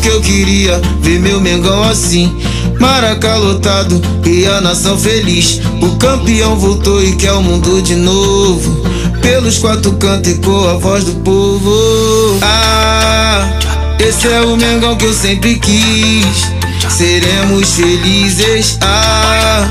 Que 0.00 0.08
eu 0.08 0.20
queria, 0.20 0.80
ver 1.00 1.18
meu 1.18 1.40
Mengão 1.40 1.82
assim. 1.82 2.36
Maraca 2.78 3.34
lotado 3.36 4.00
e 4.24 4.46
a 4.46 4.60
nação 4.60 4.96
feliz. 4.98 5.60
O 5.80 5.96
campeão 5.96 6.56
voltou 6.56 7.02
e 7.02 7.16
quer 7.16 7.32
o 7.32 7.42
mundo 7.42 7.80
de 7.82 7.94
novo. 7.94 8.84
Pelos 9.22 9.58
quatro 9.58 9.92
cantos 9.94 10.32
ecoa 10.32 10.72
a 10.72 10.78
voz 10.78 11.04
do 11.04 11.12
povo. 11.22 12.38
Ah, 12.42 13.48
esse 13.98 14.28
é 14.28 14.42
o 14.42 14.56
Mengão 14.56 14.96
que 14.96 15.06
eu 15.06 15.14
sempre 15.14 15.56
quis. 15.56 16.46
Seremos 16.88 17.70
felizes. 17.70 18.78
Ah, 18.82 19.68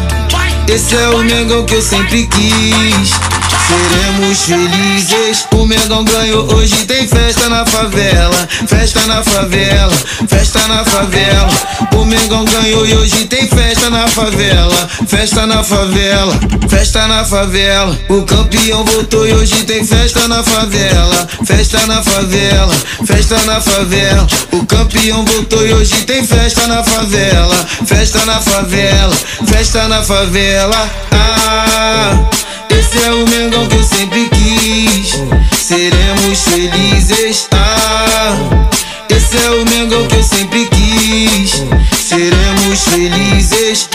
esse 0.68 0.96
é 0.96 1.10
o 1.10 1.20
Mengão 1.20 1.66
que 1.66 1.76
eu 1.76 1.82
sempre 1.82 2.28
quis. 2.28 3.35
Seremos 3.68 4.42
felizes. 4.44 5.48
O 5.54 5.66
Mengão 5.66 6.04
ganhou, 6.04 6.54
hoje 6.54 6.86
tem 6.86 7.08
festa 7.08 7.50
na 7.50 7.66
favela. 7.66 8.48
Festa 8.68 9.00
na 9.08 9.24
favela, 9.24 9.92
festa 10.28 10.60
na 10.68 10.84
favela. 10.86 11.50
O 11.96 12.06
Mengão 12.06 12.46
ganhou 12.46 12.86
e 12.86 12.94
hoje 12.94 13.26
tem 13.26 13.48
festa 13.48 13.90
na 13.90 14.08
favela. 14.08 14.90
Festa 15.08 15.46
na 15.48 15.64
favela, 15.64 16.34
festa 16.70 17.08
na 17.08 17.26
favela. 17.26 17.98
O 18.10 18.22
campeão 18.24 18.84
voltou 18.86 19.28
e 19.28 19.34
hoje 19.34 19.64
tem 19.64 19.84
festa 19.84 20.28
na 20.28 20.44
favela. 20.44 21.28
Festa 21.46 21.86
na 21.88 22.04
favela, 22.04 22.76
festa 23.06 23.38
na 23.46 23.62
favela. 23.62 24.28
O 24.52 24.66
campeão 24.66 25.26
voltou 25.26 25.66
e 25.66 25.74
hoje 25.74 25.96
tem 26.06 26.26
festa 26.26 26.68
na 26.68 26.84
favela. 26.84 27.66
Festa 27.86 28.26
na 28.26 28.40
favela, 28.42 29.16
festa 29.48 29.88
na 29.88 30.04
favela. 30.04 30.90
Ah. 31.12 32.30
Esse 32.70 33.06
é 33.06 33.12
o 33.12 33.26
Mengão 33.28 33.55
que 33.68 33.76
eu 33.76 33.84
sempre 33.84 34.30
quis. 34.30 35.12
Seremos 35.58 36.40
felizes. 36.42 37.48
Ah, 37.52 38.68
esse 39.10 39.38
é 39.38 39.52
o 39.52 39.66
Mengão 39.66 40.06
que 40.08 40.16
eu 40.16 40.24
sempre 40.24 40.68
quis. 40.68 41.64
Seremos 41.98 42.82
felizes. 42.90 43.90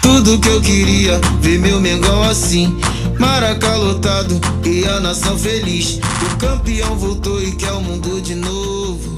Tudo 0.00 0.38
que 0.38 0.48
eu 0.48 0.60
queria, 0.60 1.20
ver 1.40 1.58
meu 1.58 1.80
Mengão 1.80 2.22
assim. 2.22 2.76
Maraca 3.18 3.74
lotado 3.76 4.40
e 4.64 4.86
a 4.86 5.00
nação 5.00 5.36
feliz. 5.38 5.98
O 6.22 6.36
campeão 6.36 6.96
voltou 6.96 7.42
e 7.42 7.52
quer 7.52 7.72
o 7.72 7.80
mundo 7.80 8.20
de 8.20 8.34
novo. 8.34 9.15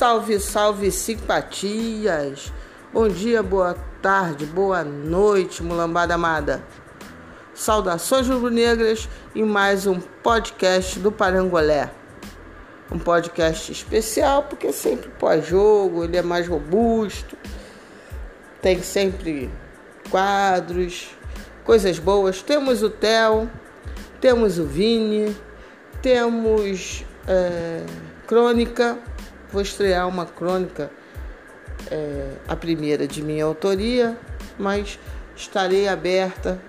Salve, 0.00 0.40
salve, 0.40 0.90
simpatias! 0.90 2.50
Bom 2.90 3.06
dia, 3.06 3.42
boa 3.42 3.76
tarde, 4.00 4.46
boa 4.46 4.82
noite, 4.82 5.62
mulambada 5.62 6.14
amada. 6.14 6.64
Saudações 7.52 8.26
rubro-negras 8.26 9.06
em 9.34 9.44
mais 9.44 9.86
um 9.86 10.00
podcast 10.00 10.98
do 10.98 11.12
Parangolé. 11.12 11.90
Um 12.90 12.98
podcast 12.98 13.70
especial 13.70 14.44
porque 14.44 14.72
sempre 14.72 15.10
pós-jogo, 15.18 16.04
ele 16.04 16.16
é 16.16 16.22
mais 16.22 16.48
robusto, 16.48 17.36
tem 18.62 18.82
sempre 18.82 19.50
quadros, 20.10 21.10
coisas 21.62 21.98
boas. 21.98 22.40
Temos 22.40 22.82
o 22.82 22.88
Theo, 22.88 23.50
temos 24.18 24.58
o 24.58 24.64
Vini, 24.64 25.36
temos 26.00 27.04
é, 27.28 27.84
crônica 28.26 28.98
vou 29.52 29.62
estrear 29.62 30.06
uma 30.08 30.26
crônica, 30.26 30.90
é, 31.90 32.32
a 32.48 32.56
primeira 32.56 33.06
de 33.06 33.22
minha 33.22 33.44
autoria, 33.44 34.16
mas 34.58 34.98
estarei 35.36 35.88
aberta. 35.88 36.60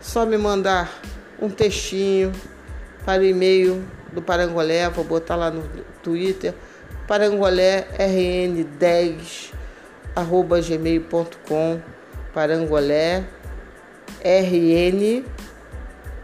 Só 0.00 0.26
me 0.26 0.36
mandar 0.36 1.00
um 1.40 1.48
textinho 1.48 2.32
para 3.04 3.22
o 3.22 3.24
e-mail 3.24 3.82
do 4.12 4.20
Parangolé, 4.20 4.88
vou 4.90 5.04
botar 5.04 5.36
lá 5.36 5.50
no 5.50 5.62
Twitter, 6.02 6.54
parangolé 7.06 7.86
rn10 7.98 9.52
arroba 10.14 10.60
gmail.com 10.60 11.80
parangolé 12.32 13.24
rn 14.24 15.24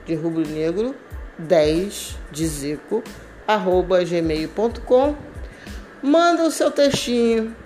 de 0.06 0.14
rubro 0.14 0.46
negro 0.46 0.94
10 1.38 2.18
de 2.30 2.46
zico 2.46 3.02
arroba 3.46 4.04
gmail.com 4.04 5.27
Manda 6.02 6.44
o 6.44 6.50
seu 6.52 6.70
textinho, 6.70 7.56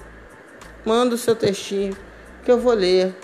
manda 0.86 1.14
o 1.14 1.18
seu 1.18 1.36
textinho 1.36 1.94
que 2.42 2.50
eu 2.50 2.58
vou 2.58 2.72
ler 2.72 3.14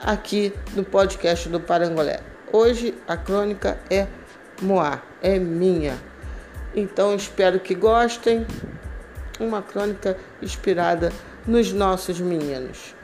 aqui 0.00 0.52
no 0.76 0.84
podcast 0.84 1.48
do 1.48 1.58
Parangolé. 1.58 2.20
Hoje 2.52 2.94
a 3.08 3.16
crônica 3.16 3.76
é 3.90 4.06
Moá, 4.62 5.02
é 5.20 5.36
minha. 5.36 6.00
Então 6.76 7.12
espero 7.16 7.58
que 7.58 7.74
gostem. 7.74 8.46
Uma 9.40 9.62
crônica 9.62 10.16
inspirada 10.40 11.12
nos 11.44 11.72
nossos 11.72 12.20
meninos. 12.20 12.94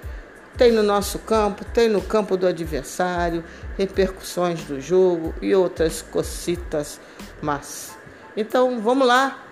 Tem 0.57 0.71
no 0.71 0.83
nosso 0.85 1.19
campo, 1.19 1.65
tem 1.65 1.89
no 1.89 2.01
campo 2.01 2.37
do 2.37 2.47
adversário, 2.47 3.43
repercussões 3.77 4.63
do 4.63 4.81
jogo 4.81 5.35
e 5.43 5.57
outras 5.57 6.03
cocitas 6.03 7.01
mas. 7.41 7.99
Então 8.37 8.81
vamos 8.81 9.09
lá 9.09 9.52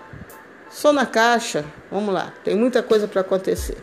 só 0.71 0.93
na 0.93 1.05
caixa, 1.05 1.65
vamos 1.91 2.13
lá, 2.13 2.33
tem 2.43 2.55
muita 2.55 2.81
coisa 2.81 3.07
para 3.07 3.21
acontecer. 3.21 3.77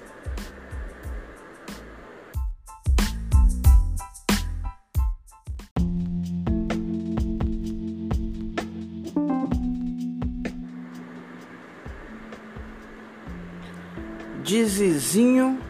De 14.42 14.64
Zizinho 14.64 15.60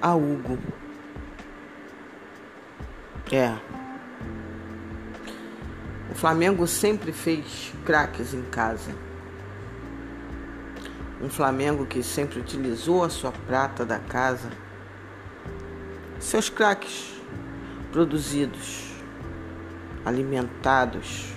a 0.00 0.14
Hugo. 0.14 0.58
É. 3.30 3.54
O 6.10 6.14
Flamengo 6.14 6.66
sempre 6.66 7.12
fez 7.12 7.72
craques 7.84 8.32
em 8.32 8.42
casa. 8.44 9.11
Um 11.22 11.30
Flamengo 11.30 11.86
que 11.86 12.02
sempre 12.02 12.40
utilizou 12.40 13.04
a 13.04 13.08
sua 13.08 13.30
prata 13.30 13.86
da 13.86 14.00
casa, 14.00 14.50
seus 16.18 16.50
craques 16.50 17.14
produzidos, 17.92 18.90
alimentados, 20.04 21.32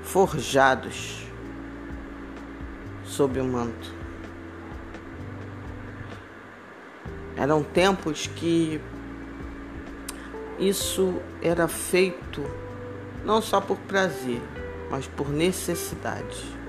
forjados 0.00 1.26
sob 3.04 3.40
o 3.40 3.44
manto. 3.44 3.92
Eram 7.36 7.64
tempos 7.64 8.28
que 8.28 8.80
isso 10.56 11.20
era 11.42 11.66
feito 11.66 12.44
não 13.24 13.42
só 13.42 13.60
por 13.60 13.76
prazer, 13.78 14.40
mas 14.88 15.08
por 15.08 15.28
necessidade 15.28 16.61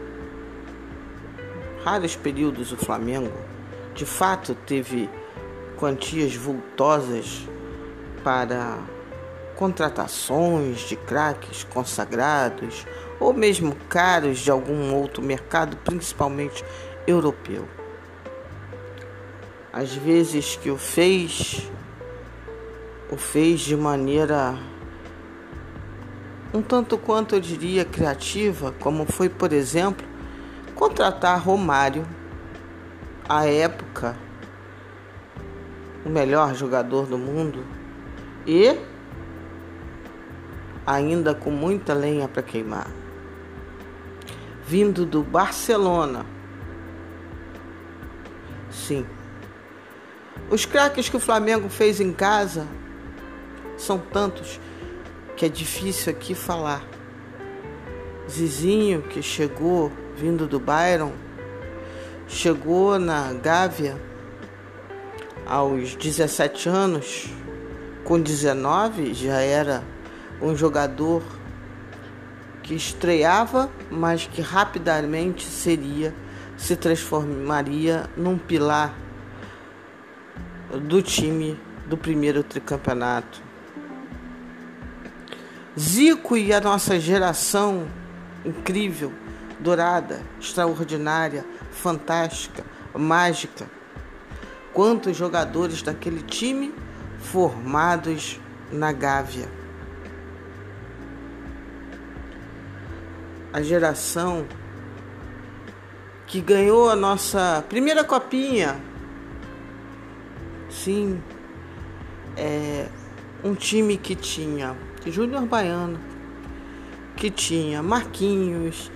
raros 1.84 2.16
períodos 2.16 2.72
o 2.72 2.78
Flamengo 2.78 3.32
de 3.94 4.06
fato 4.06 4.56
teve 4.56 5.10
quantias 5.78 6.36
vultosas 6.36 7.48
para 8.24 8.80
contratações 9.56 10.80
de 10.82 10.96
craques 10.96 11.64
consagrados 11.64 12.86
ou 13.20 13.34
mesmo 13.34 13.76
caros 13.88 14.40
de 14.40 14.50
algum 14.50 14.94
outro 14.94 15.22
mercado, 15.22 15.78
principalmente 15.78 16.64
europeu. 17.06 17.68
Às 19.72 19.94
vezes 19.94 20.56
que 20.56 20.70
o 20.70 20.78
fez, 20.78 21.70
o 23.12 23.18
fez 23.18 23.62
de 23.62 23.76
maneira 23.76 24.58
um 26.54 26.62
tanto 26.62 26.98
quanto 26.98 27.36
eu 27.36 27.40
diria 27.40 27.84
criativa, 27.84 28.72
como 28.80 29.06
foi, 29.06 29.28
por 29.28 29.52
exemplo, 29.52 30.06
contratar 30.84 31.40
Romário, 31.40 32.06
à 33.30 33.46
época 33.46 34.18
o 36.06 36.10
melhor 36.10 36.54
jogador 36.54 37.06
do 37.06 37.18
mundo, 37.18 37.66
e 38.46 38.78
ainda 40.86 41.34
com 41.34 41.50
muita 41.50 41.94
lenha 41.94 42.28
para 42.28 42.44
queimar, 42.44 42.92
vindo 44.68 45.06
do 45.06 45.24
Barcelona. 45.24 46.26
Sim. 48.70 49.06
Os 50.50 50.66
craques 50.66 51.08
que 51.08 51.16
o 51.16 51.22
Flamengo 51.22 51.70
fez 51.70 52.02
em 52.02 52.12
casa 52.12 52.68
são 53.78 53.98
tantos 53.98 54.60
que 55.38 55.46
é 55.46 55.50
difícil 55.50 56.12
aqui 56.12 56.36
falar. 56.36 56.86
Zizinho, 58.30 59.02
que 59.04 59.22
chegou 59.22 59.90
vindo 60.16 60.48
do 60.48 60.60
Byron, 60.60 61.12
chegou 62.28 62.98
na 63.00 63.34
Gávea 63.34 63.98
aos 65.46 65.96
17 65.96 66.70
anos, 66.70 67.28
com 68.04 68.20
19 68.20 69.14
já 69.14 69.40
era 69.40 69.84
um 70.42 70.56
jogador 70.56 71.24
que 72.62 72.74
estreava, 72.74 73.70
mas 73.92 74.26
que 74.26 74.42
rapidamente 74.42 75.44
seria 75.44 76.14
se 76.58 76.76
transformaria 76.76 78.10
num 78.16 78.38
pilar 78.38 78.96
do 80.88 81.02
time 81.02 81.60
do 81.88 81.98
primeiro 81.98 82.42
tricampeonato. 82.44 83.42
Zico 85.78 86.38
e 86.38 86.54
a 86.54 86.62
nossa 86.62 87.00
geração 87.00 87.88
incrível, 88.46 89.12
dourada, 89.64 90.22
extraordinária, 90.40 91.46
fantástica, 91.72 92.64
mágica. 92.94 93.66
Quantos 94.74 95.16
jogadores 95.16 95.82
daquele 95.82 96.22
time 96.22 96.74
formados 97.20 98.40
na 98.72 98.92
Gávea. 98.92 99.48
A 103.52 103.62
geração 103.62 104.46
que 106.28 106.42
ganhou 106.42 106.90
a 106.90 106.96
nossa 106.96 107.64
primeira 107.70 108.04
copinha. 108.04 108.80
Sim, 110.70 111.22
é 112.36 112.90
um 113.44 113.54
time 113.54 113.98
que 113.98 114.16
tinha 114.16 114.76
Júnior 115.06 115.46
Baiano, 115.46 116.00
que 117.16 117.30
tinha 117.30 117.84
Marquinhos, 117.84 118.92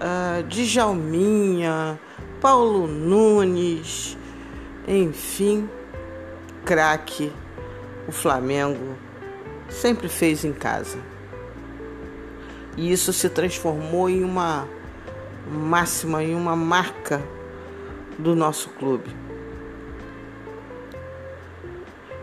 uh, 0.00 0.42
Djalminha, 0.44 2.00
Paulo 2.40 2.86
Nunes, 2.86 4.16
enfim, 4.88 5.68
craque, 6.64 7.32
o 8.08 8.12
Flamengo 8.12 8.96
sempre 9.68 10.08
fez 10.08 10.44
em 10.44 10.52
casa. 10.52 10.98
E 12.76 12.90
isso 12.90 13.12
se 13.12 13.28
transformou 13.28 14.08
em 14.08 14.24
uma 14.24 14.66
máxima, 15.50 16.22
em 16.22 16.34
uma 16.34 16.56
marca 16.56 17.22
do 18.18 18.34
nosso 18.34 18.70
clube. 18.70 19.14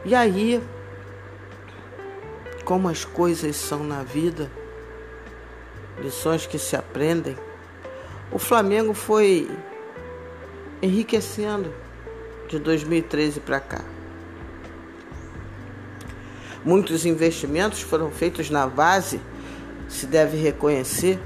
E 0.03 0.15
aí, 0.15 0.63
como 2.63 2.87
as 2.87 3.03
coisas 3.03 3.55
são 3.55 3.83
na 3.83 4.03
vida, 4.03 4.49
lições 5.99 6.45
que 6.45 6.57
se 6.57 6.75
aprendem, 6.75 7.35
o 8.31 8.39
Flamengo 8.39 8.93
foi 8.93 9.49
enriquecendo 10.81 11.73
de 12.49 12.59
2013 12.59 13.39
para 13.39 13.59
cá. 13.59 13.81
Muitos 16.63 17.05
investimentos 17.05 17.81
foram 17.81 18.11
feitos 18.11 18.49
na 18.49 18.67
base, 18.67 19.21
se 19.87 20.05
deve 20.05 20.37
reconhecer. 20.37 21.19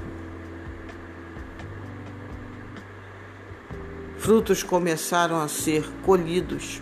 Frutos 4.18 4.62
começaram 4.62 5.40
a 5.40 5.48
ser 5.48 5.84
colhidos 6.02 6.80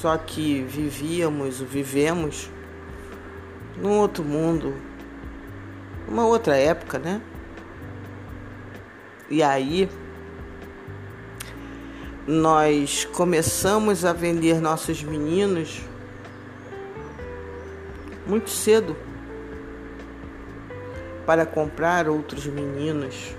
só 0.00 0.16
que 0.16 0.62
vivíamos, 0.62 1.60
vivemos 1.60 2.50
num 3.76 3.98
outro 3.98 4.24
mundo, 4.24 4.74
uma 6.08 6.26
outra 6.26 6.56
época, 6.56 6.98
né? 6.98 7.20
E 9.30 9.42
aí 9.44 9.88
nós 12.26 13.04
começamos 13.04 14.04
a 14.04 14.12
vender 14.12 14.60
nossos 14.60 15.02
meninos 15.02 15.82
muito 18.26 18.50
cedo 18.50 18.96
para 21.24 21.46
comprar 21.46 22.08
outros 22.08 22.46
meninos. 22.46 23.34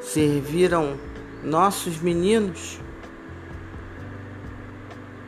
Serviram 0.00 0.98
nossos 1.44 1.98
meninos 2.00 2.80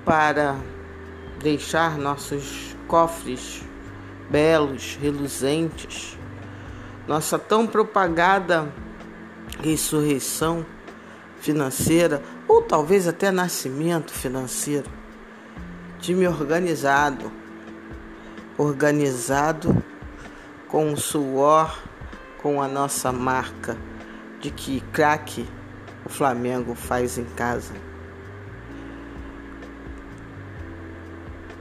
para 0.04 0.56
deixar 1.42 1.98
nossos 1.98 2.74
cofres 2.86 3.62
belos, 4.30 4.98
reluzentes, 5.00 6.17
nossa 7.08 7.38
tão 7.38 7.66
propagada 7.66 8.70
ressurreição 9.62 10.64
financeira, 11.40 12.22
ou 12.46 12.62
talvez 12.62 13.08
até 13.08 13.30
nascimento 13.30 14.12
financeiro. 14.12 14.88
Time 15.98 16.28
organizado, 16.28 17.32
organizado 18.56 19.82
com 20.68 20.92
o 20.92 20.96
suor, 20.96 21.76
com 22.42 22.60
a 22.62 22.68
nossa 22.68 23.10
marca 23.10 23.76
de 24.40 24.50
que 24.50 24.80
craque 24.92 25.48
o 26.04 26.08
Flamengo 26.08 26.74
faz 26.74 27.18
em 27.18 27.24
casa. 27.24 27.74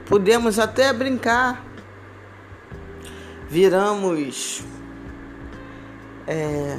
Podemos 0.06 0.58
até 0.58 0.92
brincar. 0.92 1.64
Viramos 3.48 4.62
é, 6.28 6.78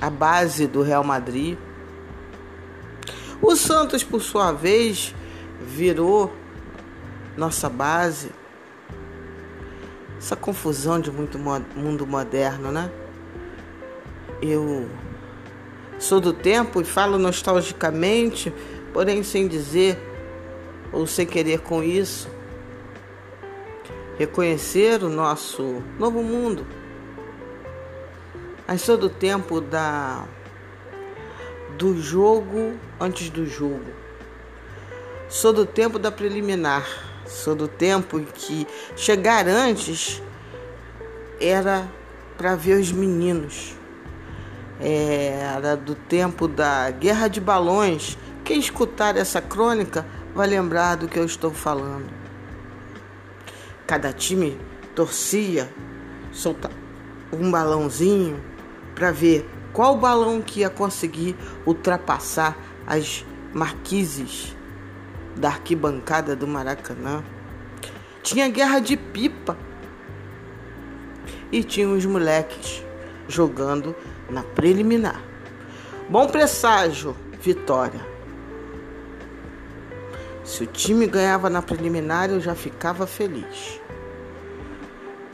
a 0.00 0.10
base 0.10 0.66
do 0.66 0.82
Real 0.82 1.04
Madrid. 1.04 1.56
O 3.40 3.54
Santos, 3.54 4.02
por 4.02 4.20
sua 4.20 4.50
vez, 4.50 5.14
virou 5.60 6.32
nossa 7.36 7.70
base. 7.70 8.32
Essa 10.18 10.34
confusão 10.34 11.00
de 11.00 11.12
muito 11.12 11.38
mundo 11.38 12.06
moderno, 12.06 12.72
né? 12.72 12.90
Eu 14.42 14.90
sou 15.98 16.20
do 16.20 16.32
tempo 16.32 16.80
e 16.80 16.84
falo 16.84 17.16
nostalgicamente, 17.16 18.52
porém 18.92 19.22
sem 19.22 19.46
dizer 19.46 19.96
ou 20.92 21.06
sem 21.06 21.24
querer 21.24 21.60
com 21.60 21.82
isso 21.82 22.28
reconhecer 24.18 25.02
o 25.02 25.08
nosso 25.08 25.82
novo 25.98 26.22
mundo. 26.22 26.66
Mas 28.66 28.82
sou 28.82 28.96
do 28.96 29.08
tempo 29.08 29.60
da 29.60 30.24
do 31.78 32.00
jogo 32.00 32.76
antes 32.98 33.30
do 33.30 33.46
jogo. 33.46 33.84
Sou 35.28 35.52
do 35.52 35.64
tempo 35.64 35.98
da 35.98 36.10
preliminar. 36.10 36.84
Sou 37.26 37.54
do 37.54 37.68
tempo 37.68 38.20
que 38.20 38.66
chegar 38.96 39.46
antes 39.46 40.22
era 41.40 41.86
para 42.36 42.56
ver 42.56 42.80
os 42.80 42.90
meninos. 42.90 43.74
Era 44.80 45.76
do 45.76 45.94
tempo 45.94 46.48
da 46.48 46.90
guerra 46.90 47.28
de 47.28 47.40
balões. 47.40 48.18
Quem 48.44 48.58
escutar 48.58 49.16
essa 49.16 49.40
crônica 49.40 50.04
vai 50.34 50.46
lembrar 50.48 50.96
do 50.96 51.08
que 51.08 51.18
eu 51.18 51.24
estou 51.24 51.52
falando. 51.52 52.08
Cada 53.86 54.12
time 54.12 54.58
torcia, 54.94 55.70
soltava 56.32 56.74
um 57.32 57.50
balãozinho 57.50 58.55
para 58.96 59.12
ver 59.12 59.48
qual 59.74 59.94
balão 59.96 60.40
que 60.40 60.60
ia 60.60 60.70
conseguir 60.70 61.36
ultrapassar 61.66 62.56
as 62.86 63.24
marquises 63.52 64.56
da 65.36 65.48
arquibancada 65.48 66.34
do 66.34 66.48
Maracanã. 66.48 67.22
Tinha 68.22 68.48
guerra 68.48 68.80
de 68.80 68.96
pipa. 68.96 69.56
E 71.52 71.62
tinha 71.62 71.88
os 71.88 72.04
moleques 72.06 72.82
jogando 73.28 73.94
na 74.30 74.42
preliminar. 74.42 75.22
Bom 76.08 76.26
presságio, 76.26 77.14
vitória. 77.40 78.00
Se 80.42 80.64
o 80.64 80.66
time 80.66 81.06
ganhava 81.06 81.50
na 81.50 81.60
preliminar, 81.60 82.30
eu 82.30 82.40
já 82.40 82.54
ficava 82.54 83.06
feliz. 83.06 83.80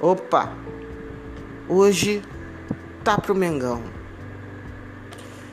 Opa, 0.00 0.52
hoje 1.68 2.22
tá 3.02 3.18
pro 3.18 3.34
Mengão. 3.34 3.82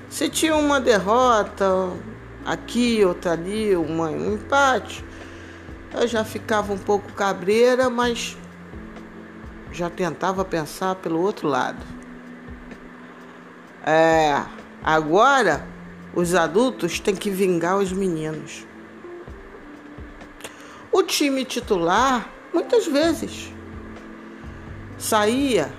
Se 0.09 0.29
tinha 0.29 0.55
uma 0.55 0.79
derrota 0.79 1.91
aqui, 2.45 3.03
outra 3.03 3.31
ali, 3.31 3.75
uma, 3.75 4.09
um 4.09 4.35
empate, 4.35 5.03
eu 5.93 6.07
já 6.07 6.23
ficava 6.23 6.73
um 6.73 6.77
pouco 6.77 7.11
cabreira, 7.13 7.89
mas 7.89 8.37
já 9.71 9.89
tentava 9.89 10.43
pensar 10.45 10.95
pelo 10.95 11.19
outro 11.21 11.47
lado. 11.47 11.83
É, 13.85 14.43
agora 14.83 15.65
os 16.13 16.35
adultos 16.35 16.99
têm 16.99 17.15
que 17.15 17.29
vingar 17.29 17.77
os 17.77 17.91
meninos. 17.91 18.65
O 20.91 21.03
time 21.03 21.45
titular, 21.45 22.27
muitas 22.51 22.87
vezes, 22.87 23.53
saía 24.97 25.71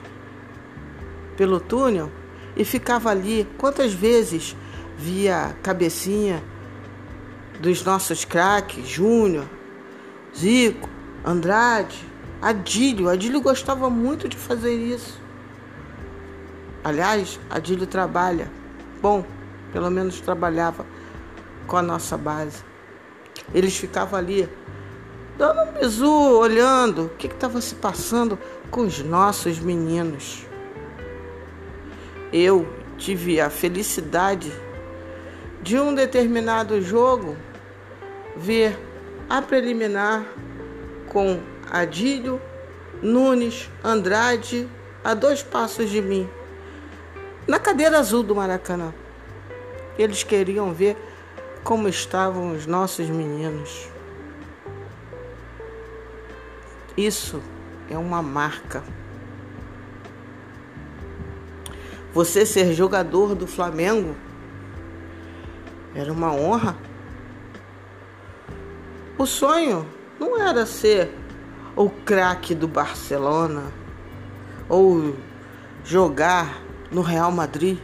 pelo 1.37 1.61
túnel 1.61 2.11
e 2.57 2.65
ficava 2.65 3.11
ali. 3.11 3.47
Quantas 3.59 3.93
vezes 3.93 4.57
via 4.97 5.47
a 5.47 5.53
cabecinha 5.55 6.43
dos 7.61 7.85
nossos 7.85 8.25
craques, 8.25 8.87
Júnior, 8.87 9.47
Zico, 10.37 10.89
Andrade, 11.25 12.07
Adílio. 12.41 13.09
Adílio 13.09 13.41
gostava 13.41 13.91
muito 13.91 14.29
de 14.29 14.37
fazer 14.37 14.75
isso. 14.75 15.21
Aliás, 16.83 17.39
Adílio 17.51 17.87
trabalha. 17.87 18.51
Bom, 19.03 19.25
pelo 19.73 19.91
menos 19.91 20.21
trabalhava 20.21 20.87
com 21.67 21.77
a 21.77 21.83
nossa 21.83 22.17
base. 22.17 22.65
Eles 23.53 23.77
ficavam 23.77 24.19
ali, 24.19 24.49
dando 25.37 25.63
um 25.63 25.73
bisu, 25.73 26.11
olhando 26.11 27.07
o 27.07 27.09
que 27.11 27.27
estava 27.27 27.61
se 27.61 27.75
passando 27.75 28.39
com 28.71 28.83
os 28.83 29.01
nossos 29.01 29.59
meninos. 29.59 30.47
Eu 32.33 32.69
tive 32.97 33.41
a 33.41 33.51
felicidade 33.51 34.53
de 35.63 35.79
um 35.79 35.95
determinado 35.95 36.81
jogo 36.81 37.37
ver 38.37 38.79
a 39.29 39.43
preliminar 39.43 40.25
com 41.09 41.41
Adílio, 41.71 42.41
Nunes, 43.03 43.69
Andrade 43.83 44.69
a 45.03 45.15
dois 45.15 45.43
passos 45.43 45.91
de 45.91 46.01
mim, 46.01 46.29
na 47.47 47.59
cadeira 47.59 47.99
azul 47.99 48.23
do 48.23 48.35
Maracanã. 48.35 48.93
Eles 49.99 50.23
queriam 50.23 50.73
ver 50.73 50.97
como 51.65 51.89
estavam 51.89 52.53
os 52.53 52.67
nossos 52.67 53.09
meninos. 53.09 53.89
Isso 56.97 57.43
é 57.89 57.97
uma 57.97 58.23
marca. 58.23 58.83
Você 62.12 62.45
ser 62.45 62.73
jogador 62.73 63.37
do 63.37 63.47
Flamengo 63.47 64.17
era 65.95 66.12
uma 66.12 66.33
honra. 66.33 66.76
O 69.17 69.26
sonho 69.26 69.87
não 70.19 70.40
era 70.40 70.67
ser 70.67 71.14
o 71.76 71.88
craque 71.88 72.55
do 72.55 72.67
Barcelona 72.67 73.73
ou 74.69 75.14
jogar 75.85 76.61
no 76.90 77.00
Real 77.00 77.31
Madrid. 77.31 77.79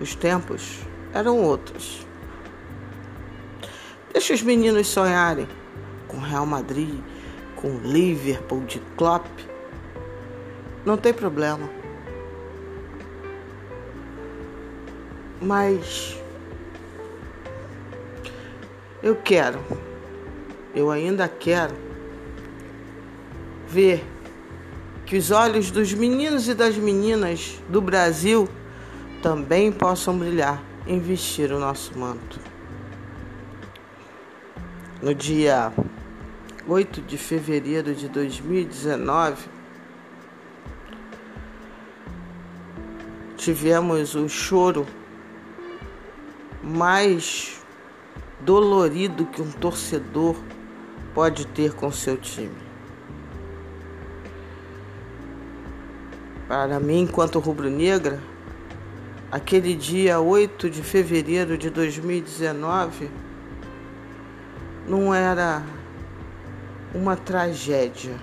Os 0.00 0.14
tempos 0.14 0.78
eram 1.12 1.42
outros. 1.42 2.06
Deixa 4.12 4.32
os 4.32 4.42
meninos 4.42 4.86
sonharem 4.86 5.48
com 6.06 6.18
Real 6.18 6.46
Madrid, 6.46 7.00
com 7.56 7.78
Liverpool 7.78 8.60
de 8.64 8.78
Klopp. 8.96 9.26
Não 10.84 10.96
tem 10.96 11.12
problema. 11.12 11.77
Mas 15.40 16.16
eu 19.02 19.14
quero, 19.14 19.60
eu 20.74 20.90
ainda 20.90 21.28
quero 21.28 21.74
ver 23.68 24.04
que 25.06 25.16
os 25.16 25.30
olhos 25.30 25.70
dos 25.70 25.94
meninos 25.94 26.48
e 26.48 26.54
das 26.54 26.76
meninas 26.76 27.60
do 27.68 27.80
Brasil 27.80 28.48
também 29.22 29.70
possam 29.70 30.18
brilhar 30.18 30.62
em 30.86 30.98
vestir 30.98 31.52
o 31.52 31.58
nosso 31.58 31.96
manto. 31.98 32.40
No 35.00 35.14
dia 35.14 35.72
8 36.66 37.00
de 37.02 37.16
fevereiro 37.16 37.94
de 37.94 38.08
2019, 38.08 39.48
tivemos 43.36 44.14
o 44.16 44.28
choro 44.28 44.84
mais 46.62 47.60
dolorido 48.40 49.26
que 49.26 49.42
um 49.42 49.50
torcedor 49.50 50.36
pode 51.14 51.46
ter 51.46 51.72
com 51.74 51.90
seu 51.90 52.16
time. 52.16 52.68
Para 56.46 56.80
mim, 56.80 57.00
enquanto 57.00 57.38
rubro-negra, 57.38 58.20
aquele 59.30 59.74
dia 59.74 60.20
8 60.20 60.70
de 60.70 60.82
fevereiro 60.82 61.58
de 61.58 61.68
2019 61.68 63.10
não 64.86 65.12
era 65.12 65.62
uma 66.94 67.14
tragédia 67.16 68.16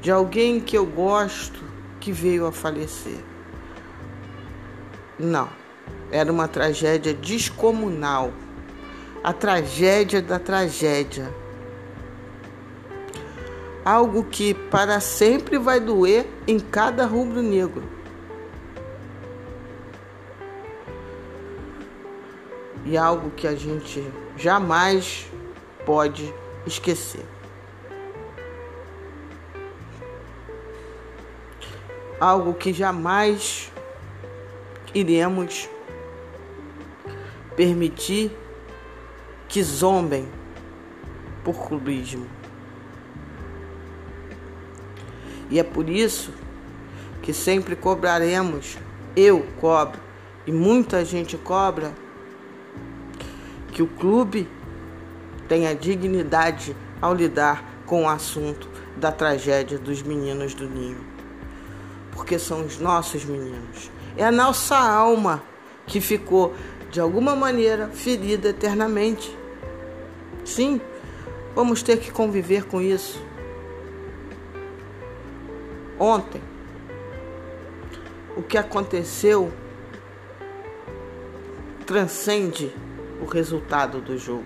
de 0.00 0.10
alguém 0.10 0.60
que 0.60 0.76
eu 0.76 0.86
gosto 0.86 1.58
que 1.98 2.12
veio 2.12 2.46
a 2.46 2.52
falecer. 2.52 3.18
Não. 5.18 5.63
Era 6.14 6.30
uma 6.30 6.46
tragédia 6.46 7.12
descomunal. 7.12 8.32
A 9.24 9.32
tragédia 9.32 10.22
da 10.22 10.38
tragédia. 10.38 11.28
Algo 13.84 14.22
que 14.22 14.54
para 14.54 15.00
sempre 15.00 15.58
vai 15.58 15.80
doer 15.80 16.24
em 16.46 16.60
cada 16.60 17.04
rubro-negro. 17.04 17.82
E 22.84 22.96
algo 22.96 23.32
que 23.32 23.48
a 23.48 23.56
gente 23.56 24.08
jamais 24.36 25.26
pode 25.84 26.32
esquecer. 26.64 27.26
Algo 32.20 32.54
que 32.54 32.72
jamais 32.72 33.72
iremos 34.94 35.68
permitir 37.56 38.36
que 39.48 39.62
zombem 39.62 40.28
por 41.44 41.54
clubismo. 41.68 42.26
E 45.50 45.58
é 45.58 45.62
por 45.62 45.88
isso 45.88 46.32
que 47.22 47.32
sempre 47.32 47.76
cobraremos, 47.76 48.78
eu 49.16 49.46
cobro 49.60 50.00
e 50.46 50.52
muita 50.52 51.04
gente 51.04 51.36
cobra, 51.36 51.94
que 53.72 53.82
o 53.82 53.86
clube 53.86 54.48
tenha 55.48 55.74
dignidade 55.74 56.76
ao 57.00 57.14
lidar 57.14 57.64
com 57.86 58.04
o 58.04 58.08
assunto 58.08 58.68
da 58.96 59.10
tragédia 59.10 59.78
dos 59.78 60.02
meninos 60.02 60.54
do 60.54 60.68
ninho. 60.68 61.04
Porque 62.12 62.38
são 62.38 62.64
os 62.64 62.78
nossos 62.78 63.24
meninos. 63.24 63.90
É 64.16 64.24
a 64.24 64.32
nossa 64.32 64.76
alma 64.76 65.42
que 65.86 66.00
ficou 66.00 66.54
de 66.94 67.00
alguma 67.00 67.34
maneira 67.34 67.88
ferida 67.88 68.50
eternamente. 68.50 69.36
Sim, 70.44 70.80
vamos 71.52 71.82
ter 71.82 71.98
que 71.98 72.12
conviver 72.12 72.66
com 72.66 72.80
isso. 72.80 73.20
Ontem, 75.98 76.40
o 78.36 78.44
que 78.44 78.56
aconteceu 78.56 79.52
transcende 81.84 82.72
o 83.20 83.24
resultado 83.24 84.00
do 84.00 84.16
jogo. 84.16 84.44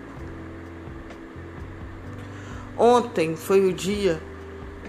Ontem 2.79 3.37
foi 3.37 3.67
o 3.67 3.75
dia 3.75 4.23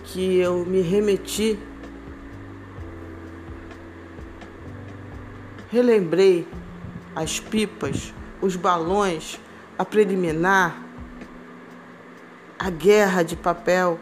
que 0.06 0.38
eu 0.38 0.66
me 0.66 0.80
remeti, 0.80 1.60
relembrei 5.70 6.48
as 7.16 7.40
pipas, 7.40 8.14
os 8.42 8.56
balões, 8.56 9.40
a 9.78 9.86
preliminar, 9.86 10.82
a 12.58 12.70
guerra 12.70 13.24
de 13.24 13.36
papel, 13.36 14.00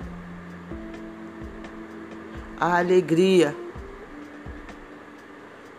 a 2.60 2.78
alegria 2.78 3.56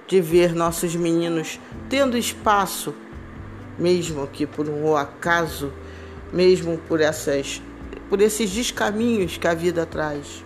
de 0.06 0.20
ver 0.20 0.54
nossos 0.54 0.94
meninos 0.94 1.60
tendo 1.88 2.16
espaço, 2.16 2.94
mesmo 3.78 4.26
que 4.26 4.46
por 4.46 4.68
um 4.68 4.96
acaso, 4.96 5.72
mesmo 6.32 6.78
por 6.78 7.00
essas 7.00 7.60
por 8.08 8.22
esses 8.22 8.50
descaminhos 8.50 9.36
que 9.36 9.46
a 9.46 9.52
vida 9.52 9.84
traz. 9.84 10.42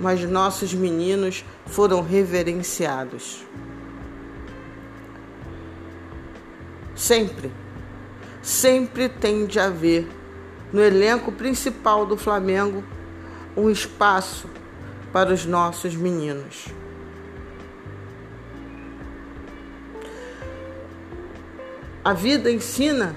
Mas 0.00 0.22
nossos 0.22 0.72
meninos 0.72 1.44
foram 1.66 2.02
reverenciados. 2.02 3.44
Sempre, 6.98 7.52
sempre 8.42 9.08
tem 9.08 9.46
de 9.46 9.60
haver 9.60 10.04
no 10.72 10.82
elenco 10.82 11.30
principal 11.30 12.04
do 12.04 12.16
Flamengo 12.16 12.82
um 13.56 13.70
espaço 13.70 14.50
para 15.12 15.32
os 15.32 15.46
nossos 15.46 15.94
meninos. 15.94 16.66
A 22.04 22.12
vida 22.12 22.50
ensina 22.50 23.14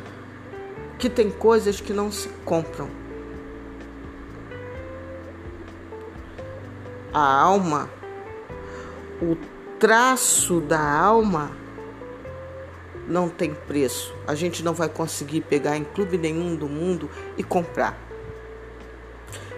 que 0.99 1.09
tem 1.09 1.31
coisas 1.31 1.81
que 1.81 1.91
não 1.91 2.11
se 2.11 2.29
compram. 2.45 2.87
A 7.11 7.41
alma, 7.41 7.89
o 9.19 9.35
traço 9.79 10.61
da 10.61 10.79
alma 10.79 11.60
não 13.07 13.29
tem 13.29 13.53
preço. 13.53 14.13
A 14.27 14.35
gente 14.35 14.63
não 14.63 14.73
vai 14.73 14.89
conseguir 14.89 15.41
pegar 15.41 15.77
em 15.77 15.83
clube 15.83 16.17
nenhum 16.17 16.55
do 16.55 16.67
mundo 16.67 17.09
e 17.37 17.43
comprar. 17.43 17.97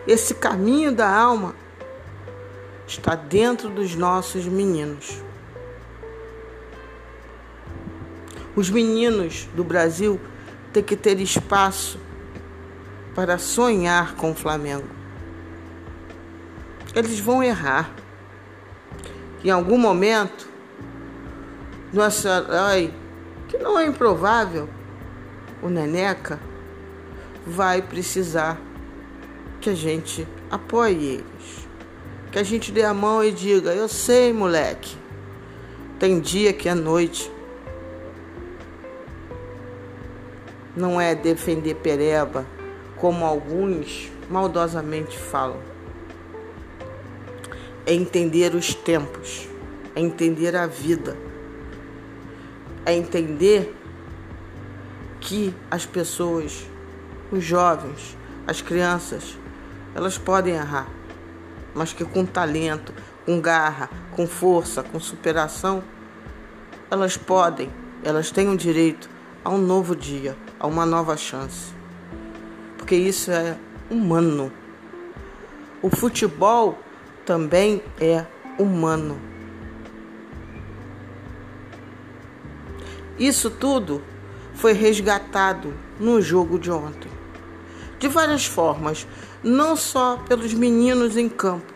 Esse 0.08 0.36
caminho 0.36 0.92
da 0.92 1.10
alma 1.10 1.56
está 2.86 3.16
dentro 3.16 3.70
dos 3.70 3.96
nossos 3.96 4.46
meninos. 4.46 5.22
Os 8.56 8.70
meninos 8.70 9.48
do 9.56 9.64
Brasil 9.64 10.20
têm 10.72 10.84
que 10.84 10.96
ter 10.96 11.20
espaço 11.20 12.00
para 13.16 13.38
sonhar 13.38 14.16
com 14.16 14.32
o 14.32 14.36
Flamengo. 14.36 14.88
Eles 16.94 17.20
vão 17.20 17.42
errar. 17.44 17.92
Em 19.44 19.50
algum 19.50 19.78
momento, 19.78 20.48
nossa, 21.92 22.46
ai, 22.50 22.94
que 23.54 23.58
não 23.60 23.78
é 23.78 23.86
improvável, 23.86 24.68
o 25.62 25.70
Neneca 25.70 26.40
vai 27.46 27.84
precisar 27.84 28.60
que 29.62 29.70
a 29.70 29.76
gente 29.76 30.28
apoie 30.50 30.96
eles. 30.96 31.68
Que 32.32 32.40
a 32.40 32.44
gente 32.44 32.72
dê 32.72 32.84
a 32.84 32.96
mão 32.96 33.24
e 33.24 33.32
diga: 33.32 33.72
Eu 33.72 33.88
sei, 33.88 34.34
moleque, 34.34 34.98
tem 36.00 36.20
dia 36.20 36.52
que 36.52 36.68
é 36.68 36.74
noite. 36.74 37.32
Não 40.76 41.00
é 41.00 41.14
defender 41.14 41.76
pereba, 41.76 42.48
como 42.98 43.24
alguns 43.24 44.12
maldosamente 44.32 45.16
falam. 45.16 45.60
É 47.86 47.94
entender 47.94 48.56
os 48.56 48.74
tempos, 48.74 49.48
é 49.96 50.02
entender 50.02 50.56
a 50.56 50.66
vida, 50.66 51.16
é 52.86 52.94
entender 52.94 53.76
que 55.20 55.54
as 55.72 55.86
pessoas, 55.86 56.68
os 57.32 57.44
jovens, 57.44 58.18
as 58.46 58.62
crianças, 58.62 59.38
elas 59.96 60.18
podem 60.18 60.56
errar, 60.56 60.88
mas 61.74 61.94
que 61.94 62.04
com 62.04 62.26
talento, 62.26 62.94
com 63.26 63.40
garra, 63.40 63.90
com 64.12 64.28
força, 64.28 64.84
com 64.84 65.00
superação, 65.00 65.84
elas 66.92 67.18
podem, 67.18 67.70
elas 68.04 68.32
têm 68.32 68.50
o 68.50 68.58
direito 68.58 69.10
a 69.44 69.50
um 69.50 69.58
novo 69.58 69.96
dia, 69.96 70.36
a 70.60 70.68
uma 70.68 70.86
nova 70.86 71.16
chance. 71.18 71.74
Porque 72.78 72.96
isso 72.96 73.32
é 73.32 73.58
humano. 73.90 74.52
O 75.82 75.90
futebol 75.90 76.78
também 77.26 77.82
é 78.00 78.26
humano. 78.58 79.33
Isso 83.18 83.50
tudo 83.50 84.02
foi 84.54 84.74
resgatado 84.74 85.74
no 86.00 86.22
jogo 86.22 86.58
de 86.58 86.72
ontem. 86.72 87.12
De 88.00 88.08
várias 88.08 88.46
formas, 88.46 89.08
não 89.44 89.76
só 89.76 90.18
pelos 90.28 90.54
meninos 90.54 91.18
em 91.18 91.30
campo. 91.30 91.74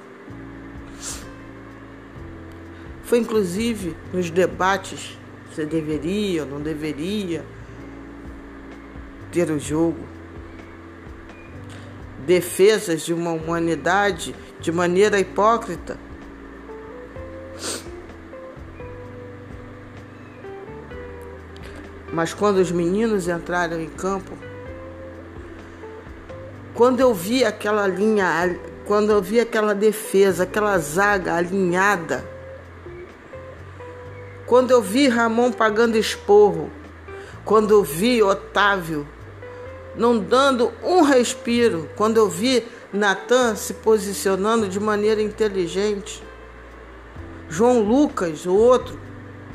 Foi 3.04 3.20
inclusive 3.20 3.96
nos 4.14 4.30
debates 4.30 5.18
se 5.56 5.66
deveria 5.66 6.44
ou 6.44 6.50
não 6.50 6.62
deveria 6.62 7.44
ter 9.32 9.50
o 9.50 9.60
jogo. 9.60 10.06
Defesas 12.26 13.04
de 13.04 13.14
uma 13.14 13.32
humanidade 13.32 14.36
de 14.60 14.72
maneira 14.72 15.20
hipócrita. 15.20 15.98
Mas 22.18 22.34
quando 22.34 22.58
os 22.58 22.72
meninos 22.72 23.28
entraram 23.28 23.80
em 23.80 23.90
campo, 23.90 24.36
quando 26.74 27.00
eu 27.00 27.14
vi 27.14 27.46
aquela 27.46 27.86
linha, 27.86 28.60
quando 28.88 29.12
eu 29.12 29.22
vi 29.22 29.40
aquela 29.40 29.76
defesa, 29.76 30.42
aquela 30.42 30.80
zaga 30.80 31.36
alinhada, 31.36 32.28
quando 34.48 34.72
eu 34.72 34.82
vi 34.82 35.08
Ramon 35.08 35.52
pagando 35.52 35.96
esporro, 35.96 36.72
quando 37.46 37.70
eu 37.70 37.84
vi 37.84 38.24
Otávio 38.24 39.08
não 39.96 40.18
dando 40.18 40.74
um 40.84 41.04
respiro, 41.04 41.88
quando 41.96 42.18
eu 42.18 42.28
vi 42.28 42.66
Natan 42.92 43.56
se 43.56 43.76
posicionando 43.76 44.68
de 44.68 44.80
maneira 44.80 45.22
inteligente, 45.22 46.24
João 47.48 47.80
Lucas, 47.80 48.48
o 48.48 48.56
outro, 48.56 49.00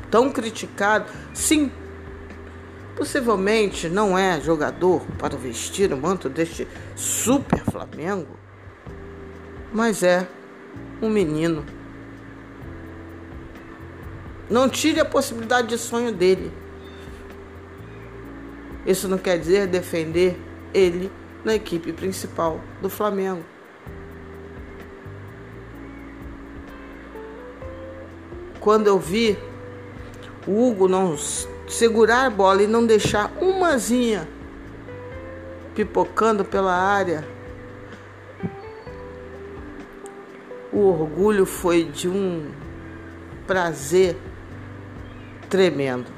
tão 0.09 0.31
criticado, 0.31 1.11
sim, 1.33 1.69
possivelmente 2.95 3.89
não 3.89 4.17
é 4.17 4.39
jogador 4.39 5.01
para 5.17 5.37
vestir 5.37 5.91
o 5.91 5.97
manto 5.97 6.29
deste 6.29 6.67
super 6.95 7.63
Flamengo, 7.63 8.37
mas 9.73 10.03
é 10.03 10.27
um 11.01 11.09
menino. 11.09 11.65
Não 14.49 14.69
tire 14.69 14.99
a 14.99 15.05
possibilidade 15.05 15.69
de 15.69 15.77
sonho 15.77 16.11
dele. 16.11 16.51
Isso 18.85 19.07
não 19.07 19.17
quer 19.17 19.39
dizer 19.39 19.67
defender 19.67 20.39
ele 20.73 21.11
na 21.43 21.55
equipe 21.55 21.91
principal 21.93 22.59
do 22.81 22.89
Flamengo. 22.89 23.43
Quando 28.59 28.87
eu 28.87 28.99
vi 28.99 29.37
o 30.47 30.67
Hugo 30.67 30.87
não 30.87 31.17
segurar 31.73 32.25
a 32.25 32.29
bola 32.29 32.63
e 32.63 32.67
não 32.67 32.85
deixar 32.85 33.31
umazinha 33.41 34.27
pipocando 35.73 36.45
pela 36.45 36.73
área, 36.73 37.27
o 40.71 40.79
orgulho 40.79 41.45
foi 41.45 41.85
de 41.85 42.07
um 42.07 42.51
prazer 43.47 44.15
tremendo. 45.49 46.11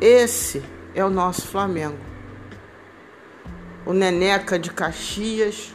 Esse 0.00 0.62
é 0.94 1.04
o 1.04 1.10
nosso 1.10 1.46
Flamengo. 1.48 1.98
O 3.86 3.92
Neneca 3.92 4.58
de 4.58 4.70
Caxias. 4.70 5.72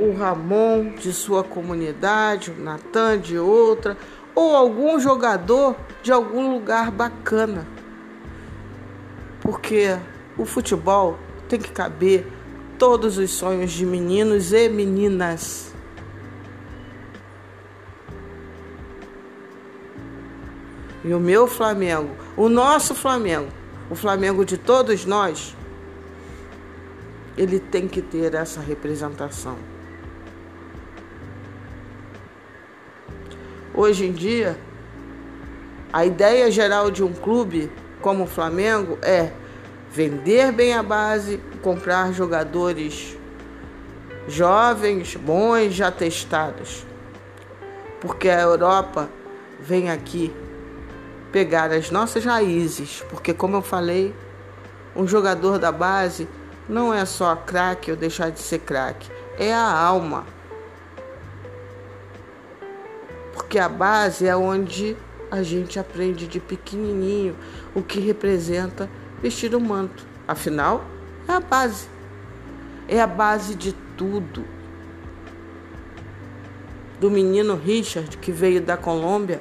O 0.00 0.14
Ramon 0.14 0.94
de 0.94 1.12
sua 1.12 1.44
comunidade, 1.44 2.50
o 2.50 2.58
Natan 2.58 3.18
de 3.18 3.38
outra, 3.38 3.98
ou 4.34 4.56
algum 4.56 4.98
jogador 4.98 5.76
de 6.02 6.10
algum 6.10 6.50
lugar 6.50 6.90
bacana. 6.90 7.66
Porque 9.42 9.98
o 10.38 10.46
futebol 10.46 11.18
tem 11.48 11.60
que 11.60 11.70
caber 11.70 12.26
todos 12.78 13.18
os 13.18 13.30
sonhos 13.30 13.72
de 13.72 13.84
meninos 13.84 14.54
e 14.54 14.68
meninas. 14.70 15.74
E 21.04 21.12
o 21.12 21.20
meu 21.20 21.46
Flamengo, 21.46 22.10
o 22.36 22.48
nosso 22.48 22.94
Flamengo, 22.94 23.48
o 23.90 23.94
Flamengo 23.94 24.44
de 24.44 24.56
todos 24.56 25.04
nós, 25.04 25.54
ele 27.36 27.58
tem 27.58 27.88
que 27.88 28.00
ter 28.00 28.34
essa 28.34 28.60
representação. 28.60 29.56
Hoje 33.82 34.04
em 34.04 34.12
dia, 34.12 34.58
a 35.90 36.04
ideia 36.04 36.50
geral 36.50 36.90
de 36.90 37.02
um 37.02 37.14
clube 37.14 37.72
como 38.02 38.24
o 38.24 38.26
Flamengo 38.26 38.98
é 39.00 39.32
vender 39.90 40.52
bem 40.52 40.74
a 40.74 40.82
base, 40.82 41.40
comprar 41.62 42.12
jogadores 42.12 43.16
jovens, 44.28 45.16
bons, 45.16 45.72
já 45.72 45.90
testados. 45.90 46.84
Porque 48.02 48.28
a 48.28 48.42
Europa 48.42 49.08
vem 49.58 49.90
aqui 49.90 50.30
pegar 51.32 51.70
as 51.70 51.90
nossas 51.90 52.22
raízes, 52.22 53.02
porque 53.08 53.32
como 53.32 53.56
eu 53.56 53.62
falei, 53.62 54.14
um 54.94 55.08
jogador 55.08 55.58
da 55.58 55.72
base 55.72 56.28
não 56.68 56.92
é 56.92 57.06
só 57.06 57.34
craque 57.34 57.90
ou 57.90 57.96
deixar 57.96 58.30
de 58.30 58.40
ser 58.40 58.58
craque, 58.58 59.10
é 59.38 59.54
a 59.54 59.72
alma. 59.72 60.26
Porque 63.50 63.58
a 63.58 63.68
base 63.68 64.28
é 64.28 64.36
onde 64.36 64.96
a 65.28 65.42
gente 65.42 65.76
aprende 65.76 66.28
de 66.28 66.38
pequenininho 66.38 67.34
o 67.74 67.82
que 67.82 67.98
representa 67.98 68.88
vestir 69.20 69.56
o 69.56 69.60
manto. 69.60 70.06
Afinal, 70.28 70.84
é 71.26 71.32
a 71.32 71.40
base. 71.40 71.88
É 72.86 73.00
a 73.00 73.08
base 73.08 73.56
de 73.56 73.72
tudo. 73.96 74.44
Do 77.00 77.10
menino 77.10 77.56
Richard, 77.56 78.18
que 78.18 78.30
veio 78.30 78.60
da 78.60 78.76
Colômbia, 78.76 79.40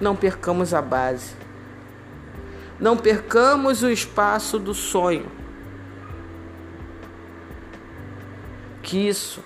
não 0.00 0.16
percamos 0.16 0.74
a 0.74 0.82
base. 0.82 1.36
Não 2.80 2.96
percamos 2.96 3.84
o 3.84 3.88
espaço 3.88 4.58
do 4.58 4.74
sonho. 4.74 5.30
Que 8.82 9.06
isso 9.06 9.40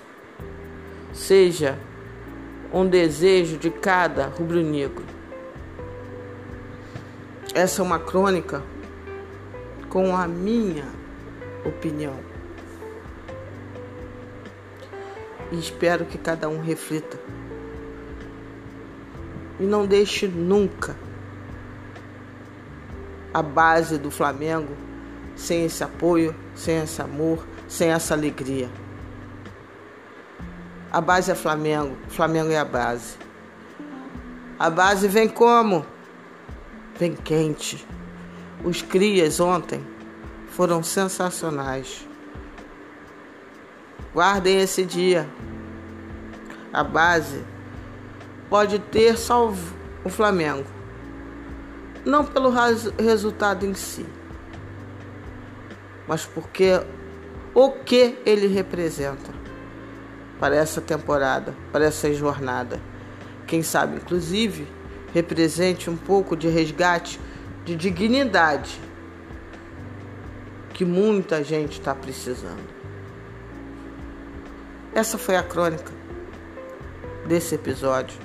seja 1.13 1.77
um 2.73 2.87
desejo 2.87 3.57
de 3.57 3.69
cada 3.69 4.27
rubro-negro. 4.27 5.03
Essa 7.53 7.81
é 7.81 7.83
uma 7.83 7.99
crônica 7.99 8.63
com 9.89 10.15
a 10.15 10.27
minha 10.27 10.85
opinião. 11.65 12.17
E 15.51 15.59
espero 15.59 16.05
que 16.05 16.17
cada 16.17 16.47
um 16.47 16.61
reflita. 16.61 17.19
E 19.59 19.63
não 19.63 19.85
deixe 19.85 20.27
nunca 20.27 20.95
a 23.33 23.41
base 23.41 23.97
do 23.97 24.09
Flamengo 24.09 24.73
sem 25.35 25.65
esse 25.65 25.83
apoio, 25.83 26.33
sem 26.55 26.77
esse 26.77 27.01
amor, 27.01 27.45
sem 27.67 27.89
essa 27.89 28.13
alegria. 28.13 28.69
A 30.91 30.99
base 30.99 31.31
é 31.31 31.35
Flamengo, 31.35 31.95
Flamengo 32.09 32.51
é 32.51 32.57
a 32.57 32.65
base. 32.65 33.15
A 34.59 34.69
base 34.69 35.07
vem 35.07 35.29
como? 35.29 35.85
Vem 36.99 37.15
quente. 37.15 37.87
Os 38.61 38.81
crias 38.81 39.39
ontem 39.39 39.81
foram 40.49 40.83
sensacionais. 40.83 42.05
Guardem 44.13 44.59
esse 44.59 44.83
dia. 44.83 45.29
A 46.73 46.83
base 46.83 47.41
pode 48.49 48.77
ter 48.77 49.17
salvo 49.17 49.73
o 50.03 50.09
Flamengo. 50.09 50.67
Não 52.03 52.25
pelo 52.25 52.51
resultado 52.99 53.65
em 53.65 53.73
si, 53.73 54.05
mas 56.05 56.25
porque 56.25 56.81
o 57.53 57.71
que 57.71 58.17
ele 58.25 58.47
representa 58.47 59.40
para 60.41 60.55
essa 60.55 60.81
temporada, 60.81 61.53
para 61.71 61.85
essa 61.85 62.11
jornada. 62.11 62.81
Quem 63.45 63.61
sabe, 63.61 63.97
inclusive, 63.97 64.67
represente 65.13 65.87
um 65.87 65.95
pouco 65.95 66.35
de 66.35 66.47
resgate 66.47 67.19
de 67.63 67.75
dignidade 67.75 68.81
que 70.73 70.83
muita 70.83 71.43
gente 71.43 71.73
está 71.73 71.93
precisando. 71.93 72.67
Essa 74.95 75.15
foi 75.15 75.35
a 75.35 75.43
crônica 75.43 75.91
desse 77.27 77.53
episódio 77.53 78.19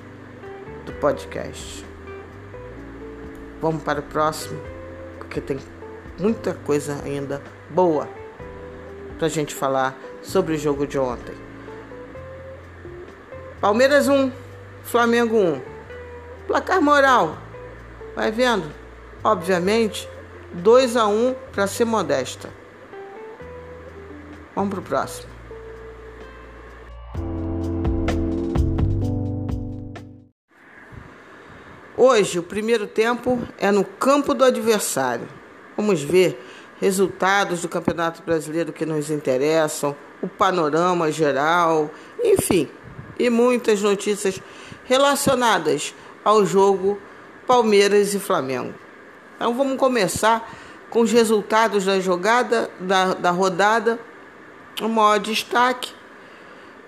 do 0.86 0.94
podcast. 0.94 1.84
Vamos 3.60 3.82
para 3.82 4.00
o 4.00 4.02
próximo, 4.02 4.58
porque 5.18 5.38
tem 5.38 5.58
muita 6.18 6.54
coisa 6.54 6.98
ainda 7.04 7.42
boa 7.68 8.08
para 9.18 9.26
a 9.26 9.30
gente 9.30 9.54
falar 9.54 9.94
sobre 10.22 10.54
o 10.54 10.58
jogo 10.58 10.86
de 10.86 10.98
ontem. 10.98 11.45
Palmeiras 13.60 14.06
1, 14.06 14.30
Flamengo 14.82 15.36
1. 15.38 15.62
Placar 16.46 16.80
moral. 16.82 17.38
Vai 18.14 18.30
vendo? 18.30 18.70
Obviamente, 19.24 20.08
2 20.52 20.96
a 20.96 21.06
1 21.06 21.34
para 21.52 21.66
ser 21.66 21.86
modesta. 21.86 22.50
Vamos 24.54 24.74
pro 24.74 24.82
próximo. 24.82 25.36
Hoje, 31.96 32.38
o 32.38 32.42
primeiro 32.42 32.86
tempo 32.86 33.40
é 33.58 33.70
no 33.70 33.84
campo 33.84 34.34
do 34.34 34.44
adversário. 34.44 35.26
Vamos 35.76 36.02
ver 36.02 36.38
resultados 36.78 37.62
do 37.62 37.70
Campeonato 37.70 38.22
Brasileiro 38.22 38.70
que 38.70 38.84
nos 38.84 39.10
interessam, 39.10 39.96
o 40.22 40.28
panorama 40.28 41.10
geral, 41.10 41.90
enfim, 42.22 42.70
e 43.18 43.30
muitas 43.30 43.82
notícias 43.82 44.40
relacionadas 44.84 45.94
ao 46.24 46.44
jogo 46.44 47.00
Palmeiras 47.46 48.14
e 48.14 48.18
Flamengo. 48.18 48.74
Então 49.36 49.54
vamos 49.54 49.78
começar 49.78 50.50
com 50.90 51.00
os 51.00 51.12
resultados 51.12 51.84
da 51.84 52.00
jogada 52.00 52.70
da, 52.80 53.14
da 53.14 53.30
rodada. 53.30 53.98
O 54.80 54.88
maior 54.88 55.18
destaque 55.18 55.92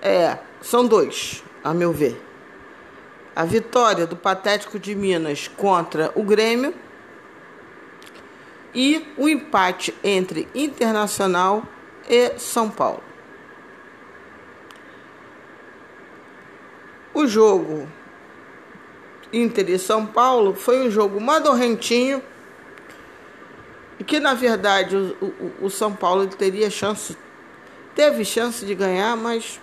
é, 0.03 0.39
são 0.61 0.87
dois, 0.87 1.43
a 1.63 1.73
meu 1.73 1.93
ver. 1.93 2.21
A 3.35 3.45
vitória 3.45 4.07
do 4.07 4.17
Patético 4.17 4.79
de 4.79 4.95
Minas 4.95 5.49
contra 5.49 6.11
o 6.15 6.23
Grêmio 6.23 6.75
e 8.75 9.07
o 9.17 9.29
empate 9.29 9.95
entre 10.03 10.49
Internacional 10.55 11.63
e 12.09 12.39
São 12.39 12.69
Paulo. 12.69 13.08
O 17.19 17.27
jogo 17.27 17.89
Inter 19.33 19.69
e 19.71 19.77
São 19.77 20.07
Paulo 20.07 20.55
foi 20.55 20.87
um 20.87 20.89
jogo 20.89 21.21
madorrentinho 21.21 22.23
e 23.99 24.05
que 24.05 24.21
na 24.21 24.35
verdade 24.35 24.95
o, 24.95 25.17
o, 25.21 25.65
o 25.65 25.69
São 25.69 25.93
Paulo 25.93 26.29
teria 26.29 26.71
chance, 26.71 27.19
teve 27.93 28.25
chance 28.25 28.65
de 28.65 28.73
ganhar, 28.73 29.17
mas 29.17 29.61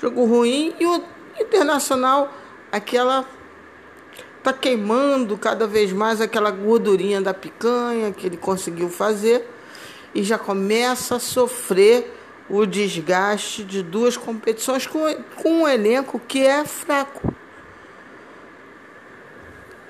jogo 0.00 0.24
ruim 0.24 0.74
e 0.80 0.84
o 0.84 1.04
Internacional 1.38 2.36
aquela 2.72 3.24
tá 4.42 4.52
queimando 4.52 5.38
cada 5.38 5.68
vez 5.68 5.92
mais 5.92 6.20
aquela 6.20 6.50
gordurinha 6.50 7.20
da 7.20 7.32
picanha 7.32 8.10
que 8.10 8.26
ele 8.26 8.36
conseguiu 8.36 8.88
fazer 8.88 9.48
e 10.12 10.24
já 10.24 10.38
começa 10.38 11.14
a 11.14 11.20
sofrer 11.20 12.12
o 12.48 12.66
desgaste 12.66 13.64
de 13.64 13.82
duas 13.82 14.16
competições 14.16 14.86
com, 14.86 15.00
com 15.42 15.62
um 15.62 15.68
elenco 15.68 16.18
que 16.18 16.44
é 16.46 16.64
fraco. 16.64 17.34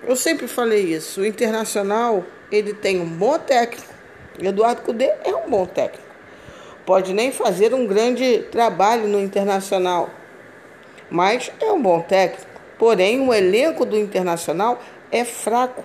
Eu 0.02 0.16
sempre 0.16 0.48
falei 0.48 0.94
isso. 0.94 1.20
O 1.20 1.26
Internacional 1.26 2.24
ele 2.50 2.74
tem 2.74 3.00
um 3.00 3.08
bom 3.08 3.38
técnico. 3.38 3.92
Eduardo 4.38 4.82
Cudê 4.82 5.12
é 5.24 5.34
um 5.34 5.48
bom 5.48 5.66
técnico. 5.66 6.10
Pode 6.84 7.12
nem 7.12 7.30
fazer 7.30 7.72
um 7.72 7.86
grande 7.86 8.40
trabalho 8.50 9.06
no 9.06 9.20
Internacional, 9.20 10.10
mas 11.08 11.52
é 11.60 11.70
um 11.70 11.80
bom 11.80 12.00
técnico. 12.00 12.50
Porém, 12.78 13.26
o 13.26 13.32
elenco 13.32 13.84
do 13.84 13.96
Internacional 13.96 14.82
é 15.10 15.24
fraco. 15.24 15.84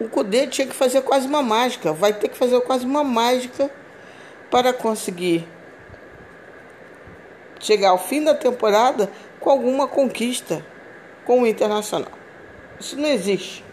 O 0.00 0.08
Cudê 0.08 0.48
tinha 0.48 0.66
que 0.66 0.74
fazer 0.74 1.02
quase 1.02 1.28
uma 1.28 1.42
mágica, 1.42 1.92
vai 1.92 2.12
ter 2.12 2.28
que 2.28 2.36
fazer 2.36 2.60
quase 2.62 2.84
uma 2.84 3.04
mágica 3.04 3.70
para 4.54 4.72
conseguir 4.72 5.48
chegar 7.58 7.88
ao 7.88 7.98
fim 7.98 8.22
da 8.22 8.36
temporada 8.36 9.10
com 9.40 9.50
alguma 9.50 9.88
conquista 9.88 10.64
com 11.24 11.42
o 11.42 11.46
Internacional. 11.48 12.12
Isso 12.78 12.96
não 12.96 13.08
existe. 13.08 13.64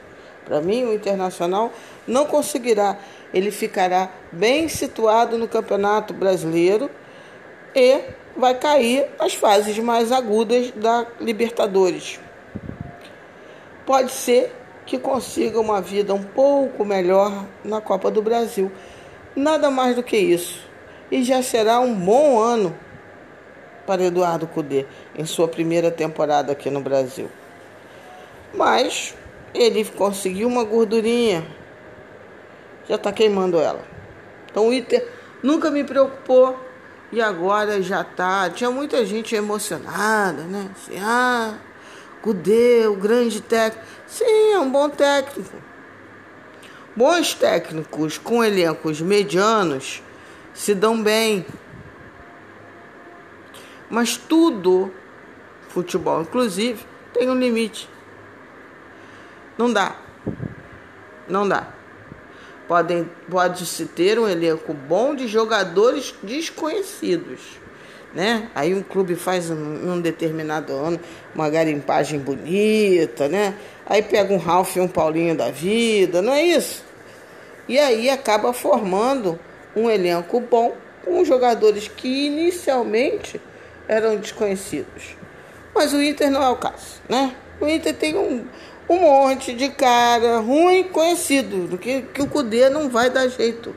Para 0.43 0.59
mim, 0.59 0.85
o 0.85 0.91
Internacional 0.91 1.71
não 2.07 2.25
conseguirá. 2.25 2.97
Ele 3.31 3.51
ficará 3.51 4.09
bem 4.31 4.67
situado 4.67 5.37
no 5.37 5.47
Campeonato 5.47 6.15
Brasileiro 6.15 6.89
e 7.75 7.99
vai 8.35 8.55
cair 8.55 9.05
nas 9.19 9.35
fases 9.35 9.77
mais 9.77 10.11
agudas 10.11 10.71
da 10.71 11.05
Libertadores. 11.19 12.19
Pode 13.85 14.11
ser 14.11 14.51
que 14.87 14.97
consiga 14.97 15.59
uma 15.59 15.79
vida 15.79 16.11
um 16.11 16.23
pouco 16.23 16.83
melhor 16.83 17.45
na 17.63 17.79
Copa 17.79 18.09
do 18.09 18.23
Brasil. 18.23 18.71
Nada 19.35 19.69
mais 19.69 19.95
do 19.95 20.01
que 20.01 20.17
isso 20.17 20.70
e 21.11 21.23
já 21.23 21.43
será 21.43 21.79
um 21.81 21.93
bom 21.93 22.39
ano 22.39 22.75
para 23.85 24.03
Eduardo 24.03 24.47
Cudê 24.47 24.85
em 25.13 25.25
sua 25.25 25.47
primeira 25.47 25.91
temporada 25.91 26.53
aqui 26.53 26.69
no 26.69 26.79
Brasil. 26.79 27.29
Mas 28.53 29.13
ele 29.53 29.83
conseguiu 29.83 30.47
uma 30.47 30.63
gordurinha, 30.63 31.45
já 32.87 32.95
está 32.95 33.11
queimando 33.11 33.59
ela. 33.59 33.83
Então 34.49 34.69
o 34.69 34.73
Inter 34.73 35.05
nunca 35.43 35.69
me 35.69 35.83
preocupou 35.83 36.57
e 37.11 37.21
agora 37.21 37.81
já 37.81 38.01
está. 38.01 38.49
Tinha 38.49 38.71
muita 38.71 39.05
gente 39.05 39.35
emocionada, 39.35 40.43
né? 40.43 40.69
Assim, 40.71 40.97
ah, 41.01 41.55
Cudê, 42.21 42.87
o 42.87 42.95
grande 42.95 43.41
técnico. 43.41 43.85
Sim, 44.07 44.53
é 44.53 44.59
um 44.59 44.69
bom 44.69 44.89
técnico. 44.89 45.57
Bons 46.95 47.33
técnicos 47.33 48.17
com 48.17 48.43
elencos 48.43 49.01
medianos 49.01 50.03
se 50.53 50.73
dão 50.73 51.01
bem. 51.01 51.45
Mas 53.89 54.15
tudo, 54.15 54.91
futebol 55.69 56.21
inclusive, 56.21 56.85
tem 57.13 57.29
um 57.29 57.35
limite. 57.35 57.89
Não 59.57 59.71
dá. 59.71 59.95
Não 61.27 61.47
dá. 61.47 61.67
Podem, 62.67 63.09
pode-se 63.29 63.85
ter 63.85 64.17
um 64.17 64.27
elenco 64.27 64.73
bom 64.73 65.13
de 65.13 65.27
jogadores 65.27 66.15
desconhecidos. 66.23 67.41
Né? 68.13 68.49
Aí 68.55 68.73
um 68.73 68.81
clube 68.81 69.15
faz 69.15 69.49
um, 69.49 69.91
um 69.93 70.01
determinado 70.01 70.73
ano 70.73 70.99
uma 71.33 71.49
garimpagem 71.49 72.19
bonita, 72.19 73.29
né? 73.29 73.55
Aí 73.85 74.01
pega 74.01 74.33
um 74.33 74.37
Ralph 74.37 74.75
e 74.75 74.81
um 74.81 74.87
Paulinho 74.87 75.35
da 75.35 75.49
vida, 75.49 76.21
não 76.21 76.33
é 76.33 76.43
isso? 76.43 76.83
E 77.69 77.79
aí 77.79 78.09
acaba 78.09 78.51
formando 78.51 79.39
um 79.75 79.89
elenco 79.89 80.39
bom 80.39 80.75
com 81.03 81.23
jogadores 81.25 81.87
que 81.87 82.27
inicialmente 82.27 83.41
eram 83.87 84.17
desconhecidos. 84.17 85.15
Mas 85.73 85.93
o 85.93 86.01
Inter 86.01 86.29
não 86.29 86.43
é 86.43 86.49
o 86.49 86.55
caso, 86.55 87.01
né? 87.07 87.35
O 87.59 87.67
Inter 87.67 87.95
tem 87.95 88.17
um, 88.17 88.45
um 88.89 88.99
monte 88.99 89.53
de 89.53 89.69
cara 89.69 90.39
ruim 90.39 90.83
conhecido, 90.83 91.77
que, 91.77 92.01
que 92.01 92.21
o 92.21 92.27
Cudê 92.27 92.69
não 92.69 92.89
vai 92.89 93.09
dar 93.09 93.27
jeito. 93.27 93.73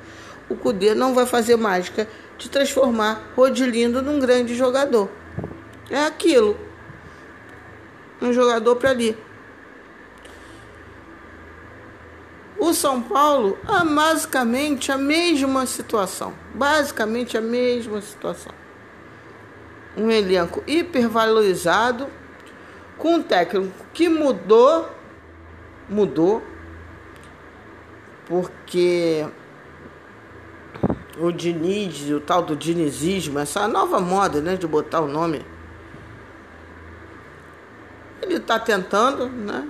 O 0.49 0.57
Cudê 0.57 0.95
não 0.95 1.15
vai 1.15 1.27
fazer 1.27 1.57
mágica 1.57 2.09
de 2.37 2.51
transformar 2.51 3.33
Rodilindo 3.37 4.03
num 4.03 4.19
grande 4.19 4.55
jogador. 4.55 5.09
É 5.91 6.05
aquilo. 6.05 6.59
Um 8.21 8.33
jogador 8.33 8.77
para 8.77 8.91
ali. 8.91 9.17
O 12.65 12.73
São 12.73 13.03
Paulo 13.03 13.59
é 13.69 13.85
basicamente 13.85 14.91
a 14.91 14.97
mesma 14.97 15.67
situação. 15.67 16.33
Basicamente 16.55 17.37
a 17.37 17.41
mesma 17.43 18.01
situação. 18.01 18.53
Um 19.95 20.11
elenco 20.11 20.65
hipervalorizado, 20.67 22.07
com 22.97 23.17
um 23.17 23.23
técnico 23.23 23.71
que 23.93 24.09
mudou, 24.09 24.89
mudou, 25.91 26.43
porque 28.25 29.27
o 31.19 31.31
Diniz, 31.31 32.09
o 32.09 32.19
tal 32.19 32.41
do 32.41 32.57
dinizismo, 32.57 33.41
essa 33.41 33.69
nova 33.69 34.01
moda 34.01 34.41
né, 34.41 34.57
de 34.57 34.67
botar 34.67 35.03
o 35.03 35.07
nome, 35.07 35.45
ele 38.23 38.37
está 38.37 38.59
tentando, 38.59 39.29
né? 39.29 39.69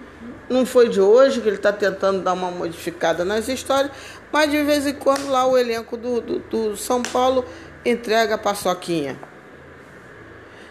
Não 0.48 0.66
foi 0.66 0.88
de 0.88 1.00
hoje 1.00 1.40
que 1.40 1.48
ele 1.48 1.56
está 1.56 1.72
tentando 1.72 2.22
dar 2.22 2.34
uma 2.34 2.50
modificada 2.50 3.24
nas 3.24 3.48
histórias, 3.48 3.90
mas 4.30 4.50
de 4.50 4.62
vez 4.62 4.86
em 4.86 4.94
quando 4.94 5.28
lá 5.28 5.46
o 5.46 5.56
elenco 5.56 5.96
do, 5.96 6.20
do, 6.20 6.38
do 6.38 6.76
São 6.76 7.02
Paulo 7.02 7.44
entrega 7.84 8.34
a 8.34 8.38
paçoquinha. 8.38 9.18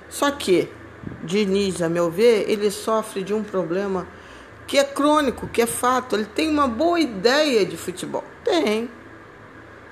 Só 0.10 0.30
que 0.30 0.70
Diniz, 1.24 1.82
a 1.82 1.90
meu 1.90 2.10
ver, 2.10 2.50
ele 2.50 2.70
sofre 2.70 3.24
de 3.24 3.34
um 3.34 3.44
problema 3.44 4.08
que 4.68 4.78
é 4.78 4.84
crônico, 4.84 5.48
que 5.48 5.62
é 5.62 5.66
fato. 5.66 6.16
Ele 6.16 6.26
tem 6.26 6.50
uma 6.50 6.68
boa 6.68 7.00
ideia 7.00 7.66
de 7.66 7.78
futebol. 7.78 8.24
Tem. 8.44 8.90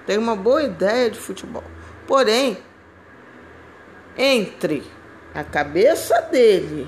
Tem 0.06 0.18
uma 0.18 0.36
boa 0.36 0.64
ideia 0.64 1.10
de 1.10 1.20
futebol. 1.20 1.64
Porém, 2.08 2.58
entre 4.18 4.84
a 5.34 5.44
cabeça 5.44 6.22
dele 6.22 6.88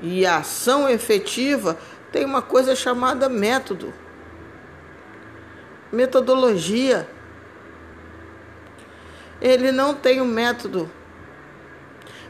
e 0.00 0.26
a 0.26 0.38
ação 0.38 0.88
efetiva, 0.88 1.76
tem 2.16 2.24
uma 2.24 2.40
coisa 2.40 2.74
chamada 2.74 3.28
método, 3.28 3.92
metodologia. 5.92 7.06
Ele 9.38 9.70
não 9.70 9.94
tem 9.94 10.18
o 10.18 10.24
um 10.24 10.26
método, 10.26 10.90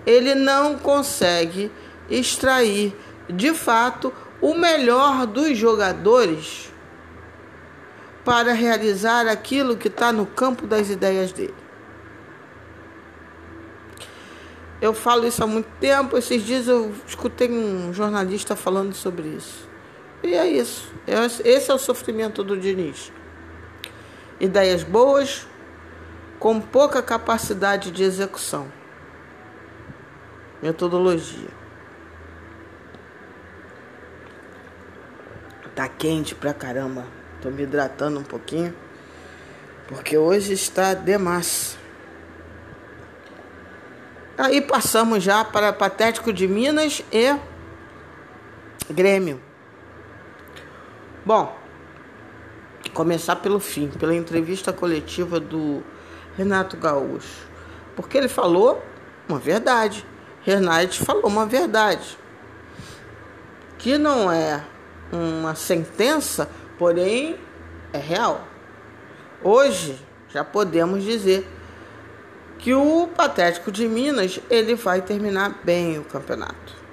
ele 0.04 0.34
não 0.34 0.76
consegue 0.76 1.70
extrair 2.10 2.96
de 3.30 3.54
fato 3.54 4.12
o 4.40 4.54
melhor 4.54 5.24
dos 5.24 5.56
jogadores 5.56 6.72
para 8.24 8.52
realizar 8.54 9.28
aquilo 9.28 9.76
que 9.76 9.86
está 9.86 10.10
no 10.12 10.26
campo 10.26 10.66
das 10.66 10.90
ideias 10.90 11.30
dele. 11.30 11.54
Eu 14.82 14.92
falo 14.92 15.28
isso 15.28 15.44
há 15.44 15.46
muito 15.46 15.68
tempo. 15.78 16.18
Esses 16.18 16.44
dias 16.44 16.66
eu 16.66 16.92
escutei 17.06 17.48
um 17.48 17.94
jornalista 17.94 18.56
falando 18.56 18.92
sobre 18.92 19.28
isso. 19.28 19.65
E 20.26 20.34
é 20.34 20.44
isso. 20.44 20.92
Esse 21.44 21.70
é 21.70 21.74
o 21.74 21.78
sofrimento 21.78 22.42
do 22.42 22.58
Diniz. 22.58 23.12
Ideias 24.40 24.82
boas 24.82 25.46
com 26.40 26.60
pouca 26.60 27.00
capacidade 27.00 27.92
de 27.92 28.02
execução. 28.02 28.66
Metodologia. 30.60 31.48
Tá 35.76 35.86
quente 35.88 36.34
pra 36.34 36.52
caramba. 36.52 37.06
Tô 37.40 37.48
me 37.48 37.62
hidratando 37.62 38.18
um 38.18 38.24
pouquinho. 38.24 38.74
Porque 39.86 40.18
hoje 40.18 40.54
está 40.54 40.92
demais. 40.92 41.78
Aí 44.36 44.60
passamos 44.60 45.22
já 45.22 45.44
para 45.44 45.72
Patético 45.72 46.32
de 46.32 46.48
Minas 46.48 47.04
e 47.12 47.32
Grêmio. 48.90 49.45
Bom, 51.26 51.58
começar 52.94 53.34
pelo 53.34 53.58
fim, 53.58 53.88
pela 53.88 54.14
entrevista 54.14 54.72
coletiva 54.72 55.40
do 55.40 55.82
Renato 56.36 56.76
Gaúcho. 56.76 57.48
Porque 57.96 58.16
ele 58.16 58.28
falou 58.28 58.80
uma 59.28 59.36
verdade. 59.36 60.06
Renato 60.42 61.04
falou 61.04 61.26
uma 61.26 61.44
verdade. 61.44 62.16
Que 63.76 63.98
não 63.98 64.30
é 64.30 64.64
uma 65.12 65.56
sentença, 65.56 66.48
porém 66.78 67.36
é 67.92 67.98
real. 67.98 68.46
Hoje 69.42 70.00
já 70.28 70.44
podemos 70.44 71.02
dizer 71.02 71.44
que 72.56 72.72
o 72.72 73.08
Patético 73.08 73.72
de 73.72 73.88
Minas 73.88 74.38
ele 74.48 74.76
vai 74.76 75.02
terminar 75.02 75.58
bem 75.64 75.98
o 75.98 76.04
campeonato 76.04 76.85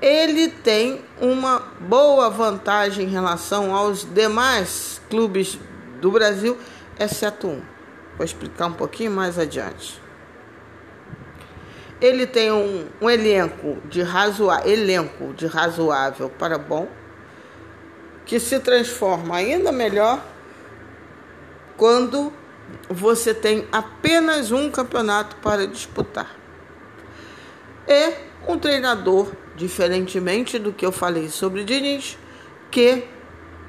ele 0.00 0.48
tem 0.48 1.04
uma 1.20 1.60
boa 1.78 2.30
vantagem 2.30 3.06
em 3.06 3.10
relação 3.10 3.74
aos 3.74 4.04
demais 4.04 5.00
clubes 5.10 5.58
do 6.00 6.10
Brasil, 6.10 6.56
exceto 6.98 7.46
um. 7.46 7.62
Vou 8.16 8.24
explicar 8.24 8.66
um 8.66 8.72
pouquinho 8.72 9.10
mais 9.10 9.38
adiante. 9.38 10.00
Ele 12.00 12.26
tem 12.26 12.50
um, 12.50 12.86
um 12.98 13.10
elenco, 13.10 13.76
de 13.90 14.00
razoável, 14.00 14.72
elenco 14.72 15.34
de 15.34 15.46
razoável 15.46 16.30
para 16.30 16.56
bom, 16.56 16.88
que 18.24 18.40
se 18.40 18.58
transforma 18.58 19.36
ainda 19.36 19.70
melhor 19.70 20.24
quando 21.76 22.32
você 22.88 23.34
tem 23.34 23.68
apenas 23.70 24.50
um 24.50 24.70
campeonato 24.70 25.36
para 25.36 25.66
disputar. 25.66 26.36
E 27.86 28.14
um 28.48 28.58
treinador 28.58 29.30
diferentemente 29.60 30.58
do 30.58 30.72
que 30.72 30.86
eu 30.86 30.90
falei 30.90 31.28
sobre 31.28 31.64
Diniz, 31.64 32.16
que 32.70 33.04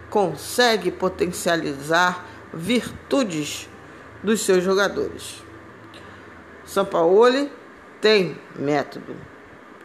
consegue 0.10 0.90
potencializar 0.90 2.26
virtudes 2.54 3.70
dos 4.24 4.40
seus 4.40 4.64
jogadores. 4.64 5.44
Sampaoli 6.64 7.52
tem 8.00 8.40
método, 8.56 9.18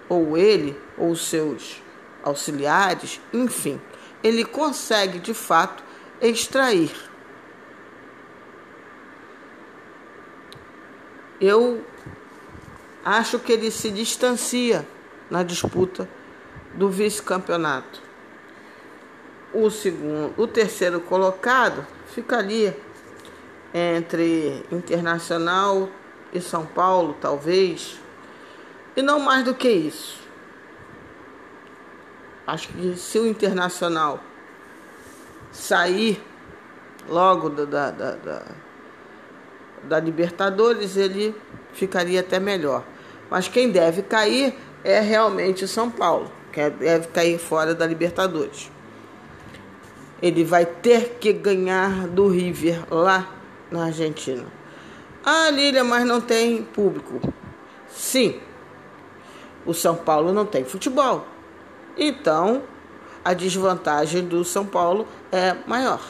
ou 0.08 0.38
ele, 0.38 0.80
ou 0.96 1.16
seus 1.16 1.82
auxiliares, 2.22 3.20
enfim, 3.32 3.80
ele 4.22 4.44
consegue 4.44 5.18
de 5.18 5.34
fato 5.34 5.82
extrair. 6.20 6.94
Eu 11.40 11.84
acho 13.04 13.40
que 13.40 13.52
ele 13.52 13.72
se 13.72 13.90
distancia 13.90 14.86
na 15.30 15.42
disputa 15.42 16.08
do 16.74 16.88
vice-campeonato. 16.88 18.02
O 19.52 19.70
segundo, 19.70 20.34
o 20.36 20.46
terceiro 20.46 21.00
colocado 21.00 21.86
fica 22.08 22.38
ali 22.38 22.74
entre 23.72 24.64
Internacional 24.70 25.88
e 26.32 26.40
São 26.40 26.66
Paulo, 26.66 27.16
talvez, 27.20 27.98
e 28.96 29.02
não 29.02 29.20
mais 29.20 29.44
do 29.44 29.54
que 29.54 29.68
isso. 29.68 30.20
Acho 32.46 32.68
que 32.68 32.96
se 32.96 33.18
o 33.18 33.26
Internacional 33.26 34.20
sair 35.50 36.22
logo 37.08 37.48
da, 37.50 37.90
da, 37.90 38.10
da, 38.12 38.42
da 39.84 40.00
Libertadores, 40.00 40.96
ele 40.96 41.34
ficaria 41.72 42.20
até 42.20 42.38
melhor. 42.38 42.84
Mas 43.30 43.48
quem 43.48 43.70
deve 43.70 44.02
cair 44.02 44.54
é 44.86 45.00
realmente 45.00 45.64
o 45.64 45.68
São 45.68 45.90
Paulo, 45.90 46.30
que 46.52 46.60
é, 46.60 46.70
deve 46.70 47.08
cair 47.08 47.38
fora 47.38 47.74
da 47.74 47.84
Libertadores. 47.84 48.70
Ele 50.22 50.44
vai 50.44 50.64
ter 50.64 51.16
que 51.18 51.32
ganhar 51.32 52.06
do 52.06 52.28
River 52.28 52.84
lá 52.88 53.28
na 53.68 53.86
Argentina. 53.86 54.44
Ah, 55.24 55.50
Lília, 55.50 55.82
mas 55.82 56.06
não 56.06 56.20
tem 56.20 56.62
público. 56.62 57.20
Sim, 57.88 58.40
o 59.66 59.74
São 59.74 59.96
Paulo 59.96 60.32
não 60.32 60.46
tem 60.46 60.64
futebol. 60.64 61.26
Então, 61.98 62.62
a 63.24 63.34
desvantagem 63.34 64.24
do 64.24 64.44
São 64.44 64.64
Paulo 64.64 65.08
é 65.32 65.56
maior. 65.66 66.00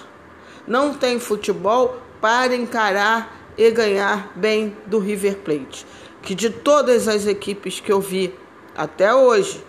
Não 0.66 0.92
tem 0.92 1.18
futebol 1.18 1.96
para 2.20 2.54
encarar 2.54 3.34
e 3.56 3.70
ganhar 3.70 4.32
bem 4.36 4.76
do 4.84 4.98
River 4.98 5.38
Plate, 5.38 5.86
que 6.20 6.34
de 6.34 6.50
todas 6.50 7.08
as 7.08 7.26
equipes 7.26 7.80
que 7.80 7.90
eu 7.90 8.02
vi 8.02 8.34
até 8.76 9.14
hoje 9.14 9.64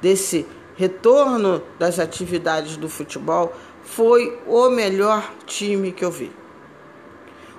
desse 0.00 0.46
retorno 0.76 1.62
das 1.78 1.98
atividades 1.98 2.76
do 2.76 2.88
futebol 2.88 3.52
foi 3.82 4.38
o 4.46 4.68
melhor 4.68 5.32
time 5.46 5.92
que 5.92 6.04
eu 6.04 6.10
vi. 6.10 6.30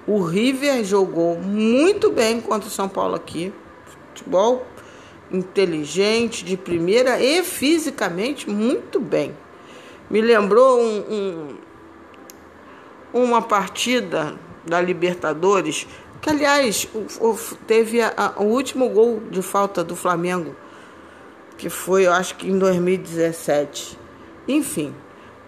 O 0.05 0.21
River 0.21 0.83
jogou 0.83 1.37
muito 1.37 2.11
bem 2.11 2.39
contra 2.39 2.67
o 2.67 2.71
São 2.71 2.87
Paulo 2.87 3.15
aqui. 3.15 3.53
Futebol 4.13 4.65
inteligente, 5.31 6.45
de 6.45 6.55
primeira 6.55 7.21
e 7.21 7.43
fisicamente 7.43 8.49
muito 8.49 8.99
bem. 8.99 9.35
Me 10.09 10.21
lembrou 10.21 10.79
um, 10.79 11.57
um, 13.13 13.23
uma 13.25 13.41
partida 13.41 14.35
da 14.65 14.79
Libertadores, 14.79 15.85
que 16.21 16.29
aliás 16.29 16.87
teve 17.65 18.01
a, 18.01 18.13
a, 18.15 18.41
o 18.41 18.45
último 18.45 18.89
gol 18.89 19.21
de 19.29 19.41
falta 19.41 19.83
do 19.83 19.95
Flamengo, 19.95 20.55
que 21.57 21.69
foi 21.69 22.05
eu 22.05 22.11
acho 22.11 22.35
que 22.35 22.47
em 22.47 22.57
2017. 22.57 23.97
Enfim, 24.47 24.93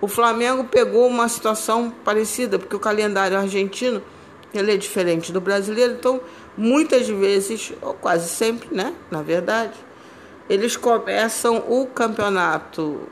o 0.02 0.08
Flamengo 0.08 0.64
pegou 0.66 1.08
uma 1.08 1.28
situação 1.30 1.92
parecida, 2.04 2.58
porque 2.58 2.76
o 2.76 2.80
calendário 2.80 3.38
argentino 3.38 4.02
ele 4.54 4.74
é 4.74 4.78
diferente 4.78 5.32
do 5.32 5.40
brasileiro, 5.40 5.94
então 5.94 6.20
muitas 6.58 7.08
vezes, 7.08 7.72
ou 7.82 7.94
quase 7.94 8.30
sempre, 8.30 8.74
né, 8.76 8.94
na 9.12 9.22
verdade, 9.22 9.78
eles 10.50 10.76
começam 10.76 11.64
o 11.68 11.86
campeonato, 11.86 13.08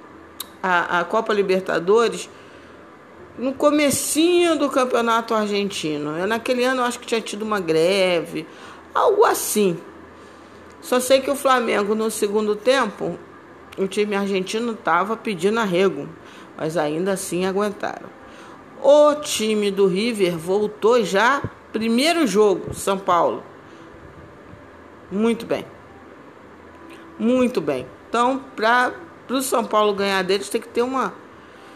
a, 0.62 1.00
a 1.00 1.04
Copa 1.04 1.34
Libertadores, 1.34 2.30
no 3.38 3.54
comecinho 3.54 4.58
do 4.58 4.70
campeonato 4.70 5.36
argentino. 5.36 6.18
Eu, 6.18 6.26
naquele 6.26 6.64
ano 6.64 6.82
eu 6.82 6.86
acho 6.86 7.00
que 7.00 7.06
tinha 7.06 7.22
tido 7.22 7.44
uma 7.44 7.60
greve, 7.60 8.48
algo 8.94 9.24
assim. 9.24 9.78
Só 10.88 11.02
sei 11.02 11.20
que 11.20 11.30
o 11.30 11.36
Flamengo 11.36 11.94
no 11.94 12.10
segundo 12.10 12.56
tempo, 12.56 13.20
o 13.78 13.90
time 13.90 14.16
argentino 14.16 14.72
estava 14.72 15.18
pedindo 15.18 15.60
arrego, 15.60 16.08
mas 16.56 16.78
ainda 16.78 17.12
assim 17.12 17.46
aguentaram. 17.46 18.08
O 18.82 19.16
time 19.16 19.70
do 19.70 19.86
River 19.86 20.38
voltou 20.38 21.04
já 21.04 21.44
primeiro 21.74 22.26
jogo, 22.26 22.74
São 22.74 22.98
Paulo. 22.98 23.44
Muito 25.12 25.46
bem. 25.46 25.66
Muito 27.20 27.60
bem. 27.60 27.86
Então, 28.08 28.42
para 28.56 28.94
o 29.30 29.42
São 29.42 29.66
Paulo 29.66 29.94
ganhar 29.94 30.24
deles, 30.24 30.48
tem 30.48 30.62
que 30.62 30.70
ter 30.70 30.84
uma, 30.84 31.14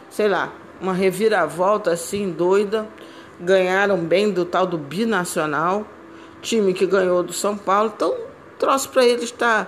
sei 0.10 0.30
lá, 0.30 0.54
uma 0.80 0.93
reviravolta 0.93 1.91
assim 1.91 2.32
doida. 2.32 2.88
Ganharam 3.41 3.97
bem 3.97 4.32
do 4.32 4.45
tal 4.45 4.65
do 4.65 4.78
binacional, 4.78 5.86
time 6.41 6.74
que 6.74 6.86
ganhou 6.86 7.21
do 7.21 7.34
São 7.34 7.58
Paulo. 7.58 7.91
Então, 7.93 8.31
troço 8.62 8.89
para 8.89 9.04
eles 9.04 9.24
está 9.24 9.67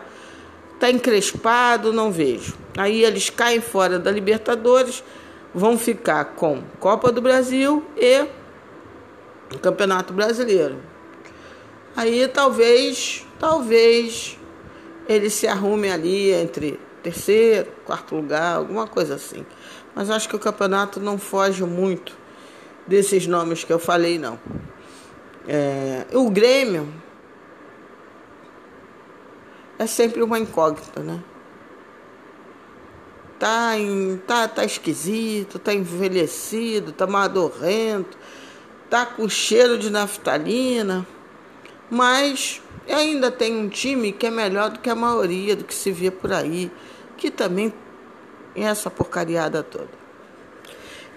tá 0.80 0.92
encrespado, 0.92 1.92
não 1.92 2.12
vejo. 2.12 2.54
Aí 2.78 3.04
eles 3.04 3.32
caem 3.32 3.60
fora 3.60 3.98
da 3.98 4.12
Libertadores 4.12 5.04
vão 5.54 5.78
ficar 5.78 6.26
com 6.36 6.64
Copa 6.80 7.12
do 7.12 7.22
Brasil 7.22 7.84
e 7.98 8.26
Campeonato 9.62 10.14
Brasileiro. 10.14 10.78
Aí 11.96 12.28
talvez, 12.28 13.26
talvez 13.40 14.38
ele 15.08 15.30
se 15.30 15.48
arrume 15.48 15.92
ali 15.92 16.32
entre 16.32 16.80
terceiro, 17.02 17.72
quarto 17.86 18.16
lugar, 18.16 18.58
alguma 18.58 18.88
coisa 18.88 19.16
assim. 19.16 19.46
Mas 19.96 20.10
acho 20.10 20.30
que 20.30 20.36
o 20.36 20.40
campeonato 20.40 21.00
não 21.00 21.18
foge 21.18 21.64
muito 21.64 22.16
desses 22.88 23.28
nomes 23.28 23.64
que 23.64 23.74
eu 23.74 23.80
falei, 23.80 24.18
não. 24.18 24.40
É, 25.48 26.06
o 26.14 26.30
Grêmio 26.30 27.03
é 29.84 29.88
sempre 29.88 30.22
uma 30.24 30.40
incógnita, 30.40 31.02
né? 31.02 31.22
tá, 33.44 33.78
em, 33.78 34.16
tá, 34.26 34.48
tá 34.48 34.64
esquisito, 34.64 35.60
tá 35.60 35.74
envelhecido, 35.74 36.94
tá 36.94 37.06
madorrento, 37.06 38.18
tá 38.90 39.06
com 39.06 39.28
cheiro 39.28 39.78
de 39.78 39.90
naftalina, 39.90 41.06
mas 41.90 42.62
ainda 42.88 43.30
tem 43.30 43.54
um 43.58 43.68
time 43.68 44.14
que 44.14 44.26
é 44.26 44.32
melhor 44.32 44.70
do 44.70 44.80
que 44.80 44.90
a 44.90 44.96
maioria 44.96 45.58
do 45.58 45.66
que 45.66 45.74
se 45.74 45.92
vê 45.92 46.10
por 46.10 46.32
aí, 46.32 46.72
que 47.18 47.30
também 47.30 47.74
é 48.56 48.62
essa 48.62 48.90
porcariada 48.90 49.62
toda. 49.62 49.92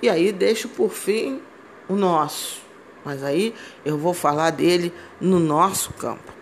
E 0.02 0.08
aí 0.08 0.32
deixo 0.32 0.68
por 0.68 0.90
fim 0.90 1.40
o 1.88 1.94
nosso, 1.94 2.60
mas 3.04 3.22
aí 3.22 3.54
eu 3.84 3.96
vou 3.96 4.12
falar 4.12 4.50
dele 4.50 4.92
no 5.20 5.38
nosso 5.38 5.92
campo. 5.92 6.35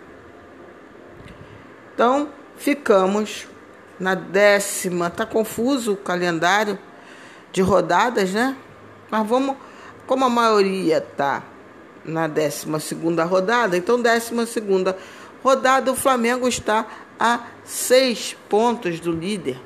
Então, 1.95 2.29
ficamos 2.57 3.47
na 3.99 4.15
décima. 4.15 5.11
Tá 5.11 5.25
confuso 5.25 5.93
o 5.93 5.97
calendário 5.97 6.79
de 7.53 7.63
rodadas, 7.63 8.33
né? 8.33 8.57
Mas 9.11 9.27
vamos, 9.27 9.57
como 10.07 10.25
a 10.25 10.29
maioria 10.29 11.01
tá 11.01 11.43
na 12.05 12.27
décima 12.27 12.81
segunda 12.81 13.25
rodada, 13.25 13.77
então 13.77 14.01
décima 14.01 14.45
segunda 14.45 14.97
rodada 15.43 15.91
o 15.93 15.97
Flamengo 15.97 16.47
está 16.47 16.87
a 17.19 17.41
seis 17.65 18.37
pontos 18.49 19.01
do 19.01 19.13
líder. 19.13 19.59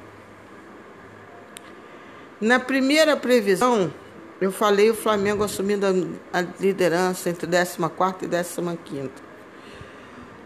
Na 2.40 2.60
primeira 2.60 3.16
previsão, 3.16 3.92
eu 4.40 4.52
falei 4.52 4.90
o 4.90 4.94
Flamengo 4.94 5.42
assumindo 5.42 5.86
a 6.32 6.40
liderança 6.60 7.28
entre 7.30 7.48
14 7.48 8.24
e 8.24 8.76
15. 8.76 9.27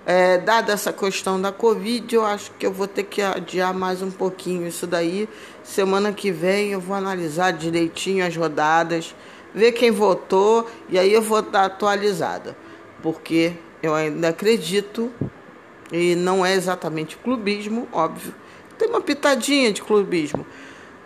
É, 0.04 0.38
dada 0.38 0.72
essa 0.72 0.92
questão 0.92 1.40
da 1.40 1.52
Covid, 1.52 2.12
eu 2.12 2.24
acho 2.24 2.50
que 2.58 2.66
eu 2.66 2.72
vou 2.72 2.88
ter 2.88 3.04
que 3.04 3.22
adiar 3.22 3.72
mais 3.72 4.02
um 4.02 4.10
pouquinho 4.10 4.66
isso 4.66 4.84
daí. 4.84 5.28
Semana 5.62 6.12
que 6.12 6.32
vem 6.32 6.72
eu 6.72 6.80
vou 6.80 6.96
analisar 6.96 7.52
direitinho 7.52 8.26
as 8.26 8.36
rodadas, 8.36 9.14
ver 9.54 9.70
quem 9.70 9.92
votou 9.92 10.68
e 10.88 10.98
aí 10.98 11.12
eu 11.12 11.22
vou 11.22 11.40
dar 11.40 11.66
atualizada. 11.66 12.56
Porque 13.00 13.52
eu 13.80 13.94
ainda 13.94 14.30
acredito, 14.30 15.12
e 15.92 16.16
não 16.16 16.44
é 16.44 16.54
exatamente 16.54 17.16
clubismo, 17.16 17.86
óbvio, 17.92 18.34
tem 18.76 18.88
uma 18.88 19.00
pitadinha 19.00 19.72
de 19.72 19.82
clubismo, 19.82 20.44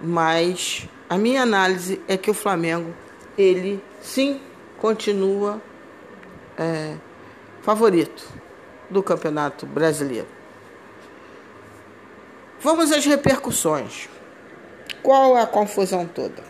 mas 0.01 0.89
a 1.09 1.19
minha 1.19 1.43
análise 1.43 2.01
é 2.09 2.17
que 2.17 2.31
o 2.31 2.35
Flamengo, 2.35 2.95
ele 3.37 3.83
sim 4.01 4.41
continua 4.79 5.61
é, 6.57 6.95
favorito 7.61 8.36
do 8.91 9.03
Campeonato 9.03 9.67
Brasileiro. 9.67 10.29
Vamos 12.61 12.91
às 12.91 13.05
repercussões. 13.05 14.09
Qual 15.03 15.37
a 15.37 15.47
confusão 15.47 16.07
toda? 16.07 16.43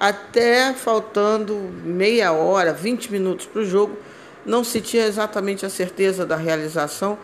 Até 0.00 0.72
faltando 0.72 1.54
meia 1.84 2.32
hora, 2.32 2.72
20 2.72 3.12
minutos 3.12 3.46
para 3.46 3.62
o 3.62 3.64
jogo, 3.64 3.96
não 4.44 4.64
se 4.64 4.80
tinha 4.80 5.06
exatamente 5.06 5.64
a 5.64 5.70
certeza 5.70 6.26
da 6.26 6.34
realização, 6.34 7.16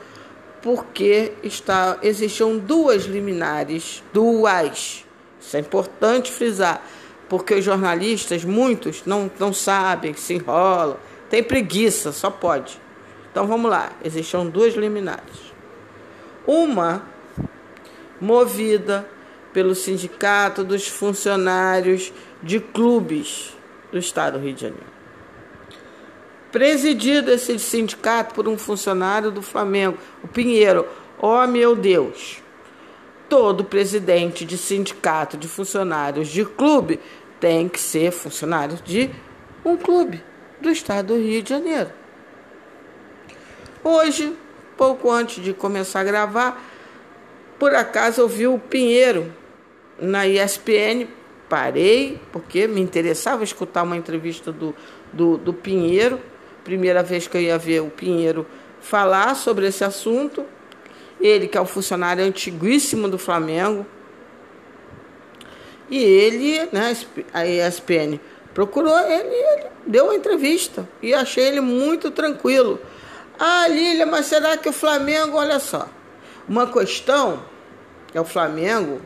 porque 0.62 1.32
está, 1.42 1.98
existiam 2.02 2.56
duas 2.56 3.04
liminares, 3.04 4.02
duas. 4.12 5.04
Isso 5.40 5.56
é 5.56 5.60
importante 5.60 6.30
frisar, 6.30 6.80
porque 7.28 7.54
os 7.54 7.64
jornalistas, 7.64 8.44
muitos, 8.44 9.02
não, 9.04 9.30
não 9.40 9.52
sabem, 9.52 10.14
se 10.14 10.34
enrolam, 10.34 10.96
tem 11.28 11.42
preguiça, 11.42 12.12
só 12.12 12.30
pode. 12.30 12.80
Então 13.30 13.46
vamos 13.46 13.70
lá, 13.70 13.92
existiam 14.04 14.48
duas 14.48 14.74
liminares. 14.74 15.52
Uma 16.46 17.02
movida 18.20 19.08
pelo 19.52 19.74
Sindicato 19.74 20.64
dos 20.64 20.86
Funcionários 20.88 22.12
de 22.42 22.60
Clubes 22.60 23.56
do 23.90 23.98
Estado 23.98 24.38
do 24.38 24.44
Rio 24.44 24.54
de 24.54 24.62
Janeiro. 24.62 24.86
Presidido 26.50 27.30
esse 27.30 27.58
sindicato 27.58 28.34
por 28.34 28.48
um 28.48 28.56
funcionário 28.56 29.30
do 29.30 29.42
Flamengo, 29.42 29.98
o 30.22 30.28
Pinheiro. 30.28 30.86
Oh 31.20 31.46
meu 31.46 31.76
Deus! 31.76 32.42
Todo 33.28 33.64
presidente 33.64 34.44
de 34.46 34.56
sindicato 34.56 35.36
de 35.36 35.46
funcionários 35.46 36.28
de 36.28 36.44
clube 36.44 36.98
tem 37.38 37.68
que 37.68 37.78
ser 37.78 38.10
funcionário 38.10 38.76
de 38.82 39.10
um 39.64 39.76
clube 39.76 40.22
do 40.60 40.70
Estado 40.70 41.08
do 41.08 41.20
Rio 41.20 41.42
de 41.42 41.50
Janeiro. 41.50 41.90
Hoje, 43.84 44.34
pouco 44.76 45.10
antes 45.10 45.42
de 45.42 45.52
começar 45.52 46.00
a 46.00 46.04
gravar, 46.04 46.64
por 47.58 47.74
acaso 47.74 48.20
eu 48.20 48.28
vi 48.28 48.46
o 48.46 48.58
Pinheiro 48.58 49.32
na 49.98 50.26
ESPN. 50.26 51.06
Parei, 51.48 52.20
porque 52.30 52.66
me 52.66 52.80
interessava 52.80 53.42
escutar 53.42 53.82
uma 53.82 53.96
entrevista 53.96 54.52
do, 54.52 54.74
do, 55.12 55.38
do 55.38 55.54
Pinheiro. 55.54 56.20
Primeira 56.62 57.02
vez 57.02 57.26
que 57.26 57.36
eu 57.36 57.40
ia 57.40 57.56
ver 57.56 57.80
o 57.80 57.88
Pinheiro 57.88 58.46
falar 58.80 59.34
sobre 59.34 59.66
esse 59.66 59.82
assunto. 59.82 60.44
Ele, 61.20 61.48
que 61.48 61.56
é 61.56 61.60
um 61.60 61.66
funcionário 61.66 62.22
antiguíssimo 62.22 63.08
do 63.08 63.16
Flamengo. 63.16 63.86
E 65.88 66.02
ele, 66.02 66.68
né, 66.70 66.94
a 67.32 67.46
ESPN, 67.46 68.20
procurou 68.52 68.98
ele, 68.98 69.34
ele 69.34 69.66
deu 69.86 70.04
uma 70.04 70.14
entrevista. 70.14 70.86
E 71.00 71.14
achei 71.14 71.44
ele 71.44 71.60
muito 71.60 72.10
tranquilo 72.10 72.78
ah, 73.38 73.68
Lília, 73.68 74.04
mas 74.04 74.26
será 74.26 74.56
que 74.56 74.68
o 74.68 74.72
Flamengo, 74.72 75.36
olha 75.36 75.60
só, 75.60 75.88
uma 76.48 76.66
questão 76.66 77.42
é 78.12 78.20
o 78.20 78.24
Flamengo 78.24 79.00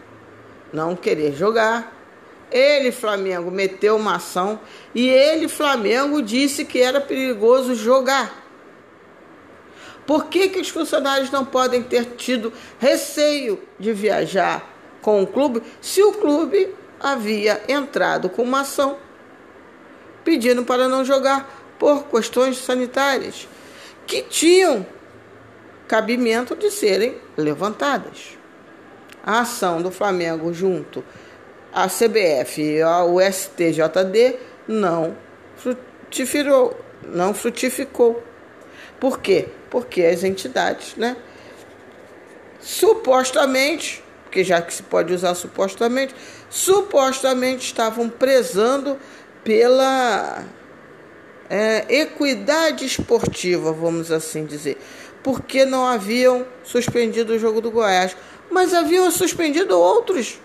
não 0.72 0.96
querer 0.96 1.34
jogar, 1.34 1.92
Ele, 2.50 2.92
Flamengo, 2.92 3.50
meteu 3.50 3.96
uma 3.96 4.16
ação 4.16 4.60
e 4.94 5.08
ele, 5.08 5.48
Flamengo, 5.48 6.20
disse 6.22 6.64
que 6.64 6.80
era 6.80 7.00
perigoso 7.00 7.74
jogar. 7.74 8.42
Por 10.06 10.26
que, 10.26 10.48
que 10.48 10.60
os 10.60 10.68
funcionários 10.68 11.30
não 11.30 11.44
podem 11.44 11.82
ter 11.82 12.04
tido 12.16 12.52
receio 12.78 13.62
de 13.78 13.92
viajar 13.92 14.68
com 15.00 15.22
o 15.22 15.26
clube 15.26 15.62
se 15.80 16.02
o 16.02 16.12
clube 16.12 16.74
havia 17.00 17.62
entrado 17.68 18.28
com 18.28 18.42
uma 18.42 18.60
ação 18.60 18.98
pedindo 20.24 20.64
para 20.64 20.88
não 20.88 21.04
jogar 21.04 21.74
por 21.78 22.04
questões 22.04 22.58
sanitárias 22.58 23.48
que 24.06 24.22
tinham 24.22 24.86
cabimento 25.88 26.54
de 26.56 26.70
serem 26.70 27.18
levantadas? 27.36 28.36
A 29.24 29.40
ação 29.40 29.80
do 29.80 29.90
Flamengo 29.90 30.52
junto 30.52 31.04
à 31.72 31.86
CBF 31.88 32.60
e 32.60 32.82
ao 32.82 33.20
STJD 33.20 34.36
não 34.66 35.16
frutificou, 35.56 36.78
não 37.04 37.32
frutificou. 37.32 38.22
Por 38.98 39.20
quê? 39.20 39.48
Porque 39.70 40.02
as 40.02 40.24
entidades, 40.24 40.96
né, 40.96 41.16
supostamente, 42.60 44.02
porque 44.24 44.44
já 44.44 44.62
que 44.62 44.72
se 44.72 44.82
pode 44.82 45.12
usar 45.12 45.34
supostamente, 45.34 46.14
supostamente 46.48 47.66
estavam 47.66 48.08
prezando 48.08 48.98
pela 49.44 50.44
é, 51.52 51.84
equidade 52.00 52.86
esportiva, 52.86 53.74
vamos 53.74 54.10
assim 54.10 54.46
dizer, 54.46 54.78
porque 55.22 55.66
não 55.66 55.84
haviam 55.86 56.46
suspendido 56.64 57.34
o 57.34 57.38
jogo 57.38 57.60
do 57.60 57.70
Goiás, 57.70 58.16
mas 58.50 58.72
haviam 58.72 59.10
suspendido 59.10 59.78
outros. 59.78 60.40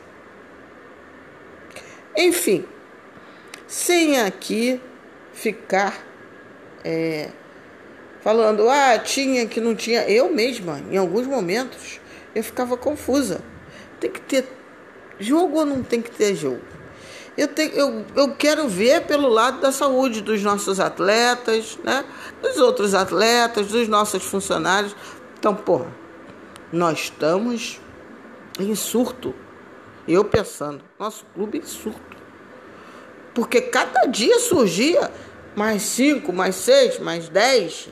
Enfim, 2.14 2.66
sem 3.66 4.20
aqui 4.20 4.82
ficar 5.34 5.98
é, 6.84 7.30
falando, 8.20 8.70
ah, 8.70 9.00
tinha 9.00 9.48
que 9.48 9.62
não 9.62 9.74
tinha. 9.74 10.02
Eu 10.10 10.30
mesma, 10.30 10.84
em 10.92 10.98
alguns 10.98 11.26
momentos, 11.26 12.02
eu 12.36 12.44
ficava 12.44 12.76
confusa. 12.76 13.40
Tem 13.98 14.12
que 14.12 14.20
ter 14.20 14.46
jogo 15.18 15.60
ou 15.60 15.66
não 15.66 15.82
tem 15.82 16.02
que 16.02 16.12
ter 16.12 16.36
jogo? 16.36 16.77
Eu, 17.38 17.48
tenho, 17.48 17.72
eu, 17.74 18.06
eu 18.16 18.36
quero 18.36 18.68
ver 18.68 19.06
pelo 19.06 19.30
lado 19.30 19.62
da 19.62 19.72
saúde 19.72 20.22
dos 20.22 20.42
nossos 20.42 20.80
atletas, 20.80 21.78
né? 21.84 22.04
dos 22.42 22.58
outros 22.58 22.96
atletas, 22.96 23.68
dos 23.68 23.88
nossos 23.88 24.24
funcionários. 24.24 24.96
Então, 25.38 25.54
porra, 25.54 25.94
nós 26.74 27.00
estamos 27.00 27.80
em 28.60 28.74
surto. 28.74 29.36
Eu 30.08 30.26
pensando, 30.26 30.84
nosso 30.98 31.26
clube 31.36 31.60
em 31.60 31.64
surto. 31.64 32.18
Porque 33.36 33.62
cada 33.62 34.06
dia 34.06 34.40
surgia 34.40 35.12
mais 35.56 35.84
cinco, 35.84 36.34
mais 36.34 36.56
seis, 36.56 36.98
mais 36.98 37.30
dez. 37.30 37.88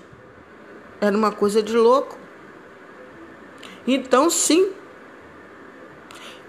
Era 0.99 1.15
uma 1.15 1.31
coisa 1.31 1.61
de 1.61 1.75
louco. 1.77 2.17
Então, 3.85 4.27
sim, 4.29 4.71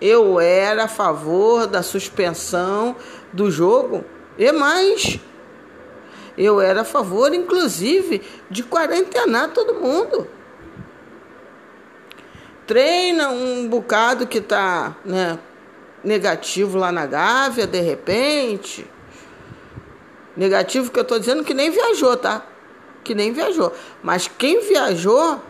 eu 0.00 0.38
era 0.38 0.84
a 0.84 0.88
favor 0.88 1.66
da 1.66 1.82
suspensão 1.82 2.96
do 3.32 3.50
jogo 3.50 4.04
e 4.38 4.50
mais. 4.52 5.18
Eu 6.36 6.60
era 6.60 6.82
a 6.82 6.84
favor, 6.84 7.32
inclusive, 7.32 8.22
de 8.50 8.62
quarentenar 8.62 9.52
todo 9.52 9.74
mundo. 9.74 10.28
Treina 12.66 13.30
um 13.30 13.66
bocado 13.68 14.26
que 14.26 14.38
está 14.38 14.96
né, 15.04 15.38
negativo 16.04 16.76
lá 16.76 16.92
na 16.92 17.06
Gávea, 17.06 17.66
de 17.66 17.80
repente. 17.80 18.86
Negativo 20.36 20.90
que 20.90 20.98
eu 20.98 21.02
estou 21.02 21.18
dizendo 21.18 21.42
que 21.42 21.54
nem 21.54 21.70
viajou, 21.70 22.16
tá? 22.16 22.44
Que 23.02 23.14
nem 23.14 23.32
viajou. 23.32 23.72
Mas 24.02 24.28
quem 24.28 24.60
viajou, 24.60 25.40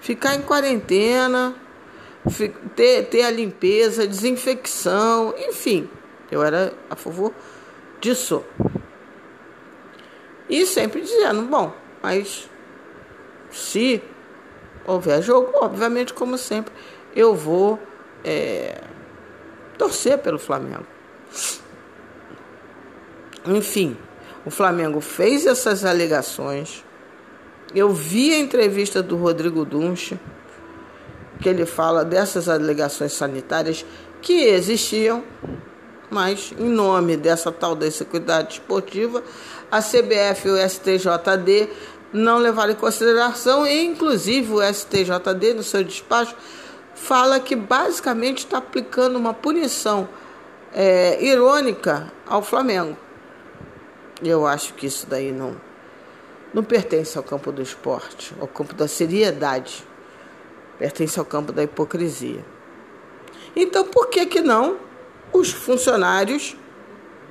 ficar 0.00 0.34
em 0.34 0.42
quarentena 0.42 1.54
ter, 2.74 3.06
ter 3.06 3.22
a 3.22 3.30
limpeza, 3.30 4.06
desinfecção, 4.06 5.34
enfim. 5.38 5.88
Eu 6.30 6.42
era 6.42 6.72
a 6.88 6.96
favor 6.96 7.32
disso. 8.00 8.44
E 10.48 10.66
sempre 10.66 11.00
dizendo, 11.00 11.42
bom, 11.42 11.72
mas 12.02 12.48
se 13.50 14.02
houver 14.86 15.22
jogo, 15.22 15.52
obviamente, 15.54 16.12
como 16.12 16.36
sempre, 16.36 16.72
eu 17.14 17.34
vou 17.34 17.78
é, 18.24 18.80
torcer 19.78 20.18
pelo 20.18 20.38
Flamengo. 20.38 20.86
Enfim, 23.46 23.96
o 24.44 24.50
Flamengo 24.50 25.00
fez 25.00 25.46
essas 25.46 25.84
alegações. 25.84 26.84
Eu 27.74 27.90
vi 27.90 28.34
a 28.34 28.38
entrevista 28.38 29.02
do 29.02 29.16
Rodrigo 29.16 29.64
Dunche 29.64 30.18
que 31.40 31.48
ele 31.48 31.66
fala 31.66 32.04
dessas 32.04 32.48
alegações 32.48 33.12
sanitárias 33.12 33.84
que 34.20 34.44
existiam, 34.44 35.22
mas 36.10 36.54
em 36.58 36.68
nome 36.68 37.16
dessa 37.16 37.50
tal 37.52 37.74
da 37.74 37.90
Seguridade 37.90 38.54
Esportiva, 38.54 39.22
a 39.70 39.80
CBF 39.80 40.48
e 40.48 40.50
o 40.50 40.68
STJD 40.68 41.68
não 42.12 42.38
levaram 42.38 42.72
em 42.72 42.76
consideração 42.76 43.66
e 43.66 43.84
inclusive 43.84 44.52
o 44.52 44.62
STJD 44.62 45.54
no 45.54 45.62
seu 45.62 45.82
despacho 45.82 46.34
fala 46.94 47.40
que 47.40 47.56
basicamente 47.56 48.38
está 48.38 48.58
aplicando 48.58 49.16
uma 49.16 49.34
punição 49.34 50.08
é, 50.72 51.22
irônica 51.22 52.10
ao 52.26 52.40
Flamengo. 52.40 52.96
Eu 54.22 54.46
acho 54.46 54.74
que 54.74 54.86
isso 54.86 55.06
daí 55.08 55.32
não, 55.32 55.56
não 56.54 56.62
pertence 56.62 57.18
ao 57.18 57.24
campo 57.24 57.50
do 57.50 57.60
esporte, 57.60 58.34
ao 58.40 58.46
campo 58.46 58.74
da 58.74 58.86
seriedade 58.86 59.84
pertence 60.78 61.18
ao 61.18 61.24
campo 61.24 61.52
da 61.52 61.62
hipocrisia. 61.62 62.44
Então, 63.54 63.84
por 63.84 64.08
que 64.08 64.26
que 64.26 64.40
não 64.40 64.78
os 65.32 65.50
funcionários 65.50 66.56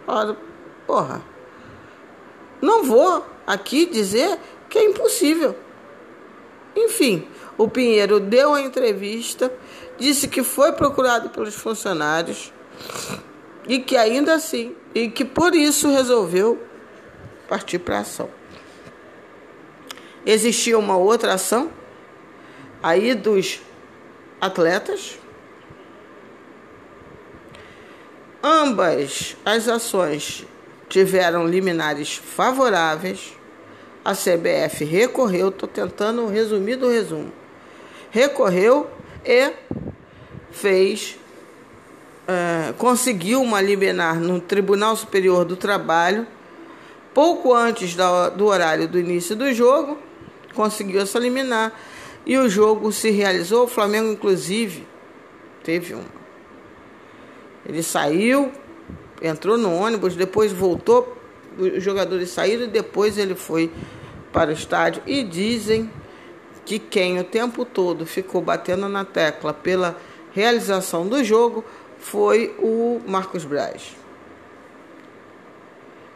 falaram, 0.05 0.37
porra, 0.85 1.21
não 2.61 2.83
vou 2.83 3.25
aqui 3.45 3.85
dizer 3.85 4.37
que 4.69 4.77
é 4.77 4.85
impossível. 4.85 5.55
Enfim, 6.75 7.27
o 7.57 7.67
Pinheiro 7.67 8.19
deu 8.19 8.53
a 8.53 8.61
entrevista, 8.61 9.53
disse 9.97 10.27
que 10.27 10.43
foi 10.43 10.71
procurado 10.71 11.29
pelos 11.29 11.55
funcionários 11.55 12.51
e 13.67 13.79
que 13.79 13.95
ainda 13.95 14.33
assim, 14.33 14.75
e 14.93 15.09
que 15.09 15.23
por 15.23 15.55
isso 15.55 15.89
resolveu 15.89 16.61
partir 17.47 17.79
para 17.79 17.97
a 17.97 18.01
ação. 18.01 18.29
Existia 20.25 20.77
uma 20.77 20.97
outra 20.97 21.33
ação 21.33 21.69
aí 22.83 23.15
dos 23.15 23.61
atletas. 24.41 25.17
Ambas 28.43 29.37
as 29.45 29.69
ações 29.69 30.45
tiveram 30.89 31.47
liminares 31.47 32.15
favoráveis. 32.15 33.37
A 34.03 34.13
CBF 34.13 34.83
recorreu, 34.83 35.47
estou 35.47 35.69
tentando 35.69 36.27
resumir 36.27 36.75
do 36.75 36.89
resumo. 36.89 37.31
Recorreu 38.11 38.91
e 39.25 39.53
fez, 40.51 41.17
é, 42.27 42.73
conseguiu 42.77 43.41
uma 43.41 43.61
liminar 43.61 44.19
no 44.19 44.41
Tribunal 44.41 44.97
Superior 44.97 45.45
do 45.45 45.55
Trabalho, 45.55 46.27
pouco 47.13 47.53
antes 47.53 47.95
do, 47.95 48.29
do 48.31 48.45
horário 48.47 48.89
do 48.89 48.99
início 48.99 49.37
do 49.37 49.53
jogo, 49.53 49.97
conseguiu 50.53 51.01
essa 51.01 51.17
liminar 51.17 51.71
e 52.25 52.37
o 52.37 52.49
jogo 52.49 52.91
se 52.91 53.09
realizou. 53.09 53.65
O 53.65 53.67
Flamengo, 53.67 54.11
inclusive, 54.11 54.87
teve 55.63 55.95
um. 55.95 56.03
Ele 57.65 57.81
saiu, 57.81 58.51
entrou 59.21 59.57
no 59.57 59.73
ônibus, 59.73 60.15
depois 60.15 60.51
voltou. 60.51 61.17
Os 61.57 61.83
jogadores 61.83 62.29
saíram 62.29 62.63
e 62.63 62.67
depois 62.67 63.17
ele 63.17 63.35
foi 63.35 63.71
para 64.31 64.49
o 64.49 64.53
estádio. 64.53 65.03
E 65.05 65.23
dizem 65.23 65.89
que 66.65 66.79
quem 66.79 67.19
o 67.19 67.23
tempo 67.23 67.65
todo 67.65 68.05
ficou 68.05 68.41
batendo 68.41 68.87
na 68.89 69.05
tecla 69.05 69.53
pela 69.53 69.97
realização 70.31 71.07
do 71.07 71.23
jogo 71.23 71.63
foi 71.97 72.55
o 72.59 73.01
Marcos 73.05 73.45
Braz. 73.45 73.95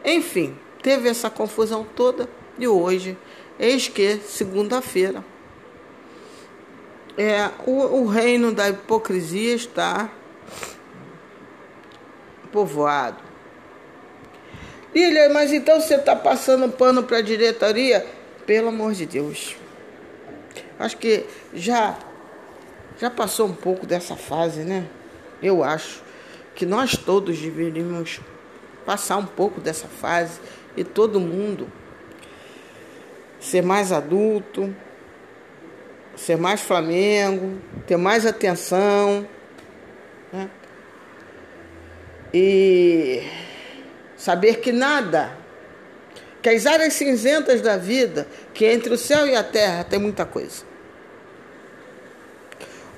Enfim, 0.04 0.56
teve 0.82 1.08
essa 1.08 1.30
confusão 1.30 1.86
toda 1.96 2.28
e 2.58 2.66
hoje, 2.66 3.16
eis 3.58 3.88
que 3.88 4.18
segunda-feira, 4.18 5.24
é, 7.18 7.50
o, 7.66 8.02
o 8.02 8.06
reino 8.06 8.52
da 8.52 8.68
hipocrisia 8.68 9.54
está 9.54 10.08
povoado. 12.52 13.28
Lília, 14.94 15.28
mas 15.28 15.52
então 15.52 15.80
você 15.80 15.96
está 15.96 16.14
passando 16.14 16.70
pano 16.70 17.02
para 17.02 17.18
a 17.18 17.22
diretoria? 17.22 18.06
Pelo 18.46 18.68
amor 18.68 18.92
de 18.92 19.04
Deus. 19.04 19.56
Acho 20.78 20.96
que 20.96 21.26
já, 21.52 21.98
já 22.98 23.10
passou 23.10 23.48
um 23.48 23.54
pouco 23.54 23.84
dessa 23.84 24.14
fase, 24.14 24.60
né? 24.60 24.86
Eu 25.42 25.62
acho 25.64 26.02
que 26.54 26.64
nós 26.64 26.96
todos 26.96 27.38
deveríamos 27.38 28.20
passar 28.86 29.16
um 29.16 29.26
pouco 29.26 29.60
dessa 29.60 29.88
fase 29.88 30.40
e 30.76 30.84
todo 30.84 31.20
mundo 31.20 31.70
ser 33.40 33.62
mais 33.62 33.92
adulto, 33.92 34.74
ser 36.18 36.36
mais 36.36 36.60
Flamengo, 36.60 37.58
ter 37.86 37.96
mais 37.96 38.26
atenção. 38.26 39.26
Né? 40.32 40.50
E 42.34 43.22
saber 44.16 44.56
que 44.56 44.72
nada, 44.72 45.32
que 46.42 46.48
as 46.48 46.66
áreas 46.66 46.92
cinzentas 46.94 47.60
da 47.60 47.76
vida, 47.76 48.26
que 48.52 48.66
entre 48.66 48.92
o 48.92 48.98
céu 48.98 49.26
e 49.26 49.34
a 49.34 49.44
terra 49.44 49.84
tem 49.84 49.98
muita 49.98 50.26
coisa. 50.26 50.64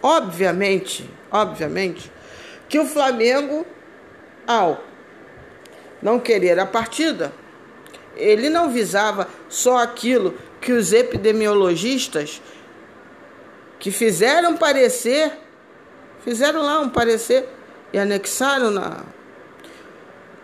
Obviamente, 0.03 1.09
obviamente, 1.31 2.11
que 2.69 2.79
o 2.79 2.87
Flamengo, 2.87 3.67
ao 4.47 4.83
não 6.01 6.19
querer 6.19 6.59
a 6.59 6.65
partida, 6.65 7.33
ele 8.17 8.49
não 8.49 8.71
visava 8.71 9.29
só 9.49 9.77
aquilo 9.77 10.35
que 10.61 10.73
os 10.73 10.93
epidemiologistas 10.93 12.41
que 13.81 13.91
fizeram 13.91 14.57
parecer, 14.57 15.33
fizeram 16.23 16.63
lá 16.63 16.81
um 16.81 16.91
parecer 16.91 17.49
e 17.93 17.99
anexaram 17.99 18.71
na, 18.71 18.99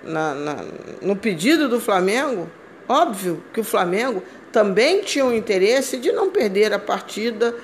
na, 0.03 0.35
na, 0.35 0.57
no 1.03 1.15
pedido 1.15 1.69
do 1.69 1.79
Flamengo. 1.79 2.51
Óbvio 2.89 3.45
que 3.53 3.61
o 3.61 3.65
Flamengo 3.65 4.23
também 4.51 5.03
tinha 5.03 5.25
o 5.25 5.35
interesse 5.35 5.99
de 5.99 6.11
não 6.13 6.31
perder 6.31 6.73
a 6.73 6.79
partida, 6.79 7.55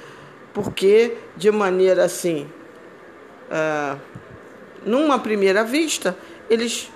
porque 0.53 1.17
de 1.37 1.51
maneira 1.51 2.05
assim, 2.05 2.47
uh, 3.49 3.99
numa 4.85 5.19
primeira 5.19 5.65
vista, 5.65 6.15
eles 6.51 6.91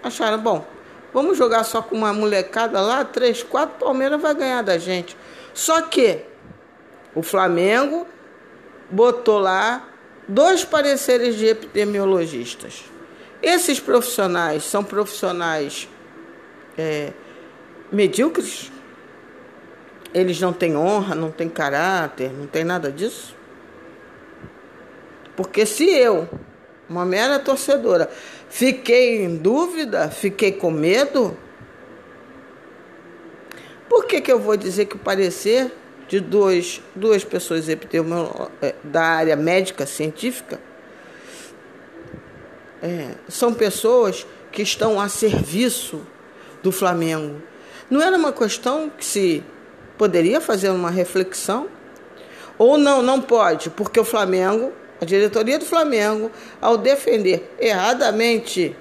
acharam, 0.00 0.38
bom, 0.38 0.64
vamos 1.12 1.36
jogar 1.36 1.64
só 1.64 1.82
com 1.82 1.96
uma 1.96 2.12
molecada 2.12 2.80
lá, 2.80 3.04
três, 3.04 3.42
quatro, 3.42 3.84
Palmeiras 3.84 4.22
vai 4.22 4.32
ganhar 4.32 4.62
da 4.62 4.78
gente. 4.78 5.16
Só 5.52 5.82
que 5.82 6.30
o 7.14 7.22
Flamengo 7.22 8.06
botou 8.90 9.38
lá 9.38 9.88
dois 10.26 10.64
pareceres 10.64 11.36
de 11.36 11.46
epidemiologistas. 11.46 12.84
Esses 13.42 13.80
profissionais 13.80 14.64
são 14.64 14.84
profissionais 14.84 15.88
é, 16.78 17.12
medíocres? 17.90 18.70
Eles 20.14 20.40
não 20.40 20.52
têm 20.52 20.76
honra, 20.76 21.14
não 21.14 21.30
têm 21.30 21.48
caráter, 21.48 22.30
não 22.30 22.46
tem 22.46 22.64
nada 22.64 22.92
disso? 22.92 23.34
Porque 25.34 25.64
se 25.64 25.88
eu 25.88 26.28
uma 26.92 27.04
mera 27.04 27.38
torcedora. 27.38 28.08
Fiquei 28.48 29.24
em 29.24 29.36
dúvida, 29.36 30.10
fiquei 30.10 30.52
com 30.52 30.70
medo. 30.70 31.36
Por 33.88 34.04
que, 34.04 34.20
que 34.20 34.30
eu 34.30 34.38
vou 34.38 34.56
dizer 34.56 34.86
que 34.86 34.96
o 34.96 34.98
parecer 34.98 35.72
de 36.08 36.20
dois, 36.20 36.80
duas 36.94 37.24
pessoas 37.24 37.68
é, 37.68 37.78
da 38.84 39.02
área 39.02 39.36
médica 39.36 39.86
científica 39.86 40.60
é, 42.82 43.14
são 43.28 43.54
pessoas 43.54 44.26
que 44.50 44.62
estão 44.62 45.00
a 45.00 45.08
serviço 45.08 46.04
do 46.62 46.72
Flamengo? 46.72 47.40
Não 47.88 48.02
era 48.02 48.16
uma 48.16 48.32
questão 48.32 48.90
que 48.90 49.04
se 49.04 49.42
poderia 49.96 50.40
fazer 50.40 50.70
uma 50.70 50.90
reflexão? 50.90 51.68
Ou 52.58 52.76
não, 52.76 53.02
não 53.02 53.20
pode, 53.20 53.70
porque 53.70 53.98
o 53.98 54.04
Flamengo 54.04 54.72
a 55.02 55.04
diretoria 55.04 55.58
do 55.58 55.64
Flamengo, 55.64 56.30
ao 56.60 56.78
defender 56.78 57.52
erradamente, 57.58 58.76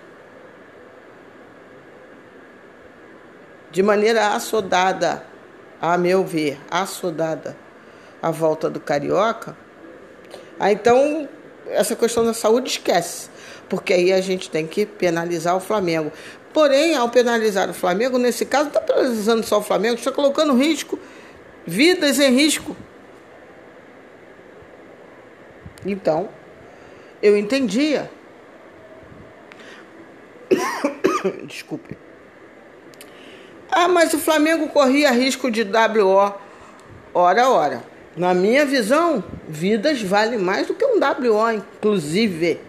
de 3.72 3.82
maneira 3.82 4.28
assodada, 4.28 5.26
a 5.82 5.98
meu 5.98 6.24
ver, 6.24 6.60
assodada, 6.70 7.58
a 8.22 8.30
volta 8.30 8.70
do 8.70 8.80
Carioca, 8.80 9.58
aí 10.60 10.76
então 10.76 11.28
essa 11.68 11.96
questão 11.96 12.24
da 12.24 12.34
saúde 12.34 12.70
esquece, 12.70 13.30
porque 13.68 13.94
aí 13.94 14.14
a 14.14 14.22
gente 14.22 14.50
tem 14.50 14.68
que 14.68 14.86
penalizar 14.86 15.56
o 15.56 15.60
Flamengo. 15.60 16.12
Porém, 16.54 16.96
ao 16.96 17.10
penalizar 17.10 17.70
o 17.70 17.74
Flamengo, 17.74 18.18
nesse 18.18 18.46
caso, 18.46 18.66
não 18.66 18.70
está 18.70 18.82
penalizando 18.82 19.44
só 19.46 19.60
o 19.60 19.64
Flamengo, 19.64 19.96
está 19.96 20.12
colocando 20.12 20.54
risco, 20.54 21.00
vidas 21.66 22.20
em 22.20 22.30
risco. 22.30 22.76
Então, 25.86 26.30
eu 27.24 27.38
entendia. 27.38 28.12
Desculpe. 31.48 31.98
Ah, 33.72 33.88
mas 33.88 34.14
o 34.14 34.20
Flamengo 34.20 34.68
corria 34.68 35.12
risco 35.12 35.50
de 35.50 35.64
WO. 35.64 36.34
Ora, 37.14 37.50
ora. 37.50 37.84
Na 38.18 38.34
minha 38.34 38.66
visão, 38.66 39.24
vidas 39.48 40.02
valem 40.02 40.38
mais 40.38 40.68
do 40.68 40.74
que 40.74 40.84
um 40.84 41.00
WO, 41.00 41.52
inclusive. 41.52 42.60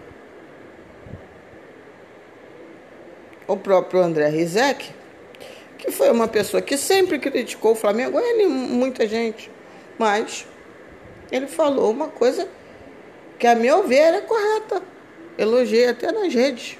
O 3.49 3.57
próprio 3.57 4.01
André 4.01 4.29
Rizek, 4.29 4.91
que 5.77 5.91
foi 5.91 6.09
uma 6.13 6.29
pessoa 6.29 6.63
que 6.63 6.77
sempre 6.77 7.19
criticou 7.19 7.73
o 7.73 7.75
Flamengo, 7.75 8.21
ele 8.21 8.47
muita 8.47 9.07
gente, 9.09 9.51
mas 9.99 10.47
ele 11.33 11.49
falou 11.49 11.91
uma 11.91 12.07
coisa 12.07 12.47
que 13.37 13.47
a 13.49 13.57
meu 13.57 13.83
ver 13.89 14.15
é 14.15 14.21
correta. 14.21 14.81
Elogiei 15.37 15.89
até 15.89 16.13
nas 16.13 16.33
redes. 16.33 16.79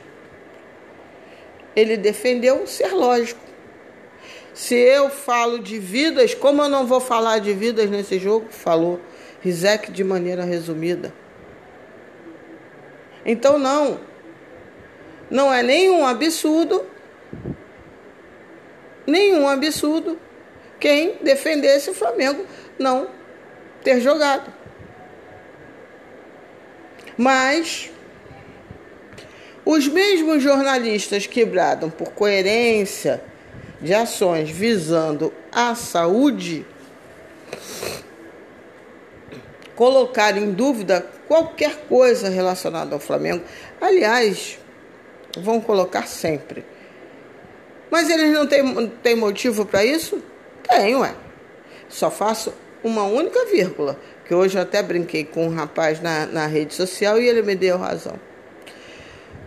Ele 1.75 1.97
defendeu 1.97 2.65
ser 2.69 2.93
lógico. 2.93 3.52
Se 4.55 4.75
eu 4.75 5.09
falo 5.09 5.59
de 5.59 5.79
vidas, 5.79 6.35
como 6.35 6.63
eu 6.63 6.69
não 6.69 6.87
vou 6.87 7.01
falar 7.01 7.39
de 7.39 7.53
vidas 7.55 7.89
nesse 7.89 8.19
jogo? 8.19 8.49
Falou 8.51 9.01
Rizek 9.41 9.91
de 9.91 10.05
maneira 10.05 10.45
resumida. 10.45 11.13
Então 13.25 13.59
não. 13.59 14.01
Não 15.31 15.53
é 15.53 15.63
nenhum 15.63 16.05
absurdo, 16.05 16.85
nenhum 19.07 19.49
absurdo 19.49 20.19
quem 20.79 21.17
defendesse 21.23 21.89
o 21.89 21.95
Flamengo 21.95 22.45
não 22.79 23.09
ter 23.83 24.01
jogado. 24.01 24.53
Mas 27.17 27.91
os 29.65 29.89
mesmos 29.89 30.43
jornalistas 30.43 31.27
que 31.27 31.45
bradam 31.45 31.89
por 31.89 32.13
coerência 32.13 33.32
de 33.83 33.93
ações 33.93 34.49
visando 34.49 35.33
a 35.51 35.75
saúde 35.75 36.65
colocar 39.75 40.37
em 40.37 40.53
dúvida 40.53 41.05
qualquer 41.27 41.77
coisa 41.89 42.29
relacionada 42.29 42.95
ao 42.95 43.01
Flamengo. 43.01 43.43
Aliás, 43.81 44.59
vão 45.39 45.61
colocar 45.61 46.07
sempre. 46.07 46.65
Mas 47.91 48.09
eles 48.09 48.33
não 48.33 48.47
têm, 48.47 48.87
têm 49.03 49.17
motivo 49.17 49.67
para 49.67 49.85
isso? 49.85 50.23
Tem, 50.67 50.95
ué. 50.95 51.15
Só 51.89 52.11
faço 52.11 52.55
uma 52.83 53.05
única 53.05 53.45
vírgula 53.47 53.99
que 54.25 54.35
hoje 54.35 54.57
eu 54.57 54.63
até 54.63 54.83
brinquei 54.83 55.25
com 55.25 55.47
um 55.47 55.55
rapaz 55.55 56.01
na, 56.01 56.27
na 56.27 56.47
rede 56.47 56.75
social 56.75 57.19
e 57.19 57.29
ele 57.29 57.43
me 57.43 57.55
deu 57.55 57.77
razão. 57.77 58.19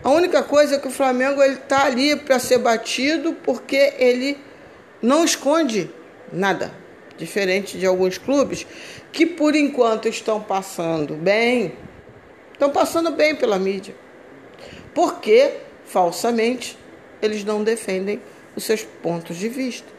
A 0.05 0.11
única 0.11 0.43
coisa 0.43 0.75
é 0.75 0.77
que 0.77 0.87
o 0.87 0.91
Flamengo 0.91 1.41
ele 1.41 1.55
está 1.55 1.85
ali 1.85 2.15
para 2.15 2.37
ser 2.37 2.59
batido 2.59 3.33
porque 3.43 3.91
ele 3.97 4.37
não 5.01 5.25
esconde 5.25 5.89
nada, 6.31 6.71
diferente 7.17 7.79
de 7.79 7.87
alguns 7.87 8.19
clubes 8.19 8.67
que 9.11 9.25
por 9.25 9.55
enquanto 9.55 10.07
estão 10.07 10.39
passando 10.39 11.15
bem, 11.15 11.75
estão 12.53 12.69
passando 12.69 13.13
bem 13.13 13.33
pela 13.33 13.57
mídia, 13.57 13.95
porque 14.93 15.53
falsamente 15.85 16.77
eles 17.19 17.43
não 17.43 17.63
defendem 17.63 18.21
os 18.55 18.63
seus 18.63 18.83
pontos 18.83 19.35
de 19.37 19.49
vista. 19.49 19.91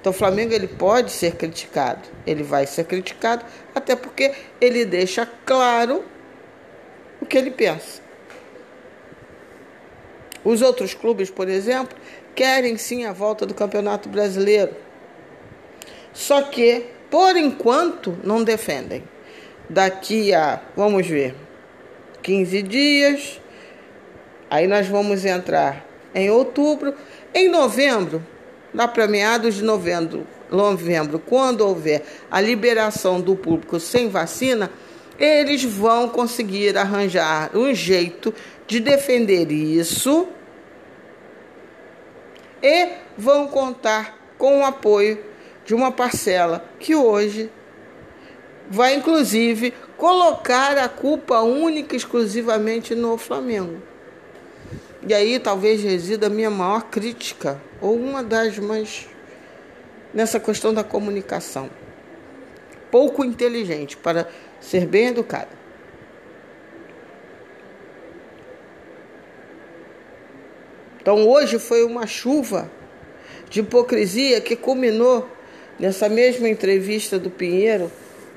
Então 0.00 0.12
o 0.12 0.14
Flamengo 0.14 0.54
ele 0.54 0.68
pode 0.68 1.10
ser 1.10 1.34
criticado, 1.34 2.08
ele 2.24 2.44
vai 2.44 2.64
ser 2.64 2.84
criticado, 2.84 3.44
até 3.74 3.96
porque 3.96 4.32
ele 4.60 4.84
deixa 4.84 5.28
claro 5.44 6.04
o 7.20 7.26
que 7.26 7.36
ele 7.36 7.50
pensa. 7.50 8.08
Os 10.44 10.62
outros 10.62 10.94
clubes, 10.94 11.30
por 11.30 11.48
exemplo, 11.48 11.96
querem 12.34 12.76
sim 12.76 13.04
a 13.04 13.12
volta 13.12 13.44
do 13.44 13.54
Campeonato 13.54 14.08
Brasileiro. 14.08 14.74
Só 16.12 16.42
que, 16.42 16.86
por 17.10 17.36
enquanto, 17.36 18.18
não 18.24 18.42
defendem. 18.42 19.02
Daqui 19.68 20.32
a, 20.34 20.60
vamos 20.76 21.06
ver, 21.06 21.34
15 22.22 22.62
dias, 22.62 23.40
aí 24.48 24.66
nós 24.66 24.86
vamos 24.86 25.24
entrar 25.24 25.86
em 26.14 26.30
outubro. 26.30 26.94
Em 27.32 27.48
novembro, 27.48 28.24
lá 28.74 28.88
para 28.88 29.06
meados 29.06 29.56
de 29.56 29.62
novembro, 29.62 30.26
novembro, 30.50 31.18
quando 31.18 31.60
houver 31.60 32.02
a 32.30 32.40
liberação 32.40 33.20
do 33.20 33.36
público 33.36 33.78
sem 33.78 34.08
vacina, 34.08 34.70
eles 35.18 35.62
vão 35.62 36.08
conseguir 36.08 36.76
arranjar 36.76 37.50
um 37.54 37.74
jeito 37.74 38.34
de 38.70 38.78
defender 38.78 39.50
isso 39.50 40.28
e 42.62 42.88
vão 43.18 43.48
contar 43.48 44.16
com 44.38 44.60
o 44.60 44.64
apoio 44.64 45.18
de 45.64 45.74
uma 45.74 45.90
parcela 45.90 46.64
que 46.78 46.94
hoje 46.94 47.50
vai 48.70 48.94
inclusive 48.94 49.74
colocar 49.96 50.78
a 50.78 50.88
culpa 50.88 51.40
única 51.40 51.96
exclusivamente 51.96 52.94
no 52.94 53.18
Flamengo. 53.18 53.82
E 55.04 55.12
aí 55.12 55.40
talvez 55.40 55.82
resida 55.82 56.28
a 56.28 56.30
minha 56.30 56.48
maior 56.50 56.84
crítica, 56.84 57.60
ou 57.80 57.96
uma 57.96 58.22
das 58.22 58.56
mais 58.60 59.08
nessa 60.14 60.38
questão 60.38 60.72
da 60.72 60.84
comunicação. 60.84 61.68
Pouco 62.88 63.24
inteligente 63.24 63.96
para 63.96 64.28
ser 64.60 64.86
bem 64.86 65.08
educada. 65.08 65.59
Então 71.00 71.28
hoje 71.28 71.58
foi 71.58 71.84
uma 71.84 72.06
chuva 72.06 72.70
de 73.48 73.60
hipocrisia 73.60 74.40
que 74.40 74.54
culminou 74.54 75.26
nessa 75.78 76.08
mesma 76.08 76.48
entrevista 76.48 77.18
do 77.18 77.30
Pinheiro 77.30 77.90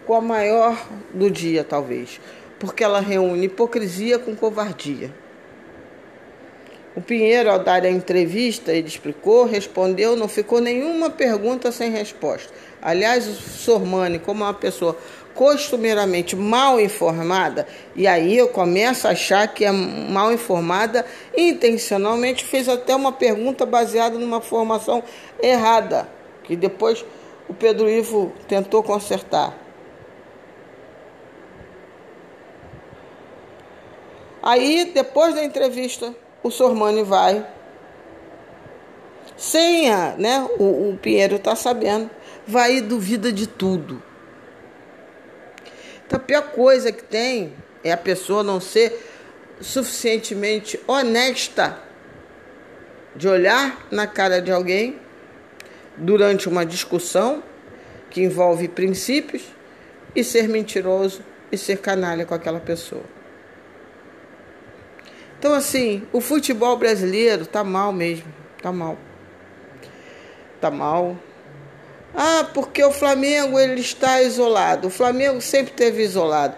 com 0.05 0.14
a 0.14 0.22
maior 0.22 0.88
do 1.14 1.30
dia, 1.30 1.64
talvez, 1.64 2.20
porque 2.59 2.84
ela 2.84 2.99
reúne 2.99 3.45
hipocrisia 3.45 4.18
com 4.18 4.36
covardia. 4.36 5.11
O 6.95 7.01
Pinheiro, 7.01 7.49
ao 7.49 7.57
dar 7.57 7.84
a 7.84 7.89
entrevista, 7.89 8.72
ele 8.72 8.88
explicou, 8.88 9.45
respondeu, 9.45 10.16
não 10.16 10.28
ficou 10.28 10.61
nenhuma 10.61 11.09
pergunta 11.09 11.72
sem 11.72 11.89
resposta. 11.89 12.53
Aliás, 12.80 13.28
o 13.28 13.34
Sormani, 13.34 14.20
como 14.20 14.43
uma 14.43 14.53
pessoa 14.53 14.95
costumeiramente 15.34 16.36
mal 16.36 16.79
informada, 16.79 17.67
e 17.95 18.07
aí 18.07 18.38
eu 18.38 18.49
começo 18.49 19.07
a 19.07 19.11
achar 19.11 19.47
que 19.47 19.65
é 19.65 19.71
mal 19.71 20.31
informada, 20.31 21.05
intencionalmente 21.36 22.45
fez 22.45 22.69
até 22.69 22.95
uma 22.95 23.11
pergunta 23.11 23.65
baseada 23.65 24.17
numa 24.17 24.41
formação 24.41 25.03
errada, 25.41 26.07
que 26.43 26.55
depois 26.55 27.03
o 27.47 27.53
Pedro 27.53 27.89
Ivo 27.89 28.31
tentou 28.47 28.84
consertar. 28.84 29.57
Aí, 34.41 34.91
depois 34.93 35.34
da 35.34 35.43
entrevista, 35.43 36.13
o 36.43 36.51
Sormani 36.51 37.01
vai, 37.01 37.47
sem 39.38 39.89
a, 39.89 40.15
né, 40.17 40.45
o, 40.59 40.89
o 40.89 40.97
Pinheiro 41.01 41.38
está 41.38 41.55
sabendo, 41.55 42.09
vai 42.45 42.75
e 42.75 42.81
duvida 42.81 43.31
de 43.31 43.47
tudo. 43.47 44.03
A 46.14 46.20
pior 46.20 46.43
coisa 46.51 46.91
que 46.91 47.03
tem 47.03 47.55
é 47.84 47.91
a 47.91 47.97
pessoa 47.97 48.43
não 48.43 48.61
ser 48.61 49.03
suficientemente 49.59 50.80
honesta 50.86 51.80
de 53.16 53.28
olhar 53.28 53.88
na 53.89 54.05
cara 54.05 54.39
de 54.39 54.51
alguém 54.51 54.99
durante 55.97 56.47
uma 56.47 56.68
discussão 56.68 57.41
que 58.11 58.22
envolve 58.22 58.68
princípios 58.68 59.43
e 60.16 60.24
ser 60.24 60.47
mentiroso 60.47 61.24
e 61.51 61.57
ser 61.57 61.80
canalha 61.80 62.28
com 62.28 62.36
aquela 62.36 62.59
pessoa. 62.59 63.03
Então, 65.39 65.51
assim, 65.55 66.07
o 66.14 66.22
futebol 66.22 66.78
brasileiro 66.78 67.47
tá 67.47 67.64
mal 67.64 67.91
mesmo. 67.91 68.32
Tá 68.61 68.72
mal. 68.72 68.99
Tá 70.61 70.70
mal. 70.70 71.18
Ah, 72.16 72.47
porque 72.53 72.84
o 72.84 72.91
Flamengo 72.91 73.59
ele 73.59 73.82
está 73.82 74.22
isolado. 74.22 74.88
O 74.88 74.91
Flamengo 74.91 75.41
sempre 75.41 75.74
teve 75.74 76.03
isolado. 76.03 76.55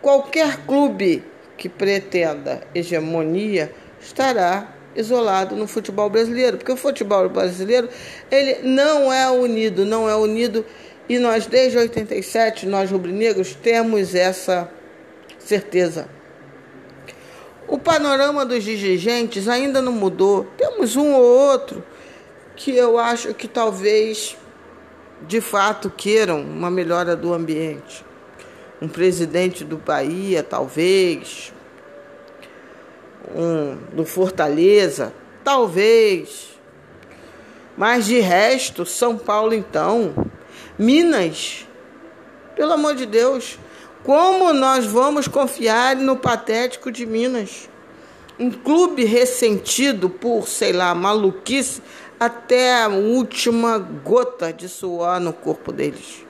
Qualquer 0.00 0.58
clube 0.66 1.22
que 1.56 1.68
pretenda 1.68 2.62
hegemonia 2.74 3.72
estará 4.00 4.74
isolado 4.94 5.54
no 5.54 5.66
futebol 5.66 6.08
brasileiro, 6.08 6.56
porque 6.56 6.72
o 6.72 6.76
futebol 6.76 7.28
brasileiro 7.28 7.88
ele 8.30 8.60
não 8.62 9.12
é 9.12 9.28
unido, 9.30 9.84
não 9.84 10.08
é 10.08 10.16
unido 10.16 10.64
e 11.08 11.18
nós 11.18 11.46
desde 11.46 11.78
87 11.78 12.66
nós 12.66 12.90
rubro-negros 12.90 13.54
temos 13.54 14.14
essa 14.14 14.70
certeza. 15.38 16.08
O 17.68 17.78
panorama 17.78 18.44
dos 18.46 18.62
dirigentes 18.62 19.48
ainda 19.48 19.82
não 19.82 19.92
mudou. 19.92 20.44
Temos 20.56 20.94
um 20.96 21.12
ou 21.14 21.22
outro 21.22 21.84
que 22.54 22.74
eu 22.74 22.98
acho 22.98 23.34
que 23.34 23.48
talvez 23.48 24.36
de 25.22 25.40
fato 25.40 25.90
queiram 25.90 26.40
uma 26.40 26.70
melhora 26.70 27.16
do 27.16 27.32
ambiente. 27.32 28.04
Um 28.80 28.88
presidente 28.88 29.64
do 29.64 29.78
Bahia, 29.78 30.42
talvez. 30.42 31.52
Um 33.34 33.76
do 33.94 34.04
Fortaleza, 34.04 35.12
talvez. 35.42 36.58
Mas 37.76 38.06
de 38.06 38.20
resto, 38.20 38.86
São 38.86 39.16
Paulo 39.16 39.54
então, 39.54 40.14
Minas, 40.78 41.66
pelo 42.54 42.72
amor 42.72 42.94
de 42.94 43.06
Deus, 43.06 43.58
como 44.02 44.52
nós 44.52 44.86
vamos 44.86 45.26
confiar 45.26 45.96
no 45.96 46.16
patético 46.16 46.90
de 46.90 47.04
Minas? 47.04 47.68
Um 48.38 48.50
clube 48.50 49.04
ressentido 49.04 50.08
por, 50.08 50.46
sei 50.46 50.72
lá, 50.72 50.94
maluquice 50.94 51.82
até 52.18 52.82
a 52.82 52.88
última 52.88 53.78
gota 53.78 54.52
de 54.52 54.68
suor 54.68 55.20
no 55.20 55.32
corpo 55.32 55.72
deles. 55.72 56.24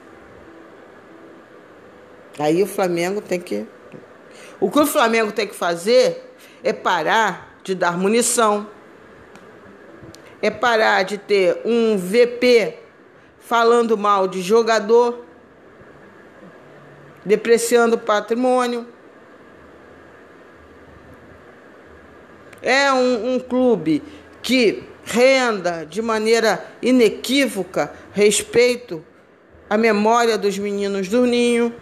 Aí 2.39 2.63
o 2.63 2.67
Flamengo 2.67 3.21
tem 3.21 3.41
que. 3.41 3.67
O 4.61 4.71
que 4.71 4.81
o 4.81 4.87
Flamengo 4.87 5.33
tem 5.33 5.47
que 5.47 5.55
fazer 5.55 6.35
é 6.63 6.73
parar 6.73 7.59
de 7.63 7.75
dar 7.75 7.97
munição, 7.97 8.69
é 10.43 10.51
parar 10.51 11.03
de 11.03 11.19
ter 11.19 11.61
um 11.65 11.97
VP 11.97 12.79
falando 13.39 13.97
mal 13.97 14.27
de 14.27 14.43
jogador 14.43 15.25
depreciando 17.25 17.97
o 17.97 17.99
patrimônio. 17.99 18.87
É 22.63 22.93
um, 22.93 23.35
um 23.35 23.41
clube 23.41 24.03
que 24.43 24.89
renda 25.07 25.87
de 25.89 26.03
maneira 26.03 26.67
inequívoca 26.83 27.93
respeito 28.13 29.03
à 29.71 29.79
memória 29.79 30.37
dos 30.37 30.59
meninos 30.59 31.09
do 31.09 31.25
ninho. 31.25 31.73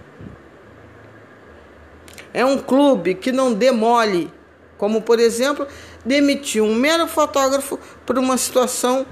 É 2.32 2.44
um 2.44 2.58
clube 2.58 3.14
que 3.14 3.32
não 3.32 3.54
demole, 3.54 4.30
como 4.76 5.00
por 5.00 5.18
exemplo, 5.18 5.66
demitiu 6.04 6.64
um 6.64 6.74
mero 6.74 7.06
fotógrafo 7.06 7.78
por 8.04 8.18
uma 8.18 8.36
situação 8.36 9.06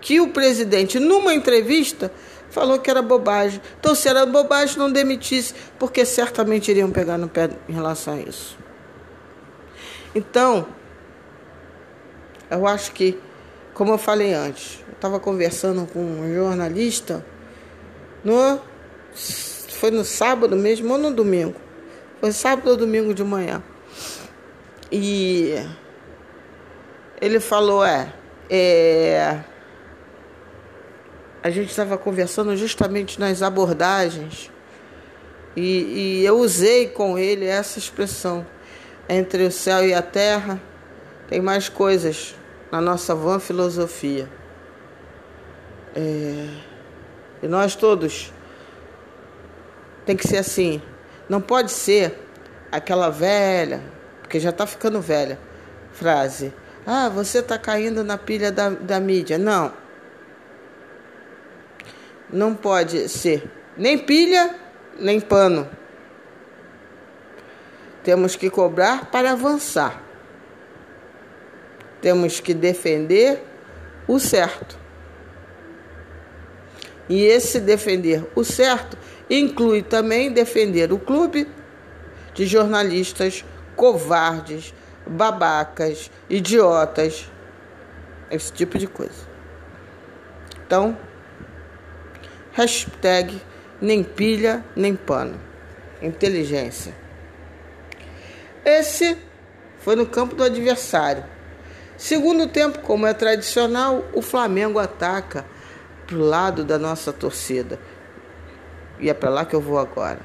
que 0.00 0.20
o 0.20 0.30
presidente, 0.30 0.98
numa 0.98 1.32
entrevista, 1.32 2.12
falou 2.50 2.80
que 2.80 2.90
era 2.90 3.00
bobagem. 3.00 3.62
Então, 3.78 3.94
se 3.94 4.08
era 4.08 4.26
bobagem, 4.26 4.76
não 4.76 4.90
demitisse, 4.90 5.54
porque 5.78 6.04
certamente 6.04 6.70
iriam 6.70 6.90
pegar 6.90 7.16
no 7.16 7.28
pé 7.28 7.50
em 7.68 7.72
relação 7.72 8.14
a 8.14 8.18
isso. 8.18 8.58
Então, 10.14 10.66
eu 12.50 12.66
acho 12.66 12.92
que, 12.92 13.18
como 13.74 13.92
eu 13.92 13.98
falei 13.98 14.32
antes, 14.34 14.80
eu 14.86 14.94
estava 14.94 15.18
conversando 15.18 15.86
com 15.86 16.00
um 16.00 16.34
jornalista 16.34 17.24
no 18.24 18.60
foi 19.82 19.90
no 19.90 20.04
sábado 20.04 20.54
mesmo 20.54 20.92
ou 20.92 20.98
no 20.98 21.12
domingo. 21.12 21.56
Foi 22.20 22.30
sábado 22.30 22.70
ou 22.70 22.76
domingo 22.76 23.12
de 23.12 23.24
manhã. 23.24 23.60
E 24.92 25.54
ele 27.20 27.40
falou, 27.40 27.84
é, 27.84 28.12
é 28.48 29.40
a 31.42 31.50
gente 31.50 31.70
estava 31.70 31.98
conversando 31.98 32.56
justamente 32.56 33.18
nas 33.18 33.42
abordagens 33.42 34.50
e, 35.56 36.20
e, 36.20 36.24
eu 36.24 36.38
usei 36.38 36.88
com 36.88 37.18
ele 37.18 37.44
essa 37.44 37.78
expressão 37.78 38.46
entre 39.08 39.42
o 39.44 39.50
céu 39.50 39.84
e 39.84 39.92
a 39.92 40.00
terra 40.00 40.62
tem 41.28 41.40
mais 41.40 41.68
coisas 41.68 42.36
na 42.72 42.80
nossa 42.80 43.14
vã 43.14 43.38
filosofia. 43.38 44.26
É, 45.94 46.48
e 47.42 47.46
nós 47.46 47.76
todos 47.76 48.32
tem 50.06 50.16
que 50.16 50.26
ser 50.26 50.38
assim. 50.38 50.80
Não 51.28 51.38
pode 51.38 51.70
ser 51.70 52.18
aquela 52.72 53.10
velha 53.10 53.82
porque 54.22 54.40
já 54.40 54.48
está 54.48 54.66
ficando 54.66 55.02
velha 55.02 55.38
frase. 55.92 56.52
Ah 56.86 57.10
você 57.10 57.40
está 57.40 57.58
caindo 57.58 58.02
na 58.02 58.16
pilha 58.16 58.50
da, 58.50 58.70
da 58.70 58.98
mídia. 58.98 59.36
Não. 59.36 59.70
Não 62.32 62.54
pode 62.54 63.10
ser 63.10 63.50
nem 63.76 63.98
pilha, 63.98 64.56
nem 64.98 65.20
pano. 65.20 65.68
Temos 68.02 68.34
que 68.34 68.48
cobrar 68.48 69.10
para 69.10 69.32
avançar. 69.32 70.11
Temos 72.02 72.40
que 72.40 72.52
defender 72.52 73.42
o 74.06 74.18
certo. 74.18 74.76
E 77.08 77.24
esse 77.24 77.58
defender 77.60 78.28
o 78.34 78.44
certo 78.44 78.98
inclui 79.30 79.82
também 79.82 80.30
defender 80.30 80.92
o 80.92 80.98
clube 80.98 81.48
de 82.34 82.44
jornalistas 82.44 83.44
covardes, 83.76 84.74
babacas, 85.06 86.10
idiotas, 86.28 87.30
esse 88.30 88.52
tipo 88.52 88.78
de 88.78 88.86
coisa. 88.86 89.26
Então, 90.66 90.96
hashtag 92.52 93.40
nem 93.80 94.02
pilha 94.02 94.64
nem 94.74 94.96
pano. 94.96 95.38
Inteligência. 96.00 96.94
Esse 98.64 99.18
foi 99.78 99.96
no 99.96 100.06
campo 100.06 100.34
do 100.34 100.42
adversário. 100.42 101.24
Segundo 102.02 102.48
tempo, 102.48 102.80
como 102.80 103.06
é 103.06 103.14
tradicional, 103.14 104.04
o 104.12 104.20
Flamengo 104.20 104.80
ataca 104.80 105.46
pro 106.04 106.18
lado 106.18 106.64
da 106.64 106.76
nossa 106.76 107.12
torcida. 107.12 107.78
E 108.98 109.08
é 109.08 109.14
para 109.14 109.30
lá 109.30 109.46
que 109.46 109.54
eu 109.54 109.60
vou 109.60 109.78
agora. 109.78 110.18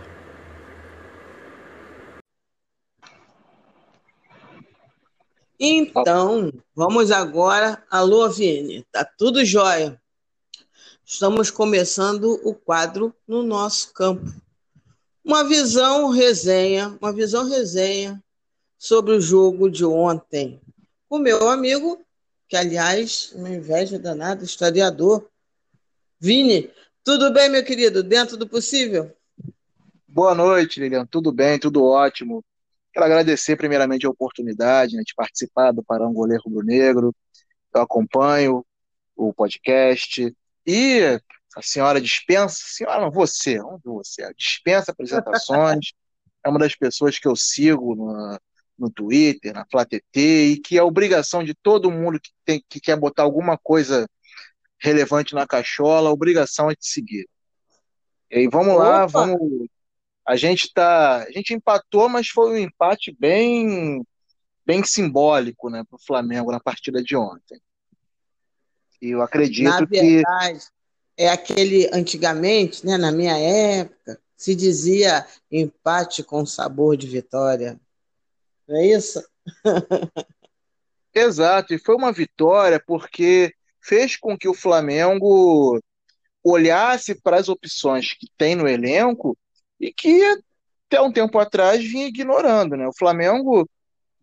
Então, 5.60 6.52
vamos 6.76 7.12
agora. 7.12 7.84
Alô, 7.92 8.28
Vini, 8.28 8.84
tá 8.92 9.06
tudo 9.06 9.46
jóia. 9.46 10.02
Estamos 11.06 11.52
começando 11.52 12.42
o 12.44 12.56
quadro 12.56 13.14
no 13.28 13.44
nosso 13.44 13.94
campo. 13.94 14.26
Uma 15.24 15.44
visão 15.44 16.10
resenha, 16.10 16.98
uma 17.00 17.14
visão 17.14 17.48
resenha 17.48 18.20
sobre 18.80 19.14
o 19.14 19.22
jogo 19.22 19.70
de 19.70 19.86
ontem. 19.86 20.60
O 21.10 21.20
meu 21.20 21.49
amigo, 21.49 22.05
que 22.49 22.58
aliás, 22.58 23.32
uma 23.34 23.49
inveja 23.49 23.97
danada, 23.97 24.43
historiador, 24.43 25.30
Vini. 26.20 26.70
Tudo 27.03 27.32
bem, 27.32 27.49
meu 27.49 27.64
querido? 27.64 28.03
Dentro 28.03 28.36
do 28.36 28.47
possível? 28.47 29.16
Boa 30.05 30.36
noite, 30.36 30.80
Lilian. 30.80 31.05
Tudo 31.05 31.32
bem, 31.32 31.58
tudo 31.58 31.84
ótimo. 31.86 32.43
Quero 32.91 33.05
agradecer 33.05 33.55
primeiramente 33.55 34.05
a 34.05 34.10
oportunidade 34.10 34.97
né, 34.97 35.03
de 35.05 35.14
participar 35.16 35.72
do 35.72 35.84
Parangolê 35.84 36.38
Rubro 36.43 36.66
Negro. 36.66 37.16
Eu 37.74 37.82
acompanho 37.82 38.66
o 39.16 39.32
podcast 39.32 40.36
e 40.66 41.22
a 41.55 41.62
senhora 41.62 42.01
dispensa, 42.01 42.58
senhora 42.66 42.99
não, 42.99 43.12
você, 43.12 43.62
onde 43.62 43.84
você, 43.86 44.30
dispensa 44.34 44.91
apresentações, 44.91 45.93
é 46.43 46.49
uma 46.49 46.60
das 46.60 46.76
pessoas 46.76 47.18
que 47.18 47.28
eu 47.28 47.36
sigo 47.36 47.95
no, 47.95 48.39
no 48.78 48.90
Twitter, 48.90 49.54
na 49.54 49.66
FlaTT, 49.66 50.20
e 50.20 50.58
que 50.60 50.78
é 50.78 50.84
obrigação 50.84 51.44
de 51.44 51.54
todo 51.54 51.92
mundo 51.92 52.20
que, 52.20 52.32
tem, 52.46 52.64
que 52.70 52.80
quer 52.80 52.96
botar 52.98 53.24
alguma 53.24 53.58
coisa 53.58 54.08
relevante 54.80 55.34
na 55.34 55.48
cachola, 55.48 56.10
a 56.10 56.14
obrigação 56.14 56.70
é 56.70 56.76
te 56.76 56.88
seguir. 56.88 57.28
E 58.30 58.40
aí, 58.40 58.48
vamos 58.48 58.74
Opa. 58.74 58.84
lá, 58.84 59.06
vamos. 59.06 59.68
A 60.26 60.36
gente 60.36 60.72
tá, 60.74 61.24
a 61.24 61.32
gente 61.32 61.54
empatou, 61.54 62.10
mas 62.10 62.28
foi 62.28 62.52
um 62.52 62.58
empate 62.58 63.16
bem, 63.18 64.06
bem 64.66 64.84
simbólico, 64.84 65.70
né, 65.70 65.84
para 65.90 65.96
o 65.96 66.06
Flamengo 66.06 66.52
na 66.52 66.60
partida 66.60 67.02
de 67.02 67.16
ontem. 67.16 67.60
E 69.02 69.12
eu 69.12 69.22
acredito 69.22 69.70
na 69.70 69.80
verdade, 69.86 70.60
que 70.60 71.24
é 71.24 71.30
aquele 71.30 71.90
antigamente, 71.94 72.86
né, 72.86 72.98
na 72.98 73.12
minha 73.12 73.38
época, 73.38 74.20
se 74.36 74.54
dizia 74.54 75.26
empate 75.52 76.24
com 76.24 76.46
sabor 76.46 76.96
de 76.96 77.08
vitória. 77.08 77.80
Não 78.68 78.78
é 78.78 78.88
isso? 78.88 79.24
Exato, 81.13 81.74
e 81.74 81.80
foi 81.80 81.95
uma 81.95 82.11
vitória 82.11 82.82
porque 82.86 83.53
fez 83.82 84.18
com 84.18 84.38
que 84.38 84.47
o 84.47 84.53
Flamengo 84.53 85.80
olhasse 86.43 87.20
para 87.22 87.38
as 87.38 87.49
opções 87.49 88.13
que 88.13 88.28
tem 88.38 88.55
no 88.55 88.68
elenco 88.68 89.38
e 89.80 89.91
que 89.91 90.24
até 90.88 91.01
um 91.01 91.11
tempo 91.11 91.39
atrás 91.39 91.84
vinha 91.84 92.07
ignorando. 92.07 92.76
Né? 92.78 92.88
O 92.88 92.95
Flamengo, 92.97 93.70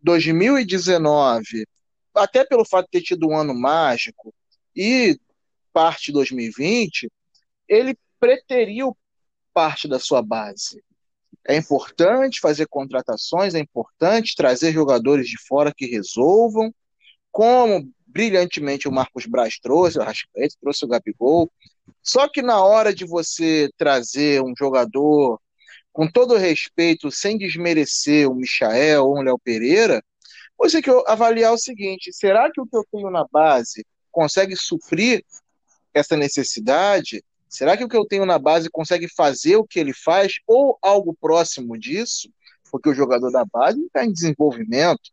2019, 0.01 1.67
até 2.13 2.45
pelo 2.45 2.65
fato 2.65 2.85
de 2.85 2.99
ter 2.99 3.01
tido 3.01 3.27
um 3.27 3.37
ano 3.37 3.53
mágico 3.53 4.33
e 4.75 5.19
parte 5.73 6.07
de 6.07 6.13
2020, 6.13 7.11
ele 7.67 7.97
preteriu 8.19 8.97
parte 9.53 9.87
da 9.87 9.99
sua 9.99 10.21
base. 10.21 10.83
É 11.47 11.55
importante 11.55 12.39
fazer 12.39 12.67
contratações, 12.67 13.53
é 13.53 13.59
importante 13.59 14.35
trazer 14.35 14.71
jogadores 14.71 15.27
de 15.27 15.37
fora 15.47 15.73
que 15.75 15.85
resolvam, 15.85 16.73
como 17.31 17.87
brilhantemente 18.07 18.87
o 18.87 18.91
Marcos 18.91 19.25
Braz 19.25 19.59
trouxe, 19.59 19.99
o 19.99 20.01
Arrascaeta 20.01 20.55
trouxe 20.59 20.85
o 20.85 20.87
Gabigol. 20.87 21.51
Só 22.01 22.27
que 22.27 22.41
na 22.41 22.63
hora 22.63 22.93
de 22.93 23.05
você 23.05 23.69
trazer 23.77 24.41
um 24.41 24.53
jogador, 24.57 25.39
com 25.91 26.07
todo 26.09 26.35
respeito, 26.35 27.11
sem 27.11 27.37
desmerecer 27.37 28.29
o 28.29 28.35
Michael 28.35 29.05
ou 29.05 29.17
o 29.17 29.21
Léo 29.21 29.37
Pereira, 29.37 30.03
você 30.57 30.81
tem 30.81 30.83
que 30.83 31.03
avaliar 31.07 31.53
o 31.53 31.57
seguinte: 31.57 32.11
será 32.13 32.51
que 32.51 32.59
o 32.59 32.65
que 32.65 32.75
eu 32.75 32.85
tenho 32.91 33.11
na 33.11 33.25
base 33.31 33.85
consegue 34.11 34.55
suprir 34.55 35.23
essa 35.93 36.17
necessidade? 36.17 37.23
Será 37.47 37.77
que 37.77 37.83
o 37.83 37.89
que 37.89 37.95
eu 37.95 38.05
tenho 38.05 38.25
na 38.25 38.37
base 38.37 38.69
consegue 38.69 39.07
fazer 39.07 39.55
o 39.55 39.65
que 39.65 39.79
ele 39.79 39.93
faz 39.93 40.33
ou 40.47 40.77
algo 40.81 41.15
próximo 41.19 41.77
disso? 41.77 42.29
Porque 42.71 42.89
o 42.89 42.93
jogador 42.93 43.31
da 43.31 43.45
base 43.45 43.81
está 43.85 44.03
em 44.03 44.11
desenvolvimento, 44.11 45.11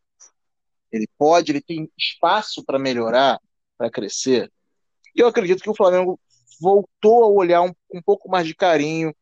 ele 0.90 1.08
pode, 1.16 1.52
ele 1.52 1.60
tem 1.60 1.90
espaço 1.96 2.64
para 2.64 2.78
melhorar, 2.78 3.40
para 3.78 3.90
crescer. 3.90 4.50
E 5.14 5.20
eu 5.20 5.26
acredito 5.26 5.62
que 5.62 5.70
o 5.70 5.74
Flamengo 5.74 6.18
voltou 6.60 7.24
a 7.24 7.28
olhar 7.28 7.62
um, 7.62 7.72
um 7.92 8.02
pouco 8.02 8.28
mais 8.28 8.46
de 8.46 8.54
carinho 8.54 9.14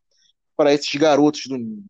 para 0.56 0.72
esses 0.72 0.94
garotos 0.94 1.42
do 1.46 1.58
mundo. 1.58 1.84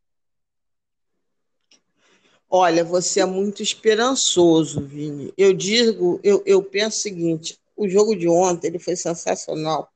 Olha, 2.49 2.83
você 2.83 3.21
é 3.21 3.25
muito 3.25 3.63
esperançoso, 3.63 4.81
Vini. 4.81 5.33
Eu 5.39 5.55
digo, 5.55 6.21
eu, 6.23 6.43
eu 6.45 6.63
penso 6.63 6.99
o 6.99 7.03
seguinte: 7.03 7.59
o 7.77 7.89
jogo 7.89 8.17
de 8.17 8.29
ontem 8.29 8.69
ele 8.69 8.79
foi 8.79 8.97
sensacional. 8.97 9.89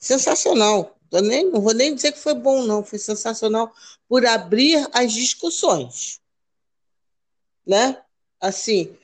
Sensacional. 0.00 0.96
Eu 1.12 1.22
nem, 1.22 1.50
não 1.50 1.60
vou 1.60 1.74
nem 1.74 1.94
dizer 1.94 2.12
que 2.12 2.18
foi 2.18 2.34
bom, 2.34 2.64
não. 2.64 2.82
Foi 2.82 2.98
sensacional 2.98 3.72
por 4.08 4.24
abrir 4.24 4.88
as 4.92 5.12
discussões. 5.12 6.20
Né? 7.66 8.00
Assim, 8.40 8.96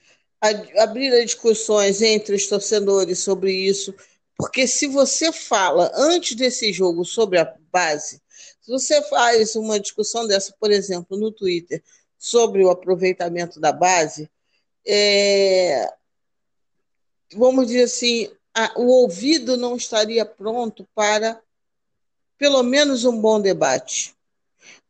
abrir 0.78 1.12
as 1.12 1.26
discussões 1.26 2.00
entre 2.00 2.34
os 2.34 2.46
torcedores 2.46 3.18
sobre 3.20 3.52
isso, 3.52 3.94
porque 4.36 4.66
se 4.66 4.86
você 4.86 5.32
fala 5.32 5.90
antes 5.94 6.36
desse 6.36 6.72
jogo 6.72 7.04
sobre 7.04 7.38
a 7.38 7.54
base, 7.72 8.20
se 8.60 8.70
você 8.70 9.02
faz 9.08 9.54
uma 9.54 9.78
discussão 9.78 10.26
dessa, 10.26 10.54
por 10.58 10.70
exemplo, 10.70 11.16
no 11.16 11.30
Twitter, 11.30 11.82
sobre 12.18 12.64
o 12.64 12.70
aproveitamento 12.70 13.60
da 13.60 13.72
base, 13.72 14.30
é, 14.86 15.88
vamos 17.34 17.66
dizer 17.66 17.84
assim, 17.84 18.30
a, 18.56 18.72
o 18.80 18.86
ouvido 18.86 19.54
não 19.58 19.76
estaria 19.76 20.24
pronto 20.24 20.88
para 20.94 21.38
pelo 22.38 22.62
menos 22.62 23.04
um 23.04 23.20
bom 23.20 23.38
debate. 23.38 24.14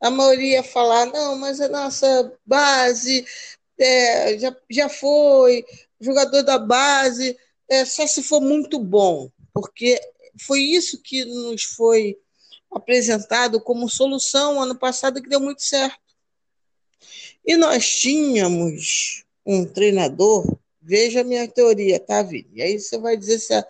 A 0.01 0.09
maioria 0.09 0.63
falar, 0.63 1.07
não, 1.07 1.37
mas 1.37 1.61
a 1.61 1.69
nossa 1.69 2.33
base 2.47 3.27
é, 3.77 4.39
já, 4.39 4.57
já 4.71 4.89
foi 4.89 5.65
jogador 6.01 6.43
da 6.43 6.59
base, 6.59 7.37
é, 7.69 7.85
só 7.85 8.07
se 8.07 8.23
for 8.23 8.41
muito 8.41 8.79
bom, 8.79 9.31
porque 9.53 10.01
foi 10.41 10.61
isso 10.61 11.03
que 11.03 11.25
nos 11.25 11.65
foi 11.65 12.17
apresentado 12.71 13.61
como 13.61 13.89
solução 13.89 14.63
ano 14.63 14.79
passado 14.79 15.21
que 15.21 15.29
deu 15.29 15.41
muito 15.41 15.63
certo. 15.63 15.99
E 17.45 17.57
nós 17.57 17.89
tínhamos 17.89 19.25
um 19.45 19.65
treinador, 19.65 20.57
veja 20.87 21.21
a 21.21 21.25
minha 21.25 21.49
teoria, 21.49 21.99
tá, 21.99 22.23
Vini? 22.23 22.49
E 22.55 22.63
aí 22.63 22.79
você 22.79 22.97
vai 22.99 23.17
dizer 23.17 23.39
se 23.41 23.53
a, 23.53 23.67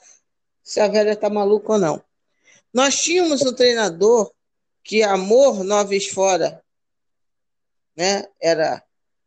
se 0.63 0.81
a 0.81 0.87
velha 0.87 1.17
tá 1.17 1.31
maluca 1.31 1.73
ou 1.73 1.79
não. 1.79 2.05
Nós 2.73 2.97
tínhamos 2.97 3.41
um 3.43 3.55
treinador 3.55 4.31
que 4.85 5.03
amor 5.03 5.65
nove 5.65 5.99
fora, 6.01 6.63
né? 7.97 8.25
Era 8.41 8.85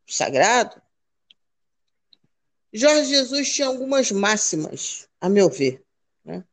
sagrado, 0.08 0.80
Jorge 2.72 3.10
Jesus 3.10 3.50
tinha 3.50 3.68
algumas 3.68 4.12
máximas, 4.12 5.10
a 5.20 5.28
meu 5.28 5.50
ver. 5.50 5.84
Né? 6.24 6.44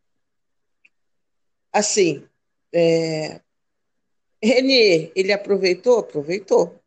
Assim, 1.72 2.26
é... 2.72 3.40
Renier, 4.42 5.12
ele 5.14 5.32
aproveitou? 5.32 5.98
Aproveitou. 5.98 6.80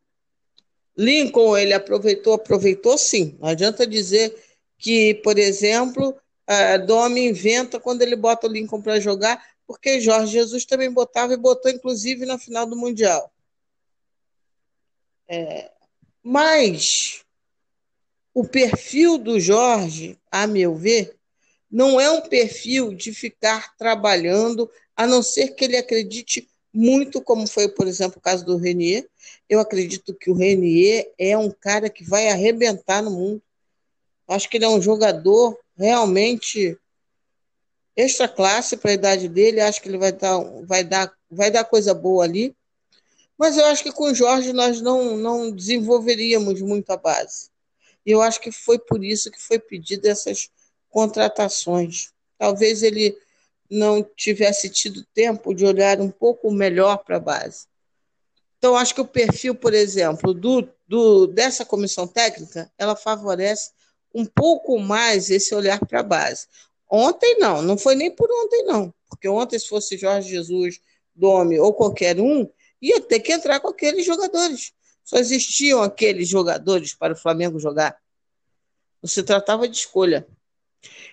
Lincoln, 1.00 1.56
ele 1.56 1.72
aproveitou? 1.72 2.34
Aproveitou 2.34 2.98
sim. 2.98 3.34
Não 3.40 3.48
adianta 3.48 3.86
dizer 3.86 4.36
que, 4.76 5.14
por 5.14 5.38
exemplo, 5.38 6.14
Domi 6.86 7.26
inventa 7.26 7.80
quando 7.80 8.02
ele 8.02 8.14
bota 8.14 8.46
o 8.46 8.50
Lincoln 8.50 8.82
para 8.82 9.00
jogar, 9.00 9.42
porque 9.66 9.98
Jorge 9.98 10.32
Jesus 10.32 10.66
também 10.66 10.90
botava 10.90 11.32
e 11.32 11.38
botou, 11.38 11.70
inclusive, 11.70 12.26
na 12.26 12.38
final 12.38 12.66
do 12.66 12.76
Mundial. 12.76 13.32
É, 15.26 15.70
mas 16.22 17.24
o 18.34 18.46
perfil 18.46 19.16
do 19.16 19.40
Jorge, 19.40 20.18
a 20.30 20.46
meu 20.46 20.74
ver, 20.74 21.16
não 21.70 21.98
é 21.98 22.10
um 22.10 22.28
perfil 22.28 22.92
de 22.92 23.14
ficar 23.14 23.74
trabalhando, 23.76 24.70
a 24.94 25.06
não 25.06 25.22
ser 25.22 25.54
que 25.54 25.64
ele 25.64 25.78
acredite 25.78 26.46
muito 26.72 27.20
como 27.20 27.46
foi, 27.46 27.68
por 27.68 27.86
exemplo, 27.86 28.18
o 28.18 28.22
caso 28.22 28.44
do 28.44 28.56
Renier. 28.56 29.08
Eu 29.48 29.60
acredito 29.60 30.14
que 30.14 30.30
o 30.30 30.34
Renier 30.34 31.12
é 31.18 31.36
um 31.36 31.50
cara 31.50 31.90
que 31.90 32.04
vai 32.04 32.28
arrebentar 32.28 33.02
no 33.02 33.10
mundo. 33.10 33.42
Acho 34.28 34.48
que 34.48 34.56
ele 34.56 34.64
é 34.64 34.68
um 34.68 34.80
jogador 34.80 35.58
realmente 35.76 36.78
extra 37.96 38.28
classe 38.28 38.76
para 38.76 38.92
a 38.92 38.94
idade 38.94 39.28
dele. 39.28 39.60
Acho 39.60 39.82
que 39.82 39.88
ele 39.88 39.98
vai 39.98 40.12
dar, 40.12 40.38
vai 40.62 40.84
dar, 40.84 41.12
vai 41.30 41.50
dar 41.50 41.64
coisa 41.64 41.92
boa 41.92 42.24
ali. 42.24 42.54
Mas 43.36 43.56
eu 43.56 43.64
acho 43.66 43.82
que 43.82 43.92
com 43.92 44.04
o 44.04 44.14
Jorge 44.14 44.52
nós 44.52 44.80
não, 44.80 45.16
não 45.16 45.50
desenvolveríamos 45.50 46.60
muito 46.60 46.90
a 46.90 46.96
base. 46.96 47.50
E 48.04 48.10
eu 48.10 48.22
acho 48.22 48.40
que 48.40 48.52
foi 48.52 48.78
por 48.78 49.02
isso 49.02 49.30
que 49.30 49.40
foi 49.40 49.58
pedido 49.58 50.06
essas 50.06 50.50
contratações. 50.88 52.12
Talvez 52.38 52.82
ele 52.82 53.16
não 53.70 54.02
tivesse 54.02 54.68
tido 54.68 55.06
tempo 55.14 55.54
de 55.54 55.64
olhar 55.64 56.00
um 56.00 56.10
pouco 56.10 56.50
melhor 56.50 56.98
para 57.04 57.16
a 57.16 57.20
base. 57.20 57.66
Então, 58.58 58.76
acho 58.76 58.94
que 58.94 59.00
o 59.00 59.06
perfil, 59.06 59.54
por 59.54 59.72
exemplo, 59.72 60.34
do, 60.34 60.68
do, 60.86 61.26
dessa 61.26 61.64
comissão 61.64 62.06
técnica, 62.06 62.70
ela 62.76 62.96
favorece 62.96 63.70
um 64.14 64.26
pouco 64.26 64.78
mais 64.78 65.30
esse 65.30 65.54
olhar 65.54 65.78
para 65.86 66.00
a 66.00 66.02
base. 66.02 66.46
Ontem 66.90 67.38
não, 67.38 67.62
não 67.62 67.78
foi 67.78 67.94
nem 67.94 68.10
por 68.10 68.28
ontem 68.30 68.64
não, 68.64 68.92
porque 69.08 69.28
ontem 69.28 69.58
se 69.58 69.68
fosse 69.68 69.96
Jorge 69.96 70.28
Jesus, 70.28 70.80
Domi 71.14 71.58
ou 71.58 71.72
qualquer 71.72 72.18
um, 72.20 72.48
ia 72.82 73.00
ter 73.00 73.20
que 73.20 73.32
entrar 73.32 73.60
com 73.60 73.68
aqueles 73.68 74.04
jogadores. 74.04 74.72
Só 75.04 75.16
existiam 75.16 75.82
aqueles 75.82 76.28
jogadores 76.28 76.94
para 76.94 77.12
o 77.12 77.16
Flamengo 77.16 77.58
jogar. 77.58 77.96
Não 79.02 79.08
se 79.08 79.22
tratava 79.22 79.68
de 79.68 79.76
escolha. 79.76 80.26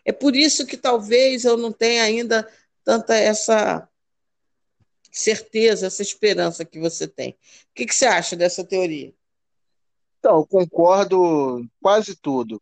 É 0.05 0.11
por 0.11 0.35
isso 0.35 0.65
que 0.65 0.77
talvez 0.77 1.45
eu 1.45 1.57
não 1.57 1.71
tenha 1.71 2.03
ainda 2.03 2.47
tanta 2.83 3.15
essa 3.15 3.87
certeza, 5.11 5.87
essa 5.87 6.01
esperança 6.01 6.63
que 6.63 6.79
você 6.79 7.07
tem. 7.07 7.31
O 7.31 7.35
que, 7.75 7.85
que 7.85 7.95
você 7.95 8.05
acha 8.05 8.35
dessa 8.35 8.63
teoria? 8.63 9.13
Então, 10.19 10.37
eu 10.37 10.45
concordo 10.45 11.65
quase 11.81 12.15
tudo. 12.15 12.61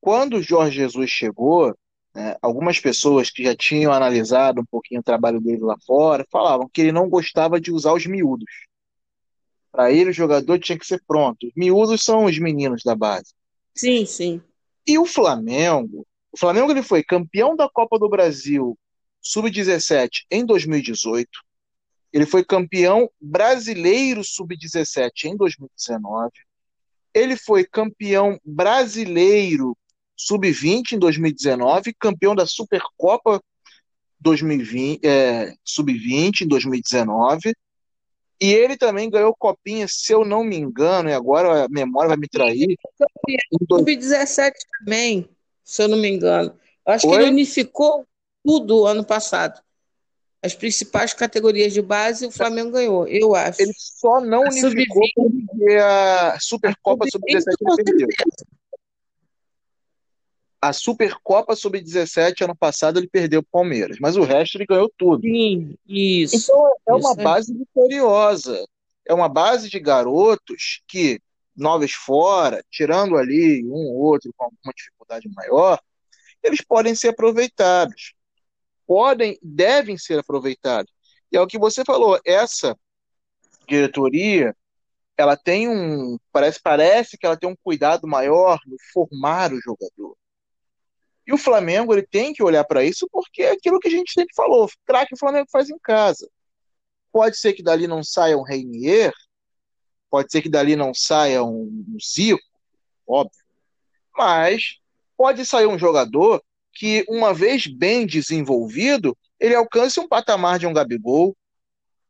Quando 0.00 0.36
o 0.36 0.42
Jorge 0.42 0.76
Jesus 0.76 1.10
chegou, 1.10 1.76
né, 2.14 2.36
algumas 2.40 2.78
pessoas 2.78 3.30
que 3.30 3.42
já 3.44 3.54
tinham 3.54 3.92
analisado 3.92 4.60
um 4.60 4.64
pouquinho 4.64 5.00
o 5.00 5.04
trabalho 5.04 5.40
dele 5.40 5.62
lá 5.62 5.76
fora 5.84 6.26
falavam 6.30 6.68
que 6.72 6.80
ele 6.80 6.92
não 6.92 7.08
gostava 7.08 7.60
de 7.60 7.72
usar 7.72 7.92
os 7.92 8.06
miúdos. 8.06 8.50
Para 9.70 9.92
ele, 9.92 10.10
o 10.10 10.14
jogador 10.14 10.58
tinha 10.58 10.78
que 10.78 10.86
ser 10.86 11.02
pronto. 11.06 11.46
Os 11.46 11.52
miúdos 11.54 12.02
são 12.02 12.24
os 12.24 12.38
meninos 12.38 12.82
da 12.82 12.94
base. 12.94 13.34
Sim, 13.74 14.06
sim. 14.06 14.40
E 14.86 14.98
o 14.98 15.04
Flamengo 15.04 16.06
o 16.36 16.38
Flamengo 16.38 16.70
ele 16.70 16.82
foi 16.82 17.02
campeão 17.02 17.56
da 17.56 17.66
Copa 17.66 17.98
do 17.98 18.10
Brasil 18.10 18.78
sub-17 19.22 20.26
em 20.30 20.44
2018. 20.44 21.26
Ele 22.12 22.26
foi 22.26 22.44
campeão 22.44 23.10
brasileiro 23.18 24.22
sub-17 24.22 25.24
em 25.24 25.34
2019. 25.34 26.30
Ele 27.14 27.36
foi 27.38 27.64
campeão 27.64 28.38
brasileiro 28.44 29.74
sub-20 30.14 30.92
em 30.92 30.98
2019, 30.98 31.94
campeão 31.98 32.34
da 32.34 32.44
Supercopa 32.44 33.42
2020, 34.20 35.06
é, 35.06 35.54
sub-20 35.64 36.42
em 36.42 36.48
2019. 36.48 37.54
E 38.38 38.52
ele 38.52 38.76
também 38.76 39.08
ganhou 39.08 39.34
copinha, 39.34 39.88
se 39.88 40.12
eu 40.12 40.22
não 40.22 40.44
me 40.44 40.56
engano, 40.56 41.08
e 41.08 41.14
agora 41.14 41.64
a 41.64 41.68
memória 41.70 42.08
vai 42.08 42.18
me 42.18 42.28
trair. 42.28 42.76
Sub-17 43.70 44.52
também 44.78 45.34
se 45.66 45.82
eu 45.82 45.88
não 45.88 45.98
me 45.98 46.08
engano. 46.08 46.54
Eu 46.86 46.92
acho 46.92 47.06
Oi? 47.08 47.12
que 47.12 47.22
ele 47.22 47.30
unificou 47.32 48.06
tudo 48.44 48.86
ano 48.86 49.04
passado. 49.04 49.60
As 50.40 50.54
principais 50.54 51.12
categorias 51.12 51.72
de 51.72 51.82
base, 51.82 52.24
o 52.24 52.30
Flamengo 52.30 52.70
ganhou, 52.70 53.06
eu 53.08 53.34
acho. 53.34 53.60
Ele 53.60 53.72
só 53.76 54.20
não 54.20 54.44
a 54.44 54.48
unificou 54.48 55.02
porque 55.14 55.74
a 55.74 56.38
Supercopa 56.38 57.04
Sub-17 57.10 57.44
ele 57.60 57.84
perdeu. 57.84 58.08
A 60.62 60.72
Supercopa 60.72 61.56
Sub-17 61.56 62.42
ano 62.42 62.54
passado 62.54 63.00
ele 63.00 63.08
perdeu 63.08 63.40
o 63.40 63.46
Palmeiras, 63.50 63.98
mas 64.00 64.16
o 64.16 64.22
resto 64.22 64.56
ele 64.56 64.66
ganhou 64.66 64.92
tudo. 64.96 65.22
Sim, 65.22 65.76
isso. 65.86 66.36
Então 66.36 66.66
é 66.88 66.96
isso 66.96 67.08
uma 67.08 67.14
base 67.16 67.52
vitoriosa. 67.52 68.64
É 69.04 69.14
uma 69.14 69.28
base 69.28 69.68
de 69.68 69.80
garotos 69.80 70.82
que, 70.86 71.20
novos 71.56 71.92
fora, 71.92 72.64
tirando 72.70 73.16
ali 73.16 73.64
um 73.64 73.72
ou 73.72 73.96
outro 73.96 74.32
com 74.36 74.44
alguma 74.44 74.72
dificuldade 74.74 74.96
dificuldade 75.06 75.28
maior, 75.34 75.80
eles 76.42 76.60
podem 76.60 76.94
ser 76.94 77.08
aproveitados. 77.08 78.14
Podem, 78.86 79.38
devem 79.42 79.96
ser 79.96 80.18
aproveitados. 80.18 80.92
E 81.30 81.36
é 81.36 81.40
o 81.40 81.46
que 81.46 81.58
você 81.58 81.84
falou, 81.84 82.20
essa 82.24 82.76
diretoria, 83.68 84.54
ela 85.16 85.36
tem 85.36 85.68
um, 85.68 86.18
parece, 86.30 86.60
parece 86.62 87.16
que 87.16 87.26
ela 87.26 87.36
tem 87.36 87.48
um 87.48 87.56
cuidado 87.56 88.06
maior 88.06 88.58
no 88.66 88.76
formar 88.92 89.52
o 89.52 89.60
jogador. 89.60 90.16
E 91.26 91.32
o 91.32 91.38
Flamengo 91.38 91.92
ele 91.92 92.06
tem 92.06 92.32
que 92.32 92.42
olhar 92.42 92.64
para 92.64 92.84
isso 92.84 93.08
porque 93.10 93.42
é 93.42 93.50
aquilo 93.52 93.80
que 93.80 93.88
a 93.88 93.90
gente 93.90 94.12
sempre 94.12 94.34
falou, 94.34 94.68
craque 94.84 95.14
o 95.14 95.18
Flamengo 95.18 95.48
faz 95.50 95.68
em 95.68 95.78
casa. 95.78 96.28
Pode 97.10 97.36
ser 97.36 97.54
que 97.54 97.62
dali 97.62 97.88
não 97.88 98.04
saia 98.04 98.38
um 98.38 98.42
Reinier, 98.42 99.12
pode 100.10 100.30
ser 100.30 100.42
que 100.42 100.48
dali 100.48 100.76
não 100.76 100.94
saia 100.94 101.42
um, 101.42 101.84
um 101.88 101.96
Zico, 102.00 102.40
óbvio, 103.06 103.42
mas 104.16 104.78
pode 105.16 105.44
sair 105.44 105.66
um 105.66 105.78
jogador 105.78 106.42
que, 106.72 107.04
uma 107.08 107.32
vez 107.32 107.66
bem 107.66 108.06
desenvolvido, 108.06 109.16
ele 109.40 109.54
alcance 109.54 109.98
um 109.98 110.08
patamar 110.08 110.58
de 110.58 110.66
um 110.66 110.72
Gabigol, 110.72 111.36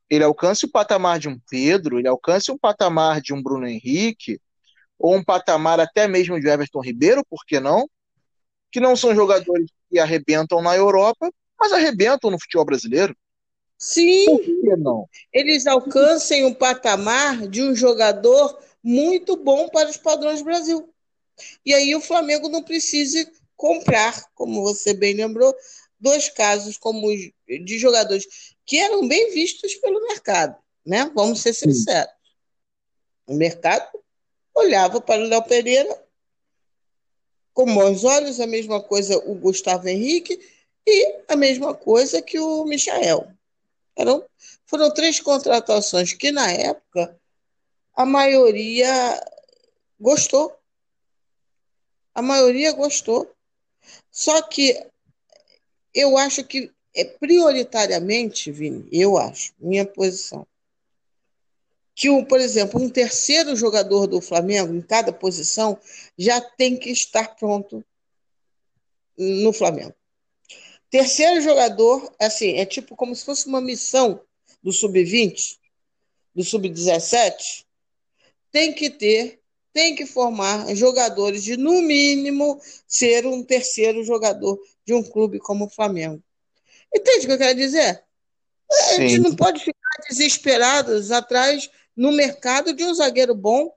ele 0.09 0.25
alcance 0.25 0.65
o 0.65 0.71
patamar 0.71 1.19
de 1.19 1.29
um 1.29 1.39
Pedro, 1.51 1.99
ele 1.99 2.09
alcance 2.09 2.51
um 2.51 2.59
patamar 2.59 3.21
de 3.21 3.33
um 3.33 3.43
Bruno 3.43 3.67
Henrique, 3.67 4.41
ou 4.99 5.15
um 5.15 5.25
patamar 5.25 5.79
até 5.81 6.09
mesmo 6.09 6.41
de 6.41 6.49
Everton 6.49 6.81
Ribeiro, 6.81 7.25
por 7.29 7.45
que 7.45 7.61
não? 7.61 7.89
Que 8.71 8.81
não 8.81 8.97
são 8.97 9.15
jogadores 9.15 9.71
que 9.91 9.99
arrebentam 9.99 10.63
na 10.63 10.77
Europa, 10.77 11.31
mas 11.59 11.73
arrebentam 11.73 12.31
no 12.31 12.41
futebol 12.41 12.65
brasileiro. 12.65 13.17
Sim. 13.79 14.27
Eles 15.33 15.67
alcancem 15.67 16.45
um 16.45 16.55
patamar 16.55 17.47
de 17.49 17.63
um 17.63 17.75
jogador 17.75 18.59
muito 18.83 19.37
bom 19.37 19.69
para 19.69 19.91
os 19.91 19.97
padrões 19.97 20.41
do 20.41 20.45
Brasil. 20.45 20.89
E 21.65 21.75
aí 21.75 21.95
o 21.95 22.01
Flamengo 22.01 22.49
não 22.49 22.63
precisa 22.63 23.31
comprar, 23.57 24.31
como 24.35 24.63
você 24.63 24.95
bem 24.95 25.15
lembrou, 25.15 25.55
dois 25.99 26.29
casos 26.29 26.77
como 26.77 27.09
de 27.47 27.79
jogadores 27.79 28.55
que 28.65 28.79
eram 28.79 29.07
bem 29.07 29.33
vistos 29.33 29.75
pelo 29.77 30.03
mercado, 30.03 30.57
né? 30.85 31.11
Vamos 31.15 31.41
ser 31.41 31.53
sinceros. 31.53 32.13
O 33.27 33.35
mercado 33.35 33.89
olhava 34.55 35.01
para 35.01 35.23
o 35.23 35.27
Léo 35.27 35.43
Pereira 35.43 36.07
com 37.53 37.75
bons 37.75 38.05
olhos, 38.05 38.39
a 38.39 38.47
mesma 38.47 38.83
coisa 38.83 39.17
o 39.27 39.35
Gustavo 39.35 39.89
Henrique 39.89 40.39
e 40.87 41.23
a 41.27 41.35
mesma 41.35 41.75
coisa 41.75 42.21
que 42.23 42.39
o 42.39 42.65
Michael. 42.65 43.33
Eram, 43.97 44.25
foram 44.67 44.93
três 44.93 45.19
contratações 45.21 46.13
que, 46.13 46.31
na 46.31 46.51
época, 46.51 47.19
a 47.95 48.05
maioria 48.05 49.21
gostou. 49.99 50.55
A 52.15 52.21
maioria 52.21 52.73
gostou. 52.73 53.35
Só 54.11 54.43
que 54.43 54.87
eu 55.95 56.19
acho 56.19 56.45
que 56.45 56.71
é 56.95 57.05
prioritariamente, 57.05 58.53
Vini, 58.53 58.87
eu 58.93 59.17
acho, 59.17 59.53
minha 59.59 59.85
posição, 59.87 60.47
que, 61.95 62.11
um, 62.11 62.23
por 62.23 62.39
exemplo, 62.39 62.81
um 62.81 62.91
terceiro 62.91 63.57
jogador 63.57 64.07
do 64.07 64.21
Flamengo 64.21 64.75
em 64.75 64.83
cada 64.83 65.11
posição 65.11 65.79
já 66.19 66.39
tem 66.41 66.77
que 66.77 66.91
estar 66.91 67.35
pronto 67.37 67.83
no 69.17 69.53
Flamengo. 69.55 69.95
Terceiro 70.91 71.41
jogador, 71.41 72.13
assim, 72.21 72.55
é 72.55 72.65
tipo 72.65 72.95
como 72.95 73.15
se 73.15 73.25
fosse 73.25 73.47
uma 73.47 73.61
missão 73.61 74.21
do 74.63 74.73
sub-20, 74.73 75.59
do 76.35 76.45
sub-17, 76.45 77.65
tem 78.51 78.73
que 78.73 78.91
ter 78.91 79.41
tem 79.73 79.95
que 79.95 80.07
formar 80.07 80.75
jogadores 80.75 81.45
de, 81.45 81.55
no 81.55 81.83
mínimo, 81.83 82.59
ser 82.89 83.27
um 83.27 83.43
terceiro 83.43 84.03
jogador 84.03 84.59
de 84.87 84.95
um 84.95 85.03
clube 85.03 85.39
como 85.39 85.67
o 85.67 85.69
Flamengo. 85.69 86.23
Entende 86.95 87.27
o 87.27 87.27
que 87.27 87.33
eu 87.33 87.39
quero 87.39 87.59
dizer? 87.59 88.03
Sim. 88.73 89.05
A 89.05 89.07
gente 89.07 89.19
não 89.19 89.37
pode 89.37 89.63
ficar 89.63 89.91
desesperados 90.09 91.13
atrás 91.13 91.69
no 91.95 92.11
mercado 92.11 92.73
de 92.73 92.85
um 92.85 92.95
zagueiro 92.95 93.35
bom 93.35 93.71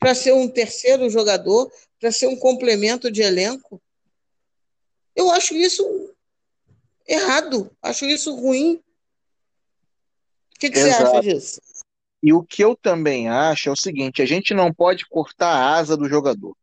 para 0.00 0.12
ser 0.12 0.32
um 0.32 0.48
terceiro 0.48 1.08
jogador, 1.08 1.70
para 2.00 2.10
ser 2.10 2.26
um 2.26 2.36
complemento 2.36 3.08
de 3.08 3.22
elenco. 3.22 3.80
Eu 5.14 5.30
acho 5.30 5.54
isso 5.54 5.84
errado, 7.08 7.74
acho 7.82 8.04
isso 8.04 8.34
ruim. 8.36 8.82
O 10.54 10.58
que, 10.60 10.70
que 10.70 10.78
você 10.78 10.90
acha 10.90 11.20
disso? 11.20 11.60
E 12.22 12.32
o 12.32 12.42
que 12.42 12.62
eu 12.62 12.76
também 12.76 13.28
acho 13.28 13.68
é 13.68 13.72
o 13.72 13.76
seguinte: 13.76 14.20
a 14.20 14.26
gente 14.26 14.52
não 14.52 14.72
pode 14.72 15.06
cortar 15.06 15.50
a 15.50 15.76
asa 15.76 15.96
do 15.96 16.08
jogador. 16.08 16.56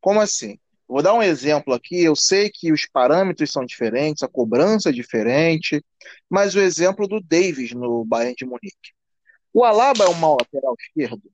Como 0.00 0.20
assim? 0.20 0.58
Vou 0.86 1.02
dar 1.02 1.12
um 1.12 1.22
exemplo 1.22 1.74
aqui. 1.74 2.02
Eu 2.02 2.16
sei 2.16 2.48
que 2.48 2.72
os 2.72 2.86
parâmetros 2.86 3.50
são 3.50 3.64
diferentes, 3.66 4.22
a 4.22 4.28
cobrança 4.28 4.88
é 4.88 4.92
diferente, 4.92 5.84
mas 6.30 6.54
o 6.54 6.60
exemplo 6.60 7.06
do 7.06 7.20
Davis 7.20 7.72
no 7.72 8.04
Bayern 8.04 8.34
de 8.34 8.46
Munique. 8.46 8.92
O 9.52 9.64
Alaba 9.64 10.04
é 10.04 10.08
um 10.08 10.14
mau 10.14 10.36
lateral 10.40 10.74
esquerdo? 10.78 11.30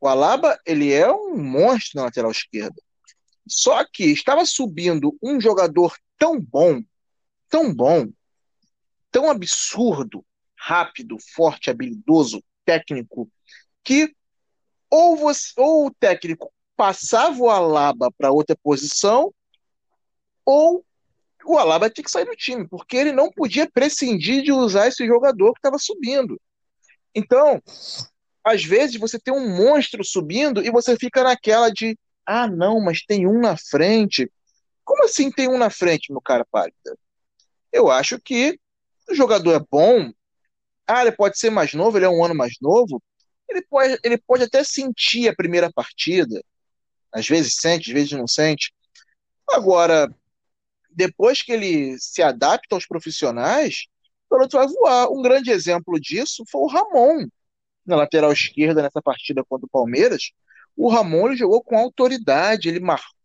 O 0.00 0.08
Alaba, 0.08 0.58
ele 0.66 0.92
é 0.92 1.12
um 1.12 1.36
monstro 1.36 1.98
na 1.98 2.04
lateral 2.04 2.30
esquerda. 2.30 2.82
Só 3.46 3.84
que 3.84 4.04
estava 4.04 4.44
subindo 4.46 5.16
um 5.22 5.40
jogador 5.40 5.94
tão 6.20 6.38
bom, 6.38 6.82
tão 7.48 7.74
bom, 7.74 8.06
tão 9.10 9.30
absurdo, 9.30 10.22
rápido, 10.54 11.16
forte, 11.34 11.70
habilidoso, 11.70 12.44
técnico, 12.62 13.26
que 13.82 14.14
ou, 14.90 15.16
você, 15.16 15.52
ou 15.56 15.86
o 15.86 15.94
técnico 15.94 16.52
passava 16.76 17.40
o 17.40 17.48
Alaba 17.48 18.12
para 18.12 18.30
outra 18.30 18.54
posição, 18.62 19.32
ou 20.44 20.84
o 21.46 21.56
Alaba 21.56 21.88
tinha 21.88 22.04
que 22.04 22.10
sair 22.10 22.26
do 22.26 22.36
time, 22.36 22.68
porque 22.68 22.98
ele 22.98 23.12
não 23.12 23.32
podia 23.32 23.70
prescindir 23.70 24.42
de 24.42 24.52
usar 24.52 24.88
esse 24.88 25.06
jogador 25.06 25.54
que 25.54 25.60
estava 25.60 25.78
subindo. 25.78 26.38
Então, 27.14 27.62
às 28.44 28.62
vezes 28.62 28.96
você 28.96 29.18
tem 29.18 29.32
um 29.32 29.56
monstro 29.56 30.04
subindo 30.04 30.62
e 30.62 30.70
você 30.70 30.96
fica 30.96 31.22
naquela 31.22 31.70
de 31.70 31.98
ah, 32.26 32.46
não, 32.46 32.78
mas 32.78 33.02
tem 33.02 33.26
um 33.26 33.40
na 33.40 33.56
frente. 33.56 34.30
Como 34.90 35.04
assim 35.04 35.30
tem 35.30 35.46
um 35.46 35.56
na 35.56 35.70
frente, 35.70 36.10
meu 36.10 36.20
cara 36.20 36.44
pálida? 36.44 36.98
Eu 37.72 37.88
acho 37.88 38.18
que 38.18 38.58
o 39.08 39.14
jogador 39.14 39.54
é 39.54 39.60
bom. 39.70 40.12
Ah, 40.84 41.02
ele 41.02 41.12
pode 41.12 41.38
ser 41.38 41.48
mais 41.48 41.72
novo, 41.74 41.96
ele 41.96 42.06
é 42.06 42.08
um 42.08 42.24
ano 42.24 42.34
mais 42.34 42.54
novo. 42.60 43.00
Ele 43.48 43.62
pode, 43.62 44.00
ele 44.02 44.18
pode 44.18 44.42
até 44.42 44.64
sentir 44.64 45.28
a 45.28 45.36
primeira 45.36 45.72
partida, 45.72 46.42
às 47.12 47.28
vezes 47.28 47.54
sente, 47.54 47.88
às 47.88 47.94
vezes 47.94 48.10
não 48.18 48.26
sente. 48.26 48.74
Agora, 49.48 50.12
depois 50.90 51.40
que 51.40 51.52
ele 51.52 51.96
se 52.00 52.20
adapta 52.20 52.74
aos 52.74 52.84
profissionais, 52.84 53.86
o 54.28 54.34
garoto 54.34 54.56
vai 54.56 54.66
voar. 54.66 55.08
Um 55.08 55.22
grande 55.22 55.52
exemplo 55.52 56.00
disso 56.00 56.42
foi 56.50 56.62
o 56.62 56.66
Ramon, 56.66 57.28
na 57.86 57.94
lateral 57.94 58.32
esquerda, 58.32 58.82
nessa 58.82 59.00
partida 59.00 59.44
contra 59.44 59.66
o 59.66 59.70
Palmeiras. 59.70 60.32
O 60.76 60.88
Ramon 60.88 61.28
ele 61.28 61.36
jogou 61.36 61.62
com 61.62 61.78
autoridade, 61.78 62.68
ele 62.68 62.80
marcou, 62.80 63.19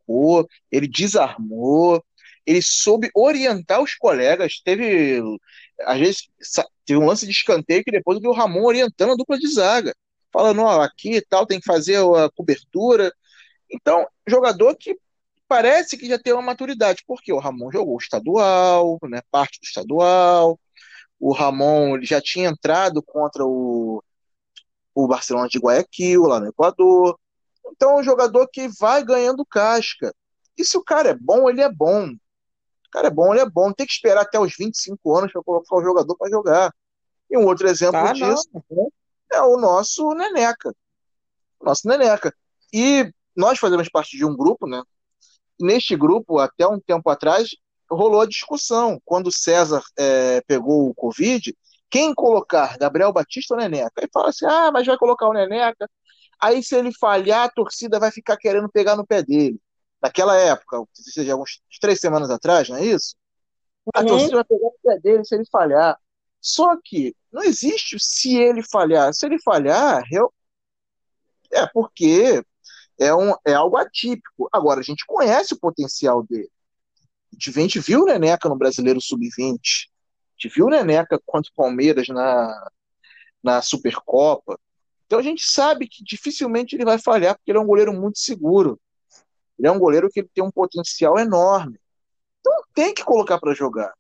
ele 0.71 0.87
desarmou, 0.87 2.03
ele 2.45 2.61
soube 2.61 3.09
orientar 3.15 3.81
os 3.81 3.95
colegas. 3.95 4.61
Teve, 4.63 5.21
às 5.81 5.99
vezes, 5.99 6.29
teve 6.85 6.99
um 6.99 7.05
lance 7.05 7.25
de 7.25 7.31
escanteio 7.31 7.83
que 7.83 7.91
depois 7.91 8.17
eu 8.17 8.21
vi 8.21 8.27
o 8.27 8.33
Ramon 8.33 8.63
orientando 8.63 9.13
a 9.13 9.15
dupla 9.15 9.37
de 9.37 9.47
zaga, 9.47 9.93
falando: 10.31 10.61
ó, 10.61 10.81
aqui 10.81 11.21
tal, 11.29 11.45
tem 11.45 11.59
que 11.59 11.65
fazer 11.65 11.97
a 11.97 12.29
cobertura. 12.35 13.11
Então, 13.71 14.07
jogador 14.27 14.75
que 14.75 14.97
parece 15.47 15.97
que 15.97 16.07
já 16.07 16.19
tem 16.19 16.33
uma 16.33 16.41
maturidade, 16.41 17.03
porque 17.07 17.31
o 17.33 17.39
Ramon 17.39 17.71
jogou 17.71 17.97
estadual, 17.97 18.99
né, 19.03 19.21
parte 19.31 19.59
do 19.59 19.65
estadual. 19.65 20.59
O 21.19 21.33
Ramon 21.33 22.01
já 22.01 22.21
tinha 22.21 22.49
entrado 22.49 23.01
contra 23.01 23.45
o, 23.45 24.03
o 24.93 25.07
Barcelona 25.07 25.47
de 25.47 25.59
Guayaquil, 25.59 26.23
lá 26.23 26.39
no 26.39 26.47
Equador. 26.47 27.17
Então 27.71 27.91
é 27.91 27.95
um 27.99 28.03
jogador 28.03 28.47
que 28.47 28.67
vai 28.79 29.03
ganhando 29.03 29.45
casca. 29.45 30.13
E 30.57 30.63
se 30.63 30.77
o 30.77 30.83
cara 30.83 31.09
é 31.09 31.13
bom, 31.13 31.49
ele 31.49 31.61
é 31.61 31.69
bom. 31.69 32.07
O 32.07 32.89
cara 32.91 33.07
é 33.07 33.11
bom, 33.11 33.33
ele 33.33 33.41
é 33.41 33.49
bom. 33.49 33.67
Não 33.67 33.73
tem 33.73 33.85
que 33.85 33.93
esperar 33.93 34.21
até 34.21 34.39
os 34.39 34.55
25 34.57 35.15
anos 35.15 35.31
para 35.31 35.43
colocar 35.43 35.75
o 35.75 35.83
jogador 35.83 36.15
para 36.15 36.29
jogar. 36.29 36.73
E 37.29 37.37
um 37.37 37.45
outro 37.45 37.67
exemplo 37.67 38.01
tá, 38.01 38.13
disso 38.13 38.49
né, 38.53 38.87
é 39.33 39.41
o 39.41 39.57
nosso 39.57 40.13
Neneca. 40.13 40.73
O 41.59 41.65
nosso 41.65 41.87
Neneca. 41.87 42.33
E 42.71 43.11
nós 43.35 43.59
fazemos 43.59 43.89
parte 43.89 44.17
de 44.17 44.25
um 44.25 44.35
grupo, 44.35 44.67
né? 44.67 44.81
Neste 45.59 45.95
grupo, 45.95 46.39
até 46.39 46.67
um 46.67 46.79
tempo 46.79 47.09
atrás, 47.09 47.49
rolou 47.89 48.21
a 48.21 48.25
discussão. 48.27 49.01
Quando 49.03 49.27
o 49.27 49.31
César 49.31 49.81
é, 49.97 50.41
pegou 50.41 50.89
o 50.89 50.93
Covid, 50.93 51.55
quem 51.89 52.13
colocar, 52.13 52.77
Gabriel 52.77 53.11
Batista 53.13 53.53
ou 53.53 53.59
Neneca? 53.59 54.01
Aí 54.01 54.09
fala 54.13 54.29
assim: 54.29 54.45
ah, 54.45 54.71
mas 54.71 54.85
vai 54.85 54.97
colocar 54.97 55.27
o 55.27 55.33
Neneca. 55.33 55.89
Aí, 56.39 56.63
se 56.63 56.75
ele 56.75 56.91
falhar, 56.93 57.45
a 57.45 57.49
torcida 57.49 57.99
vai 57.99 58.11
ficar 58.11 58.37
querendo 58.37 58.69
pegar 58.69 58.95
no 58.95 59.05
pé 59.05 59.23
dele. 59.23 59.59
Naquela 60.01 60.37
época, 60.37 60.83
seja, 60.93 61.35
uns 61.35 61.61
três 61.79 61.99
semanas 61.99 62.29
atrás, 62.29 62.69
não 62.69 62.77
é 62.77 62.85
isso? 62.85 63.15
A 63.93 64.01
uhum. 64.01 64.07
torcida 64.07 64.35
vai 64.35 64.43
pegar 64.43 64.65
no 64.65 64.75
pé 64.83 64.99
dele 64.99 65.25
se 65.25 65.35
ele 65.35 65.45
falhar. 65.51 65.97
Só 66.41 66.75
que 66.83 67.15
não 67.31 67.43
existe 67.43 67.97
se 67.99 68.37
ele 68.37 68.61
falhar. 68.63 69.13
Se 69.13 69.25
ele 69.25 69.39
falhar, 69.41 70.03
eu... 70.11 70.31
é 71.51 71.65
porque 71.67 72.43
é, 72.99 73.13
um, 73.13 73.33
é 73.45 73.53
algo 73.53 73.77
atípico. 73.77 74.47
Agora, 74.51 74.79
a 74.79 74.83
gente 74.83 75.05
conhece 75.05 75.53
o 75.53 75.59
potencial 75.59 76.23
dele. 76.23 76.49
A 77.35 77.59
gente 77.59 77.79
viu 77.79 78.03
o 78.03 78.05
Neneca 78.05 78.47
no 78.47 78.55
Brasileiro 78.55 79.01
Sub-20. 79.01 79.57
A 79.57 80.41
gente 80.41 80.55
viu 80.55 80.67
o 80.67 80.69
Neneca 80.69 81.19
contra 81.25 81.51
o 81.51 81.55
Palmeiras 81.55 82.07
na, 82.07 82.69
na 83.43 83.61
Supercopa. 83.61 84.59
Então 85.05 85.19
a 85.19 85.21
gente 85.21 85.45
sabe 85.45 85.87
que 85.87 86.03
dificilmente 86.03 86.75
ele 86.75 86.85
vai 86.85 86.97
falhar, 86.97 87.35
porque 87.35 87.51
ele 87.51 87.57
é 87.57 87.61
um 87.61 87.67
goleiro 87.67 87.93
muito 87.93 88.19
seguro. 88.19 88.79
Ele 89.57 89.67
é 89.67 89.71
um 89.71 89.79
goleiro 89.79 90.09
que 90.09 90.23
tem 90.23 90.43
um 90.43 90.51
potencial 90.51 91.17
enorme. 91.17 91.79
Então 92.39 92.53
tem 92.73 92.93
que 92.93 93.03
colocar 93.03 93.39
para 93.39 93.53
jogar. 93.53 93.93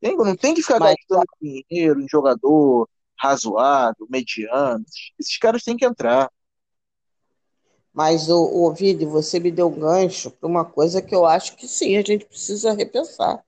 Tem, 0.00 0.16
não 0.16 0.36
tem 0.36 0.54
que 0.54 0.62
ficar 0.62 0.78
Mas... 0.78 0.94
gastando 0.96 1.26
dinheiro 1.40 2.00
em 2.00 2.08
jogador 2.08 2.88
razoável, 3.18 4.06
mediano. 4.08 4.84
Esses 5.18 5.36
caras 5.38 5.62
têm 5.62 5.76
que 5.76 5.84
entrar. 5.84 6.30
Mas, 7.92 8.28
o, 8.28 8.64
Ovidio, 8.64 9.10
você 9.10 9.40
me 9.40 9.50
deu 9.50 9.68
gancho 9.68 10.30
para 10.30 10.48
uma 10.48 10.64
coisa 10.64 11.02
que 11.02 11.14
eu 11.14 11.26
acho 11.26 11.56
que 11.56 11.66
sim, 11.66 11.96
a 11.96 12.02
gente 12.02 12.26
precisa 12.26 12.72
repensar. 12.72 13.44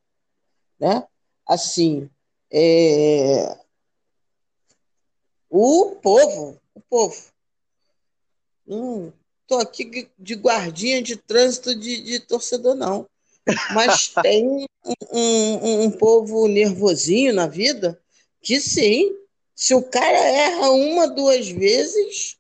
Né? 0.79 1.07
Assim, 1.47 2.11
é... 2.51 3.57
o 5.49 5.95
povo 6.03 6.61
o 6.81 6.85
povo. 6.89 7.23
Não 8.67 9.13
estou 9.43 9.59
aqui 9.59 10.09
de 10.19 10.35
guardinha 10.35 11.03
de 11.03 11.17
trânsito 11.17 11.75
de, 11.75 12.01
de 12.03 12.21
torcedor, 12.21 12.75
não. 12.75 13.07
Mas 13.75 14.09
tem 14.23 14.47
um, 14.47 14.67
um, 15.13 15.83
um 15.83 15.91
povo 15.91 16.47
nervosinho 16.49 17.35
na 17.35 17.47
vida 17.47 18.01
que 18.43 18.61
sim, 18.61 19.15
se 19.55 19.75
o 19.75 19.83
cara 19.83 20.19
erra 20.19 20.71
uma, 20.71 21.07
duas 21.07 21.49
vezes, 21.49 22.39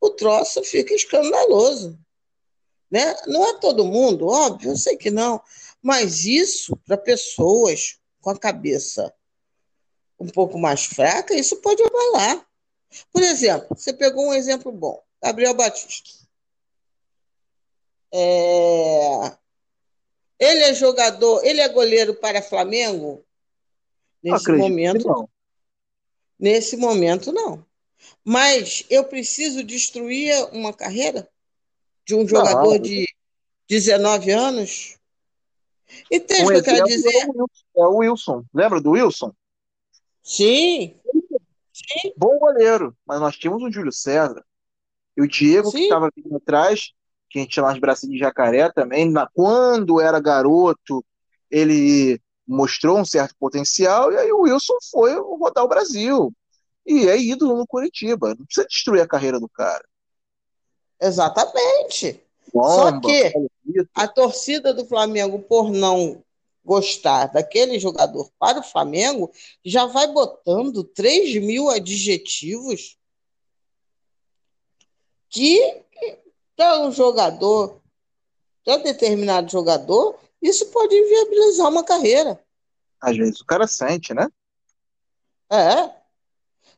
o 0.00 0.10
troço 0.10 0.62
fica 0.64 0.94
escandaloso. 0.94 1.98
Né? 2.90 3.14
Não 3.26 3.46
é 3.46 3.58
todo 3.58 3.84
mundo, 3.84 4.26
óbvio, 4.26 4.70
eu 4.70 4.76
sei 4.76 4.96
que 4.96 5.10
não, 5.10 5.40
mas 5.82 6.24
isso 6.24 6.76
para 6.86 6.96
pessoas 6.96 7.98
com 8.20 8.30
a 8.30 8.38
cabeça 8.38 9.12
um 10.18 10.28
pouco 10.28 10.58
mais 10.58 10.84
fraca, 10.84 11.34
isso 11.34 11.56
pode 11.56 11.82
abalar. 11.82 12.46
Por 13.12 13.22
exemplo, 13.22 13.76
você 13.76 13.92
pegou 13.92 14.28
um 14.28 14.34
exemplo 14.34 14.72
bom, 14.72 15.02
Gabriel 15.22 15.54
Batista. 15.54 16.10
É... 18.12 19.36
Ele 20.38 20.60
é 20.64 20.74
jogador, 20.74 21.44
ele 21.44 21.60
é 21.60 21.68
goleiro 21.68 22.14
para 22.14 22.42
Flamengo? 22.42 23.24
Nesse 24.22 24.52
momento, 24.52 25.06
não. 25.06 25.28
Nesse 26.38 26.76
momento, 26.76 27.32
não. 27.32 27.64
Mas 28.24 28.84
eu 28.90 29.04
preciso 29.04 29.64
destruir 29.64 30.34
uma 30.52 30.72
carreira 30.72 31.28
de 32.04 32.14
um 32.14 32.26
jogador 32.26 32.74
não. 32.74 32.78
de 32.78 33.06
19 33.68 34.30
anos? 34.30 34.96
Entende 36.10 36.44
o 36.44 36.48
que 36.48 36.56
eu 36.56 36.62
quero 36.62 36.84
dizer? 36.84 37.28
É 37.76 37.84
o 37.84 37.96
Wilson. 37.96 38.44
Lembra 38.52 38.80
do 38.80 38.90
Wilson? 38.90 39.32
Sim. 40.22 40.94
Sim. 41.76 42.12
Bom 42.16 42.38
goleiro, 42.38 42.96
mas 43.06 43.20
nós 43.20 43.36
tínhamos 43.36 43.62
um 43.62 43.70
Júlio 43.70 43.92
César. 43.92 44.42
E 45.16 45.22
o 45.22 45.28
Diego, 45.28 45.70
Sim. 45.70 45.78
que 45.78 45.82
estava 45.84 46.06
aqui 46.08 46.22
atrás, 46.34 46.92
que 47.28 47.38
a 47.38 47.42
gente 47.42 47.54
chama 47.54 47.74
de 47.74 47.80
bracinho 47.80 48.12
de 48.12 48.18
jacaré 48.18 48.70
também, 48.72 49.10
na, 49.10 49.28
quando 49.34 50.00
era 50.00 50.18
garoto, 50.18 51.04
ele 51.50 52.20
mostrou 52.46 52.98
um 52.98 53.04
certo 53.04 53.34
potencial, 53.38 54.12
e 54.12 54.16
aí 54.16 54.32
o 54.32 54.42
Wilson 54.42 54.76
foi 54.90 55.14
rodar 55.18 55.64
o 55.64 55.68
Brasil. 55.68 56.32
E 56.86 57.08
é 57.08 57.18
ídolo 57.18 57.56
no 57.56 57.66
Curitiba. 57.66 58.28
Não 58.28 58.46
precisa 58.46 58.66
destruir 58.66 59.02
a 59.02 59.08
carreira 59.08 59.40
do 59.40 59.48
cara. 59.48 59.84
Exatamente. 61.00 62.22
Bomba, 62.54 62.68
Só 62.68 63.00
que 63.00 63.32
a 63.94 64.08
torcida 64.08 64.72
do 64.72 64.86
Flamengo, 64.86 65.40
por 65.40 65.70
não 65.70 66.22
gostar 66.66 67.26
daquele 67.26 67.78
jogador 67.78 68.28
para 68.38 68.58
o 68.58 68.62
Flamengo, 68.62 69.30
já 69.64 69.86
vai 69.86 70.08
botando 70.08 70.82
3 70.82 71.40
mil 71.42 71.70
adjetivos 71.70 72.98
que 75.30 75.82
para 76.56 76.80
um 76.80 76.90
jogador, 76.90 77.80
para 78.64 78.78
determinado 78.78 79.50
jogador, 79.50 80.18
isso 80.42 80.66
pode 80.66 80.94
inviabilizar 80.94 81.68
uma 81.68 81.84
carreira. 81.84 82.42
Às 83.00 83.16
vezes 83.16 83.40
o 83.40 83.44
cara 83.44 83.66
sente, 83.66 84.12
né? 84.12 84.28
É. 85.50 85.94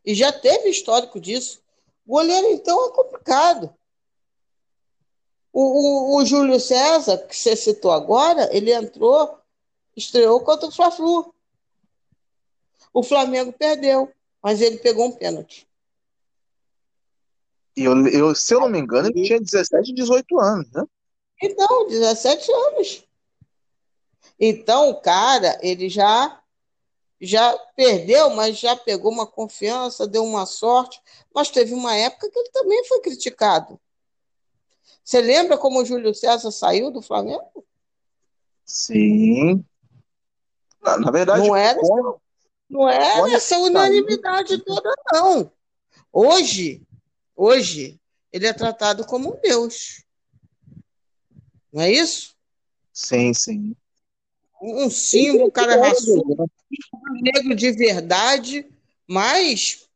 E 0.05 0.15
já 0.15 0.33
teve 0.33 0.69
histórico 0.69 1.19
disso. 1.19 1.63
O 2.07 2.13
goleiro, 2.13 2.49
então, 2.49 2.89
é 2.89 2.93
complicado. 2.93 3.75
O, 5.53 5.63
o, 5.63 6.17
o 6.17 6.25
Júlio 6.25 6.59
César, 6.61 7.19
que 7.19 7.37
você 7.37 7.57
citou 7.57 7.91
agora, 7.91 8.49
ele 8.55 8.73
entrou, 8.73 9.38
estreou 9.99 10.41
contra 10.41 10.69
o 10.69 10.73
Fla-Flu. 10.73 11.35
O 12.93 13.03
Flamengo 13.03 13.53
perdeu, 13.53 14.11
mas 14.43 14.61
ele 14.61 14.79
pegou 14.79 15.07
um 15.07 15.13
pênalti. 15.13 15.69
E 17.77 17.85
eu, 17.85 18.07
eu, 18.09 18.35
se 18.35 18.55
eu 18.55 18.61
não 18.61 18.69
me 18.69 18.79
engano, 18.79 19.09
ele 19.09 19.23
tinha 19.25 19.41
17, 19.41 19.93
18 19.93 20.39
anos, 20.41 20.71
né? 20.73 20.85
Então, 21.41 21.87
17 21.87 22.51
anos. 22.51 23.05
Então, 24.41 24.91
o 24.91 25.01
cara, 25.01 25.59
ele 25.63 25.89
já 25.89 26.41
já 27.21 27.53
perdeu, 27.75 28.31
mas 28.31 28.59
já 28.59 28.77
pegou 28.77 29.11
uma 29.11 29.27
confiança, 29.27 30.07
deu 30.07 30.25
uma 30.25 30.47
sorte. 30.47 31.01
Mas 31.35 31.51
teve 31.51 31.75
uma 31.75 31.95
época 31.95 32.31
que 32.31 32.39
ele 32.39 32.51
também 32.51 32.85
foi 32.85 33.01
criticado. 33.01 33.79
Você 35.03 35.21
lembra 35.21 35.59
como 35.59 35.81
o 35.81 35.85
Júlio 35.85 36.15
César 36.15 36.51
saiu 36.53 36.91
do 36.91 37.03
Flamengo? 37.03 37.65
Sim. 38.65 39.65
Na, 40.83 40.99
na 40.99 41.11
verdade, 41.11 41.47
não 41.47 41.57
era, 41.57 41.79
como... 41.79 42.21
não 42.69 42.89
era 42.89 43.31
essa 43.33 43.59
unanimidade 43.59 44.59
toda, 44.59 44.95
não. 45.13 45.53
Hoje, 46.13 46.83
hoje, 47.35 48.01
ele 48.33 48.47
é 48.47 48.53
tratado 48.53 49.05
como 49.05 49.35
um 49.35 49.41
Deus. 49.41 50.05
Não 51.73 51.83
é 51.83 51.93
isso? 51.93 52.35
Sim, 52.93 53.33
sim. 53.35 53.77
Um 54.61 54.91
símbolo, 54.91 55.47
um 55.47 55.51
cara 55.51 55.77
raçudo, 55.77 56.45
um 56.95 57.21
negro 57.23 57.55
de 57.55 57.71
verdade, 57.71 58.69
mas 59.07 59.89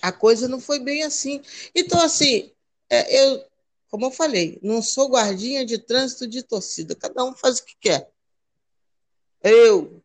a 0.00 0.10
coisa 0.10 0.48
não 0.48 0.60
foi 0.60 0.80
bem 0.80 1.02
assim. 1.02 1.42
Então, 1.74 2.00
assim, 2.00 2.50
é, 2.88 3.22
eu, 3.22 3.44
como 3.88 4.06
eu 4.06 4.10
falei, 4.10 4.58
não 4.62 4.82
sou 4.82 5.10
guardinha 5.10 5.64
de 5.64 5.78
trânsito 5.78 6.26
de 6.26 6.42
torcida. 6.42 6.94
Cada 6.96 7.24
um 7.24 7.34
faz 7.34 7.58
o 7.58 7.64
que 7.64 7.76
quer. 7.80 8.11
Eu, 9.42 10.02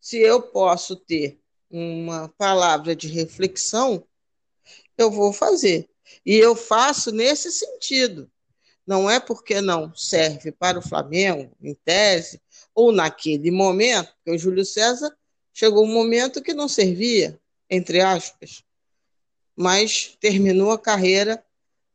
se 0.00 0.18
eu 0.18 0.40
posso 0.40 0.96
ter 0.96 1.38
uma 1.70 2.28
palavra 2.38 2.94
de 2.94 3.08
reflexão, 3.08 4.06
eu 4.96 5.10
vou 5.10 5.32
fazer. 5.32 5.88
E 6.24 6.36
eu 6.36 6.54
faço 6.54 7.10
nesse 7.10 7.50
sentido. 7.50 8.30
Não 8.86 9.10
é 9.10 9.18
porque 9.18 9.60
não 9.60 9.92
serve 9.94 10.52
para 10.52 10.78
o 10.78 10.82
Flamengo, 10.88 11.50
em 11.60 11.74
tese, 11.74 12.40
ou 12.72 12.92
naquele 12.92 13.50
momento, 13.50 14.12
porque 14.14 14.30
o 14.30 14.38
Júlio 14.38 14.64
César 14.64 15.14
chegou 15.52 15.84
um 15.84 15.92
momento 15.92 16.42
que 16.42 16.54
não 16.54 16.68
servia, 16.68 17.40
entre 17.68 18.00
aspas, 18.00 18.62
mas 19.56 20.16
terminou 20.20 20.70
a 20.70 20.78
carreira 20.78 21.42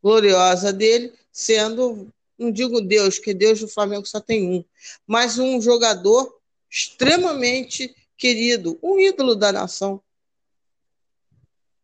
gloriosa 0.02 0.74
dele, 0.74 1.14
sendo, 1.32 2.12
não 2.38 2.52
digo 2.52 2.82
Deus, 2.82 3.20
que 3.20 3.34
Deus 3.34 3.60
do 3.60 3.68
Flamengo 3.68 4.06
só 4.06 4.20
tem 4.20 4.50
um, 4.50 4.66
mas 5.08 5.38
um 5.38 5.62
jogador 5.62 6.41
extremamente 6.72 7.94
querido, 8.18 8.80
um 8.82 8.98
ídolo 8.98 9.36
da 9.36 9.52
nação. 9.52 10.02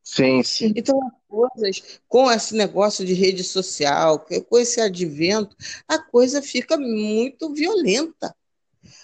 Sim, 0.02 0.42
sim. 0.42 0.72
Então, 0.74 0.98
as 1.06 1.14
coisas, 1.28 2.00
com 2.08 2.32
esse 2.32 2.56
negócio 2.56 3.06
de 3.06 3.14
rede 3.14 3.44
social, 3.44 4.26
com 4.50 4.58
esse 4.58 4.80
advento, 4.80 5.54
a 5.86 6.00
coisa 6.00 6.42
fica 6.42 6.78
muito 6.78 7.54
violenta, 7.54 8.34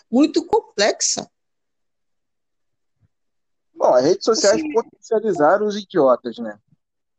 muito 0.09 0.45
complexa. 0.45 1.29
Bom, 3.75 3.93
as 3.93 4.05
redes 4.05 4.23
sociais 4.23 4.61
sim. 4.61 4.71
potencializaram 4.71 5.65
os 5.67 5.75
idiotas, 5.75 6.37
né? 6.37 6.57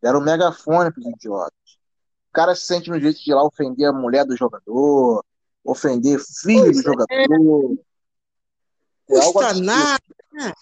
Deram 0.01 0.21
um 0.21 0.25
megafone 0.25 0.91
para 0.91 1.01
os 1.01 1.07
idiotas. 1.07 1.79
O 2.31 2.33
cara 2.33 2.55
se 2.55 2.67
sente 2.67 2.89
no 2.89 2.97
direito 2.97 3.23
de 3.23 3.31
ir 3.31 3.35
lá 3.35 3.45
ofender 3.45 3.87
a 3.87 3.93
mulher 3.93 4.25
do 4.25 4.35
jogador, 4.35 5.23
ofender 5.63 6.19
filho 6.19 6.65
pois 6.65 6.77
do 6.77 6.81
é. 6.81 6.83
jogador. 6.83 7.79
Custa 9.07 9.51
é 9.51 9.55
nada. 9.55 10.57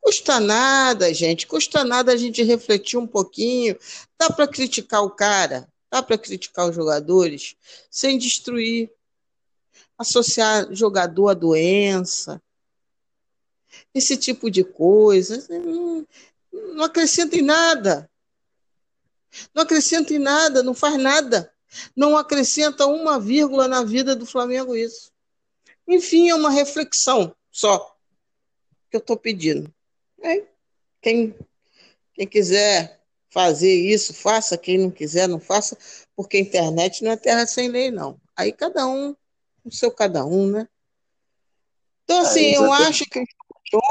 Custa 0.00 0.40
nada, 0.40 1.12
gente. 1.12 1.46
Custa 1.46 1.84
nada 1.84 2.12
a 2.12 2.16
gente 2.16 2.42
refletir 2.42 2.98
um 2.98 3.06
pouquinho. 3.06 3.78
Dá 4.18 4.30
para 4.30 4.48
criticar 4.48 5.02
o 5.02 5.10
cara, 5.10 5.68
dá 5.90 6.02
para 6.02 6.16
criticar 6.16 6.68
os 6.68 6.74
jogadores, 6.74 7.56
sem 7.90 8.18
destruir. 8.18 8.90
Associar 9.98 10.72
jogador 10.74 11.28
à 11.28 11.34
doença. 11.34 12.40
Esse 13.94 14.16
tipo 14.16 14.50
de 14.50 14.64
coisa. 14.64 15.46
Não, 15.50 16.06
não 16.74 16.84
acrescenta 16.84 17.36
em 17.36 17.42
nada. 17.42 18.10
Não 19.54 19.62
acrescenta 19.62 20.14
em 20.14 20.18
nada, 20.18 20.62
não 20.62 20.72
faz 20.72 20.96
nada. 20.96 21.52
Não 21.94 22.16
acrescenta 22.16 22.86
uma 22.86 23.20
vírgula 23.20 23.68
na 23.68 23.84
vida 23.84 24.16
do 24.16 24.24
Flamengo 24.24 24.74
isso. 24.74 25.12
Enfim, 25.86 26.30
é 26.30 26.34
uma 26.34 26.50
reflexão 26.50 27.34
só 27.60 27.94
que 28.90 28.96
eu 28.96 29.00
estou 29.00 29.18
pedindo. 29.18 29.70
É, 30.22 30.42
quem, 31.02 31.34
quem 32.14 32.26
quiser 32.26 32.98
fazer 33.28 33.74
isso, 33.74 34.14
faça. 34.14 34.56
Quem 34.56 34.78
não 34.78 34.90
quiser, 34.90 35.28
não 35.28 35.38
faça, 35.38 35.76
porque 36.16 36.38
a 36.38 36.40
internet 36.40 37.04
não 37.04 37.10
é 37.10 37.16
terra 37.18 37.46
sem 37.46 37.68
lei, 37.68 37.90
não. 37.90 38.18
Aí 38.34 38.50
cada 38.50 38.86
um, 38.86 39.14
o 39.62 39.70
seu 39.70 39.90
cada 39.90 40.24
um, 40.24 40.46
né? 40.46 40.66
Então, 42.04 42.16
é, 42.16 42.22
assim, 42.22 42.54
eu 42.54 42.72
acho 42.72 43.04
que 43.04 43.22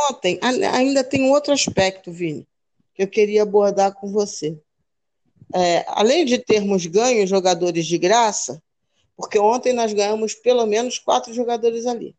ontem 0.09 0.39
ainda 0.41 1.03
tem 1.03 1.21
um 1.21 1.31
outro 1.31 1.53
aspecto, 1.53 2.11
Vini, 2.11 2.47
que 2.95 3.03
eu 3.03 3.07
queria 3.07 3.43
abordar 3.43 3.93
com 3.93 4.11
você. 4.11 4.59
É, 5.53 5.85
além 5.87 6.25
de 6.25 6.39
termos 6.39 6.87
ganho 6.87 7.27
jogadores 7.27 7.85
de 7.85 7.99
graça, 7.99 8.61
porque 9.15 9.37
ontem 9.37 9.73
nós 9.73 9.93
ganhamos 9.93 10.33
pelo 10.33 10.65
menos 10.65 10.97
quatro 10.97 11.31
jogadores 11.35 11.85
ali. 11.85 12.15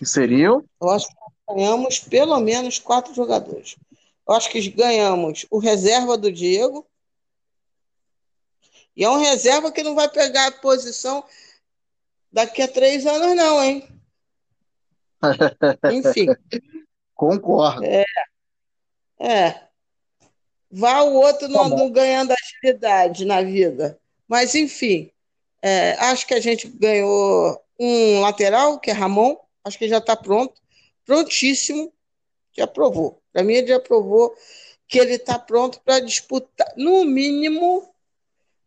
Que 0.00 0.06
seriam? 0.06 0.64
Eu 0.80 0.88
acho 0.88 1.08
que 1.08 1.14
ganhamos 1.46 1.98
pelo 1.98 2.40
menos 2.40 2.78
quatro 2.78 3.12
jogadores. 3.12 3.76
Eu 4.26 4.32
acho 4.32 4.48
que 4.48 4.70
ganhamos 4.70 5.44
o 5.50 5.58
reserva 5.58 6.16
do 6.16 6.32
Diego. 6.32 6.88
E 8.96 9.04
é 9.04 9.10
um 9.10 9.18
reserva 9.18 9.70
que 9.70 9.82
não 9.82 9.94
vai 9.94 10.08
pegar 10.08 10.46
a 10.46 10.52
posição 10.52 11.22
daqui 12.32 12.62
a 12.62 12.68
três 12.68 13.04
anos, 13.04 13.36
não, 13.36 13.62
hein? 13.62 13.86
Enfim. 15.92 16.28
Concordo. 17.14 17.84
É. 17.84 18.06
É. 19.20 19.68
Vá 20.70 21.02
o 21.02 21.12
outro 21.12 21.46
não, 21.46 21.68
tá 21.68 21.76
não 21.76 21.90
ganhando 21.90 22.32
agilidade 22.32 23.26
na 23.26 23.42
vida. 23.42 24.00
Mas, 24.26 24.54
enfim, 24.54 25.12
é, 25.60 25.92
acho 25.98 26.26
que 26.26 26.32
a 26.32 26.40
gente 26.40 26.66
ganhou 26.68 27.62
um 27.78 28.22
lateral, 28.22 28.80
que 28.80 28.90
é 28.90 28.94
Ramon. 28.94 29.36
Acho 29.64 29.78
que 29.78 29.88
já 29.88 29.98
está 29.98 30.16
pronto 30.16 30.60
prontíssimo, 31.10 31.92
já 32.52 32.64
aprovou. 32.64 33.20
Para 33.32 33.42
mim, 33.42 33.54
ele 33.54 33.66
já 33.66 33.76
aprovou 33.76 34.32
que 34.86 34.98
ele 34.98 35.14
está 35.14 35.38
pronto 35.38 35.80
para 35.80 35.98
disputar. 35.98 36.72
No 36.76 37.04
mínimo, 37.04 37.92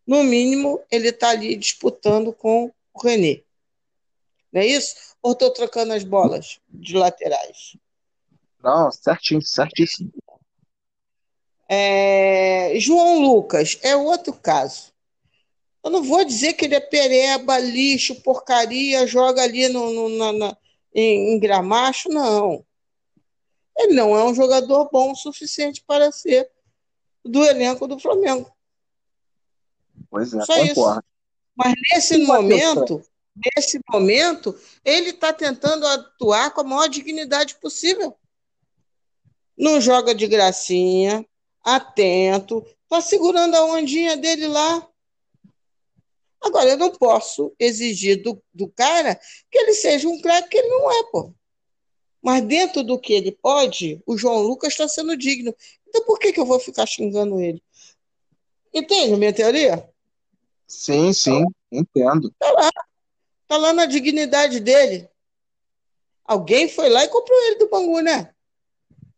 no 0.06 0.24
mínimo, 0.24 0.82
ele 0.92 1.08
está 1.08 1.30
ali 1.30 1.56
disputando 1.56 2.34
com 2.34 2.72
o 2.94 3.02
René. 3.02 3.44
Não 4.52 4.62
é 4.62 4.66
isso? 4.66 5.16
Ou 5.22 5.32
estou 5.32 5.52
trocando 5.52 5.94
as 5.94 6.04
bolas 6.04 6.60
de 6.70 6.98
laterais? 6.98 7.78
Não, 8.62 8.92
certinho, 8.92 9.42
certíssimo. 9.42 10.12
É, 11.68 12.74
João 12.78 13.20
Lucas 13.20 13.80
é 13.82 13.96
outro 13.96 14.34
caso. 14.34 14.94
Eu 15.82 15.90
não 15.90 16.04
vou 16.04 16.24
dizer 16.24 16.54
que 16.54 16.66
ele 16.66 16.76
é 16.76 16.80
pereba, 16.80 17.58
lixo, 17.58 18.22
porcaria, 18.22 19.08
joga 19.08 19.44
ali 19.44 19.68
no, 19.70 19.92
no 19.92 20.10
na, 20.10 20.32
na, 20.32 20.58
em, 20.94 21.34
em 21.34 21.40
Gramacho, 21.40 22.10
não. 22.10 22.66
Ele 23.78 23.94
não 23.94 24.16
é 24.16 24.24
um 24.24 24.36
jogador 24.36 24.90
bom 24.92 25.12
o 25.12 25.16
suficiente 25.16 25.84
para 25.86 26.12
ser 26.12 26.50
do 27.26 27.44
elenco 27.44 27.88
do 27.88 28.00
Flamengo. 28.00 28.52
Pois 30.10 30.34
é, 30.34 30.42
Só 30.42 30.56
concordo. 30.68 31.00
Isso. 31.00 31.14
Mas 31.56 31.74
nesse 31.92 32.18
momento, 32.20 33.04
nesse 33.56 33.80
momento, 33.90 34.58
ele 34.84 35.10
está 35.10 35.32
tentando 35.32 35.86
atuar 35.88 36.52
com 36.52 36.62
a 36.62 36.64
maior 36.64 36.88
dignidade 36.88 37.56
possível. 37.56 38.16
Não 39.58 39.80
joga 39.80 40.16
de 40.16 40.28
gracinha, 40.28 41.26
atento, 41.64 42.66
está 42.84 43.02
segurando 43.02 43.56
a 43.56 43.66
ondinha 43.66 44.18
dele 44.18 44.48
lá. 44.48 44.88
Agora, 46.44 46.72
eu 46.72 46.78
não 46.78 46.92
posso 46.92 47.56
exigir 47.58 48.22
do, 48.22 48.42
do 48.54 48.68
cara 48.68 49.16
que 49.50 49.58
ele 49.58 49.74
seja 49.74 50.10
um 50.10 50.20
craque 50.20 50.50
que 50.50 50.58
ele 50.58 50.68
não 50.68 50.92
é, 50.92 51.04
pô. 51.10 51.34
Mas 52.22 52.44
dentro 52.44 52.84
do 52.84 53.00
que 53.00 53.14
ele 53.14 53.32
pode, 53.32 54.02
o 54.06 54.18
João 54.18 54.42
Lucas 54.42 54.74
está 54.74 54.88
sendo 54.88 55.16
digno. 55.16 55.56
Então 55.88 56.04
por 56.04 56.20
que, 56.20 56.34
que 56.34 56.40
eu 56.40 56.46
vou 56.46 56.60
ficar 56.60 56.86
xingando 56.86 57.40
ele? 57.40 57.64
Entende 58.74 59.14
a 59.14 59.18
minha 59.18 59.34
teoria? 59.34 59.90
Sim, 60.68 61.14
sim, 61.14 61.46
entendo. 61.72 62.30
Está 62.30 62.52
lá. 62.52 62.70
Está 63.44 63.58
lá 63.58 63.74
na 63.74 63.86
dignidade 63.86 64.60
dele. 64.60 65.08
Alguém 66.26 66.68
foi 66.68 66.90
lá 66.90 67.04
e 67.04 67.10
comprou 67.10 67.38
ele 67.44 67.56
do 67.56 67.70
Bangu, 67.70 68.02
né? 68.02 68.34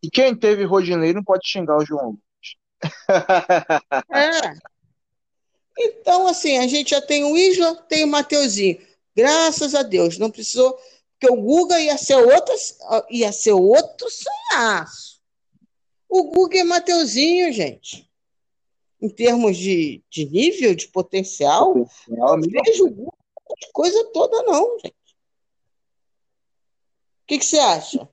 E 0.02 0.10
quem 0.10 0.36
teve 0.36 0.64
Rodinei 0.64 1.12
não 1.12 1.24
pode 1.24 1.48
xingar 1.48 1.76
o 1.76 1.84
João 1.84 2.10
Lucas. 2.10 2.22
é. 4.12 4.66
Então, 5.78 6.26
assim, 6.26 6.58
a 6.58 6.66
gente 6.66 6.90
já 6.90 7.00
tem 7.00 7.24
o 7.24 7.36
Isla, 7.36 7.74
tem 7.88 8.04
o 8.04 8.08
Mateuzinho. 8.08 8.80
Graças 9.14 9.74
a 9.74 9.82
Deus, 9.82 10.18
não 10.18 10.30
precisou, 10.30 10.78
porque 11.12 11.32
o 11.32 11.40
Guga 11.40 11.80
ia 11.80 11.96
ser 11.98 12.16
outro, 12.16 12.54
ia 13.10 13.32
ser 13.32 13.52
outro 13.52 14.06
sonhaço. 14.10 15.20
O 16.08 16.24
Guga 16.30 16.58
é 16.58 16.64
Mateuzinho, 16.64 17.52
gente. 17.52 18.08
Em 19.00 19.08
termos 19.08 19.56
de, 19.56 20.02
de 20.10 20.24
nível, 20.24 20.74
de 20.74 20.88
potencial, 20.88 21.74
potencial 21.74 22.38
não 22.38 22.40
vejo 22.40 22.86
o 22.86 22.90
Guga 22.90 23.16
coisa 23.72 24.10
toda, 24.12 24.42
não, 24.42 24.78
gente. 24.78 24.94
O 27.22 27.26
que, 27.26 27.38
que 27.38 27.44
você 27.44 27.58
acha? 27.58 28.08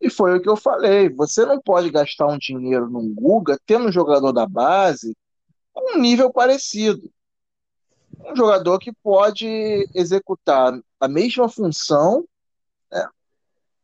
E 0.00 0.08
foi 0.08 0.36
o 0.36 0.42
que 0.42 0.48
eu 0.48 0.56
falei. 0.56 1.08
Você 1.10 1.44
não 1.44 1.60
pode 1.60 1.90
gastar 1.90 2.26
um 2.26 2.38
dinheiro 2.38 2.88
num 2.88 3.14
Guga 3.14 3.58
tendo 3.66 3.86
um 3.88 3.92
jogador 3.92 4.32
da 4.32 4.46
base 4.46 5.16
um 5.78 5.98
nível 5.98 6.32
parecido. 6.32 7.10
Um 8.20 8.34
jogador 8.34 8.78
que 8.78 8.92
pode 8.92 9.88
executar 9.94 10.78
a 11.00 11.08
mesma 11.08 11.48
função 11.48 12.26
né, 12.90 13.08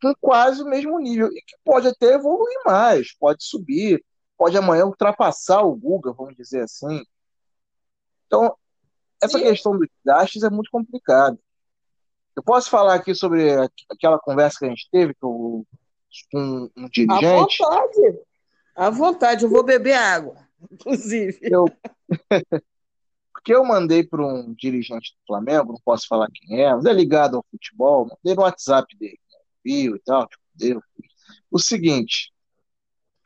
com 0.03 0.15
quase 0.21 0.62
o 0.62 0.66
mesmo 0.66 0.99
nível 0.99 1.29
e 1.29 1.41
que 1.41 1.57
pode 1.65 1.89
até 1.89 2.15
evoluir 2.15 2.59
mais, 2.65 3.15
pode 3.16 3.45
subir, 3.45 4.05
pode 4.37 4.57
amanhã 4.57 4.85
ultrapassar 4.85 5.62
o 5.62 5.75
Guga, 5.75 6.12
vamos 6.12 6.37
dizer 6.37 6.62
assim. 6.62 7.05
Então, 8.27 8.57
essa 9.23 9.39
Sim. 9.39 9.45
questão 9.45 9.79
dos 9.79 9.89
gastos 10.05 10.43
é 10.43 10.51
muito 10.51 10.71
complicada. 10.71 11.39
Eu 12.37 12.43
posso 12.43 12.69
falar 12.69 12.95
aqui 12.95 13.15
sobre 13.15 13.53
aquela 13.89 14.19
conversa 14.19 14.59
que 14.59 14.65
a 14.66 14.69
gente 14.69 14.89
teve 14.91 15.15
com, 15.15 15.65
com 16.33 16.71
um 16.77 16.89
dirigente? 16.89 17.62
À 17.62 17.69
vontade. 17.69 18.21
À 18.75 18.91
vontade, 18.91 19.45
eu 19.45 19.51
vou 19.51 19.62
beber 19.62 19.95
água, 19.95 20.37
inclusive. 20.70 21.39
Eu... 21.43 21.66
Porque 23.32 23.55
eu 23.55 23.65
mandei 23.65 24.03
para 24.03 24.24
um 24.24 24.55
dirigente 24.55 25.12
do 25.12 25.27
Flamengo, 25.27 25.73
não 25.73 25.81
posso 25.85 26.07
falar 26.07 26.28
quem 26.32 26.62
é, 26.62 26.74
mas 26.74 26.86
é 26.86 26.93
ligado 26.93 27.36
ao 27.36 27.47
futebol, 27.51 28.07
mandei 28.07 28.35
no 28.35 28.43
WhatsApp 28.43 28.97
dele, 28.97 29.19
né, 29.31 29.39
viu 29.62 29.97
e 29.97 29.99
tal, 29.99 30.27
tipo, 30.27 30.43
deu. 30.55 30.81
O 31.51 31.59
seguinte, 31.59 32.32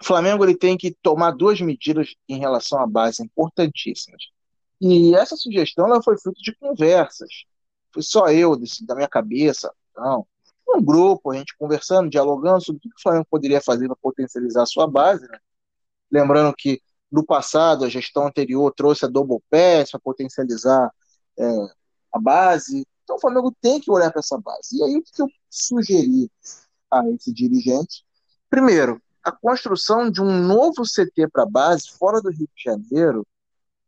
o 0.01 0.05
Flamengo 0.05 0.45
ele 0.45 0.57
tem 0.57 0.77
que 0.77 0.97
tomar 1.03 1.33
duas 1.33 1.61
medidas 1.61 2.15
em 2.29 2.39
relação 2.39 2.81
à 2.81 2.87
base 2.87 3.23
importantíssimas. 3.23 4.23
E 4.81 5.15
essa 5.15 5.37
sugestão 5.37 5.87
ela 5.87 6.03
foi 6.03 6.19
fruto 6.19 6.41
de 6.41 6.55
conversas. 6.57 7.29
Foi 7.93 8.03
só 8.03 8.29
eu, 8.29 8.57
da 8.83 8.95
minha 8.95 9.09
cabeça, 9.09 9.73
não. 9.97 10.27
Um 10.69 10.83
grupo, 10.83 11.31
a 11.31 11.37
gente 11.37 11.57
conversando, 11.57 12.11
dialogando 12.11 12.63
sobre 12.63 12.79
o 12.79 12.81
que 12.83 12.97
o 12.97 13.03
Flamengo 13.03 13.27
poderia 13.31 13.61
fazer 13.61 13.87
para 13.87 13.97
potencializar 13.97 14.63
a 14.63 14.67
sua 14.67 14.87
base. 14.87 15.27
Né? 15.27 15.39
Lembrando 16.11 16.55
que 16.57 16.81
no 17.11 17.25
passado, 17.25 17.85
a 17.85 17.89
gestão 17.89 18.27
anterior 18.27 18.73
trouxe 18.73 19.05
a 19.05 19.09
Double 19.09 19.43
Pass 19.51 19.91
para 19.91 20.01
potencializar 20.01 20.93
é, 21.39 21.45
a 22.13 22.21
base. 22.21 22.87
Então 23.05 23.17
o 23.17 23.21
Flamengo 23.21 23.55
tem 23.61 23.81
que 23.81 23.91
olhar 23.91 24.11
para 24.11 24.21
essa 24.21 24.39
base. 24.39 24.77
E 24.77 24.83
aí 24.83 24.97
o 24.97 25.03
que 25.03 25.23
eu 25.23 25.29
sugeri 25.49 26.31
a 26.91 27.09
esse 27.11 27.33
dirigente? 27.33 28.05
Primeiro, 28.51 29.01
a 29.25 29.33
construção 29.33 30.11
de 30.11 30.23
um 30.23 30.43
novo 30.43 30.83
CT 30.83 31.29
para 31.29 31.43
a 31.43 31.51
base 31.51 31.91
fora 31.91 32.21
do 32.21 32.31
Rio 32.31 32.49
de 32.55 32.63
Janeiro 32.63 33.27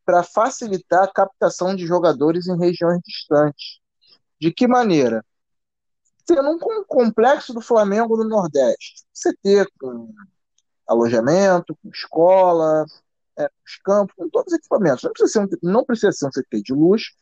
para 0.05 0.22
facilitar 0.22 1.05
a 1.05 1.12
captação 1.12 1.74
de 1.74 1.86
jogadores 1.86 2.47
em 2.47 2.59
regiões 2.59 3.01
distantes. 3.05 3.80
De 4.40 4.52
que 4.52 4.66
maneira? 4.66 5.24
Tendo 6.26 6.51
um 6.51 6.84
complexo 6.84 7.52
do 7.52 7.60
Flamengo 7.60 8.16
no 8.16 8.24
Nordeste. 8.24 9.05
CT 9.12 9.66
com 9.78 10.12
alojamento, 10.86 11.76
com 11.76 11.88
escola, 11.90 12.84
é, 13.41 13.51
os 13.67 13.77
campos, 13.85 14.15
com 14.17 14.29
todos 14.29 14.53
os 14.53 14.59
equipamentos. 14.59 15.03
Não 15.03 15.12
precisa, 15.12 15.33
ser 15.33 15.41
um, 15.41 15.71
não 15.71 15.85
precisa 15.85 16.12
ser 16.12 16.27
um 16.27 16.31
CT 16.31 16.62
de 16.62 16.73
luxo, 16.73 17.12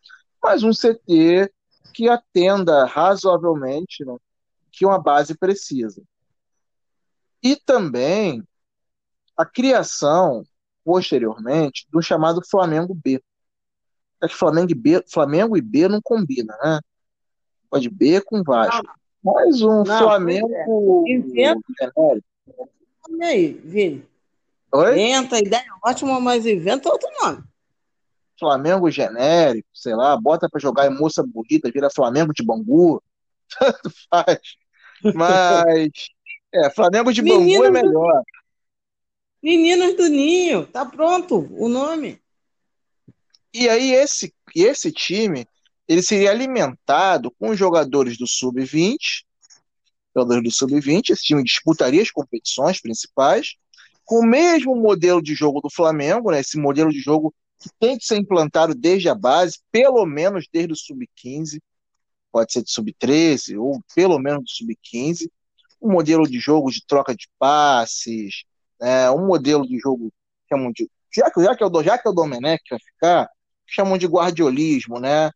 mas 0.42 0.62
um 0.62 0.70
CT 0.70 1.52
que 1.94 2.08
atenda 2.08 2.84
razoavelmente 2.84 4.04
né, 4.04 4.16
que 4.70 4.84
uma 4.84 4.98
base 4.98 5.36
precisa. 5.36 6.02
E 7.42 7.56
também 7.56 8.42
a 9.36 9.44
criação, 9.44 10.44
posteriormente, 10.84 11.86
do 11.90 12.02
chamado 12.02 12.42
Flamengo 12.48 12.94
B. 12.94 13.22
É 14.20 14.26
que 14.26 14.34
Flamengo 14.34 14.72
e 14.72 14.74
B, 14.74 15.04
Flamengo 15.08 15.56
e 15.56 15.60
B 15.60 15.86
não 15.86 16.00
combina, 16.02 16.56
né? 16.62 16.80
Pode 17.70 17.88
B 17.88 18.20
com 18.20 18.42
Vasco. 18.42 18.82
Mais 19.22 19.62
um 19.62 19.84
não, 19.84 19.98
Flamengo. 19.98 20.52
É. 20.52 21.12
Inventa. 21.12 21.62
E 23.10 23.22
aí, 23.22 23.52
Vini? 23.52 24.04
Oi? 24.72 24.92
Inventa, 24.92 25.38
ideia 25.38 25.64
ótima, 25.84 26.20
mas 26.20 26.46
inventa 26.46 26.90
outro 26.90 27.08
nome. 27.20 27.42
Flamengo 28.38 28.90
genérico, 28.90 29.68
sei 29.74 29.94
lá, 29.94 30.16
bota 30.16 30.48
para 30.48 30.60
jogar 30.60 30.86
em 30.86 30.96
moça 30.96 31.24
bonita, 31.26 31.70
vira 31.70 31.90
Flamengo 31.90 32.32
de 32.32 32.44
Bangu. 32.44 33.02
Tanto 33.58 33.90
faz. 34.10 34.40
Mas. 35.14 35.90
É, 36.54 36.70
Flamengo 36.70 37.12
de 37.12 37.22
Bangu 37.22 37.64
é 37.64 37.70
melhor. 37.70 38.12
Do... 38.12 38.24
Meninos 39.42 39.96
do 39.96 40.08
Ninho, 40.08 40.66
tá 40.66 40.84
pronto 40.84 41.48
o 41.52 41.68
nome. 41.68 42.20
E 43.52 43.68
aí, 43.68 43.92
esse, 43.92 44.34
esse 44.54 44.92
time 44.92 45.46
ele 45.88 46.02
seria 46.02 46.30
alimentado 46.30 47.30
com 47.30 47.56
jogadores 47.56 48.18
do 48.18 48.26
sub-20, 48.26 49.24
jogadores 50.14 50.44
do 50.44 50.54
sub-20, 50.54 51.10
esse 51.10 51.22
time 51.22 51.42
disputaria 51.42 52.02
as 52.02 52.10
competições 52.10 52.80
principais, 52.80 53.54
com 54.08 54.20
o 54.20 54.26
mesmo 54.26 54.74
modelo 54.74 55.22
de 55.22 55.34
jogo 55.34 55.60
do 55.60 55.68
Flamengo, 55.68 56.30
né, 56.30 56.40
esse 56.40 56.56
modelo 56.56 56.90
de 56.90 56.98
jogo 56.98 57.34
que 57.60 57.68
tem 57.78 57.98
que 57.98 58.06
ser 58.06 58.16
implantado 58.16 58.74
desde 58.74 59.06
a 59.10 59.14
base, 59.14 59.58
pelo 59.70 60.06
menos 60.06 60.46
desde 60.50 60.72
o 60.72 60.76
sub-15, 60.76 61.60
pode 62.32 62.50
ser 62.50 62.62
de 62.62 62.72
sub-13 62.72 63.60
ou 63.60 63.82
pelo 63.94 64.18
menos 64.18 64.44
do 64.44 64.48
sub-15, 64.48 65.28
um 65.82 65.92
modelo 65.92 66.26
de 66.26 66.40
jogo 66.40 66.70
de 66.70 66.82
troca 66.86 67.14
de 67.14 67.28
passes, 67.38 68.44
né, 68.80 69.10
um 69.10 69.26
modelo 69.26 69.68
de 69.68 69.78
jogo 69.78 70.10
chamam 70.48 70.72
de 70.72 70.90
já 71.14 71.30
que, 71.30 71.42
já 71.42 71.54
que, 71.54 71.62
é 71.62 71.66
o, 71.66 71.82
já 71.82 71.98
que 71.98 72.08
é 72.08 72.10
o 72.10 72.14
Domenech 72.14 72.62
vai 72.70 72.78
ficar, 72.78 73.28
chamam 73.66 73.98
de 73.98 74.06
guardiolismo, 74.06 74.98
né? 74.98 75.30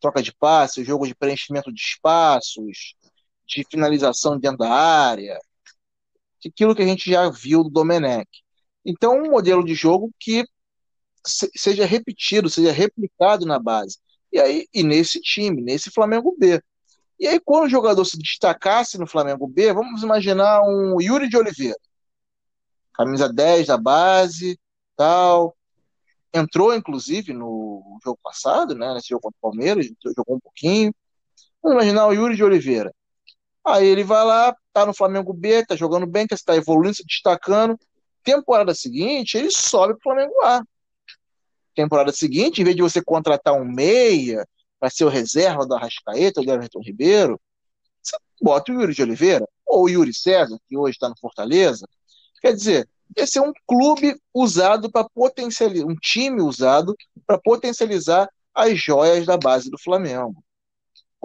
troca 0.00 0.22
de 0.22 0.32
passes, 0.34 0.86
jogo 0.86 1.06
de 1.06 1.14
preenchimento 1.14 1.70
de 1.72 1.80
espaços, 1.80 2.94
de 3.46 3.64
finalização 3.70 4.38
dentro 4.38 4.58
da 4.58 4.70
área, 4.70 5.38
aquilo 6.48 6.74
que 6.74 6.82
a 6.82 6.86
gente 6.86 7.10
já 7.10 7.28
viu 7.30 7.62
do 7.64 7.70
Domenech. 7.70 8.28
Então, 8.84 9.22
um 9.22 9.30
modelo 9.30 9.64
de 9.64 9.74
jogo 9.74 10.12
que 10.18 10.44
seja 11.24 11.86
repetido, 11.86 12.50
seja 12.50 12.72
replicado 12.72 13.46
na 13.46 13.58
base. 13.58 13.98
E 14.32 14.38
aí, 14.38 14.66
e 14.74 14.82
nesse 14.82 15.20
time, 15.20 15.62
nesse 15.62 15.90
Flamengo 15.90 16.34
B. 16.38 16.60
E 17.18 17.26
aí, 17.26 17.40
quando 17.40 17.64
o 17.66 17.70
jogador 17.70 18.04
se 18.04 18.18
destacasse 18.18 18.98
no 18.98 19.06
Flamengo 19.06 19.46
B, 19.46 19.72
vamos 19.72 20.02
imaginar 20.02 20.60
um 20.62 21.00
Yuri 21.00 21.28
de 21.28 21.36
Oliveira. 21.36 21.78
Camisa 22.92 23.32
10 23.32 23.68
da 23.68 23.78
base, 23.78 24.58
tal, 24.96 25.56
entrou, 26.32 26.74
inclusive, 26.74 27.32
no 27.32 27.98
jogo 28.04 28.18
passado, 28.22 28.74
né, 28.74 28.92
nesse 28.94 29.08
jogo 29.08 29.22
contra 29.22 29.38
o 29.38 29.40
Palmeiras, 29.40 29.86
jogou 30.16 30.36
um 30.36 30.40
pouquinho. 30.40 30.92
Vamos 31.62 31.76
imaginar 31.76 32.08
o 32.08 32.12
Yuri 32.12 32.36
de 32.36 32.44
Oliveira. 32.44 32.92
Aí 33.66 33.86
ele 33.86 34.04
vai 34.04 34.24
lá, 34.24 34.54
tá 34.72 34.84
no 34.84 34.92
Flamengo 34.92 35.32
B, 35.32 35.64
tá 35.64 35.74
jogando 35.74 36.06
bem, 36.06 36.26
que 36.26 36.34
está 36.34 36.54
evoluindo, 36.54 36.96
se 36.96 37.04
destacando. 37.04 37.78
Temporada 38.22 38.74
seguinte, 38.74 39.38
ele 39.38 39.50
sobe 39.50 39.94
pro 39.94 40.02
Flamengo 40.02 40.34
A. 40.42 40.62
Temporada 41.74 42.12
seguinte, 42.12 42.60
em 42.60 42.64
vez 42.64 42.76
de 42.76 42.82
você 42.82 43.02
contratar 43.02 43.54
um 43.54 43.64
meia 43.64 44.46
para 44.78 44.90
ser 44.90 45.04
o 45.04 45.08
reserva 45.08 45.66
do 45.66 45.74
Arrascaeta 45.74 46.40
ou 46.40 46.46
do 46.46 46.52
Everton 46.52 46.80
Ribeiro, 46.80 47.40
você 48.02 48.16
bota 48.40 48.70
o 48.70 48.80
Yuri 48.80 48.94
de 48.94 49.02
Oliveira, 49.02 49.48
ou 49.66 49.84
o 49.84 49.88
Yuri 49.88 50.12
César, 50.12 50.58
que 50.68 50.76
hoje 50.76 50.92
está 50.92 51.08
no 51.08 51.18
Fortaleza. 51.18 51.86
Quer 52.42 52.52
dizer, 52.52 52.88
esse 53.16 53.38
é 53.38 53.42
um 53.42 53.52
clube 53.66 54.14
usado 54.32 54.90
para 54.90 55.08
potencializar, 55.08 55.86
um 55.86 55.96
time 55.96 56.42
usado 56.42 56.94
para 57.26 57.38
potencializar 57.38 58.28
as 58.54 58.78
joias 58.78 59.24
da 59.24 59.38
base 59.38 59.70
do 59.70 59.78
Flamengo. 59.78 60.43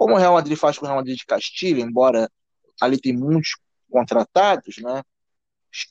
Como 0.00 0.14
o 0.14 0.16
Real 0.16 0.32
Madrid 0.32 0.56
faz 0.56 0.78
com 0.78 0.86
o 0.86 0.88
Real 0.88 0.96
Madrid 0.96 1.18
de 1.18 1.26
Castilho, 1.26 1.78
embora 1.78 2.32
ali 2.80 2.98
tem 2.98 3.14
muitos 3.14 3.58
contratados, 3.90 4.78
né? 4.78 5.02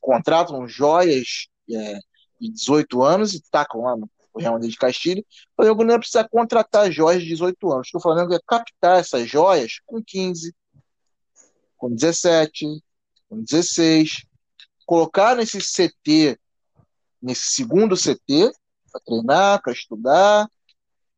Contratam 0.01 0.67
joias 0.67 1.47
é, 1.71 1.99
de 2.41 2.49
18 2.49 3.03
anos 3.03 3.35
e 3.35 3.43
tacam 3.51 3.81
lá 3.81 3.95
no 3.95 4.09
Real 4.35 4.53
Madrid 4.53 4.71
de 4.71 4.79
Castilho. 4.79 5.23
O 5.51 5.61
Flamengo 5.61 5.83
não 5.83 5.99
precisa 5.99 6.27
contratar 6.27 6.91
joias 6.91 7.21
de 7.21 7.29
18 7.29 7.71
anos. 7.71 7.89
O 7.93 7.99
Flamengo 7.99 8.33
é 8.33 8.39
captar 8.47 8.99
essas 8.99 9.29
joias 9.29 9.79
com 9.85 10.01
15, 10.03 10.55
com 11.77 11.93
17, 11.93 12.65
com 13.29 13.43
16 13.43 14.23
colocar 14.87 15.35
nesse 15.35 15.59
CT, 15.59 16.35
nesse 17.21 17.51
segundo 17.51 17.95
CT, 17.95 18.51
para 18.91 19.01
treinar, 19.05 19.61
para 19.61 19.71
estudar, 19.71 20.49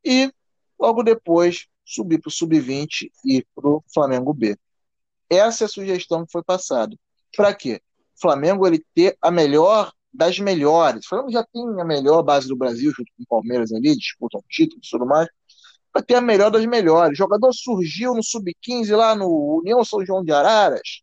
e 0.03 0.29
logo 0.77 1.03
depois 1.03 1.70
subir 1.85 2.19
para 2.19 2.29
o 2.29 2.31
Sub-20 2.31 3.11
e 3.25 3.45
para 3.55 3.67
o 3.67 3.83
Flamengo 3.93 4.33
B. 4.33 4.57
Essa 5.29 5.63
é 5.63 5.65
a 5.65 5.69
sugestão 5.69 6.25
que 6.25 6.31
foi 6.31 6.43
passada. 6.43 6.95
Para 7.35 7.53
quê? 7.53 7.81
O 8.17 8.21
Flamengo 8.21 8.67
ele 8.67 8.83
ter 8.93 9.17
a 9.21 9.31
melhor 9.31 9.91
das 10.13 10.37
melhores. 10.39 11.05
O 11.05 11.09
Flamengo 11.09 11.31
já 11.31 11.43
tem 11.43 11.63
a 11.79 11.85
melhor 11.85 12.21
base 12.21 12.47
do 12.47 12.55
Brasil, 12.55 12.91
junto 12.91 13.11
com 13.15 13.23
o 13.23 13.27
Palmeiras 13.27 13.71
ali, 13.71 13.95
disputam 13.95 14.43
títulos 14.49 14.87
e 14.87 14.89
tudo 14.89 15.05
mais. 15.05 15.27
Vai 15.93 16.03
ter 16.03 16.15
a 16.15 16.21
melhor 16.21 16.51
das 16.51 16.65
melhores. 16.65 17.13
O 17.13 17.17
jogador 17.17 17.53
surgiu 17.53 18.13
no 18.13 18.23
Sub-15 18.23 18.95
lá 18.95 19.15
no 19.15 19.59
União 19.59 19.83
São 19.83 20.05
João 20.05 20.23
de 20.23 20.31
Araras, 20.31 21.01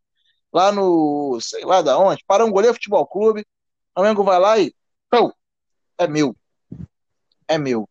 lá 0.53 0.73
no, 0.73 1.39
sei 1.41 1.65
lá 1.65 1.83
da 1.83 1.99
onde, 1.99 2.25
Parangolê 2.27 2.73
Futebol 2.73 3.07
Clube. 3.07 3.41
O 3.41 4.01
Flamengo 4.01 4.25
vai 4.25 4.39
lá 4.39 4.59
e, 4.59 4.75
pô, 5.11 5.33
é 5.99 6.07
meu. 6.07 6.37
É 7.47 7.59
meu. 7.59 7.89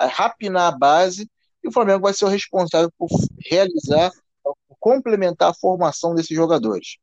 É 0.00 0.06
rapinar 0.06 0.72
a 0.72 0.78
base 0.78 1.28
o 1.68 1.72
Flamengo 1.72 2.02
vai 2.02 2.14
ser 2.14 2.24
o 2.24 2.28
responsável 2.28 2.90
por 2.98 3.08
realizar, 3.44 4.10
por 4.42 4.56
complementar 4.78 5.50
a 5.50 5.54
formação 5.54 6.14
desses 6.14 6.36
jogadores. 6.36 6.98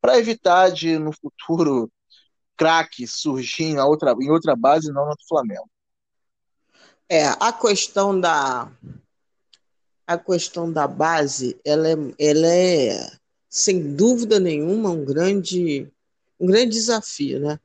Para 0.00 0.18
evitar 0.18 0.70
de, 0.70 0.98
no 0.98 1.12
futuro, 1.12 1.90
craque 2.56 3.06
surgir 3.06 3.64
em 3.64 3.78
outra, 3.78 4.14
em 4.20 4.30
outra 4.30 4.54
base, 4.54 4.92
não 4.92 5.06
no 5.06 5.16
Flamengo. 5.28 5.68
É, 7.08 7.26
a 7.26 7.52
questão 7.52 8.18
da 8.18 8.70
a 10.06 10.18
questão 10.18 10.70
da 10.70 10.86
base, 10.86 11.58
ela 11.64 11.88
é, 11.88 11.96
ela 12.18 12.46
é 12.46 13.10
sem 13.48 13.94
dúvida 13.94 14.38
nenhuma 14.38 14.90
um 14.90 15.04
grande 15.04 15.88
um 16.38 16.46
grande 16.46 16.72
desafio, 16.72 17.40
né? 17.40 17.58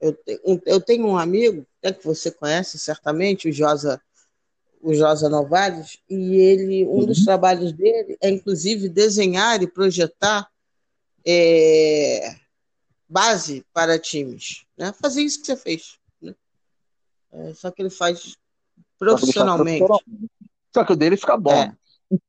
Eu, 0.00 0.16
eu 0.64 0.80
tenho 0.80 1.06
um 1.06 1.18
amigo 1.18 1.66
é 1.82 1.92
que 1.92 2.04
você 2.04 2.30
conhece 2.30 2.78
certamente, 2.78 3.48
o 3.48 3.52
Josa 3.52 4.00
o 4.86 4.94
Josa 4.94 5.28
Novaes, 5.28 5.98
e 6.08 6.36
ele 6.36 6.84
um 6.84 7.00
uhum. 7.00 7.06
dos 7.06 7.24
trabalhos 7.24 7.72
dele 7.72 8.16
é 8.22 8.30
inclusive 8.30 8.88
desenhar 8.88 9.60
e 9.60 9.66
projetar 9.66 10.48
é, 11.26 12.36
base 13.08 13.66
para 13.72 13.98
times, 13.98 14.64
né? 14.78 14.92
Fazer 14.92 15.22
isso 15.22 15.40
que 15.40 15.46
você 15.46 15.56
fez, 15.56 15.98
né? 16.22 16.36
é, 17.32 17.52
só 17.54 17.72
que 17.72 17.82
ele 17.82 17.90
faz 17.90 18.36
profissionalmente. 18.96 19.84
Só 20.72 20.84
que 20.84 20.92
o 20.92 20.96
dele 20.96 21.16
fica 21.16 21.36
bom. 21.36 21.52
É. 21.52 21.74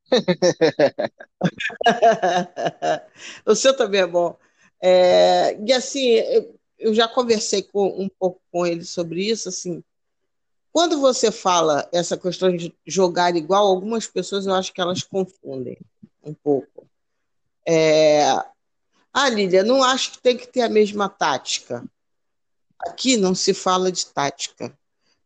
o 3.45 3.53
seu 3.53 3.77
também 3.77 4.01
é 4.01 4.07
bom. 4.07 4.35
É, 4.81 5.55
e 5.61 5.71
assim, 5.71 6.09
eu 6.79 6.91
já 6.91 7.07
conversei 7.07 7.61
com, 7.61 7.87
um 7.87 8.09
pouco 8.09 8.41
com 8.51 8.65
ele 8.65 8.83
sobre 8.83 9.29
isso. 9.29 9.47
Assim, 9.47 9.83
quando 10.71 10.99
você 10.99 11.31
fala 11.31 11.87
essa 11.91 12.17
questão 12.17 12.55
de 12.55 12.75
jogar 12.85 13.35
igual, 13.35 13.65
algumas 13.67 14.05
pessoas 14.07 14.45
eu 14.45 14.53
acho 14.53 14.73
que 14.73 14.81
elas 14.81 15.03
confundem 15.03 15.77
um 16.23 16.33
pouco. 16.33 16.87
É, 17.65 18.23
ah, 19.13 19.29
Lília, 19.29 19.63
não 19.63 19.83
acho 19.83 20.11
que 20.11 20.19
tem 20.19 20.37
que 20.37 20.47
ter 20.47 20.61
a 20.61 20.69
mesma 20.69 21.09
tática. 21.09 21.83
Aqui 22.79 23.17
não 23.17 23.33
se 23.33 23.53
fala 23.53 23.91
de 23.91 24.05
tática. 24.05 24.77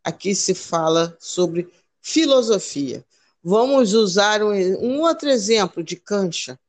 Aqui 0.03 0.33
se 0.33 0.55
fala 0.55 1.15
sobre 1.19 1.71
filosofia. 2.01 3.05
Vamos 3.43 3.93
usar 3.93 4.41
um, 4.41 4.53
um 4.53 5.01
outro 5.01 5.29
exemplo 5.29 5.83
de 5.83 5.95
cancha, 5.95 6.59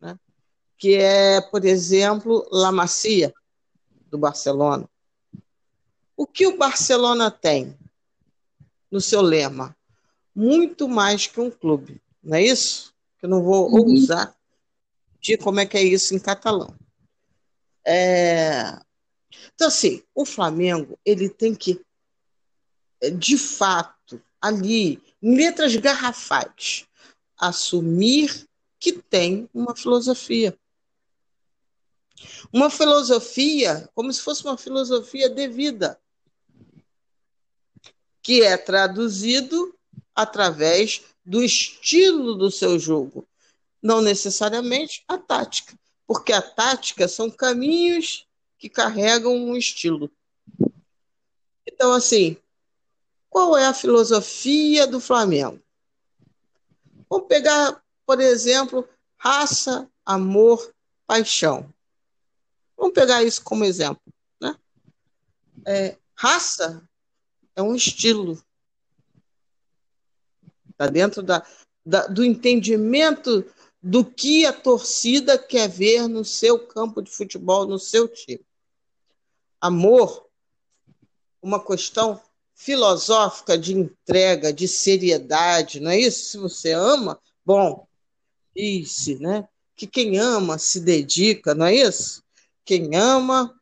né? 0.00 0.18
que 0.78 0.94
é, 0.94 1.40
por 1.40 1.64
exemplo, 1.64 2.46
La 2.52 2.70
Macia, 2.70 3.34
do 4.10 4.18
Barcelona. 4.18 4.88
O 6.16 6.26
que 6.26 6.46
o 6.46 6.56
Barcelona 6.56 7.30
tem 7.30 7.76
no 8.90 9.00
seu 9.00 9.20
lema? 9.20 9.76
Muito 10.34 10.88
mais 10.88 11.26
que 11.26 11.40
um 11.40 11.50
clube, 11.50 12.00
não 12.22 12.36
é 12.36 12.42
isso? 12.42 12.94
Eu 13.22 13.28
não 13.28 13.42
vou 13.42 13.70
uhum. 13.70 13.92
usar 13.92 14.34
de 15.20 15.36
como 15.36 15.60
é 15.60 15.66
que 15.66 15.76
é 15.76 15.82
isso 15.82 16.14
em 16.14 16.18
catalão. 16.18 16.74
É... 17.86 18.78
Então, 19.54 19.68
assim, 19.68 20.02
o 20.14 20.24
Flamengo 20.24 20.98
ele 21.04 21.28
tem 21.28 21.54
que, 21.54 21.80
de 23.18 23.36
fato, 23.36 24.20
ali, 24.40 25.02
em 25.22 25.36
letras 25.36 25.76
garrafais, 25.76 26.86
assumir 27.38 28.48
que 28.78 28.92
tem 28.92 29.48
uma 29.52 29.76
filosofia. 29.76 30.56
Uma 32.52 32.70
filosofia, 32.70 33.88
como 33.94 34.12
se 34.12 34.20
fosse 34.20 34.44
uma 34.44 34.56
filosofia 34.56 35.28
de 35.28 35.48
vida, 35.48 35.98
que 38.22 38.42
é 38.42 38.56
traduzido 38.56 39.74
através 40.14 41.02
do 41.24 41.42
estilo 41.42 42.34
do 42.34 42.50
seu 42.50 42.78
jogo, 42.78 43.26
não 43.82 44.00
necessariamente 44.00 45.04
a 45.08 45.16
tática, 45.16 45.78
porque 46.06 46.32
a 46.32 46.42
tática 46.42 47.06
são 47.08 47.30
caminhos 47.30 48.26
que 48.58 48.68
carregam 48.68 49.34
um 49.34 49.56
estilo. 49.56 50.10
Então, 51.66 51.92
assim, 51.92 52.36
qual 53.28 53.56
é 53.56 53.66
a 53.66 53.74
filosofia 53.74 54.86
do 54.86 55.00
Flamengo? 55.00 55.62
Vamos 57.08 57.26
pegar, 57.28 57.82
por 58.04 58.20
exemplo, 58.20 58.88
raça, 59.16 59.88
amor, 60.04 60.74
paixão. 61.06 61.72
Vamos 62.76 62.92
pegar 62.92 63.22
isso 63.22 63.42
como 63.42 63.64
exemplo. 63.64 64.02
Né? 64.40 64.56
É, 65.66 65.96
raça 66.14 66.86
é 67.60 67.62
um 67.62 67.74
estilo. 67.74 68.42
Está 70.70 70.86
dentro 70.86 71.22
da, 71.22 71.46
da, 71.84 72.06
do 72.06 72.24
entendimento 72.24 73.44
do 73.82 74.04
que 74.04 74.44
a 74.44 74.52
torcida 74.52 75.38
quer 75.38 75.68
ver 75.68 76.08
no 76.08 76.24
seu 76.24 76.58
campo 76.66 77.02
de 77.02 77.10
futebol, 77.10 77.66
no 77.66 77.78
seu 77.78 78.08
time. 78.08 78.44
Amor, 79.60 80.26
uma 81.42 81.62
questão 81.64 82.20
filosófica 82.54 83.56
de 83.56 83.74
entrega, 83.74 84.52
de 84.52 84.68
seriedade, 84.68 85.80
não 85.80 85.90
é 85.90 85.98
isso? 85.98 86.30
Se 86.30 86.38
você 86.38 86.72
ama, 86.72 87.20
bom, 87.44 87.86
disse, 88.54 89.18
né? 89.18 89.48
Que 89.76 89.86
quem 89.86 90.18
ama 90.18 90.58
se 90.58 90.80
dedica, 90.80 91.54
não 91.54 91.66
é 91.66 91.74
isso? 91.74 92.22
Quem 92.64 92.94
ama 92.96 93.59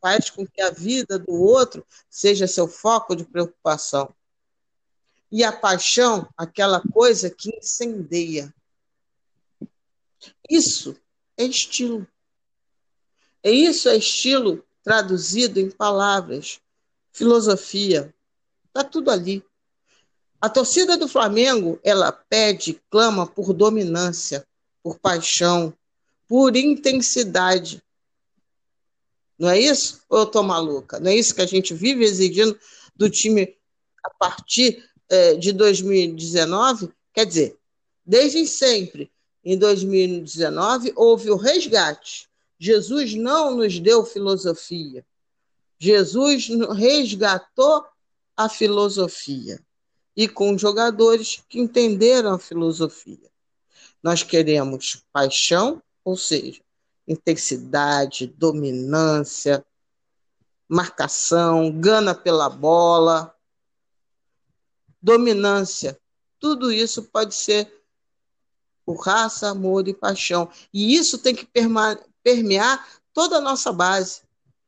faz 0.00 0.30
com 0.30 0.46
que 0.46 0.60
a 0.60 0.70
vida 0.70 1.18
do 1.18 1.32
outro 1.32 1.86
seja 2.08 2.46
seu 2.46 2.66
foco 2.66 3.14
de 3.14 3.24
preocupação. 3.24 4.14
E 5.30 5.44
a 5.44 5.52
paixão, 5.52 6.28
aquela 6.36 6.80
coisa 6.80 7.28
que 7.28 7.54
incendeia, 7.56 8.52
isso 10.48 10.96
é 11.36 11.44
estilo. 11.44 12.06
E 13.44 13.50
isso 13.50 13.88
é 13.88 13.96
estilo 13.96 14.64
traduzido 14.82 15.60
em 15.60 15.70
palavras, 15.70 16.60
filosofia. 17.12 18.14
Está 18.66 18.82
tudo 18.82 19.10
ali. 19.10 19.44
A 20.40 20.48
torcida 20.48 20.96
do 20.96 21.08
Flamengo, 21.08 21.80
ela 21.82 22.12
pede, 22.12 22.80
clama 22.90 23.26
por 23.26 23.52
dominância, 23.52 24.46
por 24.82 24.98
paixão, 24.98 25.74
por 26.28 26.56
intensidade. 26.56 27.82
Não 29.38 29.48
é 29.48 29.58
isso? 29.58 30.02
Ou 30.08 30.18
eu 30.18 30.24
estou 30.24 30.42
maluca? 30.42 30.98
Não 30.98 31.10
é 31.10 31.14
isso 31.14 31.34
que 31.34 31.42
a 31.42 31.46
gente 31.46 31.72
vive 31.72 32.04
exigindo 32.04 32.58
do 32.96 33.08
time 33.08 33.56
a 34.02 34.10
partir 34.10 34.84
eh, 35.08 35.34
de 35.36 35.52
2019? 35.52 36.90
Quer 37.14 37.24
dizer, 37.26 37.56
desde 38.04 38.46
sempre 38.46 39.10
em 39.44 39.56
2019, 39.56 40.92
houve 40.96 41.30
o 41.30 41.36
resgate. 41.36 42.28
Jesus 42.58 43.14
não 43.14 43.54
nos 43.54 43.78
deu 43.78 44.04
filosofia. 44.04 45.06
Jesus 45.78 46.48
resgatou 46.76 47.84
a 48.36 48.48
filosofia 48.48 49.60
e 50.16 50.26
com 50.26 50.58
jogadores 50.58 51.42
que 51.48 51.60
entenderam 51.60 52.34
a 52.34 52.38
filosofia. 52.38 53.30
Nós 54.02 54.24
queremos 54.24 55.04
paixão, 55.12 55.80
ou 56.04 56.16
seja, 56.16 56.60
intensidade, 57.08 58.26
dominância, 58.26 59.64
marcação, 60.68 61.72
gana 61.72 62.14
pela 62.14 62.50
bola, 62.50 63.34
dominância. 65.00 65.98
Tudo 66.38 66.70
isso 66.70 67.04
pode 67.04 67.34
ser 67.34 67.72
por 68.84 69.00
raça, 69.00 69.48
amor 69.48 69.88
e 69.88 69.94
paixão. 69.94 70.50
E 70.72 70.94
isso 70.94 71.18
tem 71.18 71.34
que 71.34 71.48
permear 72.22 72.88
toda 73.12 73.38
a 73.38 73.40
nossa 73.40 73.72
base. 73.72 74.22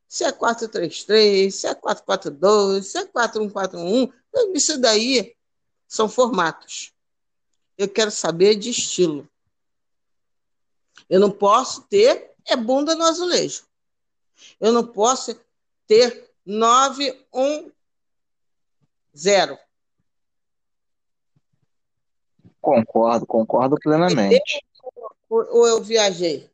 Se 0.09 0.25
é 0.25 0.33
433, 0.33 1.55
se 1.55 1.67
é 1.67 1.75
442, 1.75 2.87
se 2.87 2.99
é 2.99 3.07
4141, 3.07 4.13
isso 4.55 4.79
daí 4.81 5.37
são 5.87 6.09
formatos. 6.09 6.93
Eu 7.79 7.89
quero 7.89 8.11
saber 8.11 8.57
de 8.57 8.71
estilo. 8.71 9.29
Eu 11.09 11.21
não 11.21 11.31
posso 11.31 11.83
ter 11.83 12.30
é 12.51 12.57
bunda 12.57 12.95
no 12.95 13.05
azulejo. 13.05 13.65
Eu 14.59 14.73
não 14.73 14.87
posso 14.87 15.39
ter 15.87 16.31
910. 16.45 17.73
Concordo, 22.61 23.27
concordo 23.27 23.77
plenamente. 23.81 24.65
Ou 25.29 25.67
eu 25.67 25.83
viajei? 25.83 26.51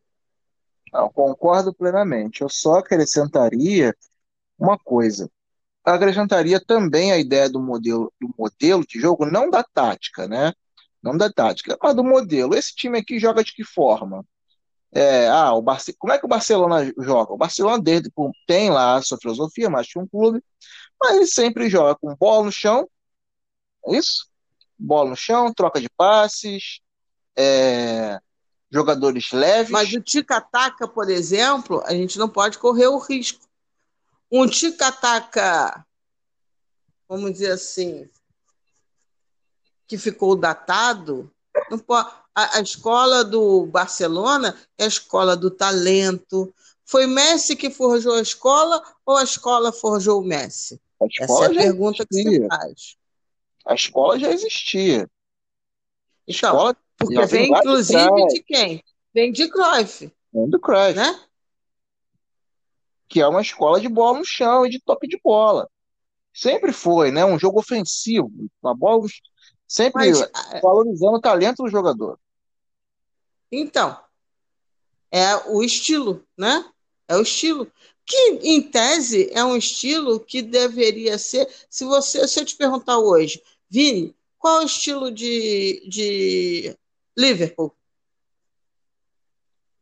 Não, 0.93 1.11
concordo 1.11 1.75
plenamente. 1.75 2.43
Eu 2.43 2.49
só 2.49 2.79
acrescentaria 2.79 3.95
uma 4.59 4.79
coisa. 4.79 5.31
Acrescentaria 5.85 6.61
também 6.65 7.13
a 7.13 7.19
ideia 7.19 7.49
do 7.49 7.61
modelo, 7.61 8.13
do 8.21 8.33
modelo 8.39 8.85
de 8.87 8.99
jogo, 9.01 9.27
não 9.27 9.51
da 9.51 9.63
tática, 9.63 10.27
né? 10.27 10.53
Não 11.03 11.17
da 11.17 11.31
tática, 11.31 11.79
mas 11.81 11.95
do 11.95 12.03
modelo. 12.03 12.55
Esse 12.55 12.75
time 12.75 12.99
aqui 12.99 13.19
joga 13.19 13.45
de 13.45 13.53
que 13.53 13.65
forma? 13.65 14.25
É, 14.97 15.29
ah, 15.29 15.53
o 15.53 15.61
Barce... 15.61 15.93
Como 15.93 16.11
é 16.11 16.19
que 16.19 16.25
o 16.25 16.29
Barcelona 16.29 16.91
joga? 16.99 17.35
O 17.35 17.37
Barcelona 17.37 17.79
desde, 17.79 18.11
tem 18.47 18.71
lá 18.71 18.97
a 18.97 19.03
sua 19.03 19.19
filosofia, 19.19 19.69
mais 19.69 19.87
que 19.87 19.99
um 19.99 20.07
clube, 20.07 20.43
mas 20.99 21.17
ele 21.17 21.27
sempre 21.27 21.69
joga 21.69 21.95
com 21.95 22.17
bola 22.17 22.47
no 22.47 22.51
chão, 22.51 22.89
é 23.85 23.99
isso? 23.99 24.27
Bola 24.79 25.11
no 25.11 25.17
chão, 25.17 25.53
troca 25.53 25.83
de 25.83 25.91
passes, 25.91 26.81
é, 27.37 28.19
jogadores 28.71 29.33
leves. 29.33 29.71
Mas 29.71 29.93
o 29.93 30.01
tica-taca, 30.01 30.89
por 30.89 31.11
exemplo, 31.11 31.83
a 31.85 31.93
gente 31.93 32.19
não 32.19 32.31
pode 32.31 32.57
correr 32.57 32.87
o 32.87 32.99
risco. 32.99 33.47
Um 34.33 34.49
tica-taca, 34.49 35.85
vamos 37.07 37.33
dizer 37.33 37.51
assim, 37.51 38.09
que 39.87 39.99
ficou 39.99 40.35
datado, 40.35 41.31
a, 42.35 42.59
a 42.59 42.61
escola 42.61 43.25
do 43.25 43.67
Barcelona 43.67 44.57
é 44.79 44.85
a 44.85 44.89
escola 44.89 45.37
do 45.37 45.51
talento. 45.51 46.53
Foi 46.85 47.07
Messi 47.07 47.57
que 47.57 47.71
forjou 47.71 48.15
a 48.15 48.21
escola 48.21 48.83
ou 49.05 49.17
a 49.17 49.25
escola 49.25 49.73
forjou 49.73 50.21
o 50.21 50.25
Messi? 50.25 50.81
Essa 51.21 51.45
é 51.45 51.47
a 51.47 51.51
pergunta 51.51 52.07
existia. 52.11 52.33
que 52.33 52.39
você 52.39 52.49
faz. 52.49 52.97
A 53.67 53.75
escola 53.75 54.19
já 54.19 54.31
existia. 54.31 55.11
Então, 56.27 56.51
escola 56.51 56.77
porque 56.97 57.27
vem 57.27 57.51
inclusive 57.51 58.15
de, 58.15 58.35
de, 58.35 58.43
quem? 58.43 58.85
Vem 59.13 59.33
de 59.33 59.49
Cruyff. 59.49 60.11
Vem 60.33 60.49
do 60.49 60.61
Cruyff. 60.61 60.95
Né? 60.95 61.21
Que 63.09 63.21
é 63.21 63.29
uma 63.29 63.43
escola 63.43 63.81
de 63.81 63.89
bola 63.89 64.19
no 64.19 64.25
chão 64.25 64.67
e 64.67 64.71
de 64.71 64.81
toque 64.81 65.07
de 65.07 65.19
bola. 65.23 65.69
Sempre 66.33 66.73
foi, 66.73 67.11
né? 67.11 67.25
Um 67.25 67.39
jogo 67.39 67.59
ofensivo. 67.59 68.31
Uma 68.63 68.75
bola 68.75 69.07
sempre 69.67 70.11
Mas, 70.11 70.31
valorizando 70.63 71.17
o 71.17 71.21
talento 71.21 71.63
do 71.63 71.69
jogador. 71.69 72.19
Então, 73.51 73.99
é 75.11 75.37
o 75.49 75.63
estilo, 75.63 76.25
né? 76.37 76.65
É 77.09 77.17
o 77.17 77.23
estilo. 77.23 77.71
Que, 78.05 78.39
em 78.43 78.63
tese, 78.63 79.31
é 79.33 79.45
um 79.45 79.57
estilo 79.57 80.21
que 80.21 80.41
deveria 80.41 81.19
ser. 81.19 81.49
Se 81.69 81.85
você 81.85 82.27
se 82.29 82.41
eu 82.41 82.45
te 82.45 82.57
perguntar 82.57 82.99
hoje, 82.99 83.43
Vini, 83.69 84.15
qual 84.39 84.61
é 84.61 84.63
o 84.63 84.67
estilo 84.67 85.11
de, 85.11 85.83
de 85.89 86.77
Liverpool? 87.17 87.75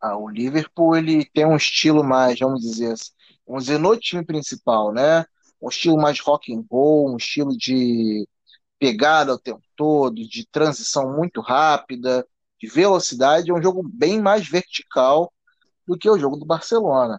Ah, 0.01 0.17
o 0.17 0.29
Liverpool 0.29 0.97
ele 0.97 1.25
tem 1.25 1.47
um 1.47 1.57
estilo 1.57 2.03
mais, 2.05 2.39
vamos 2.39 2.61
dizer, 2.61 2.93
assim, 2.93 3.11
vamos 3.47 3.65
dizer, 3.65 3.79
no 3.79 3.97
time 3.97 4.25
principal, 4.25 4.93
né? 4.93 5.27
Um 5.61 5.69
estilo 5.69 5.97
mais 5.97 6.21
rock 6.21 6.55
and 6.55 6.65
roll, 6.71 7.13
um 7.13 7.17
estilo 7.17 7.57
de 7.57 8.27
pegada 8.85 9.33
o 9.33 9.39
tempo 9.39 9.63
todo, 9.75 10.15
de 10.15 10.47
transição 10.53 11.17
muito 11.17 11.41
rápida, 11.41 12.27
de 12.61 12.69
velocidade, 12.69 13.51
é 13.51 13.55
um 13.55 13.63
jogo 13.63 13.83
bem 13.83 14.21
mais 14.21 14.47
vertical 14.47 15.33
do 15.87 15.97
que 15.97 16.09
o 16.11 16.19
jogo 16.19 16.37
do 16.37 16.45
Barcelona. 16.45 17.19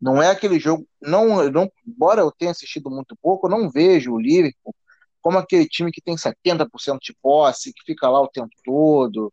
Não 0.00 0.20
é 0.20 0.30
aquele 0.30 0.58
jogo, 0.58 0.84
não, 1.00 1.48
não, 1.48 1.70
embora 1.86 2.22
eu 2.22 2.32
tenha 2.32 2.50
assistido 2.50 2.90
muito 2.90 3.16
pouco, 3.22 3.46
eu 3.46 3.50
não 3.52 3.70
vejo 3.70 4.14
o 4.14 4.20
Liverpool 4.20 4.74
como 5.22 5.38
aquele 5.38 5.68
time 5.68 5.92
que 5.92 6.00
tem 6.00 6.16
70% 6.16 6.98
de 7.00 7.14
posse, 7.22 7.72
que 7.72 7.84
fica 7.84 8.08
lá 8.08 8.20
o 8.20 8.28
tempo 8.28 8.50
todo. 8.64 9.32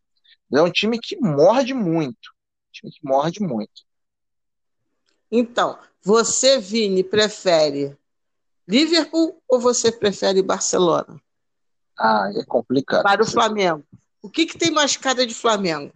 É 0.54 0.62
um 0.62 0.72
time 0.72 1.00
que 1.00 1.18
morde 1.18 1.74
muito. 1.74 2.30
Um 2.68 2.72
time 2.72 2.92
que 2.92 3.00
morde 3.04 3.42
muito. 3.42 3.84
Então, 5.32 5.80
você, 6.04 6.60
Vini, 6.60 7.04
prefere 7.04 7.98
Liverpool 8.68 9.42
ou 9.48 9.60
você 9.60 9.92
prefere 9.92 10.44
Barcelona? 10.44 11.20
Ah, 11.98 12.30
é 12.36 12.44
complicado. 12.44 13.04
Para 13.04 13.24
o 13.24 13.26
Flamengo. 13.26 13.84
O 14.22 14.30
que, 14.30 14.46
que 14.46 14.58
tem 14.58 14.72
mais 14.72 14.98
cara 14.98 15.26
de 15.28 15.34
Flamengo? 15.34 15.94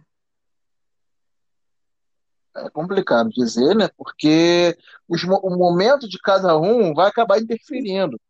É 2.56 2.68
complicado 2.70 3.30
dizer, 3.30 3.74
né? 3.74 3.88
Porque 3.96 4.76
os, 5.08 5.22
o 5.24 5.50
momento 5.50 6.08
de 6.08 6.18
cada 6.18 6.58
um 6.58 6.94
vai 6.94 7.08
acabar 7.08 7.40
interferindo. 7.40 8.20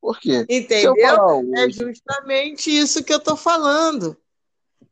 Por 0.00 0.18
quê? 0.18 0.46
Entendeu? 0.48 0.94
Falar, 0.96 1.42
é 1.56 1.70
justamente 1.70 2.70
isso 2.70 3.04
que 3.04 3.12
eu 3.12 3.18
estou 3.18 3.36
falando. 3.36 4.16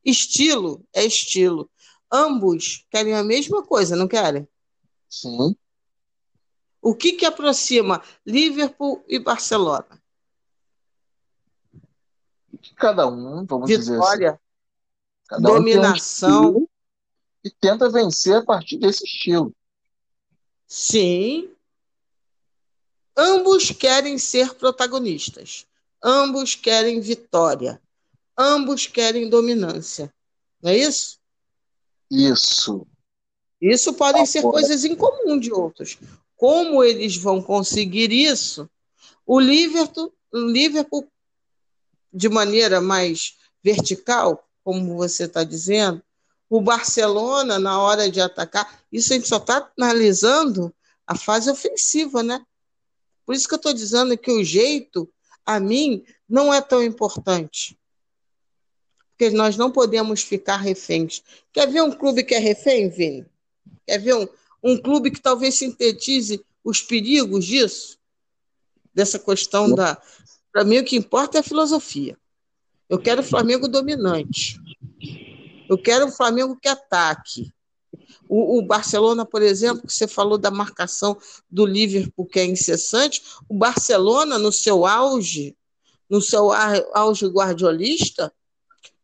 Estilo 0.04 0.84
é 0.92 1.04
estilo. 1.04 1.70
Ambos 2.10 2.86
querem 2.90 3.14
a 3.14 3.24
mesma 3.24 3.62
coisa, 3.62 3.96
não 3.96 4.08
querem? 4.08 4.46
Sim. 5.08 5.56
O 6.80 6.94
que, 6.94 7.12
que 7.12 7.26
aproxima 7.26 8.02
Liverpool 8.24 9.04
e 9.08 9.18
Barcelona? 9.18 9.97
Cada 12.76 13.06
um, 13.06 13.44
vamos 13.44 13.68
Vitória. 13.68 13.78
dizer 13.78 14.28
assim. 14.28 14.38
Cada 15.28 15.48
dominação. 15.48 16.56
Um 16.56 16.68
e 17.44 17.50
tenta 17.50 17.88
vencer 17.88 18.36
a 18.36 18.44
partir 18.44 18.78
desse 18.78 19.04
estilo. 19.04 19.54
Sim. 20.66 21.50
Ambos 23.16 23.70
querem 23.70 24.18
ser 24.18 24.54
protagonistas. 24.54 25.66
Ambos 26.02 26.54
querem 26.54 27.00
vitória. 27.00 27.80
Ambos 28.36 28.86
querem 28.86 29.28
dominância. 29.28 30.12
Não 30.62 30.70
é 30.70 30.76
isso? 30.76 31.18
Isso. 32.10 32.86
Isso 33.60 33.92
podem 33.94 34.24
ser 34.24 34.42
coisas 34.42 34.84
em 34.84 34.94
comum 34.94 35.38
de 35.38 35.52
outros. 35.52 35.98
Como 36.36 36.84
eles 36.84 37.16
vão 37.16 37.42
conseguir 37.42 38.12
isso? 38.12 38.70
O 39.26 39.40
Liverpool, 39.40 40.12
o 40.32 40.38
Liverpool 40.38 41.10
de 42.12 42.28
maneira 42.28 42.80
mais 42.80 43.36
vertical, 43.62 44.48
como 44.64 44.96
você 44.96 45.24
está 45.24 45.44
dizendo, 45.44 46.02
o 46.48 46.60
Barcelona, 46.60 47.58
na 47.58 47.80
hora 47.80 48.10
de 48.10 48.20
atacar, 48.20 48.82
isso 48.90 49.12
a 49.12 49.16
gente 49.16 49.28
só 49.28 49.36
está 49.36 49.70
analisando 49.76 50.74
a 51.06 51.16
fase 51.16 51.50
ofensiva, 51.50 52.22
né? 52.22 52.44
Por 53.26 53.34
isso 53.34 53.46
que 53.46 53.54
eu 53.54 53.58
estou 53.58 53.74
dizendo 53.74 54.16
que 54.16 54.30
o 54.30 54.42
jeito, 54.42 55.08
a 55.44 55.60
mim, 55.60 56.04
não 56.28 56.52
é 56.52 56.60
tão 56.60 56.82
importante. 56.82 57.78
Porque 59.10 59.30
nós 59.30 59.56
não 59.56 59.70
podemos 59.70 60.22
ficar 60.22 60.56
reféns. 60.56 61.22
Quer 61.52 61.66
ver 61.66 61.82
um 61.82 61.92
clube 61.92 62.22
que 62.22 62.34
é 62.34 62.38
refém, 62.38 62.88
Vini? 62.88 63.26
Quer 63.86 63.98
ver 63.98 64.14
um, 64.14 64.28
um 64.62 64.80
clube 64.80 65.10
que 65.10 65.20
talvez 65.20 65.56
sintetize 65.56 66.42
os 66.64 66.80
perigos 66.80 67.44
disso? 67.44 67.98
Dessa 68.94 69.18
questão 69.18 69.74
da. 69.74 70.00
Para 70.58 70.64
mim, 70.64 70.78
o 70.78 70.84
que 70.84 70.96
importa 70.96 71.38
é 71.38 71.40
a 71.40 71.44
filosofia. 71.44 72.18
Eu 72.88 72.98
quero 72.98 73.20
o 73.20 73.24
Flamengo 73.24 73.68
dominante. 73.68 74.58
Eu 75.70 75.80
quero 75.80 76.06
um 76.06 76.10
Flamengo 76.10 76.58
que 76.60 76.66
ataque. 76.66 77.54
O, 78.28 78.58
o, 78.58 78.62
Barcelona, 78.62 79.24
por 79.24 79.40
exemplo, 79.40 79.86
que 79.86 79.92
você 79.92 80.08
falou 80.08 80.36
da 80.36 80.50
marcação 80.50 81.16
do 81.48 81.64
Liverpool, 81.64 82.26
que 82.26 82.40
é 82.40 82.44
incessante, 82.44 83.22
o 83.48 83.54
Barcelona, 83.54 84.36
no 84.36 84.50
seu 84.50 84.84
auge, 84.84 85.56
no 86.10 86.20
seu 86.20 86.50
auge 86.92 87.28
guardiolista, 87.28 88.34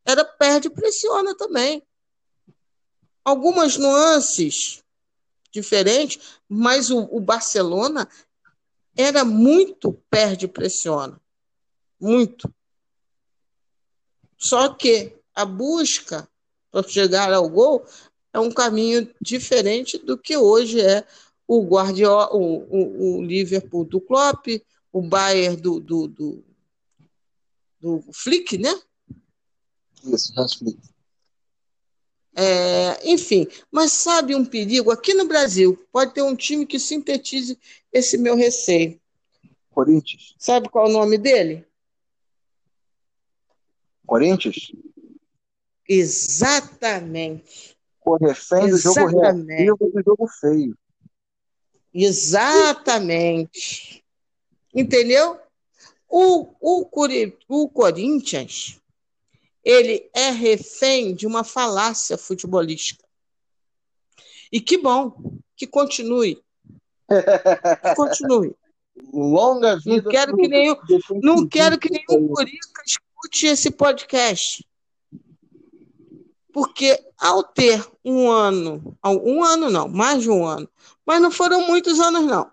era 0.05 0.24
perde 0.24 0.66
e 0.66 0.74
pressiona 0.74 1.36
também. 1.36 1.85
Algumas 3.24 3.76
nuances 3.76 4.82
diferentes, 5.52 6.18
mas 6.48 6.90
o, 6.90 6.98
o 7.12 7.20
Barcelona 7.20 8.09
era 8.97 9.24
muito 9.24 9.93
perde 10.10 10.47
e 10.47 10.48
pressiona. 10.48 11.22
Muito. 12.05 12.55
Só 14.36 14.74
que 14.74 15.16
a 15.35 15.47
busca 15.47 16.28
para 16.70 16.86
chegar 16.86 17.32
ao 17.32 17.48
gol 17.48 17.82
é 18.31 18.39
um 18.39 18.52
caminho 18.52 19.10
diferente 19.18 19.97
do 19.97 20.18
que 20.18 20.36
hoje 20.36 20.82
é 20.82 21.06
o 21.48 21.64
Guardiola, 21.64 22.28
o, 22.35 22.59
o, 22.68 23.16
o 23.16 23.22
Liverpool 23.22 23.86
do 23.86 24.02
Klopp, 24.02 24.48
o 24.93 25.01
Bayern 25.01 25.56
do, 25.56 25.81
do, 25.81 26.06
do, 26.06 26.44
do 27.81 28.05
Flick, 28.12 28.59
né? 28.59 28.78
Isso, 30.05 30.39
Hans 30.39 30.56
Flick. 30.56 30.78
É, 32.36 33.10
enfim, 33.10 33.47
mas 33.72 33.93
sabe 33.93 34.35
um 34.35 34.44
perigo? 34.44 34.90
Aqui 34.90 35.14
no 35.14 35.26
Brasil, 35.26 35.82
pode 35.90 36.12
ter 36.12 36.20
um 36.20 36.36
time 36.36 36.66
que 36.66 36.78
sintetize 36.78 37.59
esse 37.90 38.18
meu 38.18 38.36
receio. 38.36 39.01
Corinthians. 39.70 40.35
Sabe 40.39 40.68
qual 40.68 40.86
é 40.86 40.90
o 40.90 40.93
nome 40.93 41.16
dele? 41.16 41.66
Corinthians? 44.06 44.72
Exatamente. 45.89 47.76
O 48.05 48.16
refém 48.16 48.70
do 48.70 48.76
jogo 48.76 49.20
reativo 49.20 49.90
do 49.93 50.02
jogo 50.05 50.28
feio. 50.28 50.76
Exatamente. 51.93 53.44
Entendeu? 54.74 55.39
O, 56.09 56.48
o, 56.60 56.89
o 57.48 57.68
Corinthians 57.68 58.81
ele 59.64 60.10
é 60.14 60.31
refém 60.31 61.14
de 61.14 61.26
uma 61.26 61.43
falácia 61.43 62.18
futebolística. 62.18 63.02
E 64.52 64.60
que 64.60 64.76
bom, 64.76 65.39
que 65.56 65.66
continue. 65.66 66.36
Que 67.09 67.09
continue. 67.97 68.55
Longa 69.12 69.76
vida. 69.78 70.02
Não 70.02 70.10
quero 70.10 70.36
que 70.36 70.48
nenhum, 70.48 70.76
não 71.22 71.48
quero 71.48 71.78
que 71.78 71.90
nenhum 71.90 72.28
Curica 72.28 72.82
esse 73.43 73.70
podcast. 73.70 74.66
Porque 76.52 77.05
ao 77.19 77.43
ter 77.43 77.85
um 78.05 78.31
ano, 78.31 78.97
um 79.05 79.43
ano 79.43 79.70
não, 79.70 79.89
mais 79.89 80.23
de 80.23 80.31
um 80.31 80.47
ano, 80.47 80.69
mas 81.05 81.20
não 81.20 81.31
foram 81.31 81.66
muitos 81.66 81.98
anos, 81.98 82.24
não. 82.24 82.51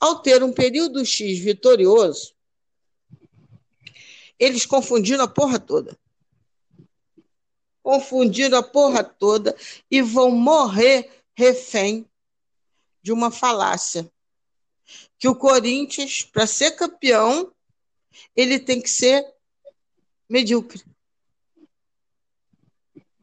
Ao 0.00 0.20
ter 0.20 0.42
um 0.42 0.52
período 0.52 1.04
X 1.04 1.38
vitorioso, 1.38 2.34
eles 4.38 4.64
confundiram 4.64 5.24
a 5.24 5.28
porra 5.28 5.60
toda. 5.60 5.96
Confundiram 7.82 8.58
a 8.58 8.62
porra 8.62 9.04
toda 9.04 9.54
e 9.90 10.00
vão 10.00 10.30
morrer 10.30 11.10
refém 11.34 12.06
de 13.02 13.12
uma 13.12 13.30
falácia. 13.30 14.10
Que 15.18 15.28
o 15.28 15.34
Corinthians, 15.34 16.22
para 16.22 16.46
ser 16.46 16.72
campeão, 16.72 17.52
ele 18.34 18.58
tem 18.58 18.80
que 18.80 18.88
ser 18.88 19.24
medíocre. 20.30 20.84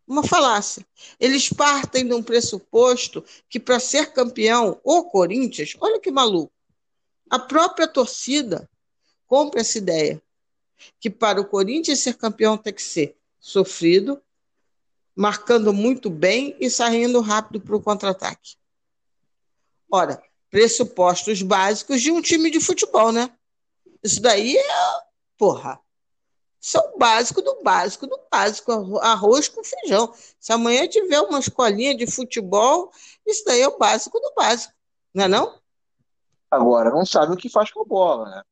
Uma 0.05 0.23
falácia. 0.23 0.85
Eles 1.19 1.49
partem 1.49 2.05
de 2.05 2.13
um 2.13 2.21
pressuposto 2.21 3.23
que, 3.49 3.59
para 3.59 3.79
ser 3.79 4.13
campeão, 4.13 4.79
o 4.83 5.05
Corinthians, 5.05 5.75
olha 5.79 5.99
que 5.99 6.11
maluco, 6.11 6.51
a 7.29 7.39
própria 7.39 7.87
torcida 7.87 8.69
compra 9.25 9.61
essa 9.61 9.77
ideia 9.77 10.21
que 10.99 11.09
para 11.09 11.41
o 11.41 11.45
Corinthians 11.45 12.01
ser 12.01 12.15
campeão 12.15 12.57
tem 12.57 12.73
que 12.73 12.83
ser 12.83 13.17
sofrido, 13.39 14.21
marcando 15.15 15.73
muito 15.73 16.09
bem 16.09 16.55
e 16.59 16.69
saindo 16.69 17.19
rápido 17.19 17.59
para 17.59 17.75
o 17.75 17.81
contra-ataque. 17.81 18.55
Ora, 19.91 20.21
pressupostos 20.49 21.41
básicos 21.41 22.01
de 22.01 22.11
um 22.11 22.21
time 22.21 22.51
de 22.51 22.59
futebol, 22.59 23.11
né? 23.11 23.35
Isso 24.03 24.21
daí 24.21 24.55
é, 24.55 24.63
porra, 25.37 25.81
isso 26.61 26.77
é 26.77 26.81
o 26.81 26.97
básico 26.97 27.41
do 27.41 27.61
básico 27.63 28.07
do 28.07 28.19
básico, 28.31 28.97
arroz 28.99 29.47
com 29.47 29.63
feijão. 29.63 30.13
Se 30.39 30.51
amanhã 30.51 30.87
tiver 30.87 31.21
uma 31.21 31.39
escolinha 31.39 31.95
de 31.95 32.05
futebol, 32.07 32.91
isso 33.25 33.43
daí 33.45 33.61
é 33.61 33.67
o 33.67 33.77
básico 33.77 34.19
do 34.19 34.33
básico, 34.35 34.73
não 35.13 35.25
é 35.25 35.27
não? 35.27 35.59
Agora, 36.49 36.89
não 36.89 37.05
sabe 37.05 37.33
o 37.33 37.37
que 37.37 37.49
faz 37.49 37.71
com 37.71 37.81
a 37.81 37.85
bola, 37.85 38.29
né? 38.29 38.43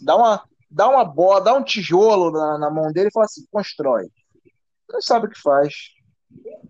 Dá 0.00 0.16
uma, 0.16 0.48
dá 0.70 0.88
uma 0.88 1.04
bola, 1.04 1.40
dá 1.40 1.54
um 1.54 1.64
tijolo 1.64 2.30
na, 2.30 2.58
na 2.58 2.70
mão 2.70 2.92
dele 2.92 3.08
e 3.08 3.12
fala 3.12 3.26
assim, 3.26 3.46
constrói. 3.50 4.10
Não 4.88 5.00
sabe 5.00 5.26
o 5.26 5.30
que 5.30 5.40
faz. 5.40 5.74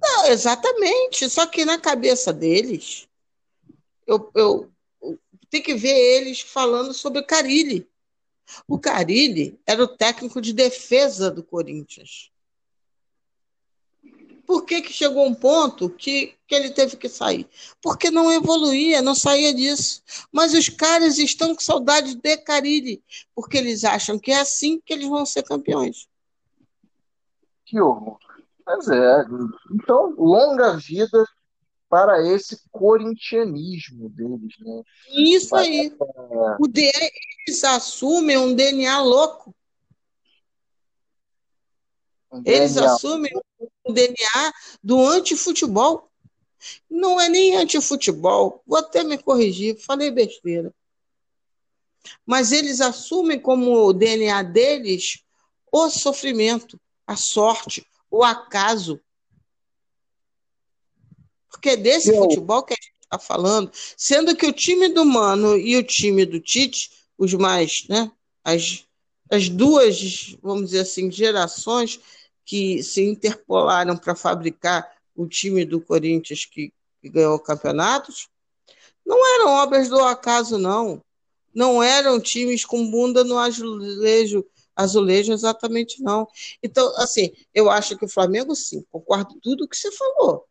Não, 0.01 0.27
exatamente. 0.27 1.29
Só 1.29 1.47
que 1.47 1.65
na 1.65 1.79
cabeça 1.79 2.33
deles, 2.33 3.09
eu, 4.07 4.31
eu, 4.35 4.73
eu 5.03 5.19
tem 5.51 5.63
que 5.63 5.75
ver 5.75 5.95
eles 5.95 6.41
falando 6.41 6.93
sobre 6.93 7.21
o 7.21 7.27
Carilli. 7.27 7.89
O 8.67 8.79
Carilli 8.79 9.59
era 9.67 9.83
o 9.83 9.89
técnico 9.89 10.41
de 10.41 10.53
defesa 10.53 11.31
do 11.31 11.43
Corinthians. 11.43 12.31
Por 14.47 14.65
que, 14.65 14.83
que 14.83 14.93
chegou 14.93 15.27
um 15.27 15.35
ponto 15.35 15.89
que, 15.89 16.35
que 16.47 16.55
ele 16.55 16.71
teve 16.71 16.97
que 16.97 17.09
sair? 17.09 17.49
Porque 17.81 18.11
não 18.11 18.31
evoluía, 18.31 19.01
não 19.01 19.15
saía 19.15 19.55
disso. 19.55 20.03
Mas 20.33 20.53
os 20.53 20.69
caras 20.69 21.17
estão 21.19 21.55
com 21.55 21.61
saudade 21.61 22.17
de 22.17 22.37
Carilli, 22.39 23.03
porque 23.35 23.57
eles 23.57 23.85
acham 23.85 24.19
que 24.19 24.33
é 24.33 24.41
assim 24.41 24.81
que 24.85 24.93
eles 24.93 25.09
vão 25.09 25.25
ser 25.25 25.43
campeões. 25.45 26.09
Que 27.65 27.81
horror. 27.81 28.19
Mas 28.67 28.89
é. 28.89 29.25
Então, 29.73 30.15
longa 30.19 30.77
vida 30.77 31.25
para 31.93 32.27
esse 32.27 32.59
corintianismo 32.71 34.09
deles, 34.09 34.55
né? 34.61 34.83
Isso 35.11 35.55
aí. 35.55 35.95
O 36.59 36.67
DNA, 36.67 37.11
eles 37.47 37.63
assumem 37.65 38.39
um 38.39 38.55
DNA 38.55 38.99
louco. 39.03 39.55
Um 42.33 42.43
eles 42.47 42.77
DNA. 42.77 42.95
assumem 42.95 43.31
o 43.85 43.93
DNA 43.93 44.55
do 44.83 45.07
antifutebol. 45.07 46.11
Não 46.89 47.21
é 47.21 47.29
nem 47.29 47.57
antifutebol. 47.57 48.63
Vou 48.67 48.79
até 48.79 49.05
me 49.05 49.19
corrigir, 49.19 49.79
falei 49.79 50.11
besteira. 50.11 50.75
Mas 52.25 52.53
eles 52.53 52.81
assumem 52.81 53.39
como 53.39 53.71
o 53.71 53.93
DNA 53.93 54.43
deles 54.45 55.23
o 55.71 55.91
sofrimento, 55.91 56.81
a 57.07 57.17
sorte, 57.17 57.87
o 58.11 58.25
acaso. 58.25 58.99
Porque 61.53 61.71
é 61.71 61.77
desse 61.77 62.11
Eu... 62.11 62.17
futebol 62.17 62.63
que 62.65 62.73
a 62.73 62.77
gente 62.77 62.93
está 63.03 63.19
falando, 63.19 63.71
sendo 63.97 64.35
que 64.35 64.47
o 64.47 64.53
time 64.53 64.89
do 64.89 65.05
Mano 65.05 65.57
e 65.57 65.77
o 65.77 65.83
time 65.83 66.25
do 66.25 66.41
Tite, 66.41 66.91
os 67.17 67.35
mais, 67.35 67.87
né, 67.89 68.11
as, 68.43 68.85
as 69.31 69.49
duas, 69.49 70.37
vamos 70.43 70.67
dizer 70.67 70.81
assim, 70.81 71.11
gerações 71.13 72.01
que 72.45 72.83
se 72.83 73.05
interpolaram 73.05 73.97
para 73.97 74.17
fabricar 74.17 74.91
o 75.15 75.29
time 75.29 75.65
do 75.65 75.81
Corinthians 75.81 76.45
que, 76.45 76.73
que 77.01 77.09
ganhou 77.09 77.39
campeonatos, 77.39 78.29
não 79.05 79.19
eram 79.35 79.49
obras 79.51 79.89
do 79.89 80.01
acaso, 80.01 80.59
não. 80.59 81.03
Não 81.55 81.83
eram 81.83 82.19
times 82.19 82.65
com 82.65 82.91
bunda 82.91 83.23
no 83.23 83.39
azulejo, 83.39 84.45
azulejo 84.75 85.33
exatamente, 85.33 86.03
não. 86.03 86.27
Então, 86.63 86.87
assim, 86.97 87.31
eu 87.53 87.71
acho 87.71 87.97
que 87.97 88.07
o 88.07 88.09
Flamengo, 88.09 88.55
sim, 88.55 88.85
concordo 88.91 89.39
tudo 89.43 89.69
que 89.69 89.77
você 89.77 89.93
falou. 89.93 90.47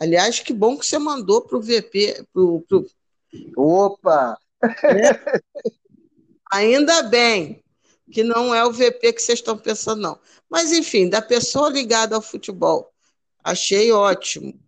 Aliás, 0.00 0.40
que 0.40 0.54
bom 0.54 0.78
que 0.78 0.86
você 0.86 0.98
mandou 0.98 1.42
para 1.42 1.58
o 1.58 1.60
VP. 1.60 2.24
Pro, 2.32 2.64
pro... 2.66 2.86
Opa! 3.54 4.38
É? 4.62 5.42
Ainda 6.50 7.02
bem 7.02 7.62
que 8.10 8.24
não 8.24 8.54
é 8.54 8.64
o 8.64 8.72
VP 8.72 9.12
que 9.12 9.22
vocês 9.22 9.38
estão 9.38 9.58
pensando, 9.58 10.00
não. 10.00 10.18
Mas, 10.48 10.72
enfim, 10.72 11.08
da 11.08 11.20
pessoa 11.20 11.68
ligada 11.68 12.16
ao 12.16 12.22
futebol, 12.22 12.90
achei 13.44 13.92
ótimo. 13.92 14.58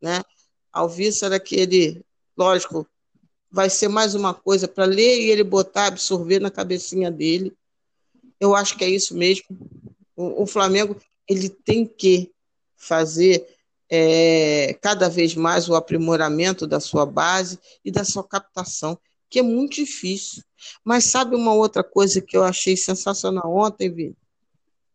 Né? 0.00 0.22
Alvício 0.70 1.32
aquele, 1.32 2.04
lógico, 2.36 2.86
vai 3.50 3.70
ser 3.70 3.88
mais 3.88 4.14
uma 4.14 4.34
coisa 4.34 4.68
para 4.68 4.84
ler 4.84 5.18
e 5.18 5.30
ele 5.30 5.42
botar, 5.42 5.86
absorver 5.86 6.40
na 6.40 6.50
cabecinha 6.50 7.10
dele. 7.10 7.56
Eu 8.38 8.54
acho 8.54 8.76
que 8.76 8.84
é 8.84 8.88
isso 8.88 9.16
mesmo. 9.16 9.46
O, 10.14 10.42
o 10.42 10.46
Flamengo 10.46 10.94
ele 11.26 11.48
tem 11.48 11.86
que 11.86 12.30
fazer 12.76 13.57
é, 13.90 14.76
cada 14.80 15.08
vez 15.08 15.34
mais 15.34 15.68
o 15.68 15.74
aprimoramento 15.74 16.66
da 16.66 16.80
sua 16.80 17.06
base 17.06 17.58
e 17.84 17.90
da 17.90 18.04
sua 18.04 18.22
captação, 18.24 18.98
que 19.28 19.38
é 19.38 19.42
muito 19.42 19.76
difícil. 19.76 20.42
Mas 20.84 21.10
sabe 21.10 21.34
uma 21.34 21.54
outra 21.54 21.82
coisa 21.82 22.20
que 22.20 22.36
eu 22.36 22.44
achei 22.44 22.76
sensacional 22.76 23.54
ontem, 23.54 23.90
Vini? 23.90 24.16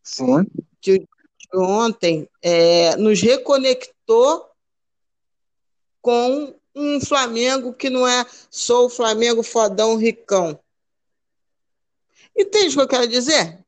Sim. 0.03 0.45
De, 0.81 1.07
ontem 1.53 2.27
é, 2.41 2.95
nos 2.97 3.21
reconectou 3.21 4.49
com 6.01 6.53
um 6.75 6.99
Flamengo 6.99 7.73
que 7.73 7.89
não 7.89 8.07
é 8.07 8.25
só 8.49 8.85
o 8.85 8.89
Flamengo 8.89 9.43
fodão 9.43 9.95
ricão. 9.95 10.59
Entende 12.35 12.69
o 12.69 12.77
que 12.77 12.81
eu 12.81 12.87
quero 12.87 13.07
dizer? 13.07 13.63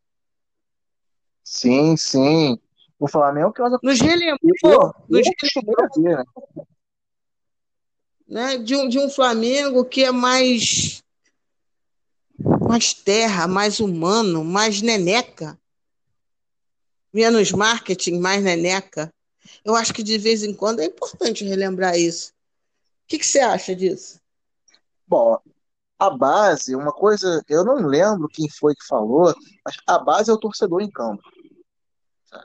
Sim, 1.43 1.95
sim. 1.95 2.59
O 2.99 3.07
Flamengo 3.07 3.51
que 3.51 3.61
nós 3.61 3.77
nos 3.83 3.99
relembrou, 3.99 4.95
nos 5.09 5.27
relembrou 5.41 5.87
né? 5.97 6.23
né, 8.27 8.57
de, 8.57 8.75
um, 8.75 8.87
de 8.87 8.97
um 8.99 9.09
Flamengo 9.09 9.83
que 9.85 10.03
é 10.03 10.11
mais 10.11 11.03
mais 12.61 12.93
terra, 12.93 13.47
mais 13.47 13.79
humano, 13.79 14.43
mais 14.43 14.81
neneca 14.81 15.57
menos 17.15 17.53
marketing, 17.53 18.19
mais 18.19 18.43
neneca. 18.43 19.09
Eu 19.63 19.73
acho 19.73 19.93
que 19.93 20.03
de 20.03 20.17
vez 20.17 20.43
em 20.43 20.53
quando 20.53 20.81
é 20.81 20.85
importante 20.85 21.45
relembrar 21.45 21.97
isso. 21.97 22.31
O 22.31 23.07
que, 23.07 23.17
que 23.17 23.25
você 23.25 23.39
acha 23.39 23.73
disso? 23.73 24.19
Bom, 25.07 25.39
a 25.97 26.09
base, 26.09 26.75
uma 26.75 26.91
coisa, 26.91 27.41
eu 27.47 27.63
não 27.63 27.87
lembro 27.87 28.27
quem 28.27 28.49
foi 28.49 28.75
que 28.75 28.85
falou, 28.85 29.33
mas 29.63 29.77
a 29.87 29.97
base 29.97 30.29
é 30.29 30.33
o 30.33 30.37
torcedor 30.37 30.81
em 30.81 30.91
campo. 30.91 31.23
A 32.33 32.43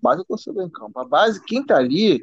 base 0.00 0.20
é 0.20 0.22
o 0.22 0.26
torcedor 0.26 0.64
em 0.64 0.70
campo. 0.70 0.98
A 0.98 1.04
base, 1.04 1.42
quem 1.44 1.64
tá 1.64 1.76
ali, 1.76 2.22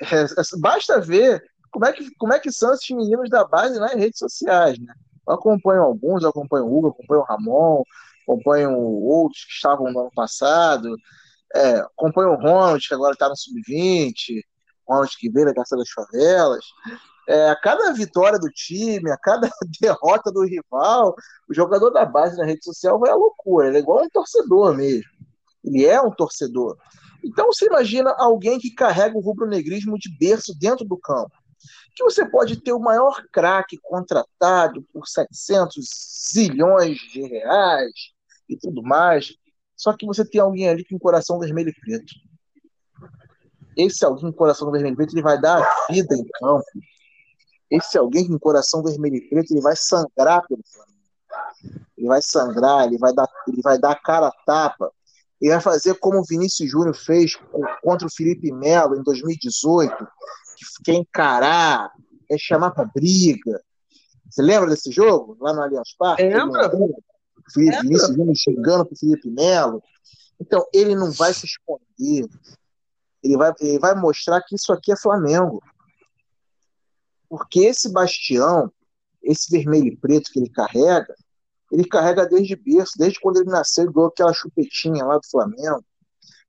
é, 0.00 0.22
é, 0.22 0.58
basta 0.60 1.00
ver 1.00 1.42
como 1.70 1.86
é, 1.86 1.92
que, 1.92 2.10
como 2.16 2.32
é 2.32 2.38
que 2.38 2.52
são 2.52 2.72
esses 2.72 2.88
meninos 2.90 3.28
da 3.28 3.44
base 3.44 3.78
nas 3.78 3.94
redes 3.94 4.18
sociais, 4.18 4.78
né? 4.78 4.94
Eu 5.26 5.34
acompanho 5.34 5.82
alguns, 5.82 6.22
eu 6.22 6.28
acompanho 6.28 6.66
o 6.66 6.78
Hugo, 6.78 6.88
acompanho 6.88 7.20
o 7.20 7.24
Ramon, 7.24 7.82
acompanho 8.22 8.78
outros 8.78 9.44
que 9.44 9.52
estavam 9.52 9.90
no 9.90 10.00
ano 10.00 10.10
passado, 10.14 10.94
é, 11.54 11.76
acompanho 11.78 12.32
o 12.32 12.36
Ronald, 12.36 12.86
que 12.86 12.94
agora 12.94 13.12
está 13.12 13.28
no 13.28 13.36
Sub-20, 13.36 14.42
Ronald 14.86 15.16
que 15.18 15.30
veio 15.30 15.46
da 15.46 15.54
Caça 15.54 15.76
das 15.76 15.90
Favelas. 15.90 16.64
É, 17.26 17.48
a 17.48 17.56
cada 17.56 17.92
vitória 17.92 18.38
do 18.38 18.50
time, 18.50 19.10
a 19.10 19.16
cada 19.16 19.48
derrota 19.80 20.30
do 20.30 20.44
rival, 20.44 21.14
o 21.48 21.54
jogador 21.54 21.90
da 21.90 22.04
base 22.04 22.36
na 22.36 22.44
rede 22.44 22.62
social 22.62 22.98
vai 22.98 23.10
à 23.10 23.14
loucura. 23.14 23.68
Ele 23.68 23.78
é 23.78 23.80
igual 23.80 24.04
um 24.04 24.08
torcedor 24.10 24.76
mesmo. 24.76 25.10
Ele 25.64 25.84
é 25.84 26.00
um 26.00 26.10
torcedor. 26.10 26.76
Então 27.24 27.46
você 27.46 27.66
imagina 27.66 28.14
alguém 28.18 28.58
que 28.58 28.74
carrega 28.74 29.16
o 29.16 29.20
rubro-negrismo 29.20 29.98
de 29.98 30.14
berço 30.16 30.54
dentro 30.58 30.84
do 30.84 30.98
campo. 30.98 31.32
Que 31.96 32.04
você 32.04 32.28
pode 32.28 32.60
ter 32.60 32.72
o 32.72 32.80
maior 32.80 33.22
craque 33.32 33.78
contratado 33.82 34.82
por 34.92 35.06
700 35.06 35.86
zilhões 36.32 36.98
de 37.12 37.22
reais 37.22 37.92
e 38.48 38.56
tudo 38.56 38.82
mais, 38.82 39.34
só 39.76 39.92
que 39.92 40.06
você 40.06 40.24
tem 40.24 40.40
alguém 40.40 40.68
ali 40.68 40.84
com 40.84 40.98
coração 40.98 41.38
vermelho 41.38 41.70
e 41.70 41.80
preto. 41.80 42.14
Esse 43.76 44.04
alguém 44.04 44.30
com 44.30 44.32
coração 44.32 44.70
vermelho 44.70 44.94
e 44.94 44.96
preto, 44.96 45.14
ele 45.14 45.22
vai 45.22 45.40
dar 45.40 45.66
vida 45.90 46.14
em 46.14 46.24
campo. 46.24 46.64
Esse 47.70 47.98
alguém 47.98 48.28
com 48.28 48.38
coração 48.38 48.82
vermelho 48.82 49.16
e 49.16 49.28
preto, 49.28 49.52
ele 49.52 49.60
vai 49.60 49.74
sangrar 49.74 50.46
pelo 50.46 50.62
Flamengo. 50.64 50.94
Ele 51.96 52.06
vai 52.06 52.22
sangrar, 52.22 52.86
ele 52.86 52.98
vai 52.98 53.12
dar, 53.12 53.28
ele 53.48 53.62
vai 53.62 53.78
dar 53.78 54.00
cara 54.00 54.28
a 54.28 54.32
tapa. 54.46 54.92
Ele 55.44 55.52
vai 55.52 55.60
fazer 55.60 55.92
como 55.96 56.20
o 56.20 56.24
Vinícius 56.24 56.70
Júnior 56.70 56.96
fez 56.96 57.36
contra 57.82 58.08
o 58.08 58.10
Felipe 58.10 58.50
Melo 58.50 58.96
em 58.96 59.02
2018, 59.02 59.94
que 60.56 60.64
quer 60.82 60.94
encarar, 60.94 61.92
é 62.30 62.38
chamar 62.38 62.70
para 62.70 62.86
briga. 62.86 63.62
Você 64.26 64.40
lembra 64.40 64.70
desse 64.70 64.90
jogo? 64.90 65.36
Lá 65.38 65.52
no 65.52 65.60
Allianz 65.60 65.94
Parque? 65.98 66.22
Lembra? 66.22 66.70
Felipe, 67.52 67.78
Vinícius 67.82 68.16
Júnior 68.16 68.34
chegando 68.34 68.86
para 68.86 68.94
o 68.94 68.98
Felipe 68.98 69.28
Melo. 69.28 69.82
Então, 70.40 70.66
ele 70.72 70.96
não 70.96 71.12
vai 71.12 71.34
se 71.34 71.44
esconder. 71.44 72.26
Ele 73.22 73.36
vai, 73.36 73.52
ele 73.60 73.78
vai 73.78 73.94
mostrar 73.94 74.40
que 74.40 74.54
isso 74.54 74.72
aqui 74.72 74.92
é 74.92 74.96
Flamengo. 74.96 75.62
Porque 77.28 77.60
esse 77.66 77.92
bastião, 77.92 78.72
esse 79.22 79.50
vermelho 79.50 79.88
e 79.88 79.96
preto 79.96 80.30
que 80.32 80.38
ele 80.38 80.48
carrega, 80.48 81.14
ele 81.74 81.84
carrega 81.84 82.24
desde 82.24 82.54
berço, 82.54 82.92
desde 82.96 83.18
quando 83.18 83.38
ele 83.38 83.50
nasceu, 83.50 83.84
igual 83.84 84.06
aquela 84.06 84.32
chupetinha 84.32 85.04
lá 85.04 85.18
do 85.18 85.26
Flamengo, 85.28 85.84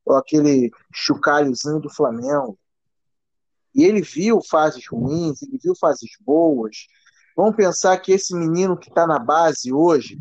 ou 0.05 0.15
aquele 0.15 0.69
chocalhozinho 0.93 1.79
do 1.79 1.89
Flamengo. 1.89 2.59
E 3.73 3.83
ele 3.83 4.03
viu 4.03 4.39
fases 4.39 4.87
ruins, 4.87 5.41
ele 5.41 5.57
viu 5.57 5.73
fases 5.75 6.11
boas. 6.21 6.85
Vamos 7.35 7.55
pensar 7.55 7.97
que 7.97 8.11
esse 8.11 8.35
menino 8.35 8.77
que 8.77 8.87
está 8.87 9.07
na 9.07 9.17
base 9.17 9.73
hoje, 9.73 10.19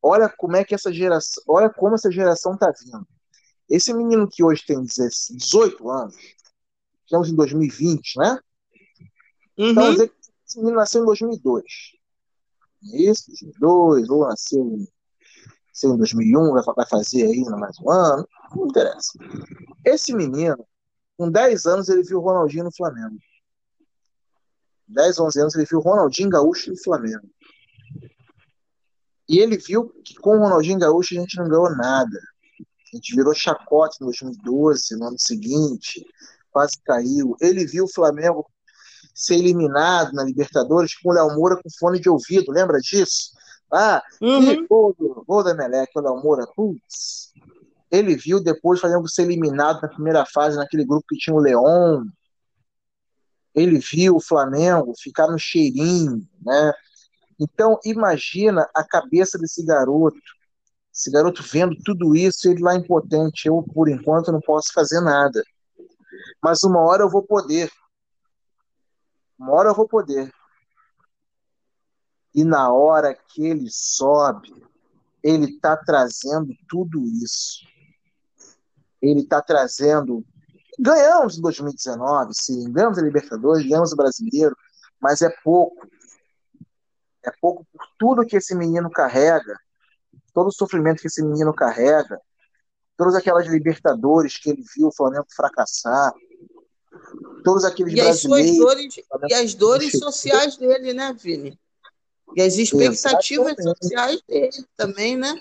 olha 0.00 0.28
como 0.28 0.54
é 0.54 0.64
que 0.64 0.72
essa 0.72 0.92
geração, 0.92 1.42
olha 1.48 1.68
como 1.68 1.96
essa 1.96 2.10
geração 2.10 2.54
está 2.54 2.72
vindo. 2.80 3.04
Esse 3.68 3.92
menino 3.92 4.28
que 4.30 4.44
hoje 4.44 4.62
tem 4.64 4.80
18 4.84 5.90
anos, 5.90 6.14
estamos 7.04 7.28
em 7.28 7.34
2020, 7.34 8.18
né? 8.18 8.38
Uhum. 9.58 9.70
Então, 9.70 9.90
dizer 9.90 10.08
que 10.10 10.14
esse 10.46 10.58
menino 10.58 10.76
nasceu 10.76 11.02
em 11.02 11.06
2002. 11.06 11.64
Isso, 12.92 13.26
2002, 13.28 14.10
ou 14.10 14.28
nasceu 14.28 14.64
em, 14.64 14.88
nasceu 15.68 15.94
em 15.94 15.96
2001, 15.96 16.52
vai 16.76 16.86
fazer 16.86 17.24
aí 17.24 17.42
mais 17.58 17.78
um 17.80 17.90
ano, 17.90 18.28
não 18.54 18.66
interessa. 18.66 19.12
Esse 19.84 20.14
menino, 20.14 20.66
com 21.16 21.30
10 21.30 21.66
anos, 21.66 21.88
ele 21.88 22.02
viu 22.02 22.18
o 22.18 22.22
Ronaldinho 22.22 22.64
no 22.64 22.74
Flamengo. 22.74 23.16
10, 24.88 25.18
11 25.18 25.40
anos, 25.40 25.54
ele 25.54 25.64
viu 25.64 25.78
o 25.78 25.82
Ronaldinho 25.82 26.28
Gaúcho 26.28 26.70
no 26.70 26.82
Flamengo. 26.82 27.28
E 29.28 29.38
ele 29.38 29.56
viu 29.56 29.88
que 30.04 30.14
com 30.16 30.36
o 30.36 30.40
Ronaldinho 30.40 30.78
Gaúcho 30.78 31.14
a 31.14 31.20
gente 31.20 31.38
não 31.38 31.48
ganhou 31.48 31.74
nada. 31.74 32.18
A 32.60 32.96
gente 32.96 33.16
virou 33.16 33.34
chacote 33.34 33.96
em 34.00 34.04
2012, 34.04 34.96
no 34.96 35.06
ano 35.08 35.18
seguinte, 35.18 36.04
quase 36.50 36.78
caiu. 36.84 37.34
Ele 37.40 37.64
viu 37.66 37.84
o 37.84 37.92
Flamengo 37.92 38.46
ser 39.14 39.36
eliminado 39.36 40.12
na 40.12 40.24
Libertadores 40.24 40.94
com 40.98 41.10
o 41.10 41.12
Léo 41.12 41.34
Moura 41.36 41.56
com 41.56 41.70
fone 41.78 42.00
de 42.00 42.08
ouvido, 42.10 42.50
lembra 42.50 42.78
disso? 42.80 43.30
Ah, 43.72 44.02
Uhum. 44.20 44.42
e 44.50 44.66
gol, 44.66 44.94
do, 44.98 45.24
gol 45.26 45.42
da 45.42 45.54
Melec, 45.54 45.90
o 45.94 46.00
Léo 46.00 46.22
Moura, 46.22 46.46
putz. 46.54 47.32
Ele 47.90 48.16
viu 48.16 48.42
depois 48.42 48.78
o 48.78 48.82
Flamengo 48.82 49.08
ser 49.08 49.22
eliminado 49.22 49.80
na 49.80 49.88
primeira 49.88 50.26
fase, 50.26 50.56
naquele 50.56 50.84
grupo 50.84 51.06
que 51.08 51.16
tinha 51.16 51.34
o 51.34 51.40
Leão. 51.40 52.04
Ele 53.54 53.78
viu 53.78 54.16
o 54.16 54.20
Flamengo 54.20 54.92
ficar 55.00 55.28
no 55.28 55.38
cheirinho, 55.38 56.26
né? 56.44 56.72
Então, 57.38 57.78
imagina 57.84 58.68
a 58.74 58.84
cabeça 58.84 59.38
desse 59.38 59.64
garoto. 59.64 60.18
Esse 60.92 61.10
garoto 61.10 61.42
vendo 61.42 61.76
tudo 61.84 62.14
isso, 62.16 62.48
ele 62.48 62.62
lá 62.62 62.74
impotente. 62.74 63.48
Eu, 63.48 63.62
por 63.74 63.88
enquanto, 63.88 64.32
não 64.32 64.40
posso 64.40 64.72
fazer 64.72 65.00
nada. 65.00 65.42
Mas 66.42 66.62
uma 66.62 66.80
hora 66.80 67.02
eu 67.02 67.10
vou 67.10 67.22
poder. 67.22 67.70
Uma 69.38 69.52
hora 69.52 69.70
eu 69.70 69.74
vou 69.74 69.88
poder. 69.88 70.32
E 72.34 72.44
na 72.44 72.72
hora 72.72 73.14
que 73.14 73.46
ele 73.46 73.68
sobe, 73.70 74.52
ele 75.22 75.54
está 75.54 75.76
trazendo 75.76 76.52
tudo 76.68 77.00
isso. 77.06 77.64
Ele 79.00 79.20
está 79.20 79.40
trazendo. 79.40 80.24
Ganhamos 80.78 81.38
em 81.38 81.42
2019, 81.42 82.32
sim. 82.34 82.72
Ganhamos 82.72 82.98
a 82.98 83.02
Libertadores, 83.02 83.66
ganhamos 83.66 83.92
o 83.92 83.96
Brasileiro, 83.96 84.56
mas 85.00 85.22
é 85.22 85.30
pouco. 85.42 85.88
É 87.24 87.30
pouco 87.40 87.64
por 87.72 87.86
tudo 87.98 88.26
que 88.26 88.36
esse 88.36 88.54
menino 88.54 88.90
carrega, 88.90 89.58
todo 90.34 90.48
o 90.48 90.52
sofrimento 90.52 91.00
que 91.00 91.06
esse 91.06 91.22
menino 91.22 91.54
carrega, 91.54 92.20
todas 92.96 93.14
aquelas 93.14 93.46
Libertadores 93.46 94.36
que 94.36 94.50
ele 94.50 94.62
viu 94.76 94.88
o 94.88 94.94
Flamengo 94.94 95.26
fracassar, 95.34 96.12
todos 97.44 97.64
aqueles 97.64 97.94
E 97.94 98.00
as 98.00 98.24
brasileiros. 98.24 98.56
dores, 98.56 98.96
e 99.28 99.34
as 99.34 99.54
dores 99.54 99.92
sociais 99.92 100.56
dele, 100.56 100.92
né, 100.92 101.12
Vini? 101.12 101.58
E 102.34 102.42
as 102.42 102.56
expectativas 102.56 103.52
Exatamente. 103.52 103.78
sociais 103.78 104.22
dele 104.26 104.66
também, 104.76 105.16
né? 105.16 105.38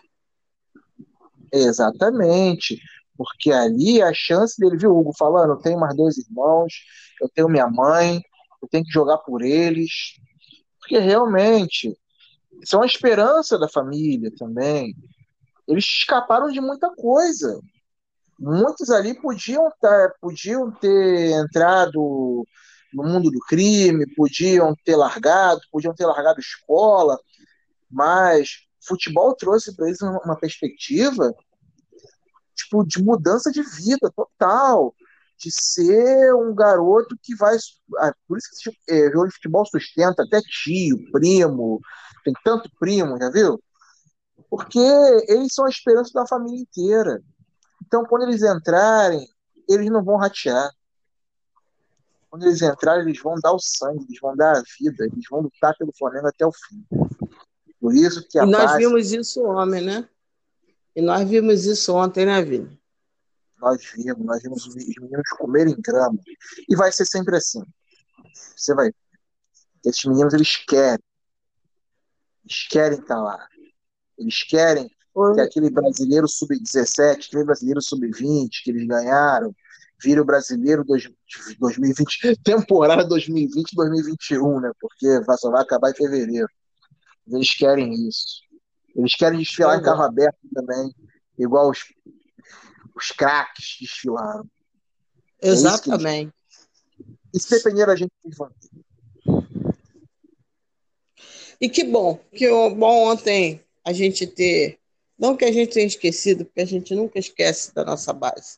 Exatamente. 1.51 2.79
Porque 3.17 3.51
ali 3.51 4.01
a 4.01 4.13
chance 4.13 4.59
dele, 4.59 4.77
viu, 4.77 4.95
Hugo, 4.95 5.13
falando, 5.17 5.53
eu 5.53 5.57
tenho 5.57 5.79
mais 5.79 5.95
dois 5.95 6.17
irmãos, 6.17 6.73
eu 7.21 7.29
tenho 7.29 7.47
minha 7.47 7.67
mãe, 7.67 8.21
eu 8.61 8.67
tenho 8.67 8.83
que 8.83 8.91
jogar 8.91 9.17
por 9.19 9.41
eles. 9.41 10.19
Porque 10.79 10.99
realmente 10.99 11.97
são 12.65 12.81
a 12.81 12.85
esperança 12.85 13.57
da 13.57 13.69
família 13.69 14.31
também. 14.37 14.93
Eles 15.67 15.85
escaparam 15.85 16.51
de 16.51 16.59
muita 16.59 16.93
coisa. 16.95 17.59
Muitos 18.43 18.89
ali 18.89 19.13
podiam, 19.13 19.71
tá, 19.79 20.13
podiam 20.19 20.69
ter 20.69 21.31
entrado 21.31 22.45
no 22.93 23.03
mundo 23.03 23.31
do 23.31 23.39
crime, 23.39 24.05
podiam 24.15 24.75
ter 24.83 24.97
largado, 24.97 25.61
podiam 25.71 25.95
ter 25.95 26.05
largado 26.05 26.41
escola, 26.41 27.17
mas 27.89 28.67
futebol 28.85 29.33
trouxe 29.33 29.73
para 29.73 29.87
eles 29.87 30.01
uma, 30.01 30.35
perspectiva 30.35 31.33
tipo, 32.53 32.85
de 32.85 33.01
mudança 33.01 33.49
de 33.49 33.63
vida 33.63 34.11
total, 34.13 34.93
de 35.39 35.49
ser 35.49 36.35
um 36.35 36.53
garoto 36.53 37.17
que 37.23 37.33
vai. 37.35 37.55
ah, 37.99 38.13
Por 38.27 38.37
isso 38.37 38.49
que 38.61 38.93
é, 38.93 39.09
jogo 39.09 39.27
de 39.27 39.35
futebol 39.35 39.65
sustenta 39.65 40.21
até 40.21 40.41
tio, 40.41 40.97
primo, 41.13 41.79
tem 42.25 42.33
tanto 42.43 42.69
primo, 42.77 43.17
já 43.17 43.29
viu? 43.31 43.57
Porque 44.49 44.79
eles 45.29 45.53
são 45.53 45.65
a 45.65 45.69
esperança 45.69 46.11
da 46.13 46.27
família 46.27 46.59
inteira. 46.59 47.21
Então, 47.93 48.03
quando 48.05 48.23
eles 48.23 48.41
entrarem, 48.41 49.23
eles 49.69 49.87
não 49.91 50.03
vão 50.03 50.17
ratear. 50.17 50.67
Quando 52.27 52.47
eles 52.47 52.59
entrarem, 52.63 53.03
eles 53.03 53.21
vão 53.21 53.35
dar 53.35 53.53
o 53.53 53.59
sangue, 53.59 54.03
eles 54.05 54.19
vão 54.19 54.35
dar 54.35 54.57
a 54.57 54.63
vida, 54.79 55.05
eles 55.05 55.25
vão 55.29 55.41
lutar 55.41 55.77
pelo 55.77 55.93
Flamengo 55.95 56.25
até 56.25 56.43
o 56.43 56.51
fim. 56.51 56.83
Por 57.79 57.93
isso 57.93 58.27
que 58.27 58.39
a 58.39 58.45
E 58.45 58.49
nós 58.49 58.63
base, 58.63 58.77
vimos 58.79 59.11
isso 59.11 59.45
ontem, 59.45 59.81
né? 59.81 60.09
E 60.95 61.03
nós 61.03 61.29
vimos 61.29 61.65
isso 61.65 61.93
ontem, 61.93 62.25
né, 62.25 62.41
Vini? 62.41 62.81
nós 63.59 63.79
vimos, 63.93 64.25
nós 64.25 64.41
vimos 64.41 64.65
os 64.65 64.73
meninos 64.73 65.29
comerem 65.37 65.79
grama. 65.79 66.17
E 66.67 66.75
vai 66.75 66.91
ser 66.91 67.05
sempre 67.05 67.37
assim. 67.37 67.63
Você 68.55 68.73
vai 68.73 68.87
ver. 68.87 68.95
Esses 69.85 70.03
meninos, 70.05 70.33
eles 70.33 70.57
querem. 70.65 71.03
Eles 72.43 72.67
querem 72.69 72.97
estar 72.97 73.21
lá. 73.21 73.47
Eles 74.17 74.41
querem 74.41 74.89
que 75.35 75.41
aquele 75.41 75.69
brasileiro 75.69 76.27
sub-17, 76.27 77.27
aquele 77.27 77.43
brasileiro 77.45 77.81
sub-20 77.81 78.49
que 78.63 78.71
eles 78.71 78.87
ganharam, 78.87 79.55
vire 80.01 80.19
o 80.19 80.25
brasileiro 80.25 80.83
dois- 80.83 81.09
2020, 81.59 82.35
temporada 82.43 83.03
2020-2021, 83.07 84.59
né? 84.61 84.71
Porque 84.79 85.19
vai- 85.25 85.37
só 85.37 85.49
vai 85.51 85.61
acabar 85.61 85.91
em 85.91 85.95
fevereiro. 85.95 86.47
Eles 87.27 87.53
querem 87.55 87.93
isso. 88.07 88.41
Eles 88.95 89.15
querem 89.15 89.39
desfilar 89.39 89.79
em 89.79 89.83
carro 89.83 90.03
aberto 90.03 90.37
também, 90.53 90.93
igual 91.37 91.69
os, 91.69 91.79
os 92.95 93.11
craques 93.11 93.77
desfilaram. 93.79 94.45
É 95.41 95.47
eles- 95.49 95.59
Exatamente. 95.61 96.33
E 97.33 97.39
se 97.39 97.49
depender 97.49 97.85
da 97.85 97.95
gente, 97.95 98.11
eles 98.25 98.37
vão. 98.37 98.49
E 101.61 101.69
que 101.69 101.83
bom, 101.83 102.17
que 102.35 102.47
bom 102.75 103.11
ontem 103.11 103.61
a 103.85 103.93
gente 103.93 104.27
ter. 104.27 104.79
Não 105.17 105.35
que 105.35 105.45
a 105.45 105.51
gente 105.51 105.73
tenha 105.73 105.85
esquecido, 105.85 106.45
porque 106.45 106.61
a 106.61 106.65
gente 106.65 106.95
nunca 106.95 107.19
esquece 107.19 107.73
da 107.73 107.85
nossa 107.85 108.11
base. 108.11 108.57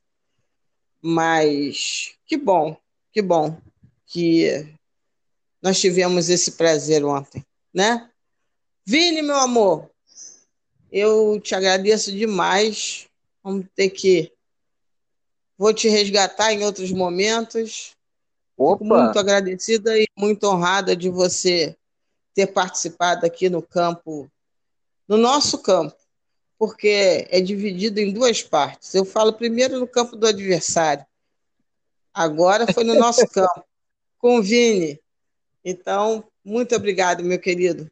Mas 1.01 2.15
que 2.25 2.37
bom, 2.37 2.77
que 3.11 3.21
bom 3.21 3.59
que 4.05 4.67
nós 5.61 5.79
tivemos 5.79 6.29
esse 6.29 6.51
prazer 6.53 7.03
ontem, 7.03 7.45
né? 7.73 8.09
Vini, 8.85 9.21
meu 9.21 9.37
amor, 9.37 9.89
eu 10.91 11.39
te 11.39 11.53
agradeço 11.55 12.11
demais. 12.11 13.07
Vamos 13.43 13.65
ter 13.75 13.89
que 13.89 14.35
Vou 15.57 15.73
te 15.73 15.87
resgatar 15.87 16.51
em 16.53 16.63
outros 16.63 16.91
momentos. 16.91 17.95
Opa. 18.57 18.77
Fico 18.77 18.85
muito 18.85 19.19
agradecida 19.19 19.97
e 19.97 20.05
muito 20.17 20.45
honrada 20.45 20.95
de 20.95 21.09
você 21.09 21.75
ter 22.33 22.47
participado 22.47 23.25
aqui 23.25 23.49
no 23.49 23.61
campo, 23.61 24.29
no 25.07 25.17
nosso 25.17 25.57
campo, 25.59 25.94
porque 26.65 27.27
é 27.29 27.39
dividido 27.39 27.99
em 27.99 28.11
duas 28.11 28.41
partes. 28.41 28.95
Eu 28.95 29.05
falo 29.05 29.33
primeiro 29.33 29.79
no 29.79 29.87
campo 29.87 30.15
do 30.15 30.25
adversário, 30.25 31.05
agora 32.11 32.65
foi 32.73 32.83
no 32.83 32.95
nosso 32.95 33.25
campo, 33.29 33.63
com 34.17 34.39
o 34.39 34.41
Vini. 34.41 34.99
Então, 35.63 36.23
muito 36.43 36.75
obrigado, 36.75 37.23
meu 37.23 37.39
querido. 37.39 37.89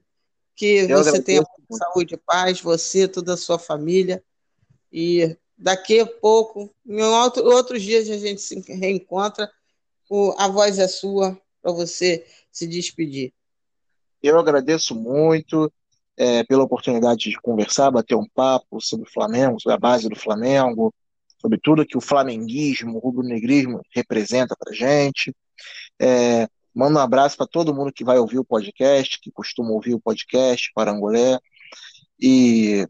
Que 0.56 0.88
Eu 0.90 1.04
você 1.04 1.22
tenha 1.22 1.44
saúde 1.72 2.16
e 2.16 2.18
paz, 2.18 2.62
você, 2.62 3.08
toda 3.08 3.36
a 3.36 3.38
sua 3.38 3.60
família. 3.60 4.24
E 4.92 5.38
daqui 5.56 6.00
a 6.00 6.08
pouco, 6.08 6.74
em 6.84 7.00
outro, 7.04 7.46
outros 7.46 7.82
dias, 7.84 8.10
a 8.10 8.18
gente 8.18 8.42
se 8.42 8.60
reencontra. 8.60 9.52
A 10.38 10.48
voz 10.48 10.80
é 10.80 10.88
sua 10.88 11.40
para 11.62 11.72
você 11.72 12.26
se 12.52 12.66
despedir. 12.66 13.32
Eu 14.22 14.40
agradeço 14.40 14.96
muito 14.96 15.72
é, 16.18 16.44
pela 16.44 16.64
oportunidade 16.64 17.30
de 17.30 17.42
conversar, 17.42 17.92
bater 17.92 18.16
um 18.16 18.28
papo 18.28 18.80
sobre 18.80 19.08
o 19.08 19.12
Flamengo, 19.12 19.60
sobre 19.60 19.76
a 19.76 19.80
base 19.80 20.08
do 20.08 20.16
Flamengo, 20.16 20.94
sobre 21.40 21.58
tudo 21.58 21.86
que 21.86 21.98
o 21.98 22.02
flamenguismo, 22.02 22.96
o 22.96 23.00
rubro-negrismo 23.00 23.82
representa 23.94 24.56
para 24.58 24.74
gente. 24.74 25.36
É, 26.00 26.48
mando 26.74 26.98
um 26.98 27.02
abraço 27.02 27.36
para 27.36 27.48
todo 27.48 27.74
mundo 27.76 27.92
que 27.92 28.04
vai 28.04 28.18
ouvir 28.18 28.40
o 28.40 28.46
podcast, 28.46 29.20
que 29.20 29.32
costuma 29.32 29.72
ouvir 29.72 29.94
o 29.94 30.00
podcast 30.00 30.72
Parangolé. 30.74 31.38
E 32.20 32.88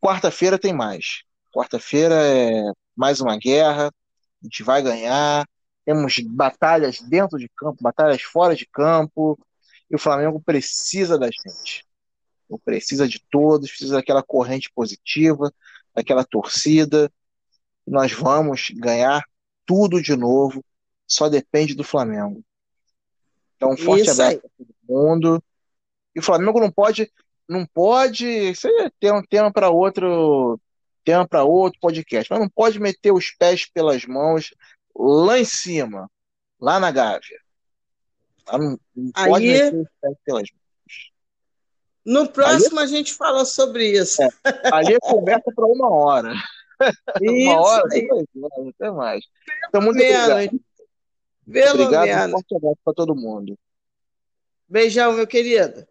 quarta-feira 0.00 0.58
tem 0.58 0.72
mais. 0.72 1.22
Quarta-feira 1.52 2.14
é 2.14 2.70
mais 2.96 3.20
uma 3.20 3.36
guerra, 3.36 3.88
a 3.88 4.44
gente 4.44 4.62
vai 4.62 4.80
ganhar. 4.82 5.44
Temos 5.84 6.18
batalhas 6.20 7.00
dentro 7.00 7.38
de 7.38 7.48
campo, 7.56 7.82
batalhas 7.82 8.22
fora 8.22 8.54
de 8.54 8.66
campo, 8.66 9.36
e 9.90 9.96
o 9.96 9.98
Flamengo 9.98 10.40
precisa 10.40 11.18
da 11.18 11.26
gente. 11.26 11.84
Precisa 12.58 13.06
de 13.06 13.22
todos, 13.30 13.70
precisa 13.70 13.94
daquela 13.94 14.22
corrente 14.22 14.70
positiva, 14.74 15.52
daquela 15.94 16.24
torcida. 16.24 17.10
Nós 17.86 18.12
vamos 18.12 18.70
ganhar 18.74 19.24
tudo 19.64 20.02
de 20.02 20.16
novo, 20.16 20.64
só 21.06 21.28
depende 21.28 21.74
do 21.74 21.84
Flamengo. 21.84 22.44
Então, 23.56 23.72
um 23.72 23.76
forte 23.76 24.02
Isso 24.02 24.10
abraço 24.12 24.40
para 24.40 24.50
todo 24.56 24.74
mundo. 24.88 25.42
E 26.14 26.18
o 26.18 26.22
Flamengo 26.22 26.58
não 26.58 26.72
pode, 26.72 27.12
não 27.48 27.66
pode, 27.66 28.26
isso 28.26 28.66
é 28.66 28.90
ter 28.98 29.12
um 29.12 29.22
tema 29.22 29.52
para 29.52 29.70
outro, 29.70 30.60
tema 31.04 31.26
para 31.26 31.44
outro 31.44 31.78
podcast, 31.80 32.30
mas 32.30 32.40
não 32.40 32.48
pode 32.48 32.80
meter 32.80 33.12
os 33.12 33.30
pés 33.30 33.66
pelas 33.66 34.04
mãos 34.06 34.54
lá 34.96 35.38
em 35.38 35.44
cima, 35.44 36.10
lá 36.60 36.80
na 36.80 36.90
Gávea. 36.90 37.38
Não, 38.52 38.78
não 38.94 39.12
Aí, 39.14 39.30
pode 39.30 39.46
meter 39.46 39.76
os 39.76 39.88
pés 40.00 40.16
pelas 40.24 40.50
mãos. 40.50 40.59
No 42.10 42.28
próximo 42.28 42.80
a 42.80 42.86
gente 42.86 43.14
fala 43.14 43.44
sobre 43.44 43.88
isso. 43.88 44.20
É, 44.20 44.30
ali 44.72 44.94
é 44.94 44.98
conversa 44.98 45.52
para 45.54 45.64
uma 45.64 45.88
hora. 45.88 46.34
Isso, 47.22 47.50
uma 47.50 47.60
hora, 47.60 47.84
até 48.68 48.90
mais. 48.90 49.24
Então, 49.68 49.80
muito 49.80 49.98
menos. 49.98 50.28
obrigado. 50.28 50.60
Pelo 51.52 51.82
obrigado, 51.82 52.06
menos. 52.06 52.26
Um 52.26 52.30
forte 52.30 52.56
abraço 52.56 52.78
para 52.84 52.94
todo 52.94 53.14
mundo. 53.14 53.56
Beijão, 54.68 55.12
meu 55.12 55.26
querido. 55.26 55.86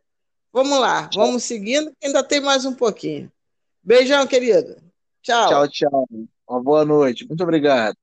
Vamos 0.52 0.78
lá, 0.80 1.08
tchau. 1.08 1.26
vamos 1.26 1.44
seguindo, 1.44 1.94
ainda 2.04 2.22
tem 2.22 2.42
mais 2.42 2.66
um 2.66 2.74
pouquinho. 2.74 3.32
Beijão, 3.82 4.28
querido. 4.28 4.76
Tchau. 5.22 5.50
Tchau, 5.50 5.68
tchau. 5.70 6.08
Uma 6.50 6.62
boa 6.62 6.84
noite. 6.84 7.26
Muito 7.28 7.44
obrigado. 7.44 7.96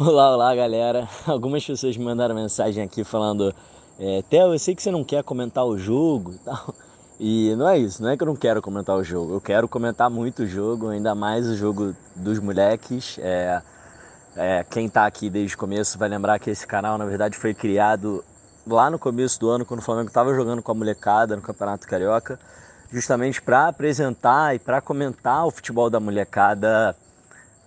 Olá, 0.00 0.32
olá, 0.32 0.54
galera. 0.54 1.08
Algumas 1.26 1.66
pessoas 1.66 1.96
me 1.96 2.04
mandaram 2.04 2.32
mensagem 2.32 2.84
aqui 2.84 3.02
falando: 3.02 3.52
é, 3.98 4.22
Theo, 4.30 4.52
eu 4.52 4.58
sei 4.60 4.72
que 4.72 4.80
você 4.80 4.92
não 4.92 5.02
quer 5.02 5.24
comentar 5.24 5.64
o 5.66 5.76
jogo 5.76 6.34
e 6.34 6.38
tal. 6.38 6.74
E 7.20 7.52
não 7.56 7.68
é 7.68 7.76
isso, 7.76 8.00
não 8.00 8.10
é 8.10 8.16
que 8.16 8.22
eu 8.22 8.28
não 8.28 8.36
quero 8.36 8.62
comentar 8.62 8.94
o 8.94 9.02
jogo. 9.02 9.34
Eu 9.34 9.40
quero 9.40 9.66
comentar 9.66 10.08
muito 10.08 10.44
o 10.44 10.46
jogo, 10.46 10.86
ainda 10.86 11.16
mais 11.16 11.48
o 11.48 11.56
jogo 11.56 11.92
dos 12.14 12.38
moleques. 12.38 13.18
É, 13.20 13.60
é, 14.36 14.64
quem 14.70 14.86
está 14.86 15.04
aqui 15.04 15.28
desde 15.28 15.56
o 15.56 15.58
começo 15.58 15.98
vai 15.98 16.08
lembrar 16.08 16.38
que 16.38 16.48
esse 16.48 16.64
canal, 16.64 16.96
na 16.96 17.04
verdade, 17.04 17.36
foi 17.36 17.52
criado 17.52 18.24
lá 18.64 18.88
no 18.88 19.00
começo 19.00 19.40
do 19.40 19.50
ano, 19.50 19.66
quando 19.66 19.80
o 19.80 19.82
Flamengo 19.82 20.06
estava 20.06 20.32
jogando 20.32 20.62
com 20.62 20.70
a 20.70 20.74
molecada 20.76 21.34
no 21.34 21.42
Campeonato 21.42 21.88
Carioca, 21.88 22.38
justamente 22.88 23.42
para 23.42 23.66
apresentar 23.66 24.54
e 24.54 24.60
para 24.60 24.80
comentar 24.80 25.44
o 25.44 25.50
futebol 25.50 25.90
da 25.90 25.98
molecada 25.98 26.94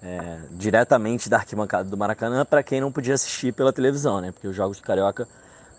é, 0.02 0.40
diretamente 0.52 1.30
da 1.30 1.38
arquibancada 1.38 1.90
do 1.90 1.98
Maracanã 1.98 2.44
para 2.44 2.64
quem 2.64 2.82
não 2.82 2.92
podia 2.92 3.14
assistir 3.14 3.54
pela 3.54 3.72
televisão, 3.72 4.20
né? 4.20 4.32
Porque 4.32 4.48
os 4.48 4.56
jogos 4.56 4.78
do 4.78 4.84
Carioca 4.84 5.28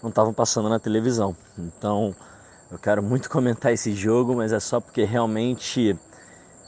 não 0.02 0.10
estavam 0.10 0.32
passando 0.32 0.68
na 0.68 0.78
televisão. 0.78 1.36
Então, 1.58 2.14
eu 2.70 2.78
quero 2.78 3.02
muito 3.02 3.28
comentar 3.30 3.72
esse 3.72 3.92
jogo, 3.94 4.36
mas 4.36 4.52
é 4.52 4.60
só 4.60 4.80
porque 4.80 5.04
realmente 5.04 5.98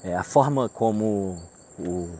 é, 0.02 0.14
a 0.14 0.24
forma 0.24 0.68
como 0.68 1.38
o, 1.78 2.10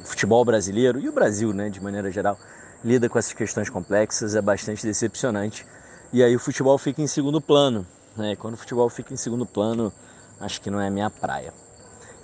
o 0.00 0.04
futebol 0.04 0.44
brasileiro 0.44 0.98
e 0.98 1.08
o 1.08 1.12
Brasil, 1.12 1.52
né, 1.52 1.70
de 1.70 1.80
maneira 1.80 2.10
geral, 2.10 2.38
lida 2.84 3.08
com 3.08 3.18
essas 3.18 3.32
questões 3.32 3.68
complexas 3.70 4.34
é 4.34 4.42
bastante 4.42 4.86
decepcionante. 4.86 5.66
E 6.12 6.22
aí 6.22 6.34
o 6.36 6.38
futebol 6.38 6.78
fica 6.78 7.02
em 7.02 7.06
segundo 7.06 7.40
plano. 7.40 7.86
Né? 8.16 8.36
Quando 8.36 8.54
o 8.54 8.56
futebol 8.56 8.88
fica 8.88 9.12
em 9.12 9.16
segundo 9.16 9.44
plano, 9.44 9.92
acho 10.40 10.60
que 10.60 10.70
não 10.70 10.80
é 10.80 10.88
a 10.88 10.90
minha 10.90 11.10
praia. 11.10 11.52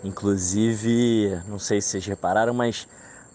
Inclusive, 0.05 1.41
não 1.49 1.59
sei 1.59 1.81
se 1.81 1.89
vocês 1.89 2.07
repararam, 2.07 2.53
mas 2.53 2.87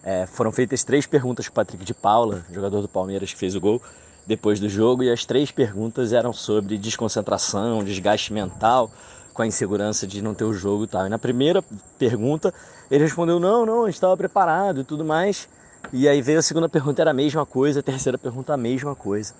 é, 0.03 0.27
foram 0.27 0.51
feitas 0.51 0.83
três 0.83 1.07
perguntas 1.07 1.45
para 1.45 1.51
o 1.51 1.55
Patrick 1.55 1.83
de 1.83 1.95
Paula, 1.95 2.45
jogador 2.51 2.81
do 2.81 2.87
Palmeiras 2.87 3.33
que 3.33 3.39
fez 3.39 3.55
o 3.55 3.59
gol, 3.59 3.81
depois 4.27 4.59
do 4.59 4.69
jogo, 4.69 5.01
e 5.01 5.11
as 5.11 5.25
três 5.25 5.51
perguntas 5.51 6.13
eram 6.13 6.31
sobre 6.31 6.77
desconcentração, 6.77 7.83
desgaste 7.83 8.31
mental, 8.31 8.91
com 9.33 9.41
a 9.41 9.47
insegurança 9.47 10.05
de 10.05 10.21
não 10.21 10.35
ter 10.35 10.43
o 10.43 10.53
jogo 10.53 10.83
e 10.83 10.87
tal. 10.87 11.07
E 11.07 11.09
na 11.09 11.17
primeira 11.17 11.63
pergunta, 11.97 12.53
ele 12.91 13.03
respondeu: 13.03 13.39
não, 13.39 13.65
não, 13.65 13.87
estava 13.87 14.15
preparado 14.15 14.81
e 14.81 14.83
tudo 14.83 15.03
mais. 15.03 15.49
E 15.91 16.07
aí 16.07 16.21
veio 16.21 16.37
a 16.37 16.41
segunda 16.43 16.69
pergunta, 16.69 17.01
era 17.01 17.09
a 17.09 17.13
mesma 17.13 17.45
coisa, 17.45 17.79
a 17.79 17.83
terceira 17.83 18.17
pergunta, 18.17 18.53
a 18.53 18.57
mesma 18.57 18.93
coisa. 18.93 19.33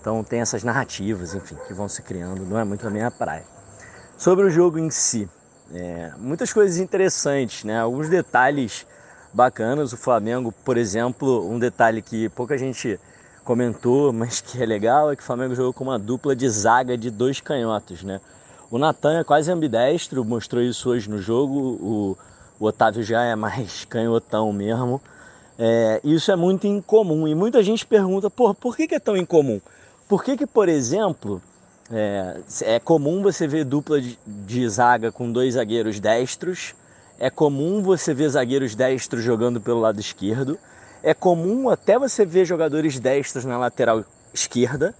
Então 0.00 0.22
tem 0.22 0.40
essas 0.40 0.62
narrativas, 0.62 1.34
enfim, 1.34 1.56
que 1.66 1.72
vão 1.72 1.88
se 1.88 2.02
criando, 2.02 2.44
não 2.44 2.58
é 2.58 2.64
muito 2.64 2.86
a 2.86 2.90
minha 2.90 3.10
praia. 3.10 3.44
Sobre 4.18 4.44
o 4.44 4.50
jogo 4.50 4.78
em 4.78 4.90
si, 4.90 5.28
é, 5.72 6.12
muitas 6.18 6.52
coisas 6.52 6.78
interessantes, 6.78 7.64
né? 7.64 7.80
Alguns 7.80 8.08
detalhes 8.08 8.86
bacanas. 9.32 9.92
O 9.92 9.96
Flamengo, 9.96 10.52
por 10.64 10.76
exemplo, 10.76 11.48
um 11.48 11.58
detalhe 11.58 12.02
que 12.02 12.28
pouca 12.28 12.56
gente 12.58 12.98
comentou, 13.44 14.12
mas 14.14 14.40
que 14.40 14.62
é 14.62 14.66
legal, 14.66 15.10
é 15.10 15.16
que 15.16 15.22
o 15.22 15.26
Flamengo 15.26 15.54
jogou 15.54 15.72
com 15.72 15.84
uma 15.84 15.98
dupla 15.98 16.34
de 16.34 16.48
zaga 16.48 16.96
de 16.96 17.10
dois 17.10 17.40
canhotos, 17.40 18.02
né? 18.02 18.20
O 18.70 18.78
Natan 18.78 19.20
é 19.20 19.24
quase 19.24 19.52
ambidestro, 19.52 20.24
mostrou 20.24 20.62
isso 20.62 20.90
hoje 20.90 21.08
no 21.08 21.18
jogo. 21.18 21.54
O, 21.54 22.18
o 22.58 22.66
Otávio 22.66 23.02
já 23.02 23.22
é 23.22 23.36
mais 23.36 23.84
canhotão 23.88 24.52
mesmo. 24.52 25.00
É, 25.58 26.00
isso 26.02 26.32
é 26.32 26.36
muito 26.36 26.66
incomum 26.66 27.28
e 27.28 27.34
muita 27.34 27.62
gente 27.62 27.86
pergunta, 27.86 28.28
por, 28.28 28.54
por 28.54 28.76
que, 28.76 28.88
que 28.88 28.94
é 28.96 28.98
tão 28.98 29.16
incomum? 29.16 29.60
Por 30.08 30.24
que, 30.24 30.36
que 30.36 30.46
por 30.46 30.68
exemplo, 30.68 31.40
é, 31.96 32.40
é 32.62 32.80
comum 32.80 33.22
você 33.22 33.46
ver 33.46 33.64
dupla 33.64 34.00
de, 34.00 34.18
de, 34.26 34.68
zaga 34.68 35.12
com 35.12 35.30
dois 35.30 35.54
zagueiros 35.54 36.00
destros, 36.00 36.74
é 37.20 37.30
comum 37.30 37.82
você 37.82 38.12
ver 38.12 38.28
zagueiros 38.30 38.74
destros 38.74 39.22
jogando 39.22 39.60
pelo 39.60 39.78
lado 39.78 40.00
esquerdo, 40.00 40.58
é 41.04 41.14
comum 41.14 41.68
até 41.68 41.96
você 41.96 42.26
ver 42.26 42.44
jogadores 42.46 42.98
destros 42.98 43.44
na 43.44 43.56
lateral 43.56 44.04
esquerda, 44.32 44.92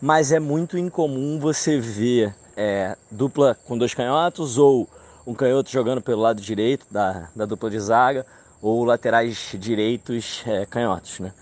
mas 0.00 0.30
é 0.30 0.38
muito 0.38 0.78
incomum 0.78 1.40
você 1.40 1.80
ver 1.80 2.32
é, 2.56 2.96
dupla 3.10 3.56
com 3.64 3.76
dois 3.76 3.92
canhotos 3.92 4.56
ou 4.56 4.88
um 5.26 5.34
canhoto 5.34 5.68
jogando 5.68 6.00
pelo 6.00 6.22
lado 6.22 6.40
direito 6.40 6.86
da, 6.88 7.28
da 7.34 7.44
dupla 7.44 7.68
de 7.70 7.80
zaga 7.80 8.24
ou 8.62 8.84
laterais 8.84 9.50
direitos 9.58 10.44
é, 10.46 10.64
canhotos, 10.64 11.18
né? 11.18 11.32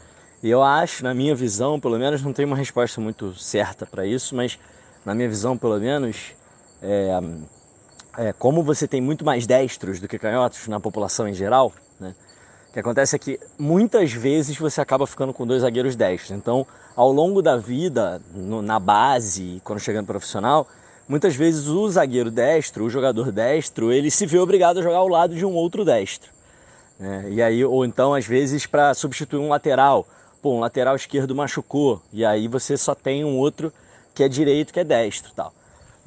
E 0.42 0.48
eu 0.48 0.62
acho, 0.62 1.04
na 1.04 1.12
minha 1.14 1.34
visão, 1.34 1.80
pelo 1.80 1.98
menos, 1.98 2.22
não 2.22 2.32
tem 2.32 2.44
uma 2.44 2.56
resposta 2.56 3.00
muito 3.00 3.34
certa 3.34 3.86
para 3.86 4.06
isso, 4.06 4.34
mas 4.34 4.58
na 5.04 5.14
minha 5.14 5.28
visão, 5.28 5.56
pelo 5.56 5.78
menos, 5.78 6.32
é, 6.82 7.20
é, 8.16 8.32
como 8.32 8.62
você 8.62 8.88
tem 8.88 9.00
muito 9.00 9.24
mais 9.24 9.46
destros 9.46 10.00
do 10.00 10.08
que 10.08 10.18
canhotos 10.18 10.66
na 10.68 10.80
população 10.80 11.28
em 11.28 11.34
geral, 11.34 11.72
né? 12.00 12.14
O 12.68 12.72
que 12.74 12.80
acontece 12.80 13.14
é 13.14 13.18
que 13.18 13.38
muitas 13.56 14.12
vezes 14.12 14.56
você 14.56 14.80
acaba 14.80 15.06
ficando 15.06 15.32
com 15.32 15.46
dois 15.46 15.62
zagueiros 15.62 15.94
destros. 15.94 16.32
Então, 16.32 16.66
ao 16.96 17.12
longo 17.12 17.40
da 17.40 17.56
vida, 17.56 18.20
no, 18.34 18.62
na 18.62 18.80
base, 18.80 19.60
quando 19.62 19.78
chegando 19.78 20.06
profissional, 20.06 20.66
muitas 21.08 21.36
vezes 21.36 21.68
o 21.68 21.88
zagueiro 21.88 22.32
destro, 22.32 22.84
o 22.84 22.90
jogador 22.90 23.30
destro, 23.30 23.92
ele 23.92 24.10
se 24.10 24.26
vê 24.26 24.40
obrigado 24.40 24.80
a 24.80 24.82
jogar 24.82 24.96
ao 24.96 25.08
lado 25.08 25.36
de 25.36 25.46
um 25.46 25.52
outro 25.52 25.84
destro. 25.84 26.32
Né? 26.98 27.26
E 27.30 27.42
aí, 27.42 27.64
ou 27.64 27.84
então, 27.84 28.12
às 28.12 28.26
vezes, 28.26 28.66
para 28.66 28.92
substituir 28.92 29.38
um 29.38 29.48
lateral. 29.48 30.04
Pô, 30.42 30.56
um 30.56 30.60
lateral 30.60 30.96
esquerdo 30.96 31.34
machucou, 31.34 32.02
e 32.12 32.24
aí 32.24 32.48
você 32.48 32.76
só 32.76 32.94
tem 32.94 33.24
um 33.24 33.38
outro 33.38 33.72
que 34.14 34.22
é 34.22 34.28
direito, 34.28 34.72
que 34.72 34.80
é 34.80 34.84
destro 34.84 35.32
tal. 35.34 35.52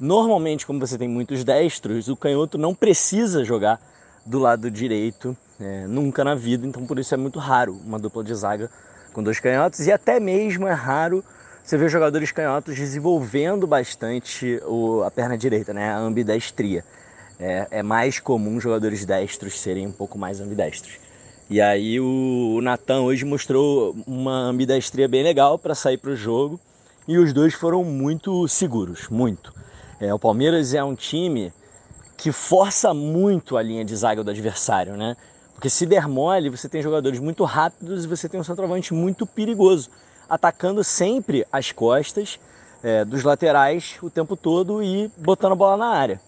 Normalmente, 0.00 0.66
como 0.66 0.78
você 0.78 0.96
tem 0.96 1.08
muitos 1.08 1.44
destros, 1.44 2.08
o 2.08 2.16
canhoto 2.16 2.56
não 2.56 2.74
precisa 2.74 3.44
jogar 3.44 3.80
do 4.24 4.38
lado 4.38 4.70
direito 4.70 5.36
é, 5.60 5.86
nunca 5.86 6.24
na 6.24 6.34
vida, 6.34 6.66
então 6.66 6.86
por 6.86 6.98
isso 6.98 7.12
é 7.14 7.16
muito 7.16 7.38
raro 7.38 7.80
uma 7.84 7.98
dupla 7.98 8.22
de 8.22 8.34
zaga 8.34 8.70
com 9.12 9.22
dois 9.22 9.40
canhotos 9.40 9.86
e 9.86 9.92
até 9.92 10.20
mesmo 10.20 10.68
é 10.68 10.72
raro 10.72 11.24
você 11.64 11.76
ver 11.76 11.90
jogadores 11.90 12.30
canhotos 12.30 12.76
desenvolvendo 12.76 13.66
bastante 13.66 14.60
o, 14.64 15.02
a 15.02 15.10
perna 15.10 15.36
direita, 15.36 15.74
né, 15.74 15.90
a 15.90 15.98
ambidestria. 15.98 16.84
É, 17.40 17.68
é, 17.70 17.82
mais 17.84 18.18
comum 18.18 18.60
jogadores 18.60 19.04
destros 19.04 19.60
serem 19.60 19.86
um 19.86 19.92
pouco 19.92 20.18
mais 20.18 20.40
ambidestros. 20.40 20.98
E 21.48 21.60
aí 21.60 22.00
o, 22.00 22.56
o 22.56 22.60
Natan 22.60 23.02
hoje 23.02 23.24
mostrou 23.24 23.96
uma 24.06 24.40
ambidestria 24.40 25.06
bem 25.06 25.22
legal 25.22 25.56
para 25.56 25.74
sair 25.74 25.98
para 25.98 26.10
o 26.10 26.16
jogo 26.16 26.58
e 27.08 27.16
os 27.16 27.32
dois 27.32 27.54
foram 27.54 27.82
muito 27.82 28.46
seguros, 28.46 29.08
muito. 29.08 29.54
É, 29.98 30.12
o 30.12 30.18
Palmeiras 30.18 30.74
é 30.74 30.84
um 30.84 30.94
time 30.94 31.50
que 32.18 32.30
força 32.30 32.92
muito 32.92 33.56
a 33.56 33.62
linha 33.62 33.82
de 33.82 33.96
zaga 33.96 34.22
do 34.22 34.30
adversário, 34.30 34.94
né? 34.94 35.16
Porque 35.54 35.70
se 35.70 35.86
der 35.86 36.06
mole, 36.06 36.50
você 36.50 36.68
tem 36.68 36.82
jogadores 36.82 37.18
muito 37.18 37.44
rápidos 37.44 38.04
e 38.04 38.06
você 38.06 38.28
tem 38.28 38.38
um 38.38 38.44
centroavante 38.44 38.92
muito 38.92 39.26
perigoso 39.26 39.88
atacando 40.28 40.84
sempre 40.84 41.46
as 41.50 41.72
costas 41.72 42.38
é, 42.82 43.04
dos 43.06 43.24
laterais 43.24 43.96
o 44.02 44.10
tempo 44.10 44.36
todo 44.36 44.82
e 44.82 45.10
botando 45.16 45.52
a 45.52 45.56
bola 45.56 45.78
na 45.78 45.88
área. 45.88 46.20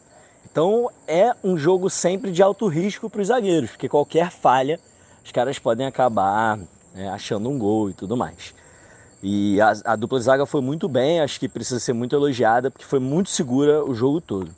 Então 0.51 0.91
é 1.07 1.33
um 1.45 1.59
jogo 1.59 1.91
sempre 1.91 2.33
de 2.33 2.43
alto 2.43 2.67
risco 2.67 3.11
para 3.11 3.21
os 3.21 3.29
zagueiros, 3.29 3.71
porque 3.71 3.89
qualquer 3.89 4.31
falha 4.31 4.81
os 5.23 5.31
caras 5.31 5.59
podem 5.59 5.87
acabar 5.87 6.59
é, 6.97 7.07
achando 7.09 7.51
um 7.51 7.59
gol 7.59 7.91
e 7.91 7.93
tudo 7.93 8.17
mais. 8.17 8.55
E 9.23 9.61
a, 9.61 9.73
a, 9.85 9.97
dupla 9.97 10.19
de 10.19 10.25
zaga 10.25 10.47
foi 10.47 10.63
muito 10.63 10.89
bem, 10.89 11.21
acho 11.21 11.39
que 11.39 11.49
precisa 11.49 11.79
ser 11.79 11.93
muito 11.93 12.17
elogiada, 12.17 12.71
porque 12.71 12.85
foi 12.85 12.99
muito 12.99 13.29
segura 13.29 13.85
o 13.85 13.95
jogo 13.95 14.21
todo. 14.21 14.51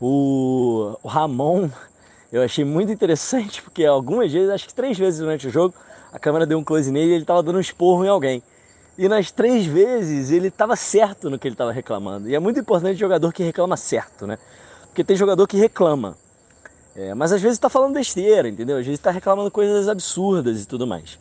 O, 0.00 0.96
o 1.02 1.08
Ramon 1.08 1.68
eu 2.32 2.42
achei 2.42 2.64
muito 2.64 2.92
interessante, 2.92 3.60
porque 3.60 3.84
algumas 3.84 4.32
vezes, 4.32 4.50
acho 4.50 4.68
que 4.68 4.74
três 4.74 4.96
vezes 4.96 5.18
durante 5.18 5.48
o 5.48 5.50
jogo, 5.50 5.74
a 6.12 6.18
câmera 6.18 6.46
deu 6.46 6.58
um 6.58 6.64
close 6.64 6.90
nele 6.92 7.10
e 7.10 7.14
ele 7.14 7.22
estava 7.22 7.42
dando 7.42 7.56
um 7.56 7.60
esporro 7.60 8.04
em 8.04 8.08
alguém. 8.08 8.42
E 8.96 9.08
nas 9.08 9.30
três 9.30 9.66
vezes 9.66 10.30
ele 10.30 10.48
estava 10.48 10.74
certo 10.74 11.30
no 11.30 11.38
que 11.38 11.46
ele 11.46 11.54
estava 11.54 11.72
reclamando. 11.72 12.28
E 12.28 12.34
é 12.34 12.38
muito 12.38 12.58
importante 12.58 12.98
jogador 12.98 13.32
que 13.32 13.42
reclama 13.42 13.76
certo, 13.76 14.26
né? 14.26 14.38
Porque 14.86 15.04
tem 15.04 15.16
jogador 15.16 15.46
que 15.46 15.56
reclama. 15.56 16.16
É, 16.96 17.14
mas 17.14 17.30
às 17.30 17.40
vezes 17.40 17.56
está 17.56 17.68
falando 17.68 17.94
besteira, 17.94 18.48
entendeu? 18.48 18.76
Às 18.76 18.84
vezes 18.84 18.98
está 18.98 19.12
reclamando 19.12 19.50
coisas 19.52 19.88
absurdas 19.88 20.62
e 20.62 20.66
tudo 20.66 20.84
mais. 20.84 21.16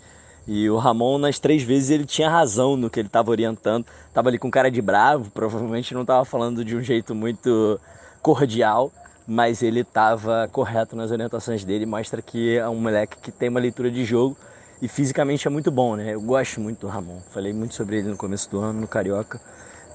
E 0.47 0.69
o 0.69 0.77
Ramon, 0.77 1.17
nas 1.17 1.39
três 1.39 1.61
vezes, 1.61 1.89
ele 1.89 2.05
tinha 2.05 2.29
razão 2.29 2.77
no 2.77 2.89
que 2.89 2.99
ele 2.99 3.07
estava 3.07 3.29
orientando. 3.29 3.85
Estava 4.07 4.29
ali 4.29 4.39
com 4.39 4.49
cara 4.49 4.71
de 4.71 4.81
bravo, 4.81 5.29
provavelmente 5.31 5.93
não 5.93 6.01
estava 6.01 6.23
falando 6.23 6.63
de 6.63 6.75
um 6.75 6.81
jeito 6.81 7.13
muito 7.13 7.79
cordial, 8.21 8.91
mas 9.27 9.61
ele 9.61 9.81
estava 9.81 10.47
correto 10.49 10.95
nas 10.95 11.11
orientações 11.11 11.65
dele. 11.65 11.85
Mostra 11.85 12.21
que 12.21 12.57
é 12.57 12.67
um 12.69 12.79
moleque 12.79 13.17
que 13.17 13.31
tem 13.31 13.49
uma 13.49 13.59
leitura 13.59 13.91
de 13.91 14.05
jogo 14.05 14.37
e 14.81 14.87
fisicamente 14.87 15.47
é 15.47 15.49
muito 15.49 15.69
bom, 15.69 15.95
né? 15.95 16.13
Eu 16.13 16.21
gosto 16.21 16.61
muito 16.61 16.81
do 16.81 16.87
Ramon. 16.87 17.19
Falei 17.31 17.51
muito 17.51 17.75
sobre 17.75 17.97
ele 17.97 18.07
no 18.07 18.17
começo 18.17 18.49
do 18.49 18.59
ano, 18.59 18.79
no 18.81 18.87
Carioca, 18.87 19.41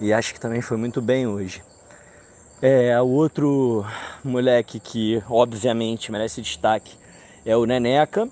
e 0.00 0.12
acho 0.12 0.34
que 0.34 0.40
também 0.40 0.60
foi 0.60 0.76
muito 0.76 1.00
bem 1.00 1.26
hoje. 1.26 1.62
É, 2.60 3.00
o 3.00 3.08
outro 3.08 3.84
moleque 4.22 4.78
que 4.78 5.22
obviamente 5.28 6.12
merece 6.12 6.42
destaque 6.42 6.96
é 7.44 7.56
o 7.56 7.64
Neneca. 7.64 8.28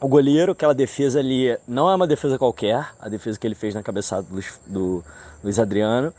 O 0.00 0.08
goleiro, 0.08 0.52
aquela 0.52 0.74
defesa 0.74 1.18
ali, 1.18 1.56
não 1.68 1.90
é 1.90 1.94
uma 1.94 2.06
defesa 2.06 2.38
qualquer, 2.38 2.88
a 2.98 3.08
defesa 3.08 3.38
que 3.38 3.46
ele 3.46 3.54
fez 3.54 3.74
na 3.74 3.82
cabeçada 3.82 4.22
do, 4.22 4.42
do 4.66 5.04
Luiz 5.44 5.58
Adriano. 5.58 6.12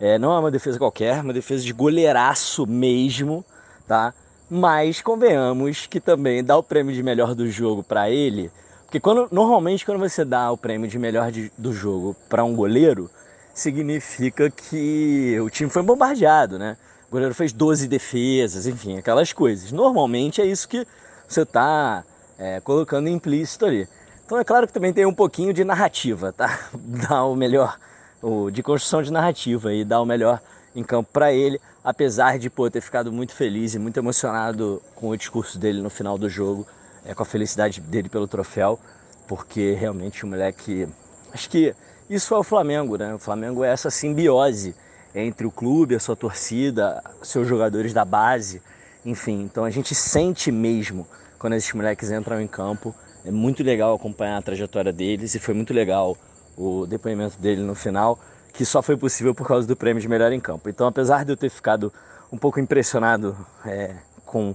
É, 0.00 0.18
não 0.18 0.32
é 0.32 0.38
uma 0.38 0.50
defesa 0.50 0.78
qualquer, 0.78 1.22
uma 1.22 1.32
defesa 1.32 1.64
de 1.64 1.72
goleiraço 1.72 2.66
mesmo, 2.66 3.44
tá? 3.86 4.12
Mas 4.50 5.00
convenhamos 5.00 5.86
que 5.86 6.00
também 6.00 6.42
dá 6.42 6.56
o 6.56 6.62
prêmio 6.62 6.94
de 6.94 7.02
melhor 7.02 7.34
do 7.34 7.48
jogo 7.48 7.82
para 7.82 8.10
ele 8.10 8.50
porque 8.88 8.98
quando, 8.98 9.28
normalmente 9.30 9.84
quando 9.84 9.98
você 9.98 10.24
dá 10.24 10.50
o 10.50 10.56
prêmio 10.56 10.88
de 10.88 10.98
melhor 10.98 11.30
de, 11.30 11.52
do 11.58 11.74
jogo 11.74 12.16
para 12.26 12.42
um 12.42 12.56
goleiro, 12.56 13.10
significa 13.52 14.50
que 14.50 15.38
o 15.40 15.50
time 15.50 15.68
foi 15.68 15.82
bombardeado, 15.82 16.58
né? 16.58 16.74
O 17.06 17.12
goleiro 17.12 17.34
fez 17.34 17.52
12 17.52 17.86
defesas, 17.86 18.66
enfim, 18.66 18.96
aquelas 18.96 19.30
coisas. 19.30 19.72
Normalmente 19.72 20.40
é 20.40 20.46
isso 20.46 20.66
que 20.66 20.86
você 21.28 21.42
está 21.42 22.02
é, 22.38 22.60
colocando 22.60 23.08
implícito 23.08 23.66
ali. 23.66 23.88
Então 24.24 24.38
é 24.38 24.44
claro 24.44 24.66
que 24.66 24.72
também 24.72 24.92
tem 24.92 25.04
um 25.04 25.14
pouquinho 25.14 25.52
de 25.52 25.64
narrativa, 25.64 26.32
tá? 26.32 26.68
Dá 26.74 27.24
o 27.24 27.34
melhor, 27.34 27.78
o, 28.22 28.50
de 28.50 28.62
construção 28.62 29.02
de 29.02 29.10
narrativa 29.10 29.72
e 29.72 29.84
dá 29.84 30.00
o 30.00 30.06
melhor 30.06 30.40
em 30.76 30.84
campo 30.84 31.10
para 31.12 31.32
ele, 31.32 31.60
apesar 31.82 32.38
de 32.38 32.48
pô, 32.48 32.70
ter 32.70 32.80
ficado 32.80 33.10
muito 33.10 33.32
feliz 33.32 33.74
e 33.74 33.78
muito 33.78 33.98
emocionado 33.98 34.82
com 34.94 35.08
o 35.08 35.16
discurso 35.16 35.58
dele 35.58 35.80
no 35.80 35.90
final 35.90 36.16
do 36.16 36.28
jogo 36.28 36.66
é, 37.04 37.14
com 37.14 37.22
a 37.22 37.26
felicidade 37.26 37.80
dele 37.80 38.08
pelo 38.08 38.28
troféu, 38.28 38.78
porque 39.26 39.72
realmente 39.72 40.24
o 40.24 40.28
moleque. 40.28 40.86
Acho 41.32 41.48
que 41.48 41.74
isso 42.08 42.34
é 42.34 42.38
o 42.38 42.44
Flamengo, 42.44 42.96
né? 42.96 43.14
O 43.14 43.18
Flamengo 43.18 43.64
é 43.64 43.70
essa 43.70 43.90
simbiose 43.90 44.74
entre 45.14 45.46
o 45.46 45.50
clube, 45.50 45.94
a 45.94 46.00
sua 46.00 46.14
torcida, 46.14 47.02
seus 47.22 47.48
jogadores 47.48 47.92
da 47.92 48.04
base, 48.04 48.62
enfim. 49.04 49.42
Então 49.42 49.64
a 49.64 49.70
gente 49.70 49.94
sente 49.94 50.52
mesmo 50.52 51.06
quando 51.38 51.54
esses 51.54 51.72
moleques 51.72 52.10
entram 52.10 52.40
em 52.40 52.46
campo. 52.46 52.94
É 53.24 53.30
muito 53.30 53.62
legal 53.62 53.94
acompanhar 53.94 54.38
a 54.38 54.42
trajetória 54.42 54.92
deles 54.92 55.34
e 55.34 55.38
foi 55.38 55.54
muito 55.54 55.72
legal 55.72 56.16
o 56.56 56.86
depoimento 56.86 57.38
dele 57.38 57.62
no 57.62 57.74
final, 57.74 58.18
que 58.52 58.64
só 58.64 58.82
foi 58.82 58.96
possível 58.96 59.34
por 59.34 59.46
causa 59.46 59.66
do 59.66 59.76
prêmio 59.76 60.00
de 60.00 60.08
melhor 60.08 60.32
em 60.32 60.40
campo. 60.40 60.68
Então, 60.68 60.86
apesar 60.86 61.24
de 61.24 61.32
eu 61.32 61.36
ter 61.36 61.50
ficado 61.50 61.92
um 62.32 62.38
pouco 62.38 62.58
impressionado 62.58 63.36
é, 63.64 63.94
com 64.24 64.54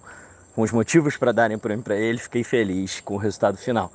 com 0.55 0.61
os 0.61 0.72
motivos 0.72 1.18
para 1.18 1.31
darem 1.31 1.57
o 1.57 1.60
prêmio 1.60 1.84
para 1.84 1.95
ele, 1.95 2.18
fiquei 2.18 2.43
feliz 2.43 2.99
com 3.01 3.15
o 3.15 3.18
resultado 3.18 3.57
final. 3.57 3.91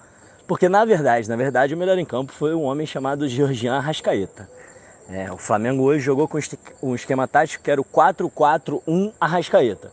Porque 0.47 0.69
na 0.69 0.85
verdade, 0.85 1.29
na 1.29 1.37
verdade, 1.37 1.75
o 1.75 1.77
melhor 1.77 1.99
em 1.99 2.05
campo 2.05 2.33
foi 2.33 2.55
um 2.55 2.65
homem 2.65 2.87
chamado 2.87 3.29
Georgian 3.29 3.75
Arrascaeta. 3.75 4.49
É, 5.09 5.31
o 5.33 5.39
Flamengo 5.39 5.85
hoje 5.85 6.01
jogou 6.01 6.29
com 6.29 6.39
um 6.83 6.95
esquema 6.95 7.27
tático 7.27 7.63
que 7.63 7.71
era 7.71 7.81
o 7.81 7.85
4-4-1 7.85 9.13
Arrascaeta. 9.21 9.93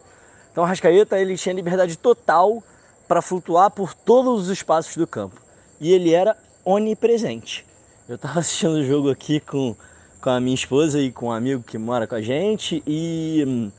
Então 0.52 0.64
Arrascaeta 0.64 1.20
ele 1.20 1.38
tinha 1.38 1.54
liberdade 1.54 1.98
total 1.98 2.64
para 3.08 3.22
flutuar 3.22 3.72
por 3.72 3.94
todos 3.94 4.44
os 4.44 4.50
espaços 4.50 4.96
do 4.98 5.08
campo. 5.08 5.42
E 5.80 5.92
ele 5.92 6.14
era 6.14 6.36
onipresente. 6.64 7.66
Eu 8.08 8.16
estava 8.16 8.40
assistindo 8.40 8.74
o 8.74 8.84
jogo 8.84 9.10
aqui 9.10 9.40
com, 9.40 9.76
com 10.22 10.30
a 10.30 10.40
minha 10.40 10.56
esposa 10.56 11.00
e 11.00 11.12
com 11.12 11.28
um 11.28 11.32
amigo 11.32 11.64
que 11.64 11.78
mora 11.78 12.08
com 12.08 12.16
a 12.16 12.22
gente 12.22 12.84
e 12.86 13.44
hum, 13.48 13.72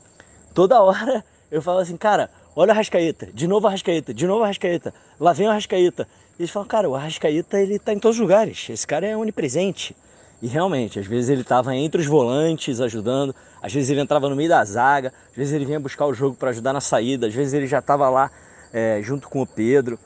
toda 0.53 0.81
hora 0.81 1.23
eu 1.49 1.61
falo 1.61 1.79
assim, 1.79 1.95
cara, 1.95 2.29
olha 2.55 2.69
o 2.69 2.71
Arrascaeta, 2.73 3.27
de 3.33 3.47
novo 3.47 3.65
o 3.65 3.67
Arrascaeta, 3.67 4.13
de 4.13 4.27
novo 4.27 4.41
o 4.41 4.43
Arrascaeta, 4.43 4.93
lá 5.19 5.33
vem 5.33 5.47
o 5.47 5.51
Arrascaeta. 5.51 6.07
E 6.37 6.41
eles 6.41 6.51
falam, 6.51 6.67
cara, 6.67 6.89
o 6.89 6.95
Arrascaeta 6.95 7.59
ele 7.59 7.79
tá 7.79 7.93
em 7.93 7.99
todos 7.99 8.17
os 8.17 8.21
lugares, 8.21 8.69
esse 8.69 8.85
cara 8.85 9.07
é 9.07 9.15
onipresente. 9.15 9.95
E 10.41 10.47
realmente, 10.47 10.99
às 10.99 11.07
vezes 11.07 11.29
ele 11.29 11.41
estava 11.41 11.75
entre 11.75 11.99
os 11.99 12.05
volantes 12.05 12.79
ajudando, 12.79 13.33
às 13.61 13.73
vezes 13.73 13.89
ele 13.89 14.01
entrava 14.01 14.29
no 14.29 14.35
meio 14.35 14.49
da 14.49 14.63
zaga, 14.63 15.11
às 15.31 15.35
vezes 15.35 15.53
ele 15.53 15.65
vinha 15.65 15.79
buscar 15.79 16.05
o 16.05 16.13
jogo 16.13 16.35
para 16.35 16.51
ajudar 16.51 16.73
na 16.73 16.81
saída, 16.81 17.27
às 17.27 17.33
vezes 17.33 17.53
ele 17.53 17.65
já 17.65 17.79
estava 17.79 18.07
lá 18.09 18.29
é, 18.73 19.01
junto 19.01 19.29
com 19.29 19.41
o 19.41 19.47
Pedro. 19.47 19.99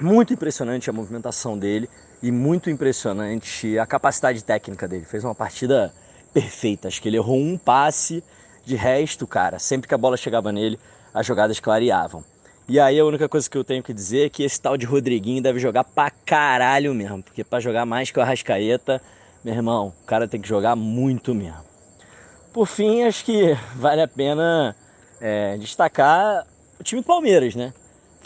Muito 0.00 0.32
impressionante 0.32 0.88
a 0.88 0.92
movimentação 0.92 1.58
dele 1.58 1.88
e 2.22 2.30
muito 2.30 2.70
impressionante 2.70 3.78
a 3.78 3.86
capacidade 3.86 4.42
técnica 4.42 4.88
dele. 4.88 5.04
Fez 5.04 5.24
uma 5.24 5.34
partida 5.34 5.92
perfeita, 6.32 6.88
acho 6.88 7.02
que 7.02 7.08
ele 7.08 7.16
errou 7.16 7.38
um 7.38 7.58
passe, 7.58 8.22
de 8.64 8.76
resto, 8.76 9.26
cara, 9.26 9.58
sempre 9.58 9.88
que 9.88 9.94
a 9.94 9.98
bola 9.98 10.16
chegava 10.16 10.52
nele, 10.52 10.78
as 11.12 11.26
jogadas 11.26 11.58
clareavam. 11.58 12.24
E 12.68 12.78
aí 12.78 13.00
a 13.00 13.04
única 13.04 13.28
coisa 13.28 13.50
que 13.50 13.58
eu 13.58 13.64
tenho 13.64 13.82
que 13.82 13.92
dizer 13.92 14.26
é 14.26 14.28
que 14.28 14.44
esse 14.44 14.60
tal 14.60 14.76
de 14.76 14.86
Rodriguinho 14.86 15.42
deve 15.42 15.58
jogar 15.58 15.82
pra 15.82 16.08
caralho 16.08 16.94
mesmo. 16.94 17.20
Porque 17.20 17.42
para 17.42 17.58
jogar 17.58 17.84
mais 17.84 18.12
que 18.12 18.18
o 18.20 18.22
Arrascaeta, 18.22 19.02
meu 19.44 19.52
irmão, 19.52 19.92
o 20.00 20.06
cara 20.06 20.28
tem 20.28 20.40
que 20.40 20.46
jogar 20.46 20.76
muito 20.76 21.34
mesmo. 21.34 21.64
Por 22.52 22.66
fim, 22.68 23.02
acho 23.02 23.24
que 23.24 23.56
vale 23.74 24.02
a 24.02 24.06
pena 24.06 24.76
é, 25.20 25.56
destacar 25.56 26.46
o 26.78 26.84
time 26.84 27.00
do 27.00 27.04
Palmeiras, 27.04 27.56
né? 27.56 27.72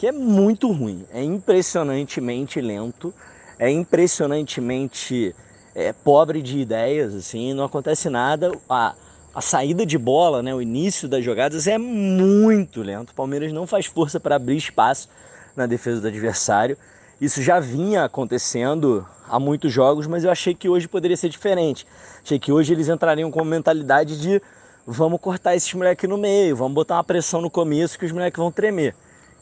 Que 0.05 0.09
é 0.09 0.13
muito 0.13 0.71
ruim, 0.71 1.07
é 1.15 1.25
impressionantemente 1.25 2.61
lento, 2.61 3.15
é 3.59 3.71
impressionantemente 3.71 5.35
é, 5.75 5.95
pobre 5.95 6.43
de 6.43 6.59
ideias, 6.59 7.15
assim, 7.15 7.55
não 7.55 7.65
acontece 7.65 8.11
nada. 8.11 8.53
Ah, 8.69 8.95
a 9.35 9.41
saída 9.41 9.87
de 9.87 9.97
bola, 9.97 10.43
né, 10.43 10.55
o 10.55 10.61
início 10.61 11.09
das 11.09 11.25
jogadas 11.25 11.67
é 11.67 11.79
muito 11.79 12.83
lento. 12.83 13.13
O 13.13 13.15
Palmeiras 13.15 13.51
não 13.51 13.67
faz 13.67 13.87
força 13.87 14.21
para 14.21 14.37
abrir 14.37 14.59
espaço 14.59 15.09
na 15.57 15.65
defesa 15.65 16.03
do 16.03 16.09
adversário. 16.09 16.77
Isso 17.19 17.41
já 17.41 17.59
vinha 17.59 18.05
acontecendo 18.05 19.07
há 19.27 19.41
muitos 19.41 19.73
jogos, 19.73 20.07
mas 20.07 20.23
eu 20.23 20.31
achei 20.31 20.55
que 20.55 20.69
hoje 20.69 20.87
poderia 20.87 21.17
ser 21.17 21.31
diferente. 21.31 21.87
Achei 22.23 22.39
que 22.39 22.53
hoje 22.53 22.75
eles 22.75 22.91
entrariam 22.91 23.31
com 23.31 23.41
a 23.41 23.45
mentalidade 23.47 24.21
de 24.21 24.43
vamos 24.87 25.19
cortar 25.19 25.57
esses 25.57 25.73
moleques 25.73 26.07
no 26.11 26.19
meio, 26.19 26.55
vamos 26.55 26.75
botar 26.75 26.97
uma 26.97 27.05
pressão 27.05 27.41
no 27.41 27.49
começo 27.49 27.99
que 27.99 28.05
os 28.05 28.13
moleques 28.13 28.39
vão 28.39 28.53
tremer. 28.53 28.95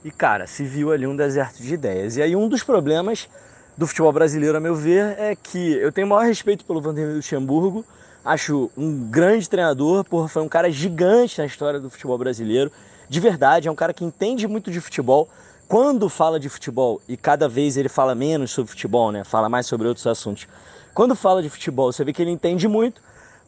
E 0.04 0.10
cara, 0.10 0.46
se 0.46 0.64
viu 0.64 0.92
ali 0.92 1.06
um 1.06 1.16
deserto 1.16 1.62
de 1.62 1.74
ideias. 1.74 2.16
E 2.16 2.22
aí 2.22 2.34
um 2.34 2.48
dos 2.48 2.62
problemas 2.62 3.28
do 3.76 3.86
futebol 3.86 4.12
brasileiro, 4.12 4.56
a 4.56 4.60
meu 4.60 4.74
ver, 4.74 5.18
é 5.18 5.36
que 5.36 5.72
eu 5.74 5.92
tenho 5.92 6.06
o 6.06 6.10
maior 6.10 6.26
respeito 6.26 6.64
pelo 6.64 6.80
Vanderlei 6.80 7.16
Luxemburgo, 7.16 7.84
Acho 8.24 8.70
um 8.76 9.10
grande 9.10 9.50
treinador, 9.50 10.04
porra, 10.04 10.28
foi 10.28 10.42
um 10.42 10.48
cara 10.48 10.70
gigante 10.70 11.40
na 11.40 11.44
história 11.44 11.80
do 11.80 11.90
futebol 11.90 12.16
brasileiro. 12.16 12.70
De 13.08 13.18
verdade, 13.18 13.66
é 13.66 13.70
um 13.70 13.74
cara 13.74 13.92
que 13.92 14.04
entende 14.04 14.46
muito 14.46 14.70
de 14.70 14.80
futebol. 14.80 15.28
Quando 15.66 16.08
fala 16.08 16.38
de 16.38 16.48
futebol, 16.48 17.02
e 17.08 17.16
cada 17.16 17.48
vez 17.48 17.76
ele 17.76 17.88
fala 17.88 18.14
menos 18.14 18.52
sobre 18.52 18.70
futebol, 18.70 19.10
né? 19.10 19.24
Fala 19.24 19.48
mais 19.48 19.66
sobre 19.66 19.88
outros 19.88 20.06
assuntos. 20.06 20.46
Quando 20.94 21.16
fala 21.16 21.42
de 21.42 21.50
futebol, 21.50 21.92
você 21.92 22.04
vê 22.04 22.12
que 22.12 22.22
ele 22.22 22.30
entende 22.30 22.68
muito. 22.68 23.00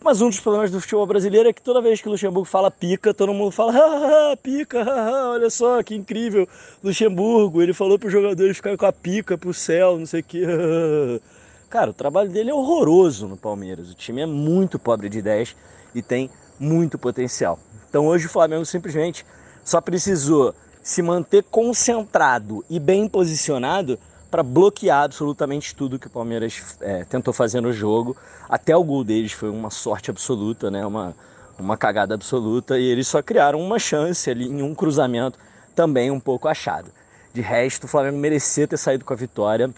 Mas 0.05 0.21
um 0.21 0.29
dos 0.29 0.39
problemas 0.39 0.71
do 0.71 0.83
futebol 0.83 1.07
brasileiro 1.07 1.49
é 1.49 1.53
que 1.55 1.63
toda 1.63 1.81
vez 1.81 1.99
que 1.99 2.07
o 2.07 2.11
Luxemburgo 2.11 2.45
fala 2.45 2.71
pica, 2.71 3.15
todo 3.15 3.33
mundo 3.33 3.51
fala, 3.51 4.37
pica, 4.37 4.85
olha 5.31 5.49
só 5.49 5.83
que 5.83 5.95
incrível. 5.95 6.47
Luxemburgo, 6.83 7.63
ele 7.63 7.73
falou 7.73 7.99
para 7.99 8.09
os 8.09 8.13
jogadores 8.13 8.59
ficarem 8.59 8.77
com 8.77 8.85
a 8.85 8.93
pica 8.93 9.39
pro 9.39 9.55
céu, 9.55 9.99
não 9.99 10.05
sei 10.05 10.21
o 10.21 10.23
que. 10.23 10.43
Cara, 11.71 11.91
o 11.91 11.95
trabalho 11.95 12.29
dele 12.29 12.51
é 12.51 12.55
horroroso 12.55 13.27
no 13.27 13.39
Palmeiras. 13.39 13.91
O 13.91 13.95
time 13.95 14.21
é 14.21 14.27
muito 14.27 14.79
pobre 14.79 15.09
de 15.09 15.21
ideias 15.21 15.57
e 15.95 16.03
tem 16.03 16.29
muito 16.61 16.99
potencial. 16.99 17.59
Então 17.89 18.07
hoje 18.07 18.27
o 18.27 18.31
Flamengo 18.31 18.67
simplesmente 18.67 19.25
só 19.65 19.81
precisou 19.81 20.55
se 20.83 21.01
manter 21.01 21.43
concentrado 21.45 22.63
e 22.69 22.79
bem 22.79 23.09
posicionado 23.09 23.99
para 24.35 24.43
bloquear 24.43 25.05
absolutamente 25.05 25.77
tudo 25.77 25.97
que 25.97 26.09
o 26.09 26.11
Palmeiras 26.11 26.77
é, 26.81 27.05
tentou 27.05 27.33
fazer 27.33 27.61
no 27.61 27.73
jogo. 27.73 28.17
Até 28.49 28.77
o 28.77 28.83
gol 28.83 29.05
deles 29.05 29.31
foi 29.31 29.49
uma 29.49 29.71
sorte 29.71 30.11
absoluta, 30.11 30.73
né? 30.73 30.85
uma, 30.85 31.15
uma 31.57 31.77
cagada 31.77 32.17
absoluta, 32.17 32.77
e 32.77 32.85
eles 32.85 33.07
só 33.07 33.23
criaram 33.23 33.61
uma 33.61 33.79
chance 33.79 34.29
ali 34.29 34.49
em 34.49 34.61
um 34.61 34.75
cruzamento 34.75 35.39
também 35.73 36.11
um 36.11 36.19
pouco 36.19 36.49
achado. 36.49 36.91
De 37.33 37.41
resto, 37.41 37.85
o 37.85 37.87
Flamengo 37.87 38.19
merecia 38.19 38.67
ter 38.67 38.77
saído 38.77 39.05
com 39.05 39.13
a 39.13 39.17
vitória, 39.17 39.73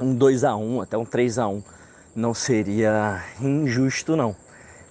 um 0.00 0.14
2 0.14 0.44
a 0.44 0.54
1 0.54 0.82
até 0.82 0.96
um 0.96 1.04
3 1.04 1.40
a 1.40 1.48
1 1.48 1.60
não 2.14 2.32
seria 2.32 3.24
injusto 3.40 4.14
não. 4.14 4.36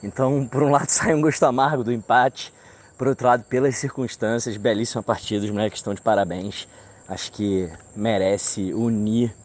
Então, 0.04 0.46
por 0.46 0.62
um 0.62 0.72
lado, 0.72 0.90
sai 0.92 1.14
um 1.14 1.22
gosto 1.22 1.44
amargo 1.46 1.86
do 1.86 1.94
empate, 1.94 2.54
por 2.98 3.08
outro 3.08 3.28
lado, 3.28 3.46
pelas 3.46 3.78
circunstâncias, 3.78 4.58
belíssima 4.58 5.02
partida, 5.02 5.46
os 5.46 5.52
moleques 5.52 5.80
estão 5.80 5.94
de 5.94 6.02
parabéns 6.02 6.68
acho 7.10 7.32
que 7.32 7.70
merece 7.96 8.74
unir 8.74 9.36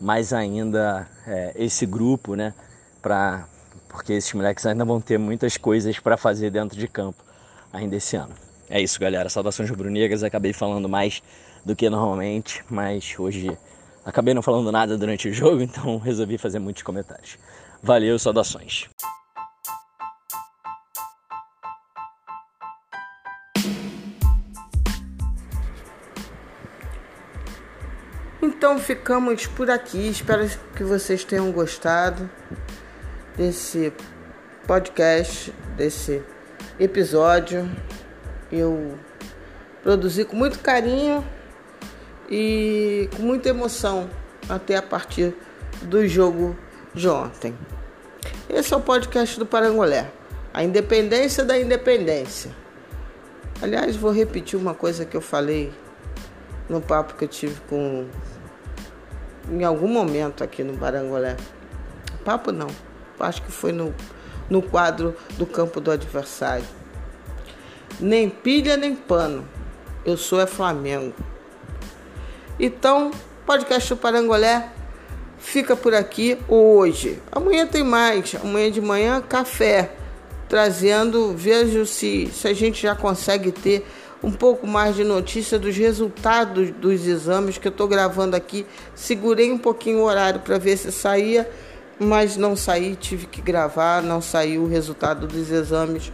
mais 0.00 0.32
ainda 0.32 1.08
é, 1.26 1.54
esse 1.56 1.86
grupo, 1.86 2.34
né? 2.34 2.52
Pra, 3.00 3.48
porque 3.88 4.12
esses 4.12 4.32
moleques 4.34 4.66
ainda 4.66 4.84
vão 4.84 5.00
ter 5.00 5.18
muitas 5.18 5.56
coisas 5.56 5.98
para 5.98 6.16
fazer 6.16 6.50
dentro 6.50 6.78
de 6.78 6.86
campo 6.86 7.24
ainda 7.72 7.96
esse 7.96 8.14
ano. 8.16 8.34
É 8.68 8.80
isso, 8.80 9.00
galera. 9.00 9.28
Saudações 9.28 9.68
rubro-negras. 9.70 10.22
Acabei 10.22 10.52
falando 10.52 10.88
mais 10.88 11.22
do 11.64 11.74
que 11.74 11.88
normalmente, 11.88 12.62
mas 12.68 13.14
hoje 13.18 13.56
acabei 14.04 14.34
não 14.34 14.42
falando 14.42 14.70
nada 14.70 14.98
durante 14.98 15.28
o 15.28 15.32
jogo, 15.32 15.60
então 15.62 15.98
resolvi 15.98 16.36
fazer 16.36 16.58
muitos 16.58 16.82
comentários. 16.82 17.38
Valeu, 17.82 18.18
saudações. 18.18 18.88
Então 28.64 28.78
ficamos 28.78 29.46
por 29.46 29.70
aqui. 29.70 30.08
Espero 30.08 30.48
que 30.74 30.82
vocês 30.82 31.22
tenham 31.22 31.52
gostado 31.52 32.30
desse 33.36 33.92
podcast, 34.66 35.52
desse 35.76 36.22
episódio. 36.80 37.70
Eu 38.50 38.98
produzi 39.82 40.24
com 40.24 40.34
muito 40.34 40.60
carinho 40.60 41.22
e 42.30 43.06
com 43.14 43.22
muita 43.24 43.50
emoção 43.50 44.08
até 44.48 44.78
a 44.78 44.82
partir 44.82 45.34
do 45.82 46.08
jogo 46.08 46.56
de 46.94 47.06
ontem. 47.06 47.54
Esse 48.48 48.72
é 48.72 48.76
o 48.78 48.80
podcast 48.80 49.38
do 49.38 49.44
Parangolé, 49.44 50.10
a 50.54 50.64
independência 50.64 51.44
da 51.44 51.58
independência. 51.58 52.50
Aliás, 53.60 53.94
vou 53.94 54.10
repetir 54.10 54.58
uma 54.58 54.72
coisa 54.72 55.04
que 55.04 55.14
eu 55.14 55.20
falei 55.20 55.70
no 56.66 56.80
papo 56.80 57.14
que 57.14 57.24
eu 57.24 57.28
tive 57.28 57.60
com 57.68 58.08
em 59.50 59.64
algum 59.64 59.88
momento 59.88 60.42
aqui 60.42 60.62
no 60.62 60.72
Barangolé. 60.74 61.36
Papo 62.24 62.52
não, 62.52 62.68
acho 63.20 63.42
que 63.42 63.52
foi 63.52 63.72
no, 63.72 63.94
no 64.48 64.62
quadro 64.62 65.14
do 65.36 65.46
campo 65.46 65.80
do 65.80 65.90
adversário. 65.90 66.64
Nem 68.00 68.28
pilha 68.28 68.76
nem 68.76 68.96
pano, 68.96 69.46
eu 70.04 70.16
sou 70.16 70.40
é 70.40 70.46
Flamengo. 70.46 71.14
Então, 72.58 73.10
podcast 73.44 73.88
do 73.88 73.96
Parangolé 73.96 74.68
fica 75.38 75.76
por 75.76 75.94
aqui 75.94 76.38
hoje. 76.48 77.20
Amanhã 77.30 77.66
tem 77.66 77.84
mais, 77.84 78.34
amanhã 78.42 78.70
de 78.70 78.80
manhã 78.80 79.20
café, 79.20 79.92
trazendo, 80.48 81.34
vejo 81.36 81.84
se, 81.84 82.28
se 82.28 82.48
a 82.48 82.54
gente 82.54 82.82
já 82.82 82.94
consegue 82.94 83.52
ter 83.52 83.86
um 84.24 84.32
pouco 84.32 84.66
mais 84.66 84.96
de 84.96 85.04
notícia 85.04 85.58
dos 85.58 85.76
resultados 85.76 86.70
dos 86.70 87.06
exames 87.06 87.58
que 87.58 87.68
eu 87.68 87.70
estou 87.70 87.86
gravando 87.86 88.34
aqui. 88.34 88.66
Segurei 88.94 89.52
um 89.52 89.58
pouquinho 89.58 89.98
o 89.98 90.04
horário 90.04 90.40
para 90.40 90.56
ver 90.58 90.78
se 90.78 90.90
saía, 90.90 91.48
mas 91.98 92.36
não 92.36 92.56
saí, 92.56 92.96
tive 92.96 93.26
que 93.26 93.42
gravar, 93.42 94.02
não 94.02 94.22
saiu 94.22 94.62
o 94.62 94.68
resultado 94.68 95.26
dos 95.26 95.50
exames 95.50 96.10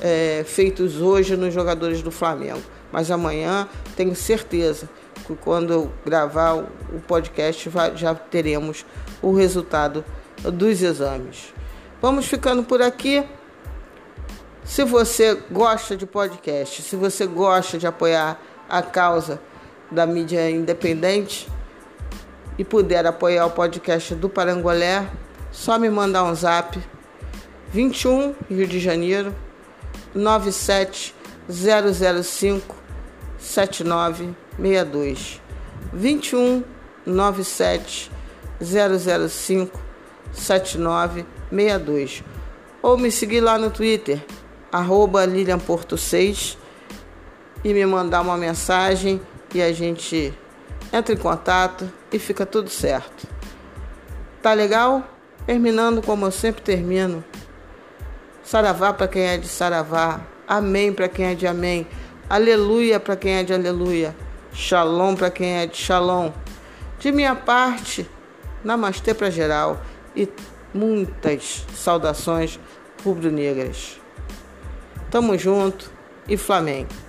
é, 0.00 0.44
feitos 0.46 1.00
hoje 1.00 1.36
nos 1.36 1.52
jogadores 1.52 2.00
do 2.00 2.12
Flamengo. 2.12 2.62
Mas 2.92 3.10
amanhã 3.10 3.68
tenho 3.96 4.14
certeza 4.14 4.88
que 5.26 5.34
quando 5.34 5.72
eu 5.72 5.90
gravar 6.06 6.54
o 6.54 7.00
podcast 7.06 7.68
já 7.96 8.14
teremos 8.14 8.86
o 9.20 9.32
resultado 9.32 10.04
dos 10.44 10.80
exames. 10.80 11.52
Vamos 12.00 12.26
ficando 12.26 12.62
por 12.62 12.80
aqui. 12.80 13.24
Se 14.68 14.84
você 14.84 15.34
gosta 15.50 15.96
de 15.96 16.04
podcast, 16.04 16.82
se 16.82 16.94
você 16.94 17.26
gosta 17.26 17.78
de 17.78 17.86
apoiar 17.86 18.38
a 18.68 18.82
causa 18.82 19.40
da 19.90 20.06
mídia 20.06 20.50
independente 20.50 21.48
e 22.58 22.64
puder 22.64 23.06
apoiar 23.06 23.46
o 23.46 23.50
podcast 23.50 24.14
do 24.14 24.28
Parangolé, 24.28 25.08
só 25.50 25.78
me 25.78 25.88
mandar 25.88 26.24
um 26.24 26.34
zap 26.34 26.78
21 27.70 28.34
Rio 28.50 28.66
de 28.66 28.78
Janeiro 28.78 29.34
97005 30.14 32.76
7962 33.38 35.40
21 35.94 36.62
97 37.06 38.12
005 38.60 39.80
7962 40.30 42.22
ou 42.82 42.98
me 42.98 43.10
seguir 43.10 43.40
lá 43.40 43.58
no 43.58 43.70
Twitter 43.70 44.22
arroba 44.70 45.24
Lilian 45.24 45.58
Porto 45.58 45.96
6 45.96 46.58
e 47.64 47.72
me 47.72 47.84
mandar 47.86 48.20
uma 48.20 48.36
mensagem 48.36 49.20
e 49.54 49.62
a 49.62 49.72
gente 49.72 50.32
entra 50.92 51.14
em 51.14 51.18
contato 51.18 51.90
e 52.12 52.18
fica 52.18 52.44
tudo 52.44 52.70
certo. 52.70 53.26
Tá 54.42 54.52
legal? 54.52 55.02
Terminando 55.46 56.02
como 56.02 56.26
eu 56.26 56.30
sempre 56.30 56.62
termino. 56.62 57.24
Saravá 58.42 58.92
para 58.92 59.08
quem 59.08 59.22
é 59.22 59.36
de 59.36 59.48
Saravá. 59.48 60.20
Amém 60.46 60.92
para 60.92 61.08
quem 61.08 61.26
é 61.26 61.34
de 61.34 61.46
Amém. 61.46 61.86
Aleluia 62.28 63.00
para 63.00 63.16
quem 63.16 63.34
é 63.34 63.42
de 63.42 63.52
Aleluia. 63.52 64.14
Shalom 64.52 65.14
para 65.14 65.30
quem 65.30 65.58
é 65.58 65.66
de 65.66 65.76
Shalom. 65.76 66.30
De 66.98 67.12
minha 67.12 67.34
parte, 67.34 68.08
namastê 68.64 69.14
para 69.14 69.30
geral 69.30 69.80
e 70.14 70.28
muitas 70.74 71.64
saudações 71.74 72.58
rubro-negras. 73.04 74.00
Tamo 75.10 75.36
junto 75.36 75.90
e 76.26 76.36
Flamengo. 76.36 77.07